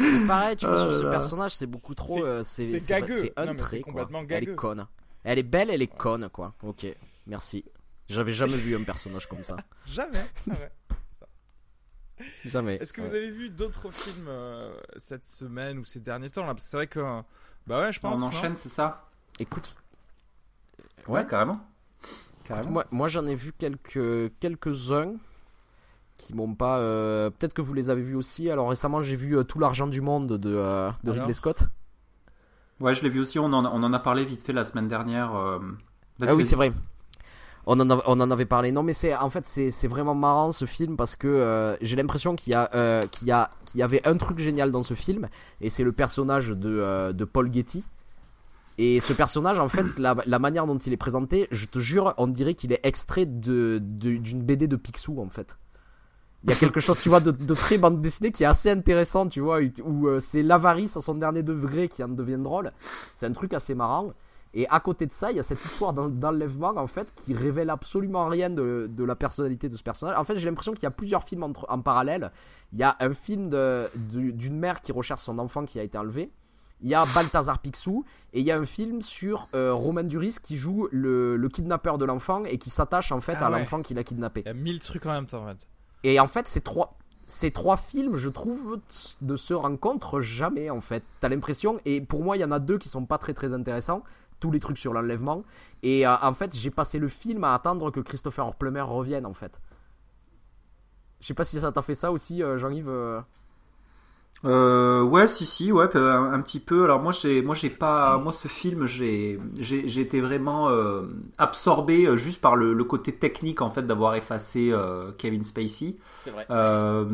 Mais 0.00 0.26
pareil, 0.26 0.56
tu 0.56 0.66
vois, 0.66 0.74
Oh 0.86 0.90
sur 0.90 0.98
ce 1.00 1.04
personnage, 1.06 1.54
c'est 1.54 1.66
beaucoup 1.66 1.94
trop. 1.94 2.18
C'est- 2.42 2.74
euh, 2.74 2.78
gagueux. 2.88 3.20
C'est 3.20 3.32
Elle 3.36 4.48
est 4.48 4.54
conne. 4.56 4.86
Elle 5.24 5.38
est 5.38 5.42
belle, 5.42 5.70
elle 5.70 5.82
est 5.82 5.86
conne, 5.94 6.28
quoi. 6.30 6.54
Ok, 6.62 6.86
merci. 7.26 7.64
J'avais 8.08 8.32
jamais 8.32 8.56
vu 8.56 8.74
un 8.76 8.82
personnage 8.82 9.26
comme 9.28 9.42
ça. 9.42 9.56
Jamais. 9.86 10.24
jamais. 10.46 10.70
Jamais. 12.44 12.76
Est-ce 12.76 12.92
que 12.92 13.00
Ouais. 13.00 13.08
vous 13.08 13.14
avez 13.14 13.30
vu 13.30 13.50
d'autres 13.50 13.90
films 13.90 14.26
euh, 14.28 14.74
cette 14.96 15.26
semaine 15.26 15.78
ou 15.78 15.84
ces 15.84 16.00
derniers 16.00 16.28
temps 16.30 16.42
là? 16.44 16.54
Parce 16.54 16.64
que 16.64 16.70
C'est 16.70 16.76
vrai 16.76 16.86
que 16.86 17.00
bah 17.66 17.80
ouais, 17.80 17.92
je 17.92 18.00
pense. 18.00 18.18
On 18.18 18.20
non 18.20 18.26
enchaîne, 18.26 18.56
c'est 18.58 18.68
ça? 18.68 19.08
Écoute, 19.38 19.74
Ouais, 21.08 21.24
carrément. 21.26 21.60
moi, 22.68 22.84
moi 22.90 23.08
j'en 23.08 23.26
ai 23.26 23.34
vu 23.34 23.52
quelques 23.52 24.32
quelques-uns 24.38 25.14
qui 26.20 26.34
m'ont 26.34 26.54
pas. 26.54 26.78
euh, 26.78 27.30
Peut-être 27.30 27.54
que 27.54 27.62
vous 27.62 27.74
les 27.74 27.90
avez 27.90 28.02
vus 28.02 28.14
aussi. 28.16 28.50
Alors 28.50 28.68
récemment, 28.68 29.02
j'ai 29.02 29.16
vu 29.16 29.36
euh, 29.36 29.42
Tout 29.44 29.58
l'argent 29.58 29.86
du 29.86 30.00
monde 30.00 30.28
de, 30.38 30.52
euh, 30.54 30.90
de 31.04 31.10
Alors 31.10 31.22
Ridley 31.22 31.32
Scott. 31.34 31.64
Ouais, 32.80 32.94
je 32.94 33.02
l'ai 33.02 33.08
vu 33.10 33.20
aussi, 33.20 33.38
on 33.38 33.44
en, 33.52 33.64
a- 33.64 33.70
on 33.70 33.82
en 33.82 33.92
a 33.92 33.98
parlé 33.98 34.24
vite 34.24 34.42
fait 34.42 34.52
la 34.54 34.64
semaine 34.64 34.88
dernière. 34.88 35.34
euh, 35.34 35.58
Ah 36.22 36.34
oui, 36.34 36.44
c'est 36.44 36.56
vrai. 36.56 36.72
On 37.66 37.78
en, 37.78 37.90
a- 37.90 38.02
on 38.06 38.18
en 38.20 38.30
avait 38.30 38.46
parlé. 38.46 38.72
Non, 38.72 38.82
mais 38.82 38.94
c'est 38.94 39.14
en 39.14 39.28
fait 39.28 39.44
c'est 39.46 39.70
c'est 39.70 39.86
vraiment 39.86 40.14
marrant 40.14 40.50
ce 40.50 40.64
film 40.64 40.96
parce 40.96 41.14
que 41.14 41.28
euh, 41.28 41.76
j'ai 41.82 41.94
l'impression 41.96 42.34
qu'il 42.34 42.54
y 42.54 42.56
a 42.56 42.70
euh, 42.74 43.02
qu'il 43.02 43.28
y 43.28 43.32
a 43.32 43.50
qu'il 43.66 43.80
y 43.80 43.82
avait 43.82 44.06
un 44.08 44.16
truc 44.16 44.38
génial 44.38 44.72
dans 44.72 44.82
ce 44.82 44.94
film 44.94 45.28
et 45.60 45.68
c'est 45.68 45.84
le 45.84 45.92
personnage 45.92 46.48
de 46.48 46.70
euh, 46.70 47.12
de 47.12 47.24
Paul 47.26 47.52
Getty. 47.52 47.84
Et 48.78 48.98
ce 49.00 49.12
personnage, 49.12 49.60
en 49.60 49.68
fait, 49.68 49.84
la, 49.98 50.16
la 50.24 50.38
manière 50.38 50.66
dont 50.66 50.78
il 50.78 50.92
est 50.94 50.96
présenté, 50.96 51.48
je 51.50 51.66
te 51.66 51.78
jure, 51.78 52.14
on 52.16 52.28
dirait 52.28 52.54
qu'il 52.54 52.72
est 52.72 52.80
extrait 52.82 53.26
de 53.26 53.78
de- 53.82 54.16
d'une 54.16 54.42
BD 54.42 54.66
de 54.66 54.76
Picsou, 54.76 55.20
en 55.20 55.28
fait. 55.28 55.58
Il 56.44 56.50
y 56.50 56.52
a 56.52 56.56
quelque 56.56 56.80
chose, 56.80 56.98
tu 57.00 57.08
vois, 57.10 57.20
de, 57.20 57.30
de 57.32 57.54
très 57.54 57.76
bande 57.76 58.00
dessinée 58.00 58.32
qui 58.32 58.44
est 58.44 58.46
assez 58.46 58.70
intéressant, 58.70 59.28
tu 59.28 59.40
vois, 59.40 59.58
où 59.84 60.08
euh, 60.08 60.20
c'est 60.20 60.42
l'avarice 60.42 60.96
à 60.96 61.02
son 61.02 61.14
dernier 61.14 61.42
degré 61.42 61.88
qui 61.88 62.02
en 62.02 62.08
devient 62.08 62.38
drôle. 62.38 62.72
C'est 63.14 63.26
un 63.26 63.32
truc 63.32 63.52
assez 63.52 63.74
marrant. 63.74 64.12
Et 64.54 64.66
à 64.68 64.80
côté 64.80 65.06
de 65.06 65.12
ça, 65.12 65.30
il 65.30 65.36
y 65.36 65.40
a 65.40 65.42
cette 65.44 65.64
histoire 65.64 65.92
d'en- 65.92 66.08
d'enlèvement 66.08 66.72
en 66.76 66.86
fait 66.88 67.06
qui 67.14 67.34
révèle 67.34 67.70
absolument 67.70 68.26
rien 68.26 68.50
de, 68.50 68.88
de 68.90 69.04
la 69.04 69.14
personnalité 69.14 69.68
de 69.68 69.76
ce 69.76 69.82
personnage. 69.82 70.16
En 70.18 70.24
fait, 70.24 70.36
j'ai 70.36 70.48
l'impression 70.48 70.72
qu'il 70.72 70.82
y 70.84 70.86
a 70.86 70.90
plusieurs 70.90 71.22
films 71.24 71.42
entre- 71.44 71.66
en 71.68 71.80
parallèle. 71.82 72.32
Il 72.72 72.78
y 72.78 72.82
a 72.82 72.96
un 73.00 73.12
film 73.12 73.50
d'une 73.94 74.58
mère 74.58 74.80
qui 74.80 74.92
recherche 74.92 75.20
son 75.20 75.38
enfant 75.38 75.64
qui 75.66 75.78
a 75.78 75.82
été 75.82 75.98
enlevé. 75.98 76.32
Il 76.82 76.88
y 76.88 76.94
a 76.94 77.04
Balthazar 77.14 77.58
Picsou 77.58 78.04
et 78.32 78.40
il 78.40 78.46
y 78.46 78.50
a 78.50 78.58
un 78.58 78.64
film 78.64 79.02
sur 79.02 79.46
euh, 79.54 79.74
Romain 79.74 80.02
Duris 80.04 80.36
qui 80.42 80.56
joue 80.56 80.88
le, 80.90 81.36
le 81.36 81.48
kidnappeur 81.50 81.98
de 81.98 82.06
l'enfant 82.06 82.44
et 82.46 82.56
qui 82.56 82.70
s'attache 82.70 83.12
en 83.12 83.20
fait 83.20 83.36
Ah 83.38 83.46
à 83.46 83.50
ouais. 83.52 83.58
l'enfant 83.58 83.82
qu'il 83.82 83.98
a 83.98 84.04
kidnappé. 84.04 84.40
Il 84.40 84.46
y 84.46 84.50
a 84.50 84.54
mille 84.54 84.78
trucs 84.78 85.04
en 85.04 85.10
même 85.12 85.26
temps. 85.26 85.44
en 85.44 85.48
fait. 85.48 85.68
Et 86.04 86.18
en 86.20 86.26
fait, 86.26 86.48
ces 86.48 86.60
trois, 86.60 86.96
ces 87.26 87.50
trois 87.50 87.76
films, 87.76 88.16
je 88.16 88.28
trouve, 88.28 88.80
ne 89.22 89.36
se 89.36 89.54
rencontrent 89.54 90.20
jamais, 90.20 90.70
en 90.70 90.80
fait. 90.80 91.02
T'as 91.20 91.28
l'impression, 91.28 91.80
et 91.84 92.00
pour 92.00 92.24
moi, 92.24 92.36
il 92.36 92.40
y 92.40 92.44
en 92.44 92.52
a 92.52 92.58
deux 92.58 92.78
qui 92.78 92.88
sont 92.88 93.06
pas 93.06 93.18
très 93.18 93.34
très 93.34 93.52
intéressants. 93.52 94.02
tous 94.40 94.50
les 94.50 94.58
trucs 94.58 94.78
sur 94.78 94.94
l'enlèvement. 94.94 95.44
Et 95.82 96.06
euh, 96.06 96.16
en 96.22 96.32
fait, 96.32 96.56
j'ai 96.56 96.70
passé 96.70 96.98
le 96.98 97.08
film 97.08 97.44
à 97.44 97.54
attendre 97.54 97.90
que 97.90 98.00
Christopher 98.00 98.54
Plummer 98.54 98.80
revienne 98.80 99.26
en 99.26 99.34
fait. 99.34 99.52
Je 101.20 101.26
sais 101.26 101.34
pas 101.34 101.44
si 101.44 101.60
ça 101.60 101.70
t'a 101.70 101.82
fait 101.82 101.94
ça 101.94 102.10
aussi, 102.10 102.42
euh, 102.42 102.56
Jean-Yves. 102.56 102.88
Euh. 104.44 105.02
Ouais, 105.02 105.28
si, 105.28 105.44
si, 105.44 105.70
ouais, 105.72 105.94
un, 105.96 106.32
un 106.32 106.40
petit 106.40 106.60
peu. 106.60 106.84
Alors 106.84 107.00
moi, 107.02 107.12
j'ai, 107.12 107.42
moi, 107.42 107.54
j'ai 107.54 107.70
pas, 107.70 108.18
moi, 108.18 108.32
ce 108.32 108.48
film, 108.48 108.86
j'ai, 108.86 109.38
j'ai, 109.58 109.86
j'ai 109.86 110.00
été 110.00 110.20
vraiment 110.20 110.68
euh, 110.70 111.02
absorbé 111.38 112.06
euh, 112.06 112.16
juste 112.16 112.40
par 112.40 112.56
le, 112.56 112.72
le 112.72 112.84
côté 112.84 113.12
technique 113.12 113.60
en 113.62 113.70
fait 113.70 113.86
d'avoir 113.86 114.14
effacé 114.14 114.70
euh, 114.72 115.12
Kevin 115.18 115.44
Spacey. 115.44 115.96
C'est 116.18 116.30
vrai. 116.30 116.46
Euh, 116.50 117.04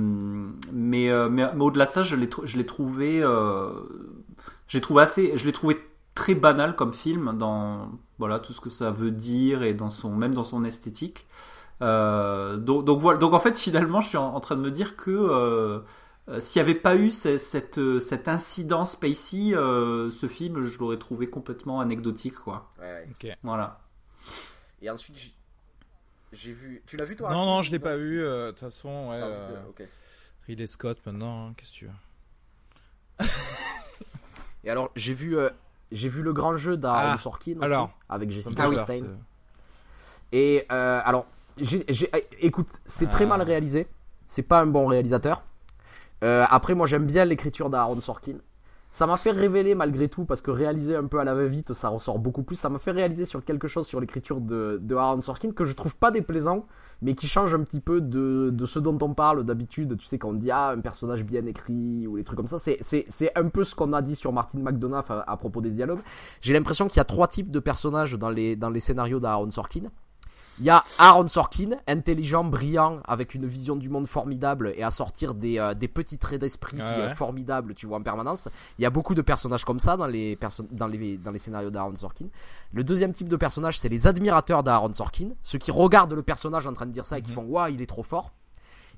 mais, 0.72 1.10
euh, 1.10 1.28
mais, 1.28 1.46
mais 1.54 1.64
au-delà 1.64 1.86
de 1.86 1.90
ça, 1.90 2.02
je 2.02 2.16
l'ai, 2.16 2.28
je 2.44 2.56
l'ai 2.56 2.66
trouvé, 2.66 3.22
euh, 3.22 3.70
j'ai 4.68 4.80
trouvé 4.80 5.02
assez, 5.02 5.36
je 5.36 5.44
l'ai 5.44 5.52
trouvé 5.52 5.78
très 6.14 6.34
banal 6.34 6.76
comme 6.76 6.92
film 6.92 7.36
dans, 7.36 7.90
voilà, 8.18 8.38
tout 8.38 8.52
ce 8.52 8.60
que 8.60 8.70
ça 8.70 8.90
veut 8.90 9.10
dire 9.10 9.62
et 9.62 9.74
dans 9.74 9.90
son, 9.90 10.10
même 10.14 10.34
dans 10.34 10.44
son 10.44 10.64
esthétique. 10.64 11.26
Euh, 11.82 12.56
donc, 12.56 12.84
donc 12.86 13.00
voilà, 13.00 13.18
donc 13.18 13.34
en 13.34 13.40
fait, 13.40 13.56
finalement, 13.56 14.00
je 14.00 14.08
suis 14.08 14.16
en, 14.16 14.34
en 14.34 14.40
train 14.40 14.56
de 14.56 14.62
me 14.62 14.70
dire 14.70 14.96
que 14.96 15.82
euh, 16.28 16.40
s'il 16.40 16.62
n'y 16.62 16.68
avait 16.70 16.78
pas 16.78 16.96
eu 16.96 17.10
ce- 17.10 17.38
cette, 17.38 17.78
euh, 17.78 18.00
cet 18.00 18.28
incident 18.28 18.84
Spacey, 18.84 19.54
euh, 19.54 20.10
ce 20.10 20.26
film, 20.28 20.62
je 20.64 20.78
l'aurais 20.78 20.98
trouvé 20.98 21.28
complètement 21.30 21.80
anecdotique, 21.80 22.34
quoi. 22.34 22.72
Ouais, 22.80 23.06
ouais. 23.22 23.36
Voilà. 23.42 23.80
Et 24.82 24.90
ensuite, 24.90 25.16
j'ai- 26.32 26.52
vu. 26.52 26.82
Tu 26.86 26.96
l'as 26.96 27.04
vu 27.06 27.16
toi 27.16 27.32
Non, 27.32 27.46
non, 27.46 27.62
je 27.62 27.70
l'ai 27.70 27.78
pas 27.78 27.96
vu. 27.96 28.22
euh, 28.22 28.46
De 28.46 28.50
toute 28.50 28.60
façon, 28.60 29.10
ouais. 29.10 29.20
Ah, 29.22 29.26
euh. 29.26 29.60
Ridley 30.46 30.66
Scott 30.66 30.98
maintenant, 31.06 31.48
hein, 31.48 31.54
qu'est-ce 31.56 31.70
que 31.72 31.76
tu 31.76 31.84
veux? 31.86 31.92
Et 34.64 34.70
alors, 34.70 34.90
j'ai 34.96 35.14
vu, 35.14 35.36
euh, 35.38 35.48
j'ai 35.92 36.08
vu 36.08 36.22
le 36.22 36.32
grand 36.32 36.56
jeu 36.56 36.76
d'Aaron 36.76 37.12
Ah, 37.14 37.16
Sorkin 37.18 37.58
aussi, 37.60 37.90
avec 38.08 38.30
Jessica 38.30 38.70
Chastain. 38.70 39.04
Et 40.32 40.66
euh, 40.72 41.00
alors, 41.04 41.26
eh, 41.58 41.84
écoute, 42.40 42.68
c'est 42.84 43.08
très 43.08 43.24
Ah. 43.24 43.28
mal 43.28 43.42
réalisé. 43.42 43.86
C'est 44.26 44.42
pas 44.42 44.60
un 44.60 44.66
bon 44.66 44.86
réalisateur. 44.86 45.42
Euh, 46.24 46.44
après, 46.48 46.74
moi, 46.74 46.86
j'aime 46.86 47.06
bien 47.06 47.24
l'écriture 47.24 47.70
d'Aaron 47.70 48.00
Sorkin. 48.00 48.36
Ça 48.90 49.06
m'a 49.06 49.18
fait 49.18 49.32
révéler 49.32 49.74
malgré 49.74 50.08
tout, 50.08 50.24
parce 50.24 50.40
que 50.40 50.50
réaliser 50.50 50.96
un 50.96 51.04
peu 51.04 51.18
à 51.18 51.24
la 51.24 51.34
va-vite, 51.34 51.74
ça 51.74 51.90
ressort 51.90 52.18
beaucoup 52.18 52.42
plus. 52.42 52.56
Ça 52.56 52.70
m'a 52.70 52.78
fait 52.78 52.92
réaliser 52.92 53.26
sur 53.26 53.44
quelque 53.44 53.68
chose 53.68 53.86
sur 53.86 54.00
l'écriture 54.00 54.40
de, 54.40 54.78
de 54.82 54.94
Aaron 54.94 55.20
Sorkin 55.20 55.50
que 55.52 55.66
je 55.66 55.74
trouve 55.74 55.94
pas 55.96 56.10
déplaisant, 56.10 56.66
mais 57.02 57.14
qui 57.14 57.26
change 57.26 57.54
un 57.54 57.62
petit 57.62 57.80
peu 57.80 58.00
de, 58.00 58.48
de 58.50 58.64
ce 58.64 58.78
dont 58.78 58.96
on 59.02 59.12
parle 59.12 59.44
d'habitude. 59.44 59.98
Tu 59.98 60.06
sais, 60.06 60.16
quand 60.16 60.30
on 60.30 60.34
dit 60.34 60.50
ah, 60.50 60.70
un 60.70 60.80
personnage 60.80 61.24
bien 61.24 61.44
écrit 61.44 62.06
ou 62.06 62.16
les 62.16 62.24
trucs 62.24 62.38
comme 62.38 62.46
ça, 62.46 62.58
c'est, 62.58 63.32
un 63.34 63.48
peu 63.48 63.64
ce 63.64 63.74
qu'on 63.74 63.92
a 63.92 64.00
dit 64.00 64.16
sur 64.16 64.32
Martin 64.32 64.60
McDonough 64.60 65.04
à, 65.10 65.30
à 65.30 65.36
propos 65.36 65.60
des 65.60 65.70
dialogues. 65.70 66.00
J'ai 66.40 66.54
l'impression 66.54 66.88
qu'il 66.88 66.96
y 66.96 67.00
a 67.00 67.04
trois 67.04 67.28
types 67.28 67.50
de 67.50 67.58
personnages 67.58 68.14
dans 68.14 68.30
les, 68.30 68.56
dans 68.56 68.70
les 68.70 68.80
scénarios 68.80 69.20
d'Aaron 69.20 69.50
Sorkin. 69.50 69.90
Il 70.58 70.64
y 70.64 70.70
a 70.70 70.82
Aaron 70.98 71.28
Sorkin, 71.28 71.70
intelligent, 71.86 72.42
brillant, 72.44 73.00
avec 73.06 73.34
une 73.34 73.44
vision 73.46 73.76
du 73.76 73.90
monde 73.90 74.06
formidable 74.06 74.72
et 74.76 74.82
à 74.82 74.90
sortir 74.90 75.34
des, 75.34 75.58
euh, 75.58 75.74
des 75.74 75.88
petits 75.88 76.16
traits 76.16 76.40
d'esprit 76.40 76.78
Ah 76.80 76.96
ouais. 76.96 77.02
euh, 77.04 77.14
formidables, 77.14 77.74
tu 77.74 77.86
vois, 77.86 77.98
en 77.98 78.02
permanence. 78.02 78.48
Il 78.78 78.82
y 78.82 78.86
a 78.86 78.90
beaucoup 78.90 79.14
de 79.14 79.20
personnages 79.22 79.64
comme 79.66 79.78
ça 79.78 79.96
dans 79.98 80.06
les, 80.06 80.34
perso- 80.36 80.66
dans 80.70 80.86
les, 80.86 81.18
dans 81.18 81.30
les 81.30 81.38
scénarios 81.38 81.70
d'Aaron 81.70 81.94
Sorkin. 81.96 82.26
Le 82.72 82.84
deuxième 82.84 83.12
type 83.12 83.28
de 83.28 83.36
personnage, 83.36 83.78
c'est 83.78 83.90
les 83.90 84.06
admirateurs 84.06 84.62
d'Aaron 84.62 84.92
Sorkin, 84.94 85.28
ceux 85.42 85.58
qui 85.58 85.70
regardent 85.70 86.14
le 86.14 86.22
personnage 86.22 86.66
en 86.66 86.72
train 86.72 86.86
de 86.86 86.92
dire 86.92 87.04
ça 87.04 87.18
et 87.18 87.22
qui 87.22 87.32
font 87.32 87.44
Waouh, 87.44 87.74
il 87.74 87.82
est 87.82 87.86
trop 87.86 88.02
fort. 88.02 88.32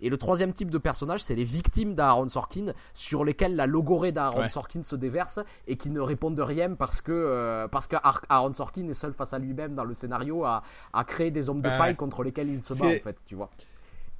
Et 0.01 0.11
le 0.11 0.17
troisième 0.17 0.53
type 0.53 0.71
de 0.71 0.79
personnage, 0.79 1.23
c'est 1.23 1.35
les 1.35 1.45
victimes 1.45 1.95
d'Aaron 1.95 2.29
Sorkin, 2.29 2.73
sur 2.95 3.25
lesquelles 3.25 3.57
la 3.57 3.67
logorée 3.67 4.13
d'Aaron 4.13 4.41
Ouais. 4.43 4.49
Sorkin 4.49 4.83
se 4.83 4.95
déverse 4.97 5.41
et 5.67 5.77
qui 5.77 5.91
ne 5.91 6.01
répondent 6.01 6.39
rien 6.39 6.75
parce 6.75 7.01
que, 7.01 7.11
euh, 7.13 7.67
parce 7.69 7.87
que 7.89 7.97
Ar- 8.03 8.23
Aaron 8.29 8.53
Sorkin 8.55 8.87
est 8.89 8.95
seul 8.95 9.13
face 9.13 9.33
à 9.33 9.39
lui-même 9.39 9.75
dans 9.75 9.85
le 9.85 9.95
scénario 9.95 10.45
à, 10.45 10.63
à 10.93 11.05
créer 11.05 11.31
des 11.31 11.49
hommes 11.49 11.63
de 11.63 11.69
Ouais. 11.69 11.79
paille 11.79 11.97
contre 11.97 12.23
lesquels 12.23 12.49
il 12.49 12.63
se 12.63 12.75
bat, 12.75 12.87
en 12.87 13.01
fait, 13.03 13.17
tu 13.27 13.35
vois. 13.35 13.51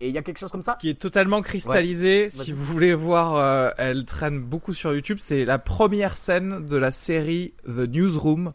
Et 0.01 0.09
il 0.09 0.15
y 0.15 0.19
a 0.19 0.23
quelque 0.23 0.39
chose 0.39 0.53
comme 0.53 0.63
ça 0.63 0.75
Ce 0.75 0.79
qui 0.79 0.91
est 0.91 0.99
totalement 1.01 1.43
cristallisé, 1.43 2.31
si 2.31 2.53
vous 2.53 2.65
voulez 2.65 2.95
voir, 2.95 3.35
euh, 3.37 3.71
elle 3.79 4.05
traîne 4.05 4.39
beaucoup 4.41 4.73
sur 4.73 4.93
YouTube, 4.95 5.19
c'est 5.21 5.45
la 5.45 5.59
première 5.59 6.17
scène 6.17 6.67
de 6.67 6.77
la 6.77 6.93
série 6.93 7.53
The 7.67 7.89
Newsroom 7.89 8.53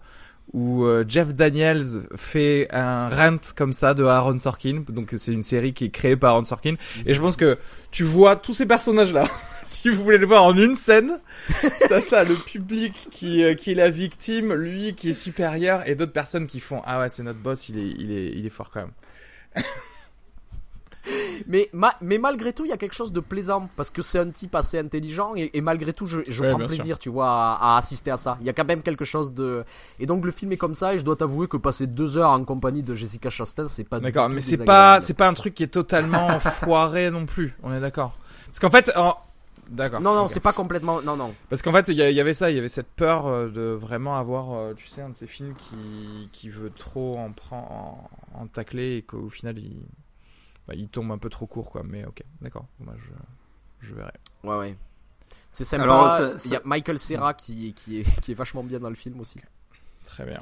où 0.53 0.85
euh, 0.85 1.03
Jeff 1.07 1.33
Daniels 1.33 2.05
fait 2.15 2.67
un 2.71 3.09
rant 3.09 3.37
comme 3.55 3.73
ça 3.73 3.93
de 3.93 4.03
Aaron 4.05 4.37
Sorkin. 4.37 4.83
Donc 4.87 5.13
c'est 5.17 5.33
une 5.33 5.43
série 5.43 5.73
qui 5.73 5.85
est 5.85 5.89
créée 5.89 6.15
par 6.15 6.33
Aaron 6.33 6.43
Sorkin. 6.43 6.75
Et 7.05 7.13
je 7.13 7.19
pense 7.19 7.35
que 7.35 7.57
tu 7.91 8.03
vois 8.03 8.35
tous 8.35 8.53
ces 8.53 8.67
personnages-là. 8.67 9.25
si 9.63 9.89
vous 9.89 10.03
voulez 10.03 10.19
le 10.19 10.27
voir 10.27 10.43
en 10.43 10.55
une 10.55 10.75
scène, 10.75 11.19
t'as 11.89 12.01
ça, 12.01 12.23
le 12.23 12.35
public 12.35 13.07
qui, 13.11 13.43
euh, 13.43 13.55
qui 13.55 13.71
est 13.71 13.75
la 13.75 13.89
victime, 13.89 14.53
lui 14.53 14.93
qui 14.93 15.09
est 15.09 15.13
supérieur 15.13 15.87
et 15.87 15.95
d'autres 15.95 16.11
personnes 16.11 16.47
qui 16.47 16.59
font 16.59 16.81
ah 16.85 16.99
ouais 16.99 17.09
c'est 17.09 17.23
notre 17.23 17.39
boss, 17.39 17.69
il 17.69 17.79
est, 17.79 17.95
il 17.97 18.11
est, 18.11 18.31
il 18.35 18.45
est 18.45 18.49
fort 18.51 18.69
quand 18.69 18.81
même. 18.81 19.63
mais, 21.47 21.69
ma- 21.73 21.95
mais 22.01 22.17
malgré 22.17 22.53
tout, 22.53 22.65
il 22.65 22.69
y 22.69 22.73
a 22.73 22.77
quelque 22.77 22.93
chose 22.95 23.11
de 23.11 23.19
plaisant 23.19 23.69
parce 23.75 23.89
que 23.89 24.01
c'est 24.01 24.19
un 24.19 24.29
type 24.29 24.55
assez 24.55 24.79
intelligent 24.79 25.33
et, 25.35 25.51
et 25.53 25.61
malgré 25.61 25.93
tout, 25.93 26.05
je, 26.05 26.19
je 26.27 26.43
Ouais, 26.43 26.49
prends 26.49 26.59
plaisir, 26.67 26.99
tu 26.99 27.09
vois, 27.09 27.27
à, 27.29 27.75
à 27.75 27.77
assister 27.77 28.11
à 28.11 28.17
ça. 28.17 28.37
Il 28.41 28.45
y 28.45 28.49
a 28.49 28.53
quand 28.53 28.65
même 28.65 28.81
quelque 28.81 29.05
chose 29.05 29.33
de. 29.33 29.63
Et 29.99 30.05
donc 30.05 30.25
le 30.25 30.31
film 30.31 30.51
est 30.51 30.57
comme 30.57 30.75
ça 30.75 30.93
et 30.93 30.99
je 30.99 31.03
dois 31.03 31.15
t'avouer 31.15 31.47
que 31.47 31.57
passer 31.57 31.87
deux 31.87 32.17
heures 32.17 32.29
en 32.31 32.43
compagnie 32.45 32.83
de 32.83 32.95
Jessica 32.95 33.29
Chastain, 33.29 33.67
c'est 33.67 33.83
pas. 33.83 33.99
D'accord, 33.99 34.29
mais 34.29 34.41
c'est 34.41 34.63
pas 34.65 34.99
c'est 34.99 35.13
pas 35.13 35.27
un 35.27 35.33
truc 35.33 35.53
qui 35.55 35.63
est 35.63 35.67
totalement 35.67 36.39
foiré 36.39 37.11
non 37.11 37.25
plus. 37.25 37.55
On 37.63 37.73
est 37.73 37.81
d'accord. 37.81 38.17
Parce 38.47 38.59
qu'en 38.59 38.69
fait, 38.71 38.91
en- 38.95 39.17
d'accord. 39.69 40.01
Non, 40.01 40.13
non, 40.15 40.27
c'est 40.27 40.39
pas 40.39 40.53
complètement. 40.53 41.01
Non, 41.01 41.15
non. 41.15 41.33
Parce 41.49 41.61
qu'en 41.61 41.71
fait, 41.71 41.87
il 41.87 41.95
y, 41.95 42.01
a- 42.01 42.09
il 42.09 42.15
y 42.15 42.21
avait 42.21 42.33
ça, 42.33 42.51
il 42.51 42.55
y 42.55 42.59
avait 42.59 42.67
cette 42.69 42.87
peur 42.91 43.25
euh, 43.27 43.49
de 43.49 43.61
vraiment 43.61 44.17
avoir, 44.17 44.53
euh, 44.53 44.73
tu 44.75 44.87
sais, 44.87 45.01
un 45.01 45.09
de 45.09 45.15
ces 45.15 45.27
films 45.27 45.53
qui 45.55 46.29
qui 46.31 46.49
veut 46.49 46.69
trop 46.69 47.17
en 47.17 47.31
prendre 47.31 47.71
en, 47.71 48.09
en 48.41 48.47
tacler 48.47 48.97
et 48.97 49.01
qu'au 49.01 49.29
final 49.29 49.57
il 49.57 49.77
bah, 50.67 50.73
il 50.75 50.87
tombe 50.89 51.11
un 51.11 51.17
peu 51.17 51.29
trop 51.29 51.47
court 51.47 51.71
quoi. 51.71 51.83
Mais 51.83 52.05
ok, 52.05 52.23
d'accord. 52.41 52.65
Moi 52.79 52.93
je 52.97 53.87
je 53.87 53.93
verrai. 53.95 54.13
Ouais, 54.43 54.57
ouais. 54.57 54.77
C'est 55.51 55.65
sympa. 55.65 55.83
Alors, 55.83 56.09
ça- 56.09 56.31
Il 56.45 56.51
y 56.51 56.55
a 56.55 56.61
Michael 56.63 56.97
Serra 56.99 57.33
qui, 57.33 57.73
qui, 57.73 57.99
est, 57.99 58.03
qui 58.21 58.31
est 58.31 58.35
vachement 58.35 58.63
bien 58.63 58.79
dans 58.79 58.89
le 58.89 58.95
film 58.95 59.19
aussi. 59.19 59.39
Très 60.05 60.25
bien. 60.25 60.41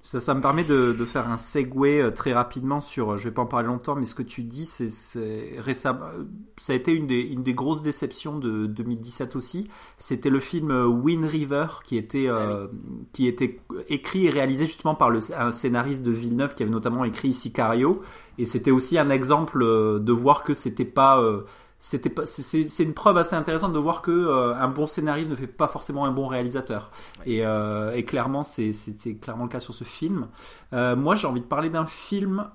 Ça, 0.00 0.20
ça 0.20 0.34
me 0.34 0.42
permet 0.42 0.64
de, 0.64 0.92
de 0.92 1.04
faire 1.06 1.30
un 1.30 1.38
segue 1.38 1.78
euh, 1.86 2.10
très 2.10 2.34
rapidement 2.34 2.82
sur, 2.82 3.12
euh, 3.14 3.16
je 3.16 3.24
vais 3.24 3.30
pas 3.34 3.40
en 3.40 3.46
parler 3.46 3.68
longtemps, 3.68 3.94
mais 3.96 4.04
ce 4.04 4.14
que 4.14 4.22
tu 4.22 4.42
dis, 4.42 4.66
c'est, 4.66 5.54
récemment, 5.56 6.04
euh, 6.04 6.24
ça 6.60 6.74
a 6.74 6.76
été 6.76 6.92
une 6.92 7.06
des, 7.06 7.20
une 7.22 7.42
des 7.42 7.54
grosses 7.54 7.80
déceptions 7.80 8.38
de 8.38 8.66
2017 8.66 9.34
aussi. 9.34 9.70
C'était 9.96 10.28
le 10.28 10.40
film 10.40 10.70
Wind 10.70 11.24
River 11.24 11.66
qui 11.84 11.96
était, 11.96 12.26
euh, 12.28 12.66
qui 13.14 13.26
était 13.26 13.60
écrit 13.88 14.26
et 14.26 14.30
réalisé 14.30 14.66
justement 14.66 14.94
par 14.94 15.08
le, 15.08 15.20
un 15.34 15.52
scénariste 15.52 16.02
de 16.02 16.10
Villeneuve 16.10 16.54
qui 16.54 16.64
avait 16.64 16.72
notamment 16.72 17.04
écrit 17.04 17.32
Sicario. 17.32 18.02
Et 18.38 18.46
c'était 18.46 18.70
aussi 18.70 18.98
un 18.98 19.10
exemple 19.10 19.62
euh, 19.62 19.98
de 19.98 20.12
voir 20.12 20.42
que 20.42 20.54
c'était 20.54 20.84
pas, 20.84 21.20
euh, 21.20 21.44
c'était 21.80 22.08
pas, 22.10 22.26
c'est- 22.26 22.68
c'est 22.68 22.82
une 22.84 22.94
preuve 22.94 23.16
assez 23.18 23.36
intéressante 23.36 23.72
de 23.72 23.78
voir 23.78 24.02
que 24.02 24.10
euh, 24.10 24.54
un 24.56 24.68
bon 24.68 24.86
scénariste 24.86 25.28
ne 25.30 25.34
fait 25.36 25.46
pas 25.46 25.68
forcément 25.68 26.04
un 26.06 26.12
bon 26.12 26.26
réalisateur. 26.26 26.90
Et, 27.26 27.44
euh, 27.46 27.92
et 27.94 28.04
clairement, 28.04 28.42
c'est- 28.44 28.72
c'était 28.72 29.14
clairement 29.16 29.44
le 29.44 29.50
cas 29.50 29.60
sur 29.60 29.74
ce 29.74 29.84
film. 29.84 30.28
Euh, 30.72 30.96
moi, 30.96 31.14
j'ai 31.16 31.26
envie 31.26 31.40
de 31.40 31.46
parler 31.46 31.70
d'un 31.70 31.86
film 31.86 32.46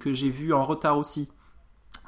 que 0.00 0.12
j'ai 0.12 0.28
vu 0.30 0.52
en 0.52 0.64
retard 0.64 0.98
aussi. 0.98 1.28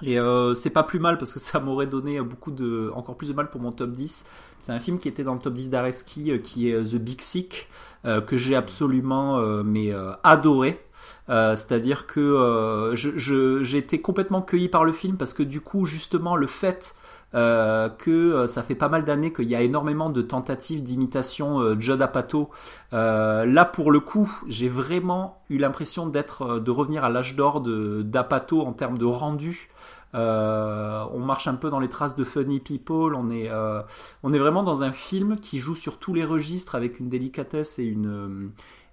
Et 0.02 0.16
c'est 0.54 0.70
pas 0.70 0.84
plus 0.84 1.00
mal 1.00 1.18
parce 1.18 1.32
que 1.32 1.40
ça 1.40 1.59
m'aurait 1.61 1.86
donné 1.86 2.20
beaucoup 2.20 2.50
de, 2.52 2.90
encore 2.94 3.16
plus 3.16 3.28
de 3.28 3.32
mal 3.34 3.50
pour 3.50 3.61
mon 3.61 3.72
top 3.72 3.92
10. 3.92 4.24
C'est 4.61 4.72
un 4.72 4.80
film 4.80 4.98
qui 4.98 5.09
était 5.09 5.24
dans 5.24 5.34
le 5.34 5.40
top 5.40 5.54
10 5.54 5.70
d'Areski, 5.70 6.30
euh, 6.30 6.38
qui 6.38 6.70
est 6.70 6.74
euh, 6.74 6.84
The 6.84 6.96
Big 6.96 7.20
Sick, 7.20 7.68
euh, 8.04 8.20
que 8.20 8.36
j'ai 8.36 8.56
absolument 8.56 9.40
mais 9.62 9.92
adoré. 10.22 10.84
C'est-à-dire 11.28 12.06
que 12.06 12.92
j'ai 12.94 13.78
été 13.78 14.00
complètement 14.00 14.42
cueilli 14.42 14.68
par 14.68 14.84
le 14.84 14.92
film 14.92 15.16
parce 15.16 15.34
que 15.34 15.42
du 15.42 15.61
coup, 15.61 15.84
justement, 15.84 16.36
le 16.36 16.46
fait 16.46 16.94
que 17.32 18.46
ça 18.46 18.62
fait 18.62 18.74
pas 18.74 18.88
mal 18.88 19.04
d'années 19.04 19.32
qu'il 19.32 19.48
y 19.48 19.54
a 19.54 19.62
énormément 19.62 20.11
de 20.11 20.22
tentatives 20.22 20.82
d'imitation 20.82 21.78
Judd 21.80 22.00
Apatow. 22.02 22.50
Là, 22.92 23.64
pour 23.64 23.90
le 23.90 24.00
coup, 24.00 24.30
j'ai 24.46 24.68
vraiment 24.68 25.42
eu 25.50 25.59
l'impression 25.59 26.06
d'être, 26.06 26.59
de 26.61 26.70
revenir 26.70 27.04
à 27.04 27.11
l'âge 27.11 27.36
d'or 27.36 27.61
d'Apatow 27.61 28.62
en 28.62 28.72
termes 28.72 28.98
de 28.98 29.04
rendu. 29.06 29.68
Euh, 30.14 31.04
on 31.12 31.20
marche 31.20 31.48
un 31.48 31.54
peu 31.54 31.70
dans 31.70 31.80
les 31.80 31.88
traces 31.88 32.16
de 32.16 32.24
Funny 32.24 32.61
People. 32.61 33.14
On 33.14 33.30
est, 33.30 33.50
euh, 33.50 33.82
on 34.22 34.32
est 34.32 34.38
vraiment 34.38 34.62
dans 34.62 34.82
un 34.82 34.92
film 34.92 35.36
qui 35.36 35.59
joue 35.59 35.74
sur 35.74 35.98
tous 35.98 36.14
les 36.14 36.24
registres 36.24 36.74
avec 36.74 36.98
une 36.98 37.09
délicatesse 37.09 37.78
et 37.78 37.84
une 37.84 38.06
euh, 38.06 38.48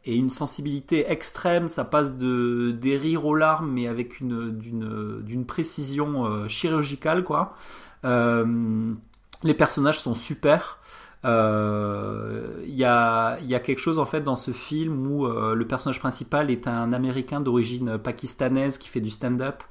et 0.07 0.15
une 0.15 0.29
sensibilité 0.29 1.09
extrême. 1.09 1.67
Ça 1.67 1.83
passe 1.83 2.15
de 2.15 2.71
des 2.71 2.97
rires 2.97 3.25
aux 3.25 3.35
larmes, 3.35 3.71
mais 3.71 3.87
avec 3.87 4.19
une 4.19 4.51
d'une 4.51 5.21
d'une 5.23 5.45
précision 5.45 6.47
chirurgicale, 6.47 7.23
quoi. 7.23 7.55
Les 8.03 9.53
personnages 9.53 9.99
sont 9.99 10.15
super. 10.15 10.79
Il 11.23 12.75
y, 12.75 12.83
a, 12.83 13.39
y 13.39 13.55
a 13.55 13.59
quelque 13.59 13.79
chose 13.79 13.97
en 13.97 14.05
fait 14.05 14.21
dans 14.21 14.35
ce 14.35 14.51
film 14.51 15.07
où 15.07 15.25
le 15.25 15.65
personnage 15.65 15.99
principal 15.99 16.51
est 16.51 16.67
un 16.67 16.93
Américain 16.93 17.41
d'origine 17.41 17.97
pakistanaise 17.97 18.77
qui 18.77 18.89
fait 18.89 19.01
du 19.01 19.09
stand-up 19.09 19.63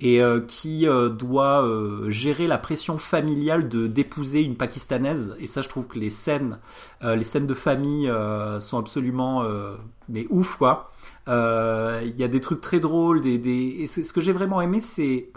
et 0.00 0.22
euh, 0.22 0.40
qui 0.40 0.88
euh, 0.88 1.10
doit 1.10 1.64
euh, 1.64 2.08
gérer 2.08 2.46
la 2.46 2.58
pression 2.58 2.98
familiale 2.98 3.68
de 3.68 3.86
d'épouser 3.86 4.42
une 4.42 4.56
pakistanaise. 4.56 5.36
Et 5.38 5.46
ça, 5.46 5.62
je 5.62 5.68
trouve 5.68 5.88
que 5.88 5.98
les 5.98 6.10
scènes, 6.10 6.58
les 7.02 7.24
scènes 7.24 7.46
de 7.46 7.54
famille 7.54 8.10
sont 8.60 8.78
absolument 8.78 9.44
mais 10.08 10.26
ouf 10.30 10.56
quoi. 10.56 10.92
Il 11.26 12.14
y 12.16 12.24
a 12.24 12.28
des 12.28 12.40
trucs 12.40 12.60
très 12.60 12.80
drôles, 12.80 13.26
et 13.26 13.86
ce 13.86 14.12
que 14.12 14.20
j'ai 14.20 14.32
vraiment 14.32 14.60
aimé, 14.60 14.80
c'est 14.80 15.30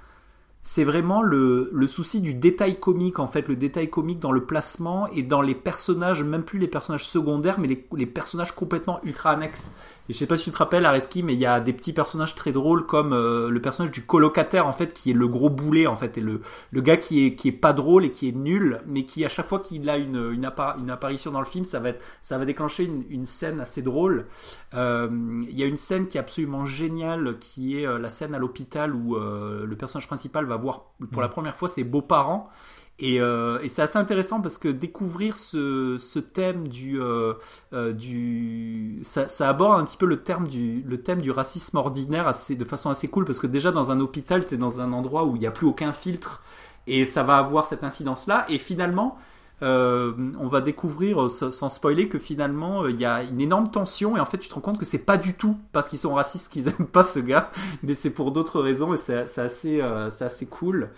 c'est 0.66 0.86
vraiment 0.86 1.22
le, 1.22 1.70
le 1.74 1.88
souci 1.88 2.22
du 2.22 2.34
détail 2.34 2.80
comique 2.80 3.20
en 3.20 3.28
fait, 3.28 3.50
le 3.50 3.58
détail 3.58 3.90
comique 3.90 4.20
dans 4.20 4.32
le 4.32 4.46
placement 4.46 5.08
et 5.10 5.22
dans 5.22 5.42
les 5.42 5.56
personnages, 5.56 6.24
même 6.24 6.44
plus 6.44 6.58
les 6.58 6.70
personnages 6.70 7.06
secondaires, 7.06 7.60
mais 7.60 7.68
les, 7.68 7.86
les 7.96 8.06
personnages 8.06 8.54
complètement 8.54 9.02
ultra 9.04 9.32
annexes. 9.32 9.74
Et 10.10 10.14
je 10.14 10.18
sais 10.18 10.28
pas 10.28 10.38
si 10.38 10.46
tu 10.46 10.52
te 10.52 10.58
rappelles, 10.58 10.86
Areski, 10.86 11.24
mais 11.24 11.34
il 11.34 11.40
y 11.40 11.46
a 11.46 11.62
des 11.62 11.72
petits 11.72 11.94
personnages 11.94 12.36
très 12.36 12.52
drôles 12.52 12.86
comme 12.86 13.14
euh, 13.14 13.50
le 13.50 13.62
personnage 13.62 13.92
du 13.92 14.06
colocataire 14.06 14.68
en 14.68 14.74
fait, 14.74 14.94
qui 14.94 15.12
est 15.12 15.14
le 15.14 15.30
gros 15.30 15.50
boulet 15.50 15.88
en 15.88 15.96
fait, 15.96 16.18
et 16.18 16.22
le, 16.22 16.42
le 16.72 16.82
gars 16.82 16.98
qui 16.98 17.26
est 17.26 17.36
qui 17.36 17.48
est 17.48 17.52
pas 17.54 17.72
drôle 17.72 18.04
et 18.04 18.12
qui 18.12 18.28
est 18.28 18.34
nul, 18.34 18.82
mais 18.86 19.06
qui 19.06 19.24
à 19.24 19.30
chaque 19.30 19.48
fois 19.48 19.60
qu'il 19.60 19.90
a 19.90 19.96
une 19.98 20.32
une, 20.34 20.46
appar- 20.46 20.78
une 20.78 20.90
apparition 20.90 21.32
dans 21.32 21.40
le 21.40 21.46
film, 21.46 21.64
ça 21.64 21.80
va 21.80 21.90
être 21.90 22.04
ça 22.22 22.38
va 22.38 22.44
déclencher 22.44 22.84
une, 22.84 23.06
une 23.10 23.26
scène 23.26 23.62
assez 23.62 23.82
drôle. 23.82 24.26
Euh, 24.74 25.10
Il 25.50 25.58
y 25.58 25.64
a 25.64 25.68
une 25.68 25.78
scène 25.78 26.08
qui 26.08 26.18
est 26.18 26.20
absolument 26.22 26.66
géniale, 26.66 27.38
qui 27.40 27.80
est 27.80 27.88
euh, 27.88 27.98
la 27.98 28.10
scène 28.10 28.36
à 28.36 28.40
l'hôpital 28.40 28.94
où 28.94 29.16
euh, 29.16 29.66
le 29.66 29.76
personnage 29.78 30.08
principal 30.08 30.46
va 30.46 30.58
voir 30.58 30.86
pour 31.12 31.22
la 31.22 31.30
première 31.30 31.56
fois 31.56 31.70
ses 31.70 31.84
beaux-parents. 31.86 32.50
Et, 33.00 33.20
euh, 33.20 33.60
et 33.64 33.70
c'est 33.70 33.82
assez 33.82 33.98
intéressant 33.98 34.40
parce 34.40 34.60
que 34.60 34.68
découvrir 34.68 35.36
ce, 35.36 36.20
thème 36.20 36.68
du, 36.68 37.02
euh, 37.02 37.34
euh, 37.74 37.94
ça, 39.04 39.50
aborde 39.50 39.82
un 39.82 39.86
petit 39.86 39.98
peu 39.98 40.06
le 40.06 40.22
terme 40.22 40.48
du 40.48 40.84
le 40.84 41.02
thème 41.02 41.20
du 41.20 41.32
racisme 41.32 41.78
ordinaire 41.78 42.28
assez, 42.28 42.56
de 42.56 42.64
façon 42.64 42.92
assez 42.92 43.08
cool 43.08 43.26
parce 43.26 43.40
que 43.40 43.48
déjà 43.48 43.72
dans 43.72 43.92
un 43.92 44.00
hôpital 44.00 44.46
t'es 44.46 44.58
dans 44.58 44.80
un 44.80 44.94
endroit 44.94 45.26
où 45.26 45.36
il 45.36 45.40
n'y 45.40 45.48
a 45.48 45.52
plus 45.52 45.66
aucun 45.66 45.92
filtre 45.92 46.44
et 46.86 47.06
ça 47.08 47.24
va 47.24 47.38
avoir 47.38 47.66
cette 47.66 47.84
incidence 47.84 48.28
là 48.28 48.46
et 48.48 48.60
finalement 48.60 49.18
euh, 49.64 50.12
on 50.40 50.48
va 50.48 50.60
découvrir 50.60 51.22
euh, 51.22 51.30
sans 51.30 51.70
spoiler 51.70 52.10
que 52.10 52.20
finalement 52.20 52.84
euh, 52.84 52.92
il 52.92 53.00
y 53.00 53.06
a 53.06 53.24
une 53.24 53.40
énorme 53.40 53.72
tension 53.72 54.18
et 54.18 54.20
en 54.20 54.26
fait 54.26 54.38
tu 54.38 54.50
te 54.50 54.54
rends 54.54 54.62
compte 54.62 54.78
que 54.78 54.84
c'est 54.84 54.98
pas 54.98 55.16
du 55.16 55.36
tout 55.36 55.56
parce 55.72 55.88
qu'ils 55.88 56.00
sont 56.00 56.14
racistes 56.14 56.52
qu'ils 56.52 56.68
aiment 56.80 56.88
pas 56.88 57.06
ce 57.06 57.20
gars 57.20 57.50
mais 57.82 57.96
c'est 57.96 58.10
pour 58.10 58.34
d'autres 58.34 58.60
raisons 58.60 58.94
et 58.94 58.98
c'est 58.98 59.40
assez 59.40 59.82
assez 59.82 60.46
cool. 60.48 60.90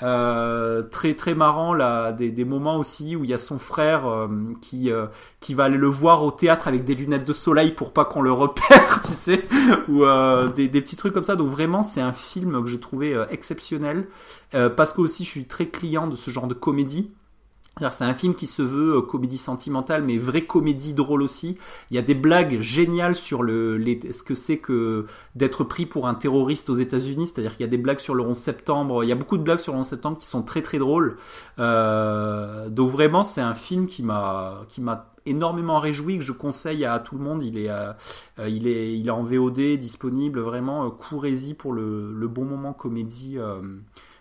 Très 0.00 1.14
très 1.14 1.34
marrant 1.34 1.74
là 1.74 2.12
des, 2.12 2.44
moments 2.44 2.76
aussi 2.78 3.14
où 3.14 3.24
il 3.24 3.30
y 3.30 3.34
a 3.34 3.38
son 3.38 3.58
frère 3.58 4.28
qui 4.60 4.90
qui 5.40 5.54
va 5.54 5.64
aller 5.64 5.76
le 5.76 5.86
voir 5.86 6.22
au 6.22 6.30
théâtre 6.30 6.68
avec 6.68 6.84
des 6.84 6.94
lunettes 6.94 7.24
de 7.24 7.32
soleil 7.32 7.72
pour 7.72 7.92
pas 7.92 8.04
qu'on 8.04 8.22
le 8.22 8.32
repère 8.32 9.00
tu 9.04 9.12
sais 9.12 9.44
ou 9.88 10.04
des, 10.54 10.68
des 10.68 10.80
petits 10.80 10.96
trucs 10.96 11.12
comme 11.12 11.24
ça. 11.24 11.36
Donc 11.36 11.48
vraiment 11.48 11.82
c'est 11.82 12.00
un 12.00 12.12
film 12.12 12.62
que 12.62 12.68
j'ai 12.68 12.80
trouvé 12.80 13.22
exceptionnel 13.30 14.06
parce 14.50 14.92
que 14.92 15.00
aussi 15.00 15.24
je 15.24 15.30
suis 15.30 15.46
très 15.46 15.66
client 15.66 16.06
de 16.06 16.16
ce 16.16 16.30
genre 16.30 16.46
de 16.46 16.54
comédie 16.54 17.10
C'est 17.80 18.04
un 18.04 18.14
film 18.14 18.36
qui 18.36 18.46
se 18.46 18.62
veut 18.62 18.98
euh, 18.98 19.02
comédie 19.02 19.38
sentimentale, 19.38 20.04
mais 20.04 20.16
vraie 20.16 20.46
comédie 20.46 20.94
drôle 20.94 21.22
aussi. 21.22 21.58
Il 21.90 21.96
y 21.96 21.98
a 21.98 22.02
des 22.02 22.14
blagues 22.14 22.60
géniales 22.60 23.16
sur 23.16 23.42
le, 23.42 23.76
les, 23.76 24.12
ce 24.12 24.22
que 24.22 24.36
c'est 24.36 24.58
que 24.58 25.06
d'être 25.34 25.64
pris 25.64 25.84
pour 25.84 26.06
un 26.06 26.14
terroriste 26.14 26.70
aux 26.70 26.74
États-Unis. 26.74 27.26
C'est-à-dire 27.26 27.56
qu'il 27.56 27.62
y 27.62 27.68
a 27.68 27.70
des 27.70 27.78
blagues 27.78 27.98
sur 27.98 28.14
le 28.14 28.22
11 28.22 28.36
septembre. 28.36 29.02
Il 29.02 29.08
y 29.08 29.12
a 29.12 29.16
beaucoup 29.16 29.36
de 29.38 29.42
blagues 29.42 29.58
sur 29.58 29.72
le 29.72 29.80
11 29.80 29.86
septembre 29.86 30.16
qui 30.18 30.26
sont 30.26 30.42
très 30.42 30.62
très 30.62 30.78
drôles. 30.78 31.16
Euh, 31.58 32.68
donc 32.68 32.90
vraiment, 32.90 33.24
c'est 33.24 33.40
un 33.40 33.54
film 33.54 33.88
qui 33.88 34.04
m'a 34.04 34.62
qui 34.68 34.80
m'a 34.80 35.10
énormément 35.26 35.80
réjoui 35.80 36.18
que 36.18 36.24
je 36.24 36.32
conseille 36.32 36.84
à 36.84 37.00
tout 37.00 37.16
le 37.16 37.24
monde. 37.24 37.42
Il 37.42 37.58
est 37.58 37.70
euh, 37.70 37.92
il 38.46 38.68
est 38.68 38.96
il 38.96 39.08
est 39.08 39.10
en 39.10 39.24
VOD 39.24 39.78
disponible. 39.78 40.38
Vraiment, 40.38 40.86
euh, 40.86 40.90
courez-y 40.90 41.54
pour 41.54 41.72
le, 41.72 42.12
le 42.12 42.28
bon 42.28 42.44
moment 42.44 42.72
comédie 42.72 43.36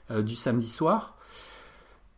du 0.09 0.35
samedi 0.35 0.67
soir. 0.67 1.15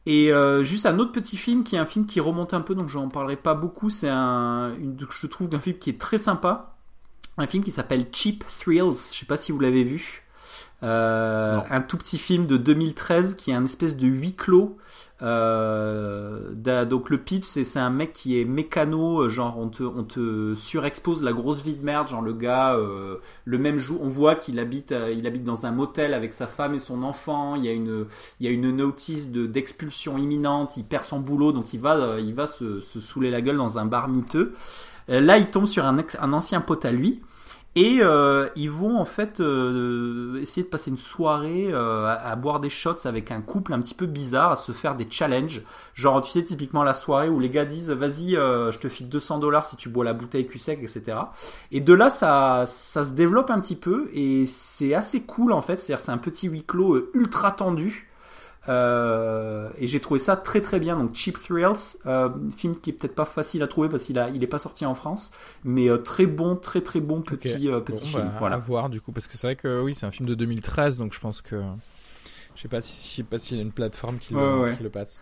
Et 0.06 0.32
euh, 0.32 0.64
juste 0.64 0.86
un 0.86 1.00
autre 1.00 1.12
petit 1.12 1.36
film 1.38 1.64
qui 1.64 1.76
est 1.76 1.80
un 1.80 1.86
film 1.86 2.06
qui 2.06 2.20
remonte 2.20 2.54
un 2.54 2.62
peu, 2.62 2.76
donc 2.76 2.90
j'en 2.90 3.10
parlerai 3.10 3.38
pas 3.38 3.56
beaucoup. 3.56 3.90
C'est 3.90 4.10
un, 4.10 4.76
une, 4.78 4.98
je 5.10 5.28
trouve 5.28 5.50
un 5.54 5.60
film 5.60 5.78
qui 5.78 5.90
est 5.90 6.00
très 6.00 6.18
sympa. 6.18 6.76
Un 7.38 7.48
film 7.48 7.64
qui 7.64 7.72
s'appelle 7.72 8.08
Cheap 8.12 8.44
Thrills. 8.60 9.12
Je 9.12 9.20
sais 9.20 9.26
pas 9.26 9.38
si 9.38 9.52
vous 9.52 9.60
l'avez 9.60 9.84
vu. 9.84 10.24
Euh, 10.84 11.60
un 11.70 11.82
tout 11.82 11.98
petit 11.98 12.18
film 12.18 12.46
de 12.46 12.58
2013 12.58 13.36
qui 13.36 13.52
est 13.52 13.56
un 13.56 13.66
espèce 13.66 13.96
de 13.96 14.08
huis 14.08 14.36
clos. 14.36 14.78
Euh, 15.22 16.54
donc 16.86 17.10
le 17.10 17.18
pitch 17.18 17.46
c'est 17.46 17.80
un 17.80 17.90
mec 17.90 18.12
qui 18.12 18.38
est 18.40 18.44
mécano, 18.44 19.22
euh, 19.22 19.30
genre 19.30 19.58
on 19.58 19.70
te, 19.70 19.82
on 19.84 20.04
te 20.04 20.56
surexpose 20.56 21.24
la 21.24 21.32
grosse 21.32 21.64
vie 21.64 21.74
de 21.76 21.86
merde, 21.86 22.10
genre 22.10 22.22
le 22.22 22.34
gars 22.34 22.76
euh, 22.76 23.16
le 23.46 23.58
même 23.58 23.78
jour 23.78 24.02
on 24.04 24.10
voit 24.10 24.36
qu'il 24.36 24.60
habite 24.60 24.92
euh, 24.92 25.14
il 25.18 25.26
habite 25.26 25.46
dans 25.46 25.66
un 25.66 25.72
motel 25.72 26.14
avec 26.14 26.34
sa 26.34 26.48
femme 26.48 26.74
et 26.74 26.80
son 26.80 27.02
enfant, 27.02 27.56
il 27.56 27.64
y 27.64 27.70
a 27.70 27.72
une 27.72 28.06
il 28.42 28.46
y 28.46 28.50
a 28.50 28.52
une 28.52 28.76
notice 28.76 29.32
de 29.32 29.46
d'expulsion 29.46 30.18
imminente, 30.18 30.76
il 30.76 30.84
perd 30.84 31.06
son 31.06 31.20
boulot 31.22 31.54
donc 31.54 31.74
il 31.74 31.80
va 31.80 31.96
euh, 31.96 32.20
il 32.20 32.34
va 32.34 32.48
se, 32.48 32.82
se 32.82 33.00
saouler 33.00 33.32
la 33.32 33.40
gueule 33.40 33.58
dans 33.58 33.78
un 33.80 33.86
bar 33.86 34.10
miteux. 34.10 34.54
Là, 35.08 35.38
il 35.38 35.48
tombe 35.48 35.68
sur 35.68 35.86
un, 35.86 35.98
ex- 36.00 36.18
un 36.20 36.34
ancien 36.34 36.62
pote 36.62 36.84
à 36.86 36.92
lui. 36.92 37.22
Et 37.78 37.98
euh, 38.00 38.48
ils 38.56 38.70
vont 38.70 38.98
en 38.98 39.04
fait 39.04 39.42
euh, 39.42 40.40
essayer 40.42 40.64
de 40.64 40.70
passer 40.70 40.90
une 40.90 40.98
soirée 40.98 41.68
euh, 41.74 42.08
à, 42.08 42.34
boire 42.38 42.62
des 42.62 42.70
shots 42.70 43.06
avec 43.06 43.32
un 43.32 43.42
couple 43.42 43.74
un 43.74 43.82
petit 43.82 43.94
peu 43.94 44.06
bizarre, 44.06 44.52
à 44.52 44.56
se 44.56 44.72
faire 44.72 44.96
des 44.96 45.06
challenges. 45.10 45.62
Genre, 45.94 46.22
tu 46.22 46.32
sais, 46.32 46.42
typiquement 46.42 46.84
la 46.84 46.94
soirée 46.94 47.28
où 47.28 47.38
les 47.42 47.50
gars 47.50 47.66
disent 47.66 47.90
Vas-y, 47.90 48.38
euh, 48.38 48.72
je 48.72 48.80
te 48.80 48.88
file 48.88 49.10
200 49.10 49.40
dollars 49.40 49.66
si 49.66 49.76
tu 49.76 49.90
bois 49.90 50.06
la 50.06 50.14
bouteille 50.14 50.48
cul 50.48 50.58
sec, 50.58 50.80
etc. 50.82 51.18
Et 51.74 51.82
de 51.82 51.94
là, 51.94 52.10
ça, 52.10 52.64
ça 52.66 53.04
se 53.04 53.12
développe 53.12 53.50
un 53.50 53.60
petit 53.60 53.76
peu 53.76 54.10
et 54.14 54.46
c'est 54.46 54.94
assez 54.94 55.24
cool 55.24 55.52
en 55.52 55.62
fait. 55.62 55.78
C'est-à-dire, 55.78 56.04
c'est 56.04 56.14
un 56.14 56.18
petit 56.18 56.48
huis 56.48 56.64
clos 56.66 56.96
euh, 56.96 57.12
ultra 57.14 57.52
tendu. 57.52 58.10
Euh, 58.68 59.70
et 59.78 59.88
j'ai 59.88 60.00
trouvé 60.00 60.20
ça 60.20 60.36
très 60.36 60.62
très 60.62 60.80
bien. 60.80 60.98
Donc 60.98 61.14
Cheap 61.14 61.38
Thrills, 61.42 61.98
euh, 62.06 62.30
film 62.58 62.76
qui 62.80 62.90
est 62.90 62.94
peut-être 62.94 63.16
pas 63.16 63.26
facile 63.26 63.62
à 63.64 63.68
trouver 63.68 63.90
parce 63.90 64.04
qu'il 64.04 64.18
a, 64.20 64.30
il 64.30 64.44
est 64.44 64.48
pas 64.48 64.60
sorti 64.60 64.86
en 64.86 64.96
France, 64.96 65.32
mais 65.64 65.90
euh, 65.90 65.98
très 65.98 66.26
bon, 66.26 66.56
très 66.56 66.82
très 66.82 67.00
bon 67.00 67.22
petit 67.22 67.54
petit 67.86 68.06
Bon, 68.06 68.10
film. 68.10 68.24
bah, 68.24 68.36
voilà. 68.40 68.56
À 68.56 68.60
voir 68.60 68.90
du 68.90 69.02
coup, 69.02 69.12
parce 69.12 69.28
que 69.28 69.38
c'est 69.38 69.48
vrai 69.48 69.56
que 69.56 69.82
oui, 69.82 69.94
c'est 69.96 70.06
un 70.06 70.12
film 70.12 70.28
de 70.28 70.36
2013, 70.36 70.98
donc 70.98 71.14
je 71.14 71.20
pense 71.20 71.42
que 71.42 71.62
je 72.56 72.62
sais 72.62 72.68
pas 72.68 72.82
si, 72.82 73.22
pas 73.24 73.38
s'il 73.38 73.58
y 73.58 73.60
a 73.60 73.64
une 73.64 73.72
plateforme 73.72 74.18
qui, 74.18 74.34
Ouais, 74.34 74.42
le, 74.42 74.60
ouais. 74.62 74.78
qui 74.78 74.84
le 74.84 74.90
passe. 74.90 75.22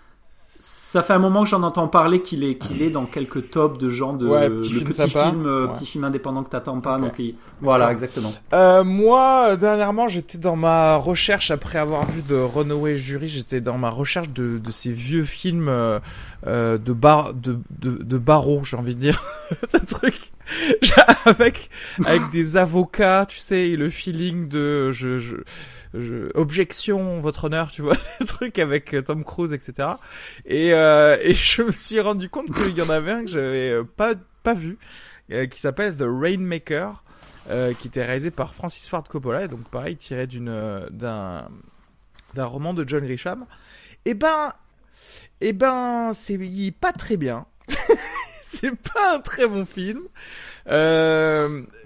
Ça 0.93 1.01
fait 1.01 1.13
un 1.13 1.17
moment 1.19 1.43
que 1.43 1.49
j'en 1.49 1.63
entends 1.63 1.87
parler 1.87 2.21
qu'il 2.21 2.43
est 2.43 2.53
qu'il 2.53 2.83
est 2.83 2.91
dans 2.91 3.05
quelques 3.05 3.49
tops 3.49 3.79
de 3.79 3.89
gens 3.89 4.13
de 4.13 4.27
Ouais, 4.27 4.47
le 4.47 4.61
petit 4.61 4.73
film 4.75 4.93
film 4.93 5.45
euh, 5.47 5.65
Ouais. 5.65 5.73
petit 5.73 5.87
film 5.87 6.03
indépendant 6.03 6.43
que 6.43 6.51
t'attends 6.51 6.79
pas. 6.79 6.99
Donc 6.99 7.13
il- 7.17 7.33
voilà 7.61 7.91
exactement. 7.91 8.31
Euh, 8.53 8.83
moi, 8.83 9.55
dernièrement, 9.55 10.07
j'étais 10.07 10.37
dans 10.37 10.55
ma 10.55 10.95
recherche 10.97 11.49
après 11.49 11.79
avoir 11.79 12.05
vu 12.05 12.21
de 12.21 12.35
Runaway 12.35 12.95
Jury, 12.95 13.27
j'étais 13.27 13.59
dans 13.59 13.79
ma 13.79 13.89
recherche 13.89 14.29
de, 14.29 14.59
de 14.59 14.71
ces 14.71 14.91
vieux 14.91 15.23
films 15.23 15.67
euh, 15.67 15.99
euh, 16.45 16.77
de 16.77 16.93
bar 16.93 17.33
de 17.33 17.57
de, 17.79 17.89
de 18.03 18.17
barreaux, 18.19 18.61
j'ai 18.63 18.77
envie 18.77 18.93
de 18.93 18.99
dire, 18.99 19.19
ce 19.71 19.83
truc 19.95 20.31
avec 21.25 21.71
avec 22.05 22.29
des 22.31 22.55
avocats, 22.55 23.25
tu 23.27 23.39
sais, 23.39 23.69
et 23.69 23.77
le 23.77 23.89
feeling 23.89 24.47
de 24.47 24.91
je 24.91 25.17
je 25.17 25.37
je, 25.93 26.29
objection, 26.35 27.19
votre 27.19 27.45
honneur, 27.45 27.71
tu 27.71 27.81
vois, 27.81 27.97
le 28.19 28.25
truc 28.25 28.59
avec 28.59 28.93
euh, 28.93 29.01
Tom 29.01 29.23
Cruise, 29.23 29.53
etc. 29.53 29.89
Et, 30.45 30.73
euh, 30.73 31.17
je 31.33 31.61
me 31.61 31.71
suis 31.71 31.99
rendu 31.99 32.29
compte 32.29 32.51
qu'il 32.51 32.77
y 32.77 32.81
en 32.81 32.89
avait 32.89 33.11
un 33.11 33.25
que 33.25 33.31
j'avais 33.31 33.71
euh, 33.71 33.83
pas, 33.83 34.13
pas 34.43 34.53
vu, 34.53 34.77
qui 35.49 35.59
s'appelle 35.59 35.95
The 35.95 36.05
Rainmaker, 36.05 37.03
qui 37.79 37.87
était 37.87 38.05
réalisé 38.05 38.29
par 38.29 38.53
Francis 38.53 38.87
Ford 38.89 39.03
Coppola, 39.03 39.45
et 39.45 39.47
donc 39.47 39.67
pareil, 39.69 39.95
tiré 39.95 40.27
d'une, 40.27 40.87
d'un, 40.91 41.47
roman 42.35 42.73
de 42.73 42.87
John 42.87 43.03
Grisham. 43.03 43.45
Et 44.05 44.13
ben, 44.13 44.53
et 45.41 45.53
ben, 45.53 46.11
c'est 46.13 46.37
pas 46.79 46.91
très 46.91 47.17
bien. 47.17 47.45
c'est 48.43 48.75
pas 48.75 49.15
un 49.15 49.19
très 49.21 49.47
bon 49.47 49.65
film. 49.65 50.01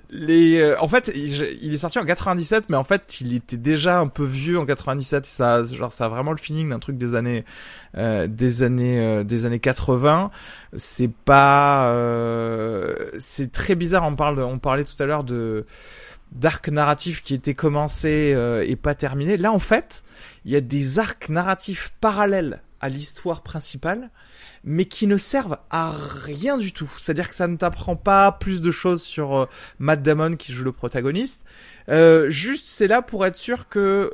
Les, 0.09 0.59
euh, 0.59 0.79
en 0.79 0.87
fait, 0.87 1.11
il, 1.15 1.73
est 1.73 1.77
sorti 1.77 1.99
en 1.99 2.05
97, 2.05 2.69
mais 2.69 2.77
en 2.77 2.83
fait, 2.83 3.19
il 3.21 3.35
était 3.35 3.57
déjà 3.57 3.99
un 3.99 4.07
peu 4.07 4.23
vieux 4.23 4.57
en 4.57 4.65
97. 4.65 5.25
Ça, 5.25 5.63
genre, 5.63 5.91
ça 5.91 6.05
a 6.05 6.07
vraiment 6.07 6.31
le 6.31 6.37
feeling 6.37 6.69
d'un 6.69 6.79
truc 6.79 6.97
des 6.97 7.15
années, 7.15 7.45
euh, 7.97 8.27
des 8.27 8.63
années, 8.63 8.99
euh, 8.99 9.23
des 9.23 9.45
années 9.45 9.59
80. 9.59 10.31
C'est 10.77 11.11
pas, 11.11 11.91
euh, 11.91 12.95
c'est 13.19 13.51
très 13.51 13.75
bizarre. 13.75 14.03
On 14.05 14.15
parle, 14.15 14.39
on 14.39 14.59
parlait 14.59 14.85
tout 14.85 15.01
à 15.01 15.05
l'heure 15.05 15.23
de 15.23 15.65
d'arcs 16.31 16.69
narratifs 16.69 17.23
qui 17.23 17.33
étaient 17.33 17.53
commencés 17.53 18.33
euh, 18.35 18.63
et 18.65 18.75
pas 18.75 18.95
terminés. 18.95 19.37
Là, 19.37 19.51
en 19.51 19.59
fait, 19.59 20.03
il 20.45 20.51
y 20.51 20.55
a 20.55 20.61
des 20.61 20.99
arcs 20.99 21.29
narratifs 21.29 21.93
parallèles 22.01 22.61
à 22.79 22.89
l'histoire 22.89 23.41
principale 23.41 24.09
mais 24.63 24.85
qui 24.85 25.07
ne 25.07 25.17
servent 25.17 25.57
à 25.69 25.91
rien 25.91 26.57
du 26.57 26.73
tout. 26.73 26.91
C'est-à-dire 26.97 27.29
que 27.29 27.35
ça 27.35 27.47
ne 27.47 27.57
t'apprend 27.57 27.95
pas 27.95 28.31
plus 28.31 28.61
de 28.61 28.71
choses 28.71 29.01
sur 29.01 29.35
euh, 29.35 29.45
Matt 29.79 30.01
Damon 30.01 30.35
qui 30.35 30.53
joue 30.53 30.63
le 30.63 30.71
protagoniste. 30.71 31.43
Euh, 31.89 32.29
juste, 32.29 32.65
c'est 32.67 32.87
là 32.87 33.01
pour 33.01 33.25
être 33.25 33.37
sûr 33.37 33.69
que 33.69 34.11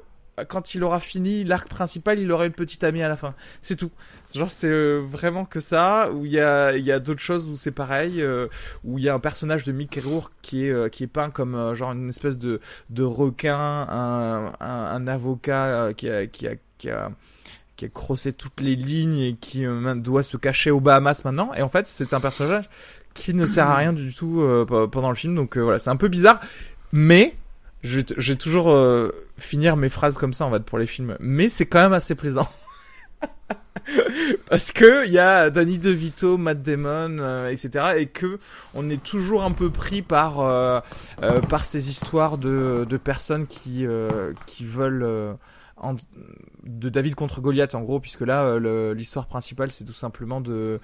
quand 0.48 0.74
il 0.74 0.84
aura 0.84 1.00
fini 1.00 1.44
l'arc 1.44 1.68
principal, 1.70 2.20
il 2.20 2.32
aura 2.32 2.46
une 2.46 2.54
petite 2.54 2.84
amie 2.84 3.04
à 3.04 3.08
la 3.08 3.16
fin. 3.16 3.36
C'est 3.62 3.76
tout. 3.76 3.92
Genre 4.34 4.50
c'est 4.50 4.68
euh, 4.70 5.00
vraiment 5.00 5.46
que 5.46 5.60
ça. 5.60 6.10
Où 6.12 6.26
il 6.26 6.32
y 6.32 6.40
a 6.40 6.76
y 6.76 6.92
a 6.92 7.00
d'autres 7.00 7.22
choses 7.22 7.50
où 7.50 7.56
c'est 7.56 7.72
pareil. 7.72 8.22
euh, 8.22 8.48
où 8.84 8.98
il 8.98 9.04
y 9.04 9.10
a 9.10 9.14
un 9.14 9.20
personnage 9.20 9.64
de 9.64 9.72
Mickey 9.72 10.02
Rourke 10.02 10.34
qui 10.42 10.66
est 10.66 10.72
euh, 10.72 10.90
qui 10.90 11.04
est 11.04 11.08
peint 11.08 11.30
comme 11.30 11.76
genre 11.76 11.92
une 11.92 12.10
espèce 12.10 12.38
de 12.38 12.60
de 12.90 13.04
requin, 13.04 13.56
un 13.58 14.54
un, 14.60 14.86
un 14.96 15.08
avocat 15.08 15.92
qui 15.96 16.10
a 16.10 16.26
qui 16.26 16.48
a 16.48 16.56
qui 16.78 16.90
a 16.90 17.12
qui 17.76 17.86
a 17.86 17.90
crossé 17.90 18.34
toutes 18.34 18.62
les 18.62 18.76
lignes 18.76 19.20
et 19.20 19.36
qui 19.40 19.66
euh, 19.66 19.96
doit 19.96 20.24
se 20.24 20.38
cacher 20.38 20.72
aux 20.72 20.80
Bahamas 20.80 21.24
maintenant. 21.26 21.52
Et 21.56 21.62
en 21.62 21.70
fait, 21.70 21.88
c'est 21.88 22.14
un 22.14 22.20
personnage 22.20 22.70
qui 23.14 23.34
ne 23.34 23.46
sert 23.46 23.70
à 23.70 23.76
rien 23.76 23.94
du 23.94 24.14
tout 24.14 24.42
euh, 24.42 24.66
pe- 24.66 24.88
pendant 24.88 25.10
le 25.10 25.16
film. 25.16 25.36
Donc 25.36 25.58
euh, 25.58 25.62
voilà, 25.62 25.80
c'est 25.80 25.90
un 25.90 25.96
peu 25.96 26.08
bizarre. 26.08 26.40
Mais 26.92 27.36
je 27.84 28.00
vais, 28.00 28.06
je 28.18 28.32
vais 28.34 28.38
toujours 28.38 28.72
euh, 28.72 29.12
finir 29.38 29.76
mes 29.76 29.90
phrases 29.90 30.18
comme 30.18 30.34
ça 30.34 30.46
en 30.46 30.52
fait 30.52 30.64
pour 30.64 30.78
les 30.78 30.88
films. 30.88 31.16
Mais 31.20 31.48
c'est 31.48 31.66
quand 31.66 31.80
même 31.82 31.94
assez 31.94 32.16
plaisant. 32.16 32.48
Parce 34.50 34.72
que 34.72 35.06
il 35.06 35.12
y 35.12 35.20
a 35.20 35.50
Danny 35.50 35.78
DeVito, 35.80 36.38
Matt 36.38 36.62
Damon, 36.62 37.18
euh, 37.20 37.50
etc. 37.50 37.96
Et 37.98 38.06
que 38.06 38.40
on 38.76 38.90
est 38.90 39.02
toujours 39.02 39.44
un 39.44 39.52
peu 39.52 39.70
pris 39.70 40.02
par 40.02 40.40
euh, 40.40 40.80
par 41.50 41.66
ces 41.66 41.90
histoires 41.90 42.38
de, 42.38 42.86
de 42.88 42.98
personnes 42.98 43.48
qui 43.48 43.86
qui 44.46 44.66
veulent 44.66 45.36
en- 45.78 45.96
de 46.66 46.90
David 46.90 47.16
contre 47.16 47.42
Goliath 47.42 47.76
en 47.76 47.82
gros, 47.82 48.00
puisque 48.00 48.22
là 48.22 48.44
euh, 48.44 48.94
l'histoire 48.94 49.28
principale 49.28 49.72
c'est 49.72 49.84
tout 49.86 49.94
simplement 49.94 50.40
de 50.42 50.80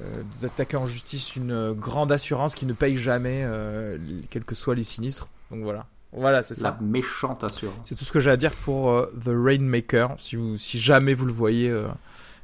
euh, 0.00 0.22
d'attaquer 0.40 0.76
en 0.76 0.86
justice 0.86 1.36
une 1.36 1.50
euh, 1.50 1.74
grande 1.74 2.12
assurance 2.12 2.54
qui 2.54 2.64
ne 2.66 2.72
paye 2.72 2.96
jamais, 2.96 3.42
euh, 3.44 3.98
quels 4.30 4.44
que 4.44 4.54
soient 4.54 4.74
les 4.74 4.84
sinistres. 4.84 5.28
Donc 5.50 5.62
voilà, 5.64 5.86
voilà 6.12 6.42
c'est 6.42 6.56
La 6.60 6.70
ça. 6.70 6.78
méchante 6.80 7.42
assurance. 7.44 7.76
C'est 7.84 7.94
tout 7.96 8.04
ce 8.04 8.12
que 8.12 8.20
j'ai 8.20 8.30
à 8.30 8.36
dire 8.36 8.52
pour 8.52 8.90
euh, 8.90 9.06
The 9.24 9.30
Rainmaker. 9.34 10.14
Si 10.18 10.36
vous, 10.36 10.56
si 10.56 10.78
jamais 10.78 11.14
vous 11.14 11.26
le 11.26 11.32
voyez 11.32 11.68
euh, 11.68 11.88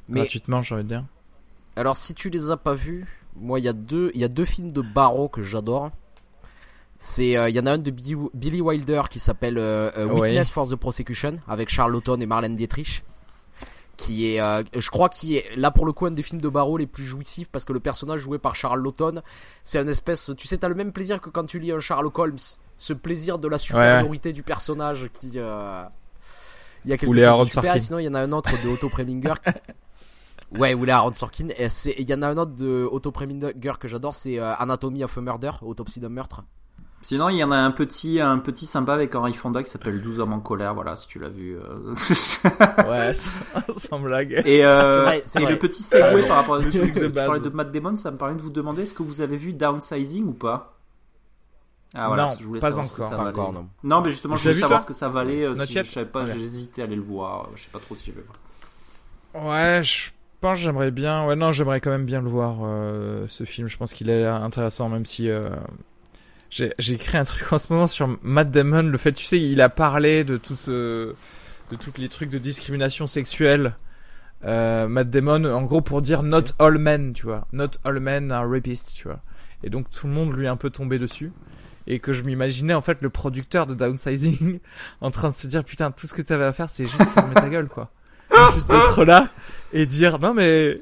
Mais 0.09 0.19
gratuitement, 0.21 0.61
j'ai 0.61 0.75
envie 0.75 0.83
de 0.83 0.89
dire. 0.89 1.05
alors, 1.75 1.95
si 1.97 2.13
tu 2.13 2.29
les 2.29 2.51
as 2.51 2.57
pas 2.57 2.73
vus, 2.75 3.05
moi, 3.37 3.59
il 3.59 3.63
y 3.65 3.69
a 3.69 3.73
deux, 3.73 4.11
il 4.15 4.21
y 4.21 4.23
a 4.23 4.27
deux 4.29 4.45
films 4.45 4.71
de 4.71 4.81
Barrow 4.81 5.27
que 5.29 5.41
j'adore. 5.43 5.91
C'est, 6.97 7.37
euh, 7.37 7.49
il 7.49 7.55
y 7.55 7.59
en 7.59 7.65
a 7.65 7.73
un 7.73 7.77
de 7.77 7.91
Billy, 7.91 8.61
Wilder 8.61 9.03
qui 9.09 9.19
s'appelle 9.19 9.57
euh, 9.57 9.91
euh, 9.97 10.05
Ouais. 10.07 10.29
Witness 10.29 10.49
for 10.49 10.67
the 10.67 10.75
Prosecution 10.75 11.39
avec 11.47 11.69
Charlotte 11.69 12.07
et 12.19 12.25
Marlène 12.25 12.55
Dietrich. 12.55 13.03
Qui 13.97 14.33
est, 14.33 14.41
euh, 14.41 14.61
je 14.77 14.89
crois, 14.89 15.07
qui 15.07 15.37
est 15.37 15.55
là 15.55 15.71
pour 15.71 15.85
le 15.85 15.93
coup 15.93 16.05
un 16.05 16.11
des 16.11 16.23
films 16.23 16.41
de 16.41 16.49
Barrow 16.49 16.77
les 16.77 16.85
plus 16.87 17.05
jouissifs 17.05 17.47
parce 17.49 17.63
que 17.63 17.71
le 17.71 17.79
personnage 17.79 18.19
joué 18.19 18.39
par 18.39 18.55
Charles 18.55 18.81
Lawton, 18.81 19.21
c'est 19.63 19.79
un 19.79 19.87
espèce, 19.87 20.31
tu 20.37 20.47
sais, 20.47 20.57
t'as 20.57 20.67
le 20.67 20.75
même 20.75 20.91
plaisir 20.91 21.21
que 21.21 21.29
quand 21.29 21.45
tu 21.45 21.59
lis 21.59 21.71
un 21.71 21.79
Sherlock 21.79 22.19
Holmes, 22.19 22.37
ce 22.77 22.91
plaisir 22.91 23.39
de 23.39 23.47
la 23.47 23.57
supériorité 23.57 24.33
du 24.33 24.43
personnage 24.43 25.09
qui, 25.13 25.31
euh, 25.35 25.83
il 26.83 26.91
y 26.91 26.93
a 26.93 26.97
quelque 26.97 27.09
Ou 27.09 27.17
chose 27.17 27.47
de 27.47 27.51
super. 27.51 27.79
Sinon, 27.79 27.99
il 27.99 28.03
y 28.03 28.07
en 28.09 28.13
a 28.15 28.19
un 28.19 28.31
autre 28.31 28.51
de 28.63 28.69
Otto 28.69 28.89
Preminger 28.89 29.33
Ouais, 30.51 30.73
ou 30.73 30.85
les 30.85 30.91
Aaron 30.91 31.13
Sorkin. 31.13 31.49
Et 31.57 31.67
il 31.97 32.09
y 32.09 32.13
en 32.13 32.21
a 32.21 32.27
un 32.27 32.37
autre 32.37 32.53
de 32.53 32.87
Otto 32.89 33.11
Preminger 33.11 33.51
que 33.79 33.87
j'adore, 33.87 34.13
c'est 34.13 34.39
euh, 34.39 34.53
Anatomy 34.55 35.03
of 35.03 35.17
a 35.17 35.21
Murder, 35.21 35.51
Autopsie 35.61 35.99
d'un 35.99 36.09
meurtre. 36.09 36.43
Sinon, 37.07 37.29
il 37.29 37.35
y 37.37 37.43
en 37.43 37.51
a 37.51 37.57
un 37.57 37.69
petit, 37.69 38.19
un 38.19 38.39
petit 38.39 38.65
sympa 38.65 38.95
avec 38.95 39.13
Henry 39.13 39.33
Fonda 39.35 39.61
qui 39.61 39.69
s'appelle 39.69 40.01
12 40.01 40.19
hommes 40.19 40.33
en 40.33 40.39
colère. 40.39 40.73
Voilà, 40.73 40.95
si 40.95 41.07
tu 41.07 41.19
l'as 41.19 41.29
vu. 41.29 41.55
euh. 41.55 41.93
Ouais, 42.89 43.13
sans, 43.13 43.29
sans 43.77 43.99
blague. 43.99 44.41
Et, 44.43 44.65
euh, 44.65 45.01
C'est 45.01 45.03
vrai, 45.05 45.23
c'est 45.25 45.39
et 45.39 45.43
vrai. 45.43 45.51
le 45.53 45.59
petit 45.59 45.83
segue 45.83 46.01
Euh, 46.01 46.27
par 46.27 46.37
rapport 46.37 46.55
à 46.55 46.61
truc 46.61 46.73
de 46.95 47.05
tu 47.07 47.11
parlais 47.11 47.39
de 47.41 47.49
Matt 47.49 47.71
Damon, 47.71 47.95
ça 47.95 48.09
me 48.09 48.17
permet 48.17 48.33
de 48.33 48.41
vous 48.41 48.49
demander 48.49 48.81
est-ce 48.81 48.95
que 48.95 49.03
vous 49.03 49.21
avez 49.21 49.37
vu 49.37 49.53
Downsizing 49.53 50.25
ou 50.25 50.33
pas? 50.33 50.79
Ah, 51.93 52.07
voilà, 52.07 52.23
Non, 52.25 52.35
que 52.35 52.41
je 52.41 52.47
voulais 52.47 52.59
pas 52.59 52.71
savoir 52.71 52.87
ce 52.87 52.93
que 52.93 53.01
encore. 53.03 53.09
ça 53.11 53.17
Pas 53.17 53.29
encore, 53.29 53.53
non. 53.53 53.67
Non, 53.83 54.01
mais 54.01 54.09
justement, 54.09 54.35
je 54.35 54.49
voulais 54.49 54.59
savoir 54.59 54.81
ce 54.81 54.87
que 54.87 54.93
ça 54.93 55.07
valait. 55.07 55.43
euh, 55.45 55.53
si 55.53 55.73
je 55.77 55.83
savais 55.83 56.07
pas, 56.07 56.25
j'ai 56.25 56.39
hésité 56.39 56.81
à 56.81 56.85
aller 56.85 56.95
le 56.95 57.03
voir. 57.03 57.49
Je 57.53 57.65
sais 57.65 57.69
pas 57.71 57.77
trop 57.79 57.95
si 57.95 58.07
je 58.11 58.15
vais 58.15 58.25
voir. 59.33 59.47
Ouais, 59.47 59.83
je 59.83 60.09
pense 60.41 60.57
que 60.57 60.63
j'aimerais 60.63 60.89
bien. 60.89 61.23
Ouais, 61.27 61.35
non, 61.35 61.51
j'aimerais 61.51 61.81
quand 61.81 61.91
même 61.91 62.05
bien 62.05 62.21
le 62.23 62.29
voir, 62.29 62.55
euh, 62.63 63.25
ce 63.27 63.43
film. 63.43 63.67
Je 63.67 63.77
pense 63.77 63.93
qu'il 63.93 64.09
est 64.09 64.25
intéressant, 64.25 64.89
même 64.89 65.05
si. 65.05 65.29
Euh... 65.29 65.43
J'ai 66.55 66.73
j'ai 66.79 66.93
écrit 66.93 67.17
un 67.17 67.25
truc 67.25 67.51
en 67.51 67.57
ce 67.57 67.73
moment 67.73 67.85
sur 67.85 68.17
Matt 68.23 68.49
Damon. 68.49 68.83
Le 68.83 68.97
fait, 68.97 69.11
tu 69.11 69.25
sais, 69.25 69.37
il 69.41 69.59
a 69.59 69.67
parlé 69.67 70.23
de 70.23 70.37
tout 70.37 70.55
ce. 70.55 71.13
de 71.69 71.75
tous 71.75 71.91
les 71.97 72.07
trucs 72.07 72.29
de 72.29 72.37
discrimination 72.37 73.07
sexuelle. 73.07 73.75
Euh, 74.45 74.87
Matt 74.87 75.09
Damon, 75.09 75.43
en 75.43 75.63
gros, 75.63 75.81
pour 75.81 76.01
dire 76.01 76.23
not 76.23 76.45
all 76.57 76.77
men, 76.77 77.11
tu 77.11 77.23
vois. 77.23 77.45
Not 77.51 77.71
all 77.83 77.99
men 77.99 78.31
are 78.31 78.49
rapists, 78.49 78.93
tu 78.95 79.09
vois. 79.09 79.19
Et 79.65 79.69
donc, 79.69 79.89
tout 79.89 80.07
le 80.07 80.13
monde 80.13 80.33
lui 80.33 80.45
est 80.45 80.49
un 80.49 80.55
peu 80.55 80.69
tombé 80.69 80.97
dessus. 80.97 81.33
Et 81.87 81.99
que 81.99 82.13
je 82.13 82.23
m'imaginais, 82.23 82.73
en 82.73 82.79
fait, 82.79 83.01
le 83.01 83.09
producteur 83.09 83.67
de 83.67 83.73
Downsizing 83.73 84.61
en 85.01 85.11
train 85.11 85.31
de 85.31 85.35
se 85.35 85.47
dire, 85.47 85.65
putain, 85.65 85.91
tout 85.91 86.07
ce 86.07 86.13
que 86.13 86.21
t'avais 86.21 86.45
à 86.45 86.53
faire, 86.53 86.69
c'est 86.69 86.85
juste 86.85 87.03
fermer 87.09 87.33
ta 87.33 87.49
gueule, 87.49 87.67
quoi 87.67 87.91
juste 88.53 88.69
d'être 88.69 89.05
là 89.05 89.27
et 89.73 89.85
dire 89.85 90.19
non 90.19 90.33
mais 90.33 90.81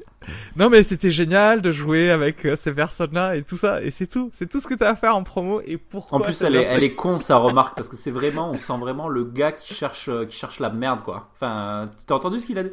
non 0.56 0.70
mais 0.70 0.82
c'était 0.82 1.10
génial 1.10 1.60
de 1.60 1.70
jouer 1.70 2.10
avec 2.10 2.46
euh, 2.46 2.56
ces 2.56 2.72
personnes-là 2.72 3.36
et 3.36 3.42
tout 3.42 3.56
ça. 3.58 3.82
Et 3.82 3.90
c'est 3.90 4.06
tout. 4.06 4.30
C'est 4.32 4.48
tout 4.48 4.58
ce 4.60 4.66
que 4.66 4.72
t'as 4.74 4.90
à 4.90 4.96
faire 4.96 5.16
en 5.16 5.22
promo. 5.22 5.60
Et 5.66 5.76
pourquoi 5.76 6.18
En 6.18 6.20
plus, 6.22 6.40
elle 6.42 6.56
est, 6.56 6.60
bien- 6.60 6.70
elle 6.70 6.82
est 6.82 6.94
con 6.94 7.18
sa 7.18 7.36
remarque 7.36 7.76
parce 7.76 7.88
que 7.90 7.96
c'est 7.96 8.10
vraiment, 8.10 8.50
on 8.50 8.56
sent 8.56 8.72
vraiment 8.80 9.08
le 9.08 9.24
gars 9.24 9.52
qui 9.52 9.74
cherche, 9.74 10.08
euh, 10.08 10.24
qui 10.24 10.36
cherche 10.36 10.60
la 10.60 10.70
merde 10.70 11.00
quoi. 11.04 11.28
Enfin, 11.34 11.90
t'as 12.06 12.14
entendu 12.14 12.40
ce 12.40 12.46
qu'il 12.46 12.58
a 12.58 12.62
dit? 12.62 12.72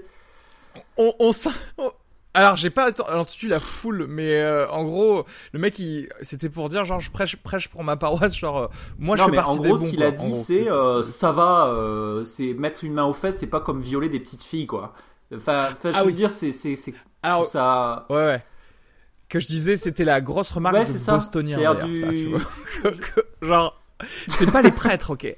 On, 0.98 1.14
on 1.20 1.32
sent- 1.34 1.50
on- 1.78 1.92
alors 2.34 2.56
j'ai 2.56 2.70
pas 2.70 2.90
entendu 2.90 3.48
la 3.48 3.60
foule 3.60 4.06
mais 4.08 4.36
euh, 4.40 4.70
en 4.70 4.84
gros 4.84 5.26
le 5.52 5.60
mec 5.60 5.78
il 5.80 6.08
c'était 6.22 6.50
pour 6.50 6.70
dire 6.70 6.86
genre 6.86 7.00
je 7.02 7.12
prêche 7.12 7.36
prêche 7.38 7.68
pour 7.68 7.84
ma 7.84 7.98
paroisse 7.98 8.36
genre 8.38 8.58
euh, 8.58 8.68
moi 9.00 9.18
je 9.18 9.24
non, 9.24 9.24
fais 9.24 9.32
mais 9.32 9.34
partie 9.34 9.60
en 9.60 9.60
des 9.60 9.74
gros, 9.74 9.74
bons 9.74 9.86
ce 9.86 9.86
qu'il 9.86 10.04
a 10.04 10.12
dit, 10.12 10.34
c'est 10.34 10.70
euh, 10.70 11.04
ça 11.04 11.32
va, 11.34 12.24
c'est 12.26 12.54
mettre 12.54 12.84
une 12.86 12.94
main 12.94 13.06
aux 13.06 13.14
fesses, 13.14 13.38
c'est 13.40 13.48
pas 13.48 13.60
comme 13.60 13.82
violer 13.82 14.08
des 14.10 14.20
petites 14.22 14.44
filles 14.44 14.68
quoi. 14.68 14.94
Enfin, 15.36 15.70
enfin, 15.74 15.92
je 15.92 15.98
Ah 15.98 16.04
veux 16.04 16.12
oui. 16.12 16.16
dire, 16.16 16.32
c'est, 16.32 16.52
c'est, 16.54 16.76
je 16.76 17.44
ça. 17.44 18.08
ouais 18.10 18.16
ouais 18.16 18.44
que 19.30 19.40
je 19.40 19.48
disais 19.48 19.78
c'était 19.78 20.06
la 20.06 20.22
grosse 20.22 20.52
remarque 20.52 20.78
Ouais, 20.78 20.86
de 20.86 20.98
bostonien 21.00 21.58
d'ailleurs, 21.58 21.76
ça, 21.96 22.14
du- 22.14 22.14
tu 22.14 22.30
vois. 22.30 22.42
Genre 23.42 23.82
c'est 24.28 24.48
pas 24.48 24.62
les 24.62 24.72
prêtres 24.72 25.12
ok 25.12 25.36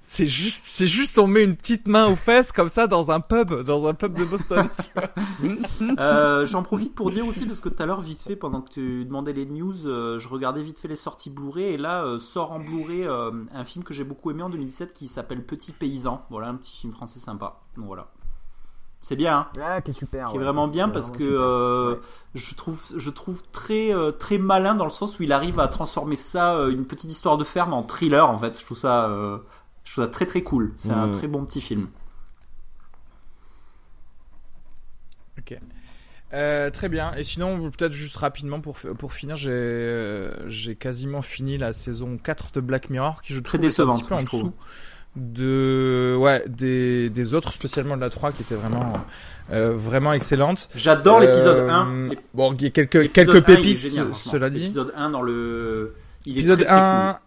c'est 0.00 0.26
juste 0.26 0.66
c'est 0.66 0.86
juste 0.86 1.18
on 1.18 1.26
met 1.26 1.42
une 1.42 1.56
petite 1.56 1.88
main 1.88 2.06
aux 2.06 2.16
fesses 2.16 2.52
comme 2.52 2.68
ça 2.68 2.86
dans 2.86 3.10
un 3.10 3.20
pub 3.20 3.52
dans 3.62 3.86
un 3.86 3.94
pub 3.94 4.14
de 4.16 4.24
Boston. 4.24 4.68
Euh, 5.98 6.46
j'en 6.46 6.62
profite 6.62 6.94
pour 6.94 7.10
dire 7.10 7.26
aussi 7.26 7.46
parce 7.46 7.60
que 7.60 7.68
tout 7.68 7.82
à 7.82 7.86
l'heure 7.86 8.00
vite 8.00 8.22
fait 8.22 8.36
pendant 8.36 8.60
que 8.60 8.70
tu 8.70 9.04
demandais 9.04 9.32
les 9.32 9.46
news, 9.46 9.86
euh, 9.86 10.18
je 10.18 10.28
regardais 10.28 10.62
vite 10.62 10.78
fait 10.78 10.88
les 10.88 10.96
sorties 10.96 11.30
Blu-ray 11.30 11.74
et 11.74 11.76
là 11.76 12.04
euh, 12.04 12.18
sort 12.18 12.52
en 12.52 12.60
Blu-ray 12.60 13.06
euh, 13.06 13.30
un 13.52 13.64
film 13.64 13.84
que 13.84 13.94
j'ai 13.94 14.04
beaucoup 14.04 14.30
aimé 14.30 14.42
en 14.42 14.50
2017 14.50 14.92
qui 14.92 15.08
s'appelle 15.08 15.44
Petit 15.44 15.72
Paysan. 15.72 16.24
Voilà 16.30 16.48
un 16.48 16.54
petit 16.54 16.76
film 16.76 16.92
français 16.92 17.20
sympa. 17.20 17.60
Donc 17.76 17.86
voilà. 17.86 18.08
C'est 19.02 19.16
bien, 19.16 19.38
hein 19.38 19.60
Ah, 19.62 19.80
qui 19.82 19.92
est 19.92 19.94
super. 19.94 20.28
qui 20.28 20.36
est 20.36 20.40
vraiment 20.40 20.66
bien 20.68 20.88
parce 20.88 21.10
que 21.10 21.22
euh, 21.22 21.96
je 22.34 22.54
trouve 22.54 22.82
je 22.96 23.10
trouve 23.10 23.42
très 23.52 23.92
très 24.18 24.38
malin 24.38 24.74
dans 24.74 24.84
le 24.86 24.90
sens 24.90 25.18
où 25.18 25.22
il 25.22 25.32
arrive 25.32 25.60
à 25.60 25.68
transformer 25.68 26.16
ça 26.16 26.58
une 26.68 26.86
petite 26.86 27.10
histoire 27.10 27.36
de 27.36 27.44
ferme 27.44 27.72
en 27.72 27.82
thriller 27.82 28.28
en 28.28 28.38
fait. 28.38 28.58
Je 28.58 28.64
trouve 28.64 28.78
ça 28.78 29.04
euh, 29.08 29.38
je 29.86 29.92
trouve 29.92 30.04
ça 30.04 30.10
très 30.10 30.26
très 30.26 30.42
cool. 30.42 30.72
C'est 30.76 30.90
un 30.90 31.06
Mm. 31.06 31.12
très 31.12 31.26
bon 31.28 31.44
petit 31.46 31.62
film. 31.62 31.88
ok 35.38 35.58
euh, 36.34 36.70
très 36.70 36.88
bien 36.88 37.12
et 37.14 37.22
sinon 37.22 37.70
peut-être 37.70 37.92
juste 37.92 38.16
rapidement 38.16 38.60
pour 38.60 38.76
pour 38.98 39.12
finir 39.12 39.36
j'ai 39.36 39.50
euh, 39.52 40.48
j'ai 40.48 40.74
quasiment 40.74 41.22
fini 41.22 41.56
la 41.56 41.72
saison 41.72 42.16
4 42.18 42.50
de 42.54 42.60
Black 42.60 42.90
Mirror 42.90 43.22
qui 43.22 43.32
je 43.32 43.38
Très 43.40 43.58
trouve 43.58 43.64
un 43.64 43.68
décevante, 43.68 44.00
petit 44.00 44.08
peu 44.08 44.14
en 44.16 44.18
je 44.18 44.24
dessous 44.24 44.52
de 45.14 46.16
ouais 46.18 46.42
des 46.48 47.10
des 47.10 47.32
autres 47.34 47.52
spécialement 47.52 47.94
de 47.96 48.00
la 48.00 48.10
3 48.10 48.32
qui 48.32 48.42
était 48.42 48.56
vraiment 48.56 48.92
euh, 49.52 49.70
vraiment 49.76 50.12
excellente 50.12 50.68
J'adore 50.74 51.20
l'épisode 51.20 51.58
Euh, 51.58 51.70
1. 51.70 52.10
Bon, 52.34 52.52
il 52.54 52.62
y 52.62 52.66
a 52.66 52.70
quelques, 52.70 53.12
quelques 53.12 53.28
1, 53.28 53.32
il 53.32 53.36
est 53.38 53.42
pépites, 53.42 53.78
génial, 53.80 54.12
cela 54.14 54.50
dit. 54.50 54.58
L'épisode 54.62 54.92
1 54.96 55.10
dans 55.10 55.22
le. 55.22 55.94
Il 56.26 56.32
est 56.36 56.40
Épisode 56.40 56.58
très, 56.58 56.66
très 56.66 56.74
1. 56.76 57.18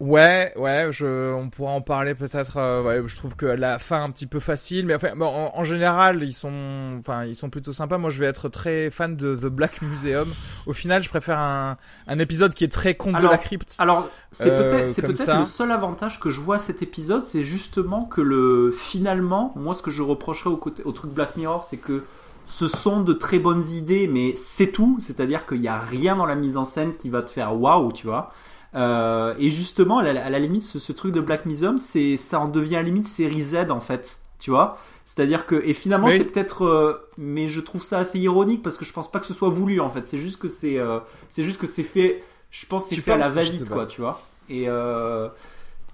Ouais, 0.00 0.50
ouais, 0.56 0.88
je, 0.92 1.34
on 1.34 1.50
pourra 1.50 1.72
en 1.72 1.82
parler 1.82 2.14
peut-être. 2.14 2.56
euh, 2.56 2.82
ouais, 2.82 3.02
je 3.06 3.16
trouve 3.16 3.36
que 3.36 3.44
la 3.44 3.78
fin 3.78 4.02
un 4.02 4.10
petit 4.10 4.26
peu 4.26 4.40
facile, 4.40 4.86
mais 4.86 4.94
enfin, 4.94 5.10
bon, 5.14 5.26
en, 5.26 5.52
en 5.54 5.62
général, 5.62 6.22
ils 6.22 6.32
sont, 6.32 6.96
enfin, 6.98 7.24
ils 7.24 7.34
sont 7.34 7.50
plutôt 7.50 7.74
sympas. 7.74 7.98
Moi, 7.98 8.08
je 8.08 8.18
vais 8.18 8.24
être 8.24 8.48
très 8.48 8.90
fan 8.90 9.14
de 9.14 9.36
The 9.36 9.44
Black 9.52 9.82
Museum. 9.82 10.32
Au 10.64 10.72
final, 10.72 11.02
je 11.02 11.10
préfère 11.10 11.38
un, 11.38 11.76
un 12.06 12.18
épisode 12.18 12.54
qui 12.54 12.64
est 12.64 12.72
très 12.72 12.94
conte 12.94 13.20
de 13.20 13.26
la 13.26 13.36
crypte. 13.36 13.74
Alors, 13.78 14.08
c'est 14.32 14.48
Euh, 14.50 14.68
peut-être 14.70 14.88
c'est 14.88 15.02
peut-être 15.02 15.36
le 15.40 15.44
seul 15.44 15.70
avantage 15.70 16.18
que 16.18 16.30
je 16.30 16.40
vois 16.40 16.56
à 16.56 16.60
cet 16.60 16.80
épisode, 16.80 17.22
c'est 17.22 17.44
justement 17.44 18.04
que 18.06 18.22
le 18.22 18.70
finalement, 18.70 19.52
moi 19.54 19.74
ce 19.74 19.82
que 19.82 19.90
je 19.90 20.02
reprocherais 20.02 20.48
au, 20.48 20.56
côté, 20.56 20.82
au 20.84 20.92
truc 20.92 21.12
Black 21.12 21.36
Mirror, 21.36 21.62
c'est 21.62 21.76
que 21.76 22.04
ce 22.46 22.68
sont 22.68 23.02
de 23.02 23.12
très 23.12 23.38
bonnes 23.38 23.66
idées, 23.68 24.08
mais 24.08 24.34
c'est 24.34 24.68
tout. 24.72 24.96
C'est-à-dire 24.98 25.44
qu'il 25.46 25.60
n'y 25.60 25.68
a 25.68 25.78
rien 25.78 26.16
dans 26.16 26.26
la 26.26 26.36
mise 26.36 26.56
en 26.56 26.64
scène 26.64 26.96
qui 26.96 27.10
va 27.10 27.20
te 27.20 27.30
faire 27.30 27.54
waouh, 27.60 27.92
tu 27.92 28.06
vois. 28.06 28.32
Euh, 28.74 29.34
et 29.38 29.50
justement, 29.50 29.98
à 29.98 30.12
la, 30.12 30.24
à 30.24 30.30
la 30.30 30.38
limite, 30.38 30.62
ce, 30.62 30.78
ce 30.78 30.92
truc 30.92 31.12
de 31.12 31.20
Black 31.20 31.46
Museum, 31.46 31.78
c'est 31.78 32.16
ça 32.16 32.40
en 32.40 32.48
devient 32.48 32.76
à 32.76 32.78
la 32.78 32.84
limite 32.84 33.08
série 33.08 33.42
Z 33.42 33.70
en 33.70 33.80
fait, 33.80 34.20
tu 34.38 34.50
vois. 34.50 34.78
C'est-à-dire 35.04 35.44
que 35.46 35.56
et 35.64 35.74
finalement 35.74 36.06
Oui. 36.06 36.18
c'est 36.18 36.24
peut-être, 36.24 36.64
euh, 36.64 37.08
mais 37.18 37.48
je 37.48 37.60
trouve 37.60 37.82
ça 37.82 37.98
assez 37.98 38.20
ironique 38.20 38.62
parce 38.62 38.76
que 38.76 38.84
je 38.84 38.92
pense 38.92 39.10
pas 39.10 39.18
que 39.18 39.26
ce 39.26 39.34
soit 39.34 39.48
voulu 39.50 39.80
en 39.80 39.88
fait. 39.88 40.06
C'est 40.06 40.18
juste 40.18 40.38
que 40.40 40.48
c'est, 40.48 40.78
euh, 40.78 41.00
c'est 41.30 41.42
juste 41.42 41.58
que 41.60 41.66
c'est 41.66 41.82
fait. 41.82 42.22
Je 42.50 42.66
pense 42.66 42.84
que 42.84 42.88
c'est 42.90 42.94
Tu 42.96 43.00
fait 43.02 43.12
à 43.12 43.16
la 43.16 43.28
va-vite 43.28 43.68
pas. 43.68 43.74
quoi, 43.74 43.86
tu 43.86 44.00
vois. 44.00 44.20
Et 44.48 44.64
euh, 44.68 45.28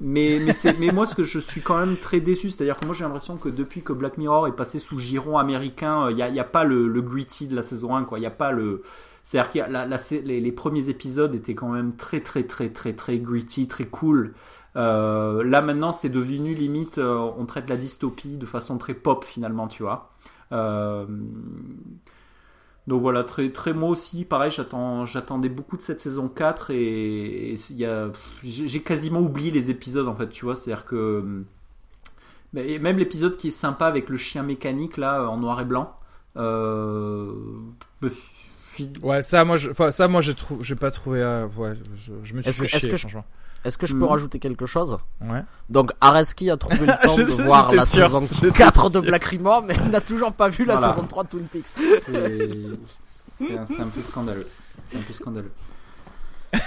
Mais, 0.01 0.39
mais, 0.45 0.53
mais 0.79 0.93
moi, 0.93 1.07
ce 1.07 1.15
que 1.15 1.25
je 1.25 1.39
suis 1.39 1.63
quand 1.63 1.79
même 1.79 1.97
très 1.97 2.21
déçu, 2.21 2.51
c'est-à-dire 2.51 2.77
que 2.77 2.85
moi 2.85 2.95
j'ai 2.95 3.05
l'impression 3.05 3.39
que 3.39 3.49
depuis 3.49 3.83
que 3.83 3.95
Black 3.95 4.19
Mirror 4.19 4.47
est 4.47 4.55
passé 4.55 4.79
sous 4.79 4.99
giron 4.99 5.39
américain, 5.39 6.11
il 6.11 6.17
n'y 6.17 6.23
a, 6.23 6.43
a 6.43 6.45
pas 6.45 6.65
le, 6.65 6.87
le 6.87 7.03
gritty 7.03 7.49
de 7.49 7.57
la 7.57 7.63
saison 7.63 7.97
1, 7.97 8.05
quoi. 8.05 8.19
Il 8.19 8.21
n'y 8.23 8.27
a 8.27 8.31
pas 8.31 8.53
le. 8.53 8.83
C'est-à-dire 9.23 9.51
que 9.51 9.73
la, 9.73 9.87
la, 9.87 9.97
les, 10.23 10.41
les 10.41 10.53
premiers 10.53 10.89
épisodes 10.91 11.35
étaient 11.35 11.55
quand 11.55 11.71
même 11.71 11.97
très, 11.97 12.21
très, 12.21 12.45
très, 12.45 12.69
très, 12.71 12.93
très 12.93 13.19
gritty, 13.19 13.69
très 13.69 13.87
cool. 13.87 14.35
Euh, 14.77 15.43
là 15.43 15.63
maintenant, 15.63 15.93
c'est 15.93 16.11
devenu 16.11 16.55
limite, 16.55 16.99
euh, 16.99 17.17
on 17.39 17.47
traite 17.47 17.69
la 17.69 17.77
dystopie 17.79 18.37
de 18.37 18.47
façon 18.47 18.77
très 18.79 18.95
pop 18.95 19.25
finalement, 19.25 19.67
tu 19.67 19.83
vois. 19.83 20.13
Euh, 20.53 21.07
donc 22.87 23.01
voilà, 23.01 23.25
très, 23.25 23.51
très 23.51 23.73
moi 23.73 23.89
aussi, 23.91 24.25
pareil, 24.25 24.51
j'attends, 24.51 25.07
j'attendais 25.07 25.49
beaucoup 25.49 25.77
de 25.77 25.83
cette 25.83 26.01
saison 26.01 26.29
4 26.29 26.71
et, 26.71 27.53
et 27.53 27.57
il 27.71 27.77
y 27.77 27.85
a, 27.85 28.11
j'ai 28.45 28.83
quasiment 28.83 29.21
oublié 29.21 29.51
les 29.51 29.71
épisodes 29.71 30.07
en 30.09 30.15
fait, 30.15 30.29
tu 30.29 30.45
vois, 30.45 30.57
c'est-à-dire 30.57 30.85
que 30.85 31.45
mais 32.53 32.79
même 32.79 32.99
l'épisode 32.99 33.37
qui 33.37 33.49
est 33.49 33.53
sympa 33.53 33.87
avec 33.87 34.09
le 34.09 34.17
chien 34.17 34.43
mécanique 34.43 34.97
là 34.97 35.29
en 35.29 35.37
noir 35.39 35.61
et 35.61 35.65
blanc, 35.65 35.97
euh, 36.37 37.33
Ouais, 39.03 39.23
ça, 39.23 39.45
moi, 39.45 39.57
je, 39.57 39.71
enfin, 39.71 39.91
ça, 39.91 40.07
moi, 40.07 40.21
j'ai 40.21 40.35
trouvé, 40.35 40.63
j'ai 40.63 40.77
pas 40.77 40.91
trouvé, 40.91 41.23
euh, 41.23 41.47
ouais, 41.57 41.73
je, 41.97 42.13
je 42.23 42.35
me 42.35 42.43
suis 42.43 42.51
Est-ce 42.51 42.63
fait 42.63 42.69
que- 42.69 42.77
est-ce 42.77 42.81
chier, 42.81 42.91
que 42.91 42.97
je- 42.97 43.09
franchement. 43.09 43.25
Est-ce 43.67 43.77
que 43.79 43.87
je 43.87 43.95
peux 43.95 44.01
Mhm. 44.05 44.09
rajouter 44.11 44.39
quelque 44.39 44.65
chose 44.67 44.97
Ouais. 45.21 45.43
Donc 45.69 45.91
Areski 46.01 46.51
a 46.51 46.57
trouvé 46.57 46.87
le 46.87 46.87
temps 47.05 47.17
de 47.17 47.25
sais, 47.27 47.43
voir 47.43 47.73
la 47.75 47.85
sûr, 47.85 48.05
saison 48.07 48.29
j'étais 48.33 48.53
4 48.53 48.91
de. 48.91 49.01
Black 49.01 49.33
Mirror, 49.33 49.63
mais 49.65 49.75
n'a 49.91 50.01
toujours 50.01 50.33
pas 50.33 50.49
vu 50.49 50.65
la 50.65 50.77
saison 50.77 51.05
3 51.07 51.25
de 51.25 51.29
Twin 51.29 51.47
Peaks. 51.47 51.67
c'est, 51.67 53.59
un, 53.59 53.67
c'est 53.67 53.81
un 53.81 53.89
peu 53.89 54.01
scandaleux. 54.03 54.47
C'est 54.87 54.97
un 54.99 55.03
peu 55.03 55.13
scandaleux. 55.15 55.51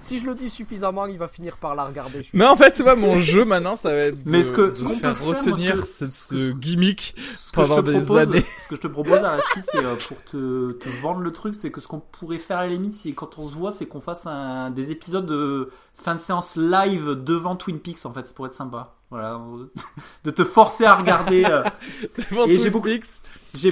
Si 0.00 0.18
je 0.18 0.26
le 0.26 0.34
dis 0.34 0.48
suffisamment, 0.48 1.06
il 1.06 1.18
va 1.18 1.28
finir 1.28 1.56
par 1.56 1.74
la 1.74 1.84
regarder. 1.84 2.26
Mais 2.32 2.44
en 2.44 2.56
fait, 2.56 2.80
moi, 2.80 2.94
mon 2.96 3.18
jeu 3.18 3.44
maintenant, 3.44 3.76
ça 3.76 3.90
va 3.90 3.96
être 4.06 4.24
de, 4.24 4.30
Mais 4.30 4.42
ce 4.42 4.52
que- 4.52 4.70
de 4.70 4.74
ce 4.74 4.82
qu'on 4.84 4.90
peut 4.90 4.94
faire 4.96 5.16
faire, 5.16 5.26
moi, 5.26 5.34
ce 5.40 5.50
retenir 5.50 5.80
que- 5.80 5.86
ce, 5.86 6.06
ce 6.06 6.38
ce 6.38 6.50
gimmick 6.52 7.14
Ce 7.16 7.50
que 7.52 7.62
je 7.64 7.68
pendant 7.68 7.82
te 7.82 7.90
des 7.90 7.98
propose, 7.98 8.16
années. 8.18 8.44
ce 8.62 8.68
que 8.68 8.76
je 8.76 8.80
te 8.80 8.86
propose, 8.86 9.18
Araski, 9.24 9.60
c'est 9.62 9.84
euh, 9.84 9.96
pour 9.96 10.22
te, 10.24 10.72
te 10.72 10.88
vendre 11.02 11.20
le 11.20 11.30
truc, 11.32 11.54
c'est 11.54 11.70
que 11.70 11.80
ce 11.80 11.88
qu'on 11.88 12.00
pourrait 12.00 12.38
faire 12.38 12.58
à 12.58 12.66
la 12.66 12.72
limite, 12.72 12.94
c'est 12.94 13.12
quand 13.12 13.38
on 13.38 13.44
se 13.44 13.54
voit, 13.54 13.72
c'est 13.72 13.86
qu'on 13.86 14.00
fasse 14.00 14.26
un, 14.26 14.70
des 14.70 14.90
épisodes 14.92 15.26
de 15.26 15.70
fin 15.94 16.14
de 16.14 16.20
séance 16.20 16.56
live 16.56 17.16
devant 17.24 17.56
Twin 17.56 17.78
Peaks, 17.80 18.04
en 18.06 18.12
fait, 18.12 18.28
ça 18.28 18.34
pourrait 18.34 18.48
être 18.48 18.54
sympa. 18.54 18.94
Voilà, 19.10 19.40
de 20.24 20.30
te 20.30 20.44
forcer 20.44 20.84
à 20.84 20.94
regarder. 20.94 21.44
euh, 21.46 21.62
Devant 22.30 22.44
Et 22.44 22.52
j'ai 22.52 22.58
Twin 22.60 22.70
beaucoup- 22.72 22.88
Peaks, 22.88 23.06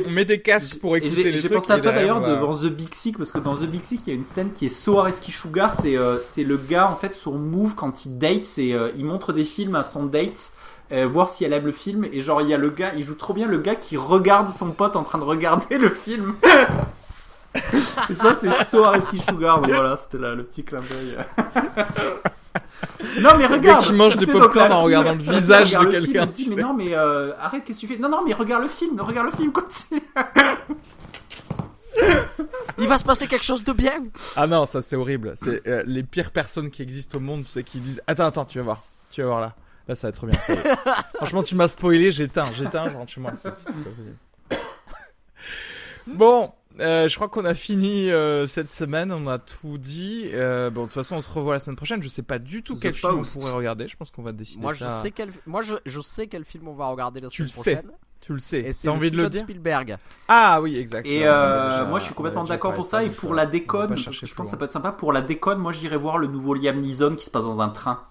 on 0.07 0.11
met 0.11 0.25
des 0.25 0.41
casques 0.41 0.79
pour 0.81 0.97
écouter 0.97 1.15
j'ai 1.15 1.23
les 1.31 1.37
j'ai 1.37 1.49
trucs. 1.49 1.55
pensé 1.55 1.73
à 1.73 1.79
toi 1.79 1.93
d'ailleurs 1.93 2.21
va- 2.21 2.29
devant 2.37 2.55
The 2.57 2.67
Big 2.67 2.95
Sick 2.95 3.19
parce 3.19 3.33
que 3.33 3.39
dans 3.39 3.55
The 3.57 3.65
Big 3.67 3.83
Sick 3.85 4.01
il 4.07 4.11
y 4.11 4.13
a 4.13 4.17
une 4.17 4.25
scène 4.25 4.53
qui 4.53 4.67
est 4.67 4.71
so 4.71 4.99
Areski 4.99 5.31
Sugar 5.33 5.75
c'est 5.75 5.97
euh, 5.97 6.19
c'est 6.25 6.45
le 6.45 6.57
gars 6.57 6.89
en 6.91 6.97
fait 6.97 7.15
son 7.15 7.33
move 7.33 7.75
quand 7.75 8.05
il 8.07 8.19
date 8.19 8.45
c'est 8.47 8.73
euh, 8.73 8.91
il 8.97 9.05
montre 9.05 9.33
des 9.33 9.45
films 9.45 9.75
à 9.77 9.83
son 9.83 10.05
date 10.07 10.53
euh, 10.93 11.07
voir 11.07 11.31
si 11.31 11.45
elle 11.45 11.53
aime 11.53 11.67
le 11.67 11.73
film 11.73 12.05
et 12.13 12.21
genre 12.21 12.41
il 12.43 12.49
y 12.49 12.55
a 12.55 12.59
le 12.59 12.71
gars 12.71 12.93
il 12.97 13.03
joue 13.05 13.15
trop 13.15 13.33
bien 13.35 13.47
le 13.49 13.59
gars 13.59 13.75
qui 13.75 13.97
regarde 13.97 14.53
son 14.53 14.71
pote 14.71 14.97
en 14.97 15.03
train 15.03 15.19
de 15.19 15.25
regarder 15.25 15.79
le 15.79 15.91
film 15.91 16.35
et 17.55 18.15
ça 18.15 18.37
c'est 18.41 18.65
so 18.65 18.85
Areski 18.85 19.19
Sugar 19.21 19.61
donc 19.61 19.71
voilà 19.73 19.97
c'était 19.97 20.19
là 20.23 20.35
le 20.35 20.45
petit 20.45 20.63
clin 20.63 20.79
d'œil 20.81 21.17
non 23.21 23.31
mais 23.39 23.47
regarde 23.47 23.85
qui 23.85 23.93
mange 23.93 24.17
donc, 24.17 24.31
popcorn 24.31 24.73
en 24.73 24.83
regardant 24.83 25.15
le 25.15 25.19
visage 25.19 25.73
de 25.73 25.85
quelqu'un, 25.91 26.29
mais 26.55 26.63
non 26.63 26.75
mais 26.75 26.95
euh, 26.95 27.33
arrête 27.41 27.65
qu'est-ce 27.65 27.81
que 27.81 27.87
tu 27.87 27.95
fais? 27.95 27.99
Non 27.99 28.09
non 28.09 28.23
mais 28.27 28.35
regarde 28.35 28.63
le 28.65 28.69
film 28.69 29.01
regarde 29.01 29.27
le 29.31 29.37
film 29.37 29.53
continue 29.53 30.03
Il 32.79 32.87
va 32.89 32.99
se 32.99 33.05
passer 33.05 33.27
quelque 33.27 33.45
chose 33.45 33.65
de 33.65 33.73
bien. 33.73 34.05
Ah 34.37 34.47
non, 34.47 34.67
ça 34.67 34.83
c'est 34.83 34.97
horrible. 34.97 35.33
C'est 35.37 35.67
euh, 35.67 35.83
les 35.87 36.03
pires 36.03 36.31
personnes 36.31 36.71
qui 36.71 36.83
existent 36.83 37.17
au 37.17 37.21
monde, 37.21 37.45
tu 37.47 37.53
sais, 37.53 37.63
qui 37.65 37.79
disent 37.79 38.03
Attends, 38.07 38.27
attends, 38.27 38.45
tu 38.45 38.59
vas 38.59 38.65
voir. 38.65 38.83
Tu 39.11 39.23
vas 39.23 39.29
voir 39.29 39.41
là. 39.41 39.55
Là, 39.89 39.95
ça 39.95 40.09
va 40.09 40.11
être 40.11 40.17
trop 40.17 40.27
bien. 40.27 40.39
ça. 40.39 40.53
Franchement, 41.15 41.43
tu 41.43 41.55
m'as 41.55 41.69
spoilé, 41.69 42.11
j'éteins, 42.11 42.45
j'éteins, 42.55 42.91
je 42.91 42.95
rentre 42.95 43.13
chez 43.13 43.21
moi. 43.21 43.33
C'est- 43.41 43.49
c'est 43.63 43.73
pas 43.73 43.91
possible. 43.91 44.61
bon, 46.07 46.53
euh, 46.81 47.09
je 47.09 47.15
crois 47.17 47.29
qu'on 47.29 47.45
a 47.45 47.55
fini 47.55 48.11
euh, 48.11 48.47
cette 48.47 48.71
semaine, 48.73 49.11
on 49.13 49.27
a 49.29 49.39
tout 49.39 49.79
dit. 49.79 50.31
Euh, 50.35 50.71
bon, 50.71 50.83
de 50.83 50.87
toute 50.87 50.95
façon, 50.95 51.17
on 51.17 51.21
se 51.21 51.31
revoit 51.31 51.55
la 51.55 51.59
semaine 51.61 51.77
prochaine. 51.77 52.03
Je 52.03 52.09
sais 52.09 52.23
pas 52.23 52.39
du 52.39 52.63
tout 52.63 52.75
The 52.75 52.81
quel 52.81 52.93
film 52.95 53.19
on 53.21 53.23
pourrait 53.23 53.53
regarder. 53.53 53.89
Je 53.89 53.97
pense 53.97 54.11
qu'on 54.11 54.23
va 54.23 54.33
décider 54.33 54.61
Moi, 54.63 54.75
je 54.75 54.81
ça. 54.81 54.91
sais 55.03 55.11
quel, 55.11 55.31
moi, 55.47 55.63
je, 55.63 55.75
je 55.87 56.01
sais 56.01 56.27
quel 56.27 56.45
film 56.45 56.69
on 56.69 56.75
va 56.75 56.87
regarder 56.89 57.21
la 57.21 57.29
Tu 57.29 57.43
le 57.43 57.49
semaine 57.49 57.65
sais. 57.65 57.83
prochaine. 57.83 57.99
Tu 58.21 58.33
le 58.33 58.39
sais. 58.39 58.61
Et 58.61 58.73
c'est 58.73 58.89
T'as 58.89 58.93
envie 58.95 59.11
de 59.11 59.17
le 59.17 59.25
Steven 59.25 59.31
dire 59.31 59.43
Spielberg. 59.43 59.97
Ah 60.29 60.61
oui, 60.61 60.77
exact. 60.79 61.07
Et 61.07 61.27
euh, 61.27 61.71
déjà- 61.71 61.85
moi, 61.85 61.99
je 62.01 62.05
suis 62.07 62.15
complètement 62.15 62.45
d'accord 62.45 62.75
pour 62.75 62.87
ça. 62.87 63.05
Et 63.05 63.11
pour 63.11 63.35
la 63.35 63.47
déconne, 63.47 63.97
je 63.97 64.05
pense 64.35 64.47
que 64.47 64.51
ça 64.51 64.57
peut 64.57 64.65
être 64.65 64.73
sympa. 64.73 64.91
Pour 64.93 65.13
la 65.13 65.21
déconne, 65.23 65.59
moi, 65.59 65.73
j'irai 65.73 65.97
voir 65.97 66.19
le 66.19 66.27
nouveau 66.27 66.55
Liam 66.55 66.81
Neeson 66.81 67.15
qui 67.15 67.25
se 67.25 67.31
passe 67.31 67.45
dans 67.45 67.61
un 67.61 67.69
train. 67.69 68.03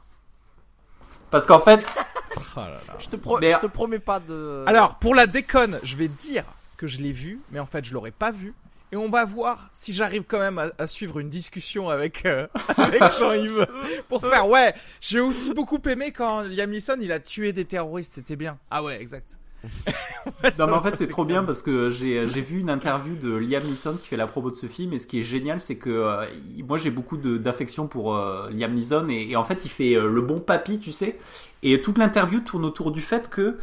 Parce 1.32 1.46
qu'en 1.46 1.60
fait, 1.60 1.86
Oh 2.56 2.60
là 2.60 2.70
là. 2.72 2.80
Je 3.00 3.08
te, 3.10 3.16
pro- 3.16 3.40
Mais- 3.40 3.52
je 3.52 3.58
te 3.58 3.66
promets 3.68 4.00
pas 4.00 4.20
de. 4.20 4.64
Alors, 4.68 4.96
pour 4.96 5.16
la 5.16 5.28
déconne, 5.28 5.80
je 5.84 5.96
vais 5.96 6.08
dire 6.08 6.44
que 6.76 6.88
je 6.88 7.00
l'ai 7.00 7.12
vu, 7.12 7.40
mais 7.52 7.60
en 7.60 7.66
fait, 7.66 7.86
je 7.86 7.94
l'aurais 7.94 8.12
pas 8.12 8.32
vu. 8.32 8.54
Et 8.92 8.98
on 8.98 9.10
va 9.10 9.26
voir 9.26 9.70
si 9.74 9.94
j'arrive 9.94 10.24
quand 10.28 10.40
même 10.40 10.72
à, 10.78 10.88
suivre 10.88 11.20
une 11.20 11.30
discussion 11.30 11.90
avec, 11.90 12.26
euh, 12.26 12.48
avec 12.78 13.02
Jean-Yves 13.18 13.68
pour 14.08 14.22
faire 14.22 14.48
ouais. 14.48 14.74
J'ai 15.02 15.20
aussi 15.20 15.54
beaucoup 15.54 15.82
aimé 15.88 16.12
quand 16.12 16.42
Liam 16.44 16.70
Neeson 16.70 16.98
il 17.02 17.12
a 17.12 17.20
tué 17.20 17.52
des 17.52 17.66
terroristes, 17.66 18.14
c'était 18.14 18.36
bien. 18.36 18.58
Ah 18.70 18.84
ouais, 18.84 19.02
exact. 19.02 19.38
non, 20.60 20.68
mais 20.68 20.74
en 20.74 20.82
fait, 20.82 20.96
c'est 20.96 21.08
trop 21.08 21.26
bien 21.26 21.44
parce 21.44 21.62
que 21.62 21.90
j'ai 21.90 22.26
vu 22.26 22.60
une 22.60 22.70
interview 22.70 23.16
de 23.16 23.36
Liam 23.36 23.64
Neeson 23.64 23.96
qui 23.96 24.08
fait 24.08 24.18
la 24.18 24.28
promo 24.28 24.52
de 24.52 24.56
ce 24.56 24.68
film. 24.68 24.94
Et 24.94 25.00
ce 25.00 25.08
qui 25.08 25.20
est 25.20 25.24
génial, 25.24 25.62
c'est 25.62 25.78
que 25.78 25.90
euh, 25.90 26.26
moi, 26.68 26.78
j'ai 26.78 26.92
beaucoup 26.92 27.18
d'affection 27.18 27.88
pour 27.88 28.16
euh, 28.16 28.50
Liam 28.52 28.74
Neeson. 28.74 29.08
Et, 29.10 29.36
en 29.36 29.44
fait, 29.44 29.62
il 29.66 29.70
fait 29.70 29.96
euh, 29.96 30.10
le 30.10 30.22
bon 30.22 30.40
papy, 30.40 30.80
tu 30.80 30.92
sais. 30.92 31.18
Et 31.64 31.82
toute 31.82 31.98
l'interview 31.98 32.40
tourne 32.42 32.66
autour 32.66 32.92
du 32.92 33.02
fait 33.02 33.30
que, 33.30 33.58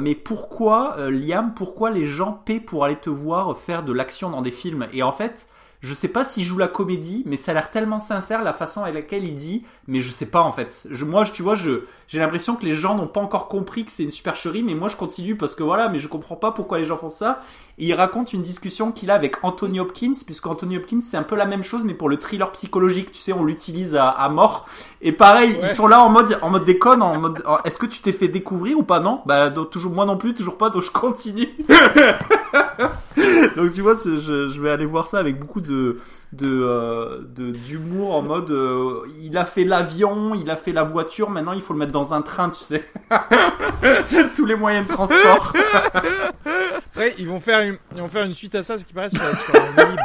mais 0.00 0.14
pourquoi, 0.14 0.96
Liam, 1.10 1.54
pourquoi 1.54 1.90
les 1.90 2.06
gens 2.06 2.32
paient 2.32 2.60
pour 2.60 2.84
aller 2.84 2.96
te 2.96 3.10
voir 3.10 3.56
faire 3.58 3.82
de 3.82 3.92
l'action 3.92 4.30
dans 4.30 4.42
des 4.42 4.52
films? 4.52 4.86
Et 4.92 5.02
en 5.02 5.10
fait, 5.10 5.48
je 5.82 5.94
sais 5.94 6.08
pas 6.08 6.24
s'il 6.24 6.44
joue 6.44 6.58
la 6.58 6.68
comédie, 6.68 7.24
mais 7.26 7.36
ça 7.36 7.50
a 7.50 7.54
l'air 7.54 7.70
tellement 7.70 7.98
sincère 7.98 8.44
la 8.44 8.52
façon 8.52 8.82
avec 8.82 8.94
laquelle 8.94 9.24
il 9.24 9.34
dit, 9.34 9.64
mais 9.88 9.98
je 9.98 10.10
sais 10.12 10.26
pas 10.26 10.40
en 10.40 10.52
fait. 10.52 10.86
Je, 10.90 11.04
moi, 11.04 11.24
tu 11.24 11.42
vois, 11.42 11.56
je, 11.56 11.82
j'ai 12.06 12.20
l'impression 12.20 12.54
que 12.54 12.64
les 12.64 12.74
gens 12.74 12.94
n'ont 12.94 13.08
pas 13.08 13.20
encore 13.20 13.48
compris 13.48 13.84
que 13.84 13.90
c'est 13.90 14.04
une 14.04 14.12
supercherie, 14.12 14.62
mais 14.62 14.74
moi 14.74 14.88
je 14.88 14.96
continue 14.96 15.36
parce 15.36 15.56
que 15.56 15.64
voilà, 15.64 15.88
mais 15.88 15.98
je 15.98 16.06
comprends 16.06 16.36
pas 16.36 16.52
pourquoi 16.52 16.78
les 16.78 16.84
gens 16.84 16.96
font 16.96 17.08
ça. 17.08 17.40
Et 17.78 17.86
il 17.86 17.94
raconte 17.94 18.32
une 18.32 18.42
discussion 18.42 18.92
qu'il 18.92 19.10
a 19.10 19.14
avec 19.14 19.42
Anthony 19.42 19.80
Hopkins, 19.80 20.12
puisque 20.24 20.46
Anthony 20.46 20.76
Hopkins 20.76 21.00
c'est 21.00 21.16
un 21.16 21.22
peu 21.22 21.36
la 21.36 21.46
même 21.46 21.62
chose, 21.62 21.84
mais 21.84 21.94
pour 21.94 22.08
le 22.08 22.18
thriller 22.18 22.50
psychologique, 22.52 23.12
tu 23.12 23.20
sais, 23.20 23.32
on 23.32 23.44
l'utilise 23.44 23.94
à, 23.96 24.08
à 24.08 24.28
mort. 24.28 24.66
Et 25.00 25.12
pareil, 25.12 25.50
Ouais. 25.52 25.58
ils 25.64 25.70
sont 25.74 25.86
là 25.86 26.00
en 26.02 26.08
mode, 26.08 26.38
en 26.42 26.50
mode 26.50 26.64
déconne, 26.64 27.02
en 27.02 27.18
mode, 27.18 27.42
est-ce 27.64 27.78
que 27.78 27.86
tu 27.86 28.00
t'es 28.00 28.12
fait 28.12 28.28
découvrir 28.28 28.78
ou 28.78 28.82
pas? 28.82 29.00
Non, 29.00 29.20
bah 29.26 29.50
donc, 29.50 29.70
toujours 29.70 29.92
moi 29.92 30.04
non 30.04 30.16
plus, 30.16 30.34
toujours 30.34 30.56
pas, 30.58 30.70
donc 30.70 30.82
je 30.82 30.90
continue. 30.90 31.48
donc 33.56 33.72
tu 33.74 33.80
vois, 33.80 33.94
je, 34.04 34.48
je 34.48 34.60
vais 34.60 34.70
aller 34.70 34.86
voir 34.86 35.06
ça 35.08 35.18
avec 35.18 35.38
beaucoup 35.38 35.60
de 35.60 35.98
de 36.32 36.46
euh, 36.48 37.18
d'humour 37.34 38.14
en 38.14 38.22
mode, 38.22 38.50
euh, 38.50 39.00
il 39.22 39.36
a 39.36 39.44
fait 39.44 39.64
l'avion, 39.64 40.34
il 40.34 40.50
a 40.50 40.56
fait 40.56 40.72
la 40.72 40.82
voiture, 40.82 41.28
maintenant 41.28 41.52
il 41.52 41.60
faut 41.60 41.74
le 41.74 41.78
mettre 41.78 41.92
dans 41.92 42.14
un 42.14 42.22
train, 42.22 42.48
tu 42.48 42.62
sais. 42.64 42.88
Tous 44.36 44.46
les 44.46 44.54
moyens 44.54 44.86
de 44.86 44.92
transport. 44.92 45.52
Après, 46.94 47.14
ils 47.18 47.28
vont 47.28 47.40
faire 47.40 47.60
une, 47.64 47.78
ils 47.94 48.00
vont 48.00 48.08
faire 48.08 48.24
une 48.24 48.34
suite 48.34 48.54
à 48.54 48.62
ça, 48.62 48.78
ce 48.78 48.84
qui 48.84 48.92
paraît 48.92 49.10
sur, 49.10 49.20
sur 49.40 49.54
un 49.56 49.70
Vélib. 49.76 50.00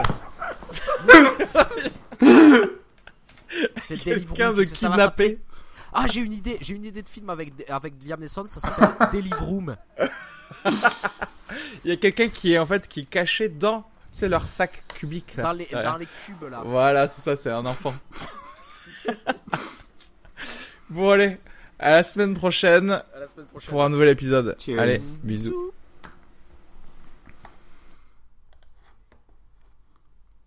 C'est 3.85 3.97
Quelqu'un 3.97 4.53
de 4.53 4.63
kidnappé. 4.63 5.39
Ah, 5.93 6.05
j'ai 6.07 6.21
une 6.21 6.33
idée, 6.33 6.57
j'ai 6.61 6.75
une 6.75 6.85
idée 6.85 7.01
de 7.01 7.09
film 7.09 7.29
avec 7.29 7.53
avec 7.69 7.93
Liam 8.05 8.19
Neeson, 8.19 8.45
ça 8.47 8.59
s'appelle 8.59 8.89
Deliveroo. 9.11 9.63
Il 11.85 11.89
y 11.91 11.93
a 11.93 11.97
quelqu'un 11.97 12.27
qui 12.29 12.53
est 12.53 12.59
en 12.59 12.65
fait 12.65 12.87
qui 12.87 13.01
est 13.01 13.05
caché 13.09 13.49
dans, 13.49 13.85
sais, 14.11 14.27
leur 14.27 14.47
sac 14.47 14.83
cubique 14.93 15.35
là. 15.37 15.43
Dans 15.43 15.51
les, 15.53 15.67
Voilà. 15.71 15.91
dans 15.91 15.97
les 15.97 16.07
cubes 16.25 16.43
là. 16.51 16.61
Voilà, 16.65 17.07
c'est 17.07 17.21
ça, 17.21 17.35
c'est 17.35 17.49
un 17.49 17.65
enfant. 17.65 17.93
bon 20.89 21.09
allez, 21.11 21.37
à 21.79 21.91
la 21.91 22.03
semaine 22.03 22.33
prochaine 22.35 22.91
À 22.91 23.19
la 23.19 23.27
semaine 23.27 23.45
prochaine. 23.47 23.69
pour 23.69 23.83
un 23.83 23.89
nouvel 23.89 24.09
épisode. 24.09 24.55
Cheers. 24.59 24.79
Allez, 24.79 24.99
bisous. 25.23 25.71